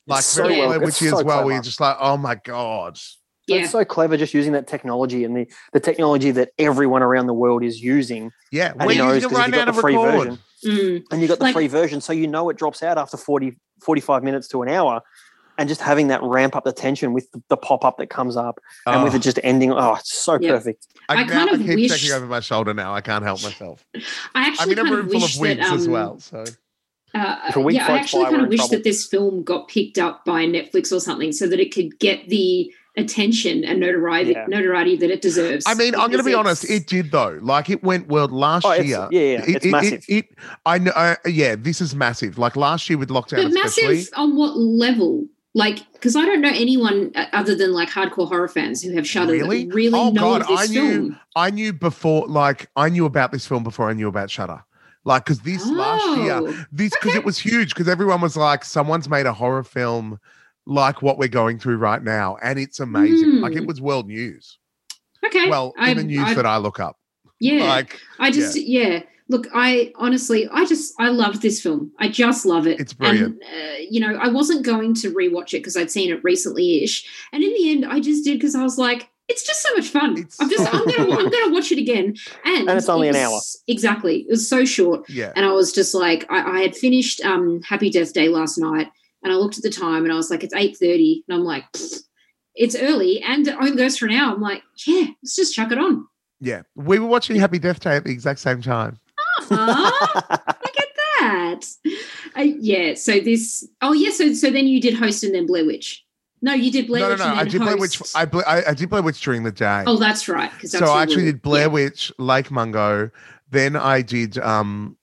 Like 0.08 0.24
so 0.24 0.44
very 0.44 0.60
well- 0.60 0.68
Blair 0.68 0.84
it's 0.84 1.00
Witchy 1.02 1.10
so 1.12 1.18
as 1.20 1.24
well, 1.24 1.38
where 1.38 1.44
clever. 1.44 1.52
you're 1.54 1.62
just 1.64 1.80
like, 1.80 1.98
oh 2.00 2.18
my 2.18 2.36
god. 2.36 3.00
yeah. 3.48 3.58
It's 3.58 3.72
so 3.72 3.84
clever 3.86 4.18
just 4.18 4.34
using 4.34 4.54
that 4.54 4.68
technology 4.68 5.24
and 5.24 5.36
the, 5.36 5.48
the 5.74 5.80
technology 5.80 6.32
that 6.32 6.50
everyone 6.58 7.04
around 7.04 7.28
the 7.28 7.34
world 7.34 7.64
is 7.64 7.82
using. 7.82 8.32
Yeah, 8.52 8.72
And 8.78 8.86
we're 8.86 8.94
he 8.94 8.98
knows 9.00 9.16
using 9.24 9.30
it 9.30 9.34
'cause 9.34 9.46
you 9.46 9.52
now 9.52 9.58
got 9.58 9.66
to 9.66 9.72
the 9.72 9.82
free 9.82 9.96
record. 9.98 10.18
version. 10.18 10.40
Mm. 10.66 11.04
And 11.12 11.22
you 11.22 11.28
got 11.28 11.38
the 11.40 11.44
Like- 11.46 11.54
free 11.56 11.68
version, 11.68 12.02
so 12.02 12.12
you 12.14 12.28
know 12.28 12.50
it 12.50 12.58
drops 12.58 12.82
out 12.84 12.98
after 12.98 13.18
40, 13.18 13.58
45 13.84 14.24
minutes 14.24 14.48
to 14.50 14.62
an 14.64 14.70
hour. 14.70 15.02
And 15.58 15.70
just 15.70 15.80
having 15.80 16.08
that 16.10 16.22
ramp 16.22 16.54
up 16.56 16.66
the 16.66 16.74
tension 16.74 17.14
with 17.14 17.32
the, 17.32 17.42
the 17.48 17.56
pop 17.56 17.86
up 17.86 17.98
that 18.00 18.10
comes 18.10 18.36
up 18.36 18.60
and 18.86 19.04
with 19.06 19.14
Oh. 19.14 19.16
it 19.16 19.22
just 19.22 19.40
ending. 19.42 19.72
Oh, 19.72 19.94
it's 19.96 20.14
so 20.14 20.38
Yeah. 20.42 20.52
perfect. 20.52 20.86
I 21.08 21.24
now 21.24 21.30
kind 21.30 21.50
of 21.52 21.60
keep 21.62 21.76
wish- 21.78 21.92
checking 21.92 22.12
over 22.12 22.26
my 22.26 22.42
shoulder 22.42 22.74
now. 22.74 22.94
I 22.94 23.00
can't 23.02 23.24
help 23.24 23.42
myself. 23.42 23.86
I 23.96 24.00
I'm 24.36 24.52
actually 24.52 24.74
in 24.74 24.80
a 24.80 24.84
kind 24.84 24.96
room 24.96 25.06
of 25.06 25.12
full 25.14 25.22
wish 25.22 25.36
of 25.36 25.42
wigs 25.42 25.60
that, 25.62 25.70
um, 25.72 25.78
as 25.78 25.88
well. 25.88 26.20
So 26.20 26.44
Uh, 27.16 27.38
If 27.50 27.56
a 27.56 27.62
wig 27.62 27.76
yeah, 27.76 27.88
I 27.88 27.98
actually 27.98 28.26
kind 28.26 28.42
of 28.42 28.50
wish 28.50 28.60
trouble. 28.60 28.72
that 28.76 28.84
this 28.84 29.08
film 29.08 29.44
got 29.44 29.68
picked 29.70 29.98
up 29.98 30.26
by 30.26 30.46
Netflix 30.46 30.92
or 30.92 31.00
something 31.00 31.32
so 31.32 31.48
that 31.48 31.60
it 31.60 31.74
could 31.74 31.98
get 32.00 32.28
the 32.30 32.72
attention 32.98 33.64
and 33.64 33.80
notoriety, 33.80 34.32
Yeah. 34.32 34.46
notoriety 34.48 34.96
that 34.98 35.10
it 35.12 35.22
deserves. 35.22 35.66
I 35.68 35.74
mean, 35.76 35.96
I'm 35.96 36.08
going 36.10 36.18
to 36.20 36.24
be 36.24 36.34
honest. 36.34 36.70
It 36.70 36.88
did 36.88 37.12
though. 37.12 37.40
Like 37.42 37.70
it 37.70 37.84
went 37.84 38.08
world 38.08 38.32
last 38.32 38.66
Oh, 38.66 38.72
it's- 38.72 38.88
year. 38.88 39.08
yeah, 39.12 39.20
yeah, 39.22 39.44
It- 39.44 39.56
it's 39.56 39.66
it- 39.66 39.72
massive. 39.72 40.04
It, 40.08 40.16
it- 40.26 40.38
I 40.66 40.78
know. 40.78 40.92
Uh, 40.92 41.16
yeah, 41.26 41.56
this 41.58 41.82
is 41.82 41.96
massive. 41.96 42.38
Like 42.38 42.56
last 42.56 42.90
year 42.90 42.98
with 42.98 43.10
lockdown, 43.10 43.44
but 43.54 43.66
especially. 43.66 43.96
massive 43.96 44.14
on 44.16 44.36
what 44.36 44.58
level? 44.58 45.26
Like, 45.54 45.80
because 45.94 46.18
I 46.18 46.26
don't 46.26 46.42
know 46.42 46.52
anyone 46.54 47.12
uh, 47.16 47.26
other 47.32 47.56
than 47.56 47.72
like 47.74 47.90
hardcore 47.90 48.28
horror 48.28 48.48
fans 48.50 48.82
who 48.82 48.92
have 48.94 49.08
Shudder 49.08 49.32
Really? 49.34 49.66
that 49.66 49.74
really 49.74 49.98
Oh, 49.98 50.10
know 50.12 50.22
God, 50.22 50.42
of 50.42 50.48
this 50.48 50.60
I 50.60 50.66
knew- 50.74 50.92
film. 50.92 51.20
I 51.36 51.50
knew 51.50 51.72
before. 51.74 52.28
Like 52.28 52.70
I 52.76 52.90
knew 52.90 53.06
about 53.06 53.32
this 53.32 53.46
film 53.46 53.64
before 53.64 53.90
I 53.90 53.94
knew 53.94 54.08
about 54.10 54.30
Shudder. 54.30 54.64
Like 55.06 55.24
because 55.26 55.40
this 55.42 55.66
last 55.68 56.18
year, 56.18 56.34
Oh, 56.42 56.66
this 56.72 56.92
because 57.00 57.16
it 57.16 57.24
was 57.24 57.38
huge 57.38 57.70
because 57.70 57.88
everyone 57.88 58.22
was 58.22 58.36
like, 58.36 58.66
someone's 58.66 59.08
made 59.08 59.26
a 59.28 59.34
horror 59.34 59.64
film 59.64 60.20
like 60.66 61.02
what 61.04 61.20
we're 61.20 61.28
going 61.28 61.60
through 61.60 61.78
right 61.78 62.02
now, 62.04 62.38
and 62.42 62.58
it's 62.58 62.80
amazing. 62.80 63.40
Like 63.42 63.54
it 63.54 63.60
Hmm. 63.62 63.68
was 63.68 63.80
world 63.80 64.08
news. 64.08 64.58
Okay. 65.24 65.48
Well, 65.50 65.74
in 65.78 65.98
the 65.98 66.04
news 66.04 66.30
I- 66.30 66.34
that 66.34 66.46
I 66.46 66.58
look 66.58 66.80
up. 66.80 66.98
Yeah. 67.40 67.66
Like 67.66 68.00
I 68.20 68.32
just 68.32 68.60
yeah. 68.60 69.04
Look, 69.28 69.48
I 69.56 69.92
honestly, 69.96 70.48
I 70.52 70.66
just 70.66 70.94
I 71.00 71.10
loved 71.10 71.42
this 71.42 71.60
film. 71.62 71.92
I 72.00 72.08
just 72.10 72.46
love 72.46 72.68
it. 72.68 72.80
It's 72.80 72.94
brilliant. 72.94 73.42
And, 73.44 73.72
uh, 73.72 73.78
you 73.90 74.00
know, 74.00 74.16
I 74.16 74.28
wasn't 74.28 74.64
going 74.64 74.94
to 74.96 75.12
rewatch 75.16 75.50
it 75.56 75.60
because 75.62 75.76
I'd 75.76 75.90
seen 75.90 76.12
it 76.12 76.24
recently-ish, 76.24 77.06
and 77.34 77.44
in 77.44 77.50
the 77.54 77.72
end, 77.72 77.86
I 77.86 78.00
just 78.00 78.24
did 78.24 78.38
because 78.40 78.54
I 78.56 78.62
was 78.62 78.78
like, 78.78 79.10
it's 79.28 79.46
just 79.46 79.62
so 79.62 79.74
much 79.76 79.88
fun. 79.90 80.18
It's 80.18 80.40
I'm 80.42 80.50
just 80.50 80.64
so 80.64 80.70
I'm 80.72 80.86
gonna 80.86 81.18
I'm 81.18 81.30
gonna 81.30 81.54
watch 81.54 81.72
it 81.72 81.78
again, 81.80 82.16
and, 82.44 82.70
And 82.70 82.78
it's 82.78 82.90
only 82.90 83.08
it 83.08 83.16
an 83.16 83.22
hour. 83.22 83.40
Exactly, 83.68 84.22
it 84.22 84.30
was 84.30 84.48
so 84.48 84.66
short, 84.66 85.10
yeah. 85.10 85.34
and 85.36 85.46
I 85.46 85.52
was 85.52 85.74
just 85.74 85.94
like, 85.94 86.26
I, 86.32 86.58
I 86.58 86.62
had 86.62 86.76
finished 86.76 87.22
um 87.26 87.62
Happy 87.64 87.90
Death 87.90 88.14
Day 88.14 88.30
last 88.30 88.58
night, 88.58 88.88
and 89.24 89.34
I 89.34 89.36
looked 89.36 89.58
at 89.58 89.64
the 89.64 89.70
time, 89.70 90.04
and 90.04 90.14
I 90.14 90.16
was 90.16 90.30
like, 90.30 90.44
it's 90.44 90.54
eight 90.54 90.78
thirty, 90.78 91.24
and 91.28 91.38
I'm 91.38 91.44
like. 91.44 91.66
It's 92.58 92.74
early 92.74 93.22
and 93.22 93.46
it 93.46 93.56
only 93.56 93.76
goes 93.76 93.98
for 93.98 94.06
an 94.06 94.14
hour. 94.14 94.34
I'm 94.34 94.40
like, 94.40 94.64
yeah, 94.88 95.08
let's 95.22 95.36
just 95.36 95.54
chuck 95.54 95.74
it 95.74 95.78
on. 95.78 96.08
Yeah, 96.40 96.62
we 96.76 97.00
were 97.00 97.08
watching 97.08 97.36
Happy 97.36 97.60
Death 97.60 97.82
Day 97.82 97.98
at 97.98 98.06
the 98.06 98.12
exact 98.12 98.40
same 98.40 98.62
time. 98.62 98.98
Ah, 99.52 100.40
look 100.48 100.78
at 100.80 100.88
that. 101.20 101.66
Uh, 102.34 102.42
yeah. 102.42 102.94
So 102.94 103.20
this. 103.20 103.68
Oh, 103.82 103.92
yeah. 103.92 104.12
So 104.12 104.34
so 104.34 104.50
then 104.50 104.68
you 104.68 104.80
did 104.80 104.94
host 104.94 105.22
and 105.26 105.36
then 105.36 105.48
Blair 105.48 105.66
Witch. 105.66 106.05
No, 106.46 106.54
you 106.54 106.70
did 106.72 106.86
Blair 106.86 107.02
no, 107.02 107.08
no, 107.08 107.12
Witch. 107.14 107.20
no. 107.20 107.32
and 107.32 107.40
I 107.40 107.44
did 107.46 107.62
Blair 107.62 107.78
Witch. 107.78 108.02
I, 108.14 108.28
I 108.46 108.70
I 108.70 108.74
did 108.76 108.88
Blair 108.92 109.02
Witch 109.02 109.20
during 109.20 109.42
the 109.42 109.52
day. 109.52 109.84
oh, 109.88 109.98
that's 109.98 110.30
right. 110.30 110.52
Because 110.54 110.74
so 110.74 110.86
I 110.86 111.02
actually 111.02 111.26
did 111.26 111.42
Blair 111.42 111.72
Witch, 111.72 112.12
Lake 112.20 112.52
Mungo. 112.52 113.10
Then 113.50 113.76
I 113.76 114.04
did 114.04 114.38
um 114.38 114.96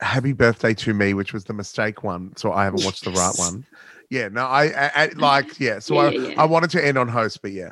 Happy 0.00 0.32
Birthday 0.32 0.74
to 0.74 0.92
Me, 0.92 1.14
which 1.14 1.32
was 1.32 1.44
the 1.44 1.52
mistake 1.52 2.02
one. 2.02 2.36
So 2.36 2.52
I 2.52 2.64
haven't 2.64 2.84
watched 2.84 3.04
the 3.04 3.12
right 3.12 3.32
one. 3.36 3.64
Yeah, 4.10 4.26
no, 4.26 4.44
I, 4.44 4.64
I, 4.64 4.90
I 5.04 5.10
like 5.14 5.60
yeah. 5.60 5.78
So 5.78 5.94
Yeah, 5.94 6.00
I, 6.00 6.10
yeah, 6.10 6.28
yeah. 6.30 6.42
I 6.42 6.44
wanted 6.46 6.70
to 6.70 6.84
end 6.84 6.98
on 6.98 7.06
host, 7.06 7.42
but 7.42 7.52
yeah, 7.52 7.70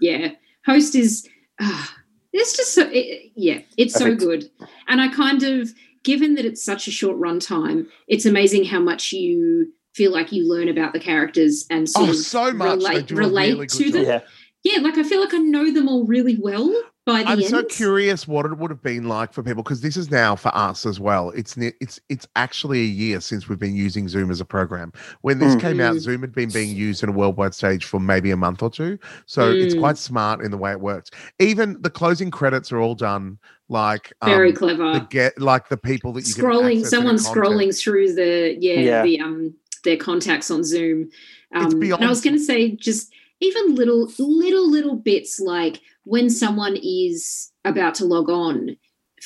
Yeah. 0.00 0.32
Host 0.66 0.96
is. 0.96 1.28
ah, 1.60 1.94
It's 2.32 2.56
just 2.56 2.74
so 2.74 2.88
it, 2.92 3.30
yeah, 3.36 3.60
it's 3.76 3.92
Perfect. 3.96 4.20
so 4.20 4.26
good. 4.26 4.50
And 4.88 5.00
I 5.00 5.08
kind 5.14 5.44
of 5.44 5.70
given 6.02 6.34
that 6.34 6.44
it's 6.44 6.64
such 6.64 6.88
a 6.88 6.90
short 6.90 7.16
run 7.18 7.38
time, 7.38 7.86
it's 8.08 8.26
amazing 8.26 8.64
how 8.64 8.80
much 8.80 9.12
you 9.12 9.72
feel 9.94 10.12
like 10.12 10.32
you 10.32 10.48
learn 10.48 10.68
about 10.68 10.92
the 10.92 11.00
characters 11.00 11.66
and 11.70 11.88
sort 11.88 12.08
Oh, 12.08 12.12
of 12.12 12.16
so 12.16 12.52
much. 12.52 12.78
Relate 12.78 13.10
relate 13.10 13.52
really 13.54 13.66
to 13.66 13.90
them. 13.90 14.04
job. 14.04 14.22
Yeah. 14.64 14.80
like 14.80 14.96
I 14.96 15.02
feel 15.02 15.20
like 15.20 15.34
I 15.34 15.38
know 15.38 15.72
them 15.72 15.88
all 15.88 16.06
really 16.06 16.36
well 16.40 16.72
by 17.04 17.14
the 17.14 17.18
end. 17.18 17.28
I'm 17.30 17.38
end. 17.40 17.48
so 17.48 17.64
curious 17.64 18.28
what 18.28 18.46
it 18.46 18.56
would 18.56 18.70
have 18.70 18.80
been 18.82 19.08
like 19.08 19.32
for 19.32 19.42
people 19.42 19.62
because 19.64 19.80
this 19.80 19.96
is 19.96 20.08
now 20.08 20.36
for 20.36 20.54
us 20.54 20.86
as 20.86 21.00
well. 21.00 21.30
It's 21.30 21.56
it's 21.58 21.98
it's 22.08 22.26
actually 22.36 22.80
a 22.80 22.84
year 22.86 23.20
since 23.20 23.48
we've 23.48 23.58
been 23.58 23.74
using 23.74 24.06
Zoom 24.08 24.30
as 24.30 24.40
a 24.40 24.44
program. 24.44 24.92
When 25.22 25.40
this 25.40 25.56
Mm. 25.56 25.60
came 25.60 25.80
out, 25.80 25.96
Mm. 25.96 26.00
Zoom 26.00 26.20
had 26.20 26.32
been 26.32 26.50
being 26.50 26.74
used 26.76 27.02
in 27.02 27.08
a 27.08 27.12
worldwide 27.12 27.54
stage 27.54 27.84
for 27.84 27.98
maybe 27.98 28.30
a 28.30 28.36
month 28.36 28.62
or 28.62 28.70
two, 28.70 28.98
so 29.26 29.50
it's 29.50 29.74
Mm. 29.74 29.80
quite 29.80 29.98
smart 29.98 30.42
in 30.42 30.52
the 30.52 30.58
way 30.58 30.70
it 30.70 30.80
works. 30.80 31.10
Even 31.40 31.76
the 31.80 31.90
closing 31.90 32.30
credits 32.30 32.70
are 32.70 32.78
all 32.78 32.94
done 32.94 33.38
like 33.68 34.12
Very 34.24 34.50
um, 34.50 34.56
clever. 34.56 34.92
The 34.92 35.06
get 35.10 35.40
like 35.40 35.68
the 35.70 35.76
people 35.76 36.12
that 36.12 36.28
you 36.28 36.34
can 36.34 36.44
scrolling 36.44 36.78
access 36.82 36.90
their 37.02 37.14
scrolling 37.14 37.76
through 37.76 38.14
the 38.14 38.56
yeah, 38.60 38.78
Yeah. 38.80 39.02
the 39.02 39.20
um 39.20 39.54
their 39.84 39.96
contacts 39.96 40.50
on 40.50 40.64
zoom. 40.64 41.10
Um 41.54 41.82
and 41.82 42.04
i 42.04 42.08
was 42.08 42.20
going 42.20 42.36
to 42.36 42.42
say 42.42 42.70
just 42.70 43.12
even 43.40 43.74
little 43.74 44.10
little 44.18 44.70
little 44.70 44.96
bits 44.96 45.40
like 45.40 45.80
when 46.04 46.30
someone 46.30 46.76
is 46.82 47.52
about 47.64 47.94
to 47.96 48.04
log 48.04 48.30
on 48.30 48.76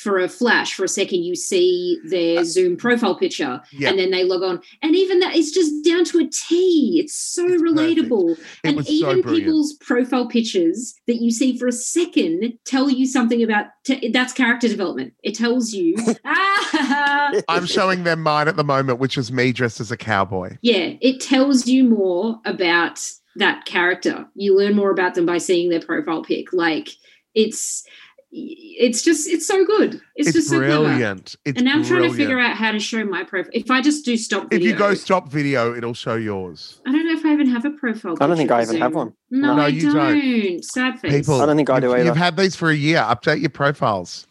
for 0.03 0.19
a 0.19 0.29
flash 0.29 0.75
for 0.75 0.83
a 0.85 0.87
second 0.87 1.23
you 1.23 1.35
see 1.35 1.99
their 2.05 2.43
zoom 2.43 2.77
profile 2.77 3.15
picture 3.17 3.59
Yeah. 3.71 3.89
and 3.89 3.97
then 3.99 4.11
they 4.11 4.23
log 4.23 4.43
on. 4.43 4.61
And 4.83 4.95
even 4.95 5.19
that 5.21 5.35
is 5.35 5.51
just 5.51 5.83
down 5.83 6.03
to 6.05 6.19
a 6.19 6.27
t. 6.27 6.99
It's 7.03 7.15
so 7.15 7.45
It's 7.47 7.61
relatable. 7.63 8.37
And 8.63 8.85
so 8.85 8.91
even 8.91 9.21
brilliant. 9.21 9.45
people's 9.45 9.73
profile 9.73 10.27
pictures 10.27 10.93
that 11.07 11.15
you 11.15 11.31
see 11.31 11.57
for 11.57 11.67
a 11.67 11.71
second 11.71 12.53
tell 12.63 12.89
you 12.91 13.07
something 13.07 13.41
about 13.41 13.65
t- 13.85 14.09
that's 14.09 14.33
character 14.33 14.67
development. 14.67 15.13
It 15.23 15.33
tells 15.35 15.73
you 15.73 15.95
ah, 16.25 17.31
I'm 17.49 17.65
showing 17.65 18.03
them 18.03 18.21
mine 18.21 18.47
at 18.47 18.55
the 18.55 18.63
moment, 18.63 18.99
which 18.99 19.17
is 19.17 19.31
me 19.31 19.51
dressed 19.51 19.79
as 19.79 19.91
a 19.91 19.97
cowboy. 19.97 20.57
yeah 20.61 20.93
it 21.01 21.19
tells 21.19 21.65
you 21.67 21.83
more 21.83 22.39
about 22.45 22.99
that 23.37 23.65
character. 23.65 24.27
You 24.35 24.57
learn 24.57 24.75
more 24.75 24.91
about 24.91 25.15
them 25.15 25.25
by 25.25 25.37
seeing 25.37 25.69
their 25.69 25.81
profile 25.81 26.23
pic. 26.23 26.53
Like 26.53 26.89
it's 27.35 27.83
it's 28.31 29.01
just 29.03 29.27
it's 29.27 29.47
so 29.47 29.65
good 29.65 30.01
it's, 30.15 30.29
It's, 30.29 30.33
just 30.33 30.49
so 30.49 30.57
clever. 30.59 30.83
brilliant. 30.83 31.35
It's 31.45 31.57
and 31.57 31.65
now 31.65 31.75
i'm 31.75 31.83
trying 31.85 32.03
to 32.03 32.13
figure 32.13 32.37
out 32.39 32.57
how 32.57 32.71
to 32.73 32.79
show 32.79 33.03
my 33.05 33.23
profile 33.23 33.49
if 33.53 33.71
i 33.71 33.81
just 33.81 34.03
do 34.03 34.17
stop 34.17 34.49
video, 34.49 34.57
If 34.57 34.63
you 34.73 34.77
go 34.77 34.93
stop 34.95 35.29
video, 35.29 35.73
it'll 35.75 35.93
show 35.93 36.15
yours. 36.15 36.81
i 36.85 36.91
don't 36.91 37.05
know 37.05 37.13
if 37.17 37.25
i 37.25 37.31
even 37.31 37.47
have 37.47 37.63
a 37.63 37.71
profile 37.71 38.15
I 38.19 38.27
don't 38.27 38.35
think 38.35 38.51
I 38.51 38.65
for 38.65 38.71
even 38.71 38.81
have 38.81 38.93
one. 38.93 39.13
no, 39.31 39.55
No, 39.55 39.63
i 39.63 39.67
you 39.69 39.91
don't. 39.93 40.19
don't. 40.19 40.63
sad 40.65 40.99
face 40.99 41.13
People, 41.13 41.41
I 41.41 41.45
don't 41.45 41.55
think 41.55 41.69
I 41.69 41.79
do 41.79 41.87
you've, 41.87 41.95
either. 41.95 42.05
You've 42.05 42.17
had 42.17 42.35
these 42.35 42.55
for 42.55 42.69
a 42.69 42.75
year. 42.75 42.97
Update 42.99 43.39
your 43.39 43.49
profiles. 43.49 44.27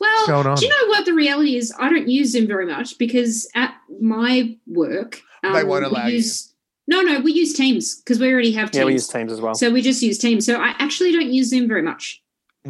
Well, 0.00 0.26
do 0.56 0.64
you 0.64 0.68
know 0.70 0.86
what 0.88 1.04
the 1.04 1.12
reality 1.14 1.56
is? 1.56 1.72
I 1.78 1.88
don't 1.88 2.08
use 2.08 2.32
Zoom 2.32 2.46
very 2.48 2.66
much 2.66 2.98
because 2.98 3.48
at 3.54 3.74
my 4.00 4.56
work, 4.66 5.20
um, 5.44 5.52
They 5.52 5.62
won't 5.64 5.82
we 5.84 5.90
allow 5.90 6.06
you. 6.06 6.14
use, 6.14 6.52
No, 6.88 7.02
no, 7.02 7.20
we 7.20 7.32
use 7.32 7.52
Teams 7.52 8.00
because 8.00 8.18
we 8.18 8.32
already 8.32 8.52
have 8.52 8.70
Teams. 8.72 8.78
Yeah, 8.80 8.84
we 8.86 8.92
use 8.94 9.06
Teams 9.06 9.30
as 9.32 9.40
well. 9.40 9.54
So 9.54 9.70
we 9.70 9.80
just 9.82 10.02
use 10.02 10.18
Teams. 10.18 10.44
So 10.46 10.56
I 10.60 10.74
actually 10.78 11.12
don't 11.12 11.32
use 11.32 11.50
Zoom 11.50 11.68
very 11.68 11.82
much. 11.82 12.21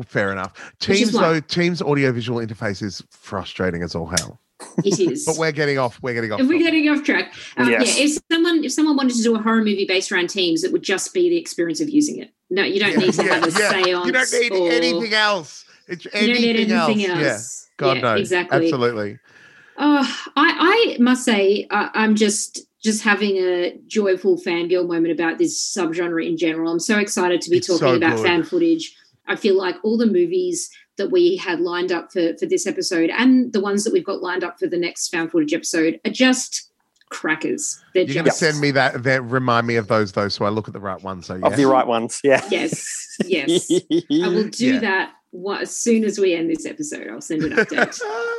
Fair 0.07 0.33
enough. 0.33 0.73
Teams 0.81 1.13
though, 1.13 1.41
Teams 1.41 1.83
audiovisual 1.83 2.39
interface 2.41 2.83
is 2.83 3.03
frustrating 3.11 3.83
as 3.83 3.95
all 3.95 4.07
hell. 4.07 4.41
It 4.85 4.99
is. 5.01 5.27
But 5.27 5.37
we're 5.39 5.53
getting 5.53 5.79
off. 5.79 5.99
We're 6.03 6.15
getting 6.15 6.33
off. 6.33 6.41
if 6.41 6.47
we're 6.49 6.59
getting 6.61 6.89
off 6.89 7.03
track, 7.03 7.35
um, 7.57 7.69
Yes. 7.69 7.99
yeah. 7.99 8.05
If 8.05 8.19
someone 8.31 8.65
if 8.65 8.73
someone 8.73 8.97
wanted 8.97 9.17
to 9.17 9.23
do 9.23 9.35
a 9.37 9.39
horror 9.43 9.59
movie 9.59 9.85
based 9.87 10.11
around 10.13 10.29
Teams, 10.31 10.63
it 10.65 10.73
would 10.73 10.83
just 10.83 11.13
be 11.13 11.29
the 11.29 11.37
experience 11.37 11.81
of 11.81 11.89
using 11.91 12.19
it. 12.21 12.33
No, 12.49 12.63
you 12.63 12.79
don't 12.81 12.97
need 12.97 13.13
to 13.15 13.23
have 13.25 13.45
a 13.45 13.51
seance. 13.51 13.87
You 13.87 14.13
don't 14.13 14.33
need 14.33 14.53
or, 14.53 14.71
anything 14.73 15.15
else. 15.15 15.65
It's 15.89 16.05
You 16.05 16.11
anything, 16.15 16.35
don't 16.35 16.43
need 16.43 16.71
anything 16.73 17.05
else. 17.07 17.23
else. 17.25 17.69
Yeah. 17.71 17.87
God 17.87 17.97
Yeah, 17.97 18.03
no. 18.03 18.15
exactly. 18.15 18.65
Absolutely. 18.65 19.19
Oh, 19.79 20.23
I, 20.37 20.95
I 20.97 21.03
must 21.03 21.25
say, 21.25 21.67
I, 21.71 21.91
I'm 21.95 22.15
just 22.15 22.61
just 22.83 23.03
having 23.03 23.37
a 23.37 23.79
joyful 23.87 24.37
fangirl 24.37 24.87
moment 24.87 25.13
about 25.13 25.39
this 25.39 25.59
subgenre 25.59 26.27
in 26.27 26.37
general. 26.37 26.71
I'm 26.71 26.81
so 26.81 26.99
excited 26.99 27.41
to 27.43 27.51
be 27.51 27.59
It's 27.59 27.67
talking 27.69 27.79
so 27.79 27.95
about 27.95 28.17
good. 28.17 28.27
fan 28.27 28.43
footage. 28.43 28.97
I 29.29 29.37
feel 29.37 29.57
like 29.57 29.77
all 29.83 29.97
the 29.97 30.07
movies 30.07 30.69
that 30.99 31.11
we 31.11 31.37
had 31.37 31.61
lined 31.61 31.91
up 31.93 32.13
for 32.13 32.37
for 32.39 32.47
this 32.47 32.67
episode 32.67 33.11
and 33.11 33.53
the 33.53 33.61
ones 33.61 33.85
that 33.85 33.93
we've 33.93 34.05
got 34.05 34.21
lined 34.23 34.45
up 34.45 34.59
for 34.59 34.67
the 34.67 34.77
next 34.77 35.09
found 35.09 35.31
footage 35.31 35.55
episode 35.55 36.01
are 36.05 36.11
just 36.11 36.71
crackers. 37.11 37.79
They're 37.95 38.05
You're 38.05 38.15
going 38.15 38.25
to 38.25 38.31
just 38.31 38.41
send 38.41 38.61
me 38.61 38.71
that. 38.73 39.03
That 39.03 39.23
remind 39.23 39.67
me 39.67 39.77
of 39.77 39.89
those 39.89 40.13
though, 40.13 40.29
so 40.29 40.45
I 40.45 40.49
look 40.49 40.67
at 40.69 40.75
the 40.75 40.81
right 40.81 41.01
one. 41.03 41.23
So 41.23 41.35
yeah. 41.37 41.47
Of 41.47 41.57
the 41.57 41.67
right 41.67 41.87
ones, 41.87 42.21
yeah. 42.25 42.47
yes, 42.51 43.17
yes. 43.25 43.71
I 43.71 44.29
will 44.29 44.49
do 44.49 44.75
Yeah. 44.75 44.81
that 44.81 45.13
as 45.61 45.75
soon 45.75 46.05
as 46.05 46.19
we 46.19 46.35
end 46.35 46.51
this 46.51 46.67
episode. 46.67 47.09
I'll 47.09 47.21
send 47.21 47.43
an 47.45 47.53
update. 47.53 48.01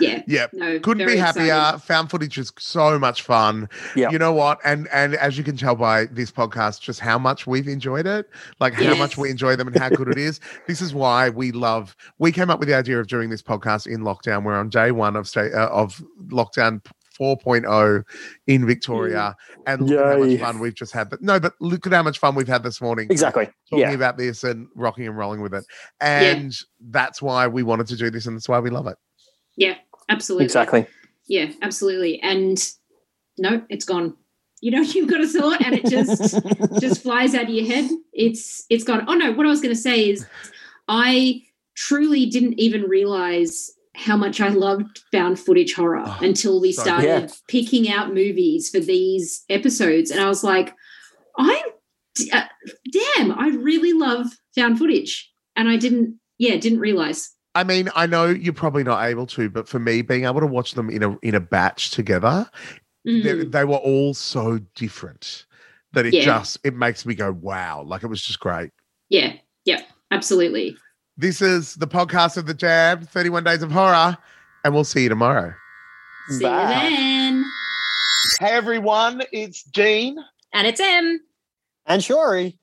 yeah. 0.00 0.22
Yeah. 0.26 0.46
No, 0.52 0.78
Couldn't 0.80 1.06
be 1.06 1.16
happier. 1.16 1.44
excited. 1.44 1.82
Found 1.82 2.10
footage 2.10 2.38
is 2.38 2.52
so 2.58 2.98
much 2.98 3.22
fun. 3.22 3.68
Yeah. 3.96 4.10
You 4.10 4.18
know 4.18 4.32
what? 4.32 4.58
And 4.64 4.88
and 4.92 5.14
as 5.16 5.36
you 5.38 5.44
can 5.44 5.56
tell 5.56 5.74
by 5.74 6.06
this 6.06 6.30
podcast, 6.30 6.80
just 6.80 7.00
how 7.00 7.18
much 7.18 7.46
we've 7.46 7.68
enjoyed 7.68 8.06
it, 8.06 8.28
like 8.60 8.74
how 8.74 8.82
Yes. 8.82 8.98
much 8.98 9.16
we 9.16 9.30
enjoy 9.30 9.56
them 9.56 9.68
and 9.68 9.76
how 9.78 9.88
good 9.90 10.08
it 10.08 10.18
is. 10.18 10.40
This 10.66 10.80
is 10.80 10.94
why 10.94 11.28
we 11.30 11.52
love. 11.52 11.94
We 12.18 12.32
came 12.32 12.50
up 12.50 12.58
with 12.58 12.68
the 12.68 12.74
idea 12.74 12.98
of 12.98 13.06
doing 13.06 13.30
this 13.30 13.42
podcast 13.42 13.86
in 13.86 14.00
lockdown. 14.00 14.44
We're 14.44 14.54
on 14.58 14.68
day 14.70 14.90
one 14.92 15.16
of 15.16 15.28
state 15.28 15.52
uh, 15.52 15.68
of 15.68 16.02
lockdown 16.28 16.80
4.0 17.20 18.02
in 18.46 18.66
Victoria, 18.66 19.36
and 19.66 19.82
look 19.88 19.98
at 20.00 20.04
how 20.12 20.18
much 20.18 20.40
fun 20.40 20.58
we've 20.58 20.74
just 20.74 20.92
had. 20.92 21.10
But 21.10 21.22
no, 21.22 21.38
but 21.38 21.52
look 21.60 21.86
at 21.86 21.92
how 21.92 22.02
much 22.02 22.18
fun 22.18 22.34
we've 22.34 22.48
had 22.48 22.62
this 22.62 22.80
morning. 22.80 23.06
Exactly. 23.10 23.46
Talking 23.70 23.78
Yeah. 23.80 23.92
about 23.92 24.16
this 24.18 24.42
and 24.44 24.66
rocking 24.74 25.06
and 25.06 25.16
rolling 25.16 25.40
with 25.40 25.54
it, 25.54 25.64
and 26.00 26.52
that's 26.80 27.22
why 27.22 27.46
we 27.46 27.62
wanted 27.62 27.86
to 27.88 27.96
do 27.96 28.10
this, 28.10 28.26
and 28.26 28.36
that's 28.36 28.48
why 28.48 28.58
we 28.58 28.70
love 28.70 28.86
it. 28.88 28.96
Yeah, 29.56 29.74
absolutely. 30.08 30.44
Exactly. 30.46 30.86
Yeah, 31.26 31.52
absolutely. 31.62 32.20
And 32.20 32.58
no, 33.38 33.62
it's 33.68 33.84
gone. 33.84 34.16
You 34.60 34.70
know, 34.72 34.80
you've 34.82 35.10
got 35.10 35.20
a 35.20 35.28
thought 35.28 35.64
and 35.64 35.74
it 35.74 35.86
just 35.86 36.38
just 36.80 37.02
flies 37.02 37.34
out 37.34 37.44
of 37.44 37.50
your 37.50 37.66
head. 37.66 37.90
It's 38.12 38.64
it's 38.70 38.84
gone. 38.84 39.04
Oh 39.08 39.14
no, 39.14 39.32
what 39.32 39.46
I 39.46 39.50
was 39.50 39.60
gonna 39.60 39.74
say 39.74 40.10
is 40.10 40.26
I 40.88 41.42
truly 41.74 42.26
didn't 42.26 42.58
even 42.60 42.82
realize 42.82 43.70
how 43.96 44.16
much 44.16 44.40
I 44.40 44.48
loved 44.48 45.02
found 45.12 45.38
footage 45.38 45.74
horror 45.74 46.02
Oh, 46.04 46.18
until 46.20 46.60
we 46.60 46.72
started 46.72 47.28
good. 47.28 47.32
picking 47.48 47.88
out 47.90 48.12
movies 48.12 48.68
for 48.68 48.80
these 48.80 49.44
episodes. 49.48 50.10
And 50.10 50.20
I 50.20 50.28
was 50.28 50.42
like, 50.42 50.74
I'm 51.38 51.64
uh, 52.32 52.42
damn, 52.92 53.32
I 53.32 53.48
really 53.48 53.92
love 53.92 54.26
found 54.54 54.78
footage. 54.78 55.30
And 55.56 55.68
I 55.68 55.76
didn't, 55.76 56.18
yeah, 56.38 56.56
didn't 56.56 56.80
realize. 56.80 57.30
I 57.54 57.62
mean, 57.64 57.88
I 57.94 58.06
know 58.06 58.26
you're 58.26 58.52
probably 58.52 58.82
not 58.84 59.04
able 59.04 59.26
to, 59.28 59.48
but 59.48 59.68
for 59.68 59.78
me, 59.78 60.02
being 60.02 60.24
able 60.24 60.40
to 60.40 60.46
watch 60.46 60.72
them 60.72 60.90
in 60.90 61.02
a 61.02 61.16
in 61.18 61.34
a 61.34 61.40
batch 61.40 61.90
together, 61.90 62.50
they, 63.04 63.12
Mhm. 63.12 63.52
they 63.52 63.64
were 63.64 63.76
all 63.76 64.14
so 64.14 64.58
different 64.74 65.46
that 65.92 66.04
it 66.06 66.14
Yeah. 66.14 66.24
just 66.24 66.58
it 66.64 66.74
makes 66.74 67.06
me 67.06 67.14
go 67.14 67.32
wow, 67.32 67.82
like 67.82 68.02
it 68.02 68.08
was 68.08 68.22
just 68.22 68.40
great. 68.40 68.70
Yeah, 69.08 69.34
yeah, 69.64 69.82
absolutely. 70.10 70.76
This 71.16 71.40
is 71.40 71.76
the 71.76 71.86
podcast 71.86 72.36
of 72.36 72.46
the 72.46 72.54
Damned, 72.54 73.08
31 73.08 73.44
Days 73.44 73.62
of 73.62 73.70
Horror, 73.70 74.18
and 74.64 74.74
we'll 74.74 74.82
see 74.82 75.04
you 75.04 75.08
tomorrow. 75.08 75.54
See 76.30 76.42
Bye. 76.42 76.88
you 76.88 76.96
then. 76.96 77.44
Hey 78.40 78.50
everyone, 78.50 79.22
it's 79.32 79.62
Dean, 79.62 80.16
And 80.52 80.66
it's 80.66 80.80
M. 80.80 81.20
And 81.86 82.00
Shori. 82.02 82.58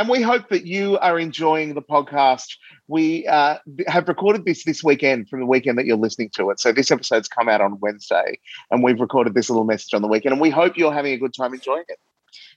And 0.00 0.08
we 0.08 0.22
hope 0.22 0.48
that 0.48 0.66
you 0.66 0.96
are 1.00 1.18
enjoying 1.18 1.74
the 1.74 1.82
podcast. 1.82 2.56
We 2.88 3.26
uh, 3.26 3.58
have 3.86 4.08
recorded 4.08 4.46
this 4.46 4.64
this 4.64 4.82
weekend 4.82 5.28
from 5.28 5.40
the 5.40 5.46
weekend 5.46 5.76
that 5.76 5.84
you're 5.84 5.98
listening 5.98 6.30
to 6.36 6.48
it. 6.48 6.58
So 6.58 6.72
this 6.72 6.90
episode's 6.90 7.28
come 7.28 7.50
out 7.50 7.60
on 7.60 7.78
Wednesday, 7.80 8.38
and 8.70 8.82
we've 8.82 8.98
recorded 8.98 9.34
this 9.34 9.50
little 9.50 9.66
message 9.66 9.92
on 9.92 10.00
the 10.00 10.08
weekend, 10.08 10.32
and 10.32 10.40
we 10.40 10.48
hope 10.48 10.78
you're 10.78 10.90
having 10.90 11.12
a 11.12 11.18
good 11.18 11.34
time 11.34 11.52
enjoying 11.52 11.84
it. 11.88 11.98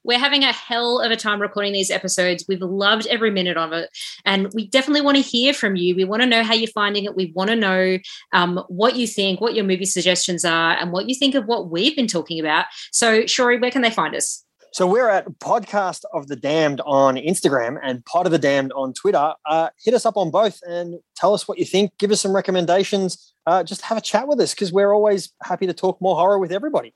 We're 0.06 0.20
having 0.20 0.46
a 0.46 0.54
hell 0.54 1.02
of 1.02 1.12
a 1.12 1.18
time 1.18 1.42
recording 1.42 1.74
these 1.74 1.92
episodes. 1.92 2.46
We've 2.48 2.62
loved 2.62 3.08
every 3.08 3.32
minute 3.32 3.58
of 3.58 3.74
it. 3.74 3.90
And 4.24 4.50
we 4.54 4.68
definitely 4.68 5.02
want 5.02 5.18
to 5.18 5.24
hear 5.24 5.54
from 5.54 5.76
you. 5.76 5.96
We 5.96 6.06
want 6.06 6.22
to 6.22 6.28
know 6.28 6.44
how 6.44 6.54
you're 6.54 6.68
finding 6.68 7.06
it. 7.06 7.16
We 7.16 7.34
want 7.36 7.50
to 7.50 7.56
know 7.56 7.98
um, 8.34 8.64
what 8.68 8.96
you 8.96 9.08
think, 9.08 9.42
what 9.42 9.56
your 9.56 9.66
movie 9.66 9.86
suggestions 9.86 10.46
are, 10.46 10.78
and 10.78 10.92
what 10.92 11.10
you 11.10 11.16
think 11.16 11.36
of 11.36 11.46
what 11.46 11.72
we've 11.72 11.96
been 11.96 12.08
talking 12.08 12.40
about. 12.40 12.66
So, 12.92 13.24
Shori, 13.24 13.60
where 13.60 13.72
can 13.72 13.82
they 13.82 13.90
find 13.90 14.16
us? 14.16 14.43
So 14.74 14.88
we're 14.88 15.08
at 15.08 15.28
Podcast 15.38 16.02
of 16.14 16.30
the 16.30 16.36
Damned 16.36 16.82
on 16.84 17.16
Instagram 17.16 17.78
and 17.84 18.04
Pod 18.06 18.26
of 18.26 18.32
the 18.32 18.40
Damned 18.40 18.74
on 18.74 18.92
Twitter. 18.92 19.34
Uh, 19.46 19.70
hit 19.78 19.94
us 19.94 20.04
up 20.04 20.18
on 20.18 20.32
both 20.32 20.60
and 20.64 21.00
tell 21.16 21.36
us 21.36 21.48
what 21.48 21.60
you 21.60 21.66
think. 21.66 21.96
Give 22.00 22.10
us 22.10 22.22
some 22.22 22.36
recommendations. 22.36 23.36
Uh, 23.46 23.64
just 23.64 23.82
have 23.82 24.00
a 24.00 24.02
chat 24.02 24.28
with 24.28 24.42
us 24.42 24.56
because 24.56 24.74
we're 24.74 24.92
always 24.92 25.32
happy 25.44 25.68
to 25.68 25.74
talk 25.74 26.02
more 26.02 26.16
horror 26.16 26.40
with 26.40 26.52
everybody. 26.52 26.96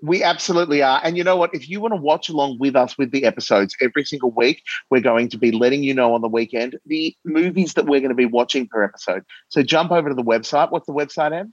We 0.00 0.22
absolutely 0.22 0.80
are. 0.80 0.98
And 1.04 1.18
you 1.18 1.24
know 1.24 1.36
what? 1.36 1.54
If 1.54 1.68
you 1.68 1.78
want 1.78 1.92
to 1.92 2.00
watch 2.00 2.30
along 2.30 2.58
with 2.58 2.74
us 2.74 2.96
with 2.96 3.10
the 3.10 3.26
episodes 3.26 3.76
every 3.82 4.06
single 4.06 4.30
week, 4.30 4.62
we're 4.88 5.02
going 5.02 5.28
to 5.28 5.36
be 5.36 5.52
letting 5.52 5.82
you 5.82 5.92
know 5.92 6.14
on 6.14 6.22
the 6.22 6.28
weekend 6.28 6.78
the 6.86 7.14
movies 7.26 7.74
that 7.74 7.84
we're 7.84 8.00
going 8.00 8.08
to 8.08 8.14
be 8.14 8.24
watching 8.24 8.66
per 8.66 8.82
episode. 8.82 9.24
So 9.50 9.62
jump 9.62 9.92
over 9.92 10.08
to 10.08 10.14
the 10.14 10.24
website. 10.24 10.70
What's 10.70 10.86
the 10.86 10.94
website, 10.94 11.38
Em? 11.38 11.52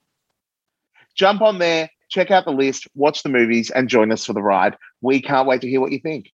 Jump 1.18 1.41
on 1.41 1.60
there, 1.60 1.89
check 2.10 2.31
out 2.31 2.45
the 2.45 2.52
list, 2.52 2.88
watch 2.95 3.23
the 3.23 3.30
movies, 3.30 3.69
and 3.72 3.89
join 3.89 4.11
us 4.11 4.26
for 4.26 4.34
the 4.34 4.41
ride. 4.41 4.77
We 5.02 5.22
can't 5.22 5.48
wait 5.48 5.61
to 5.61 5.69
hear 5.69 5.81
what 5.81 5.91
you 5.91 5.99
think. 5.99 6.26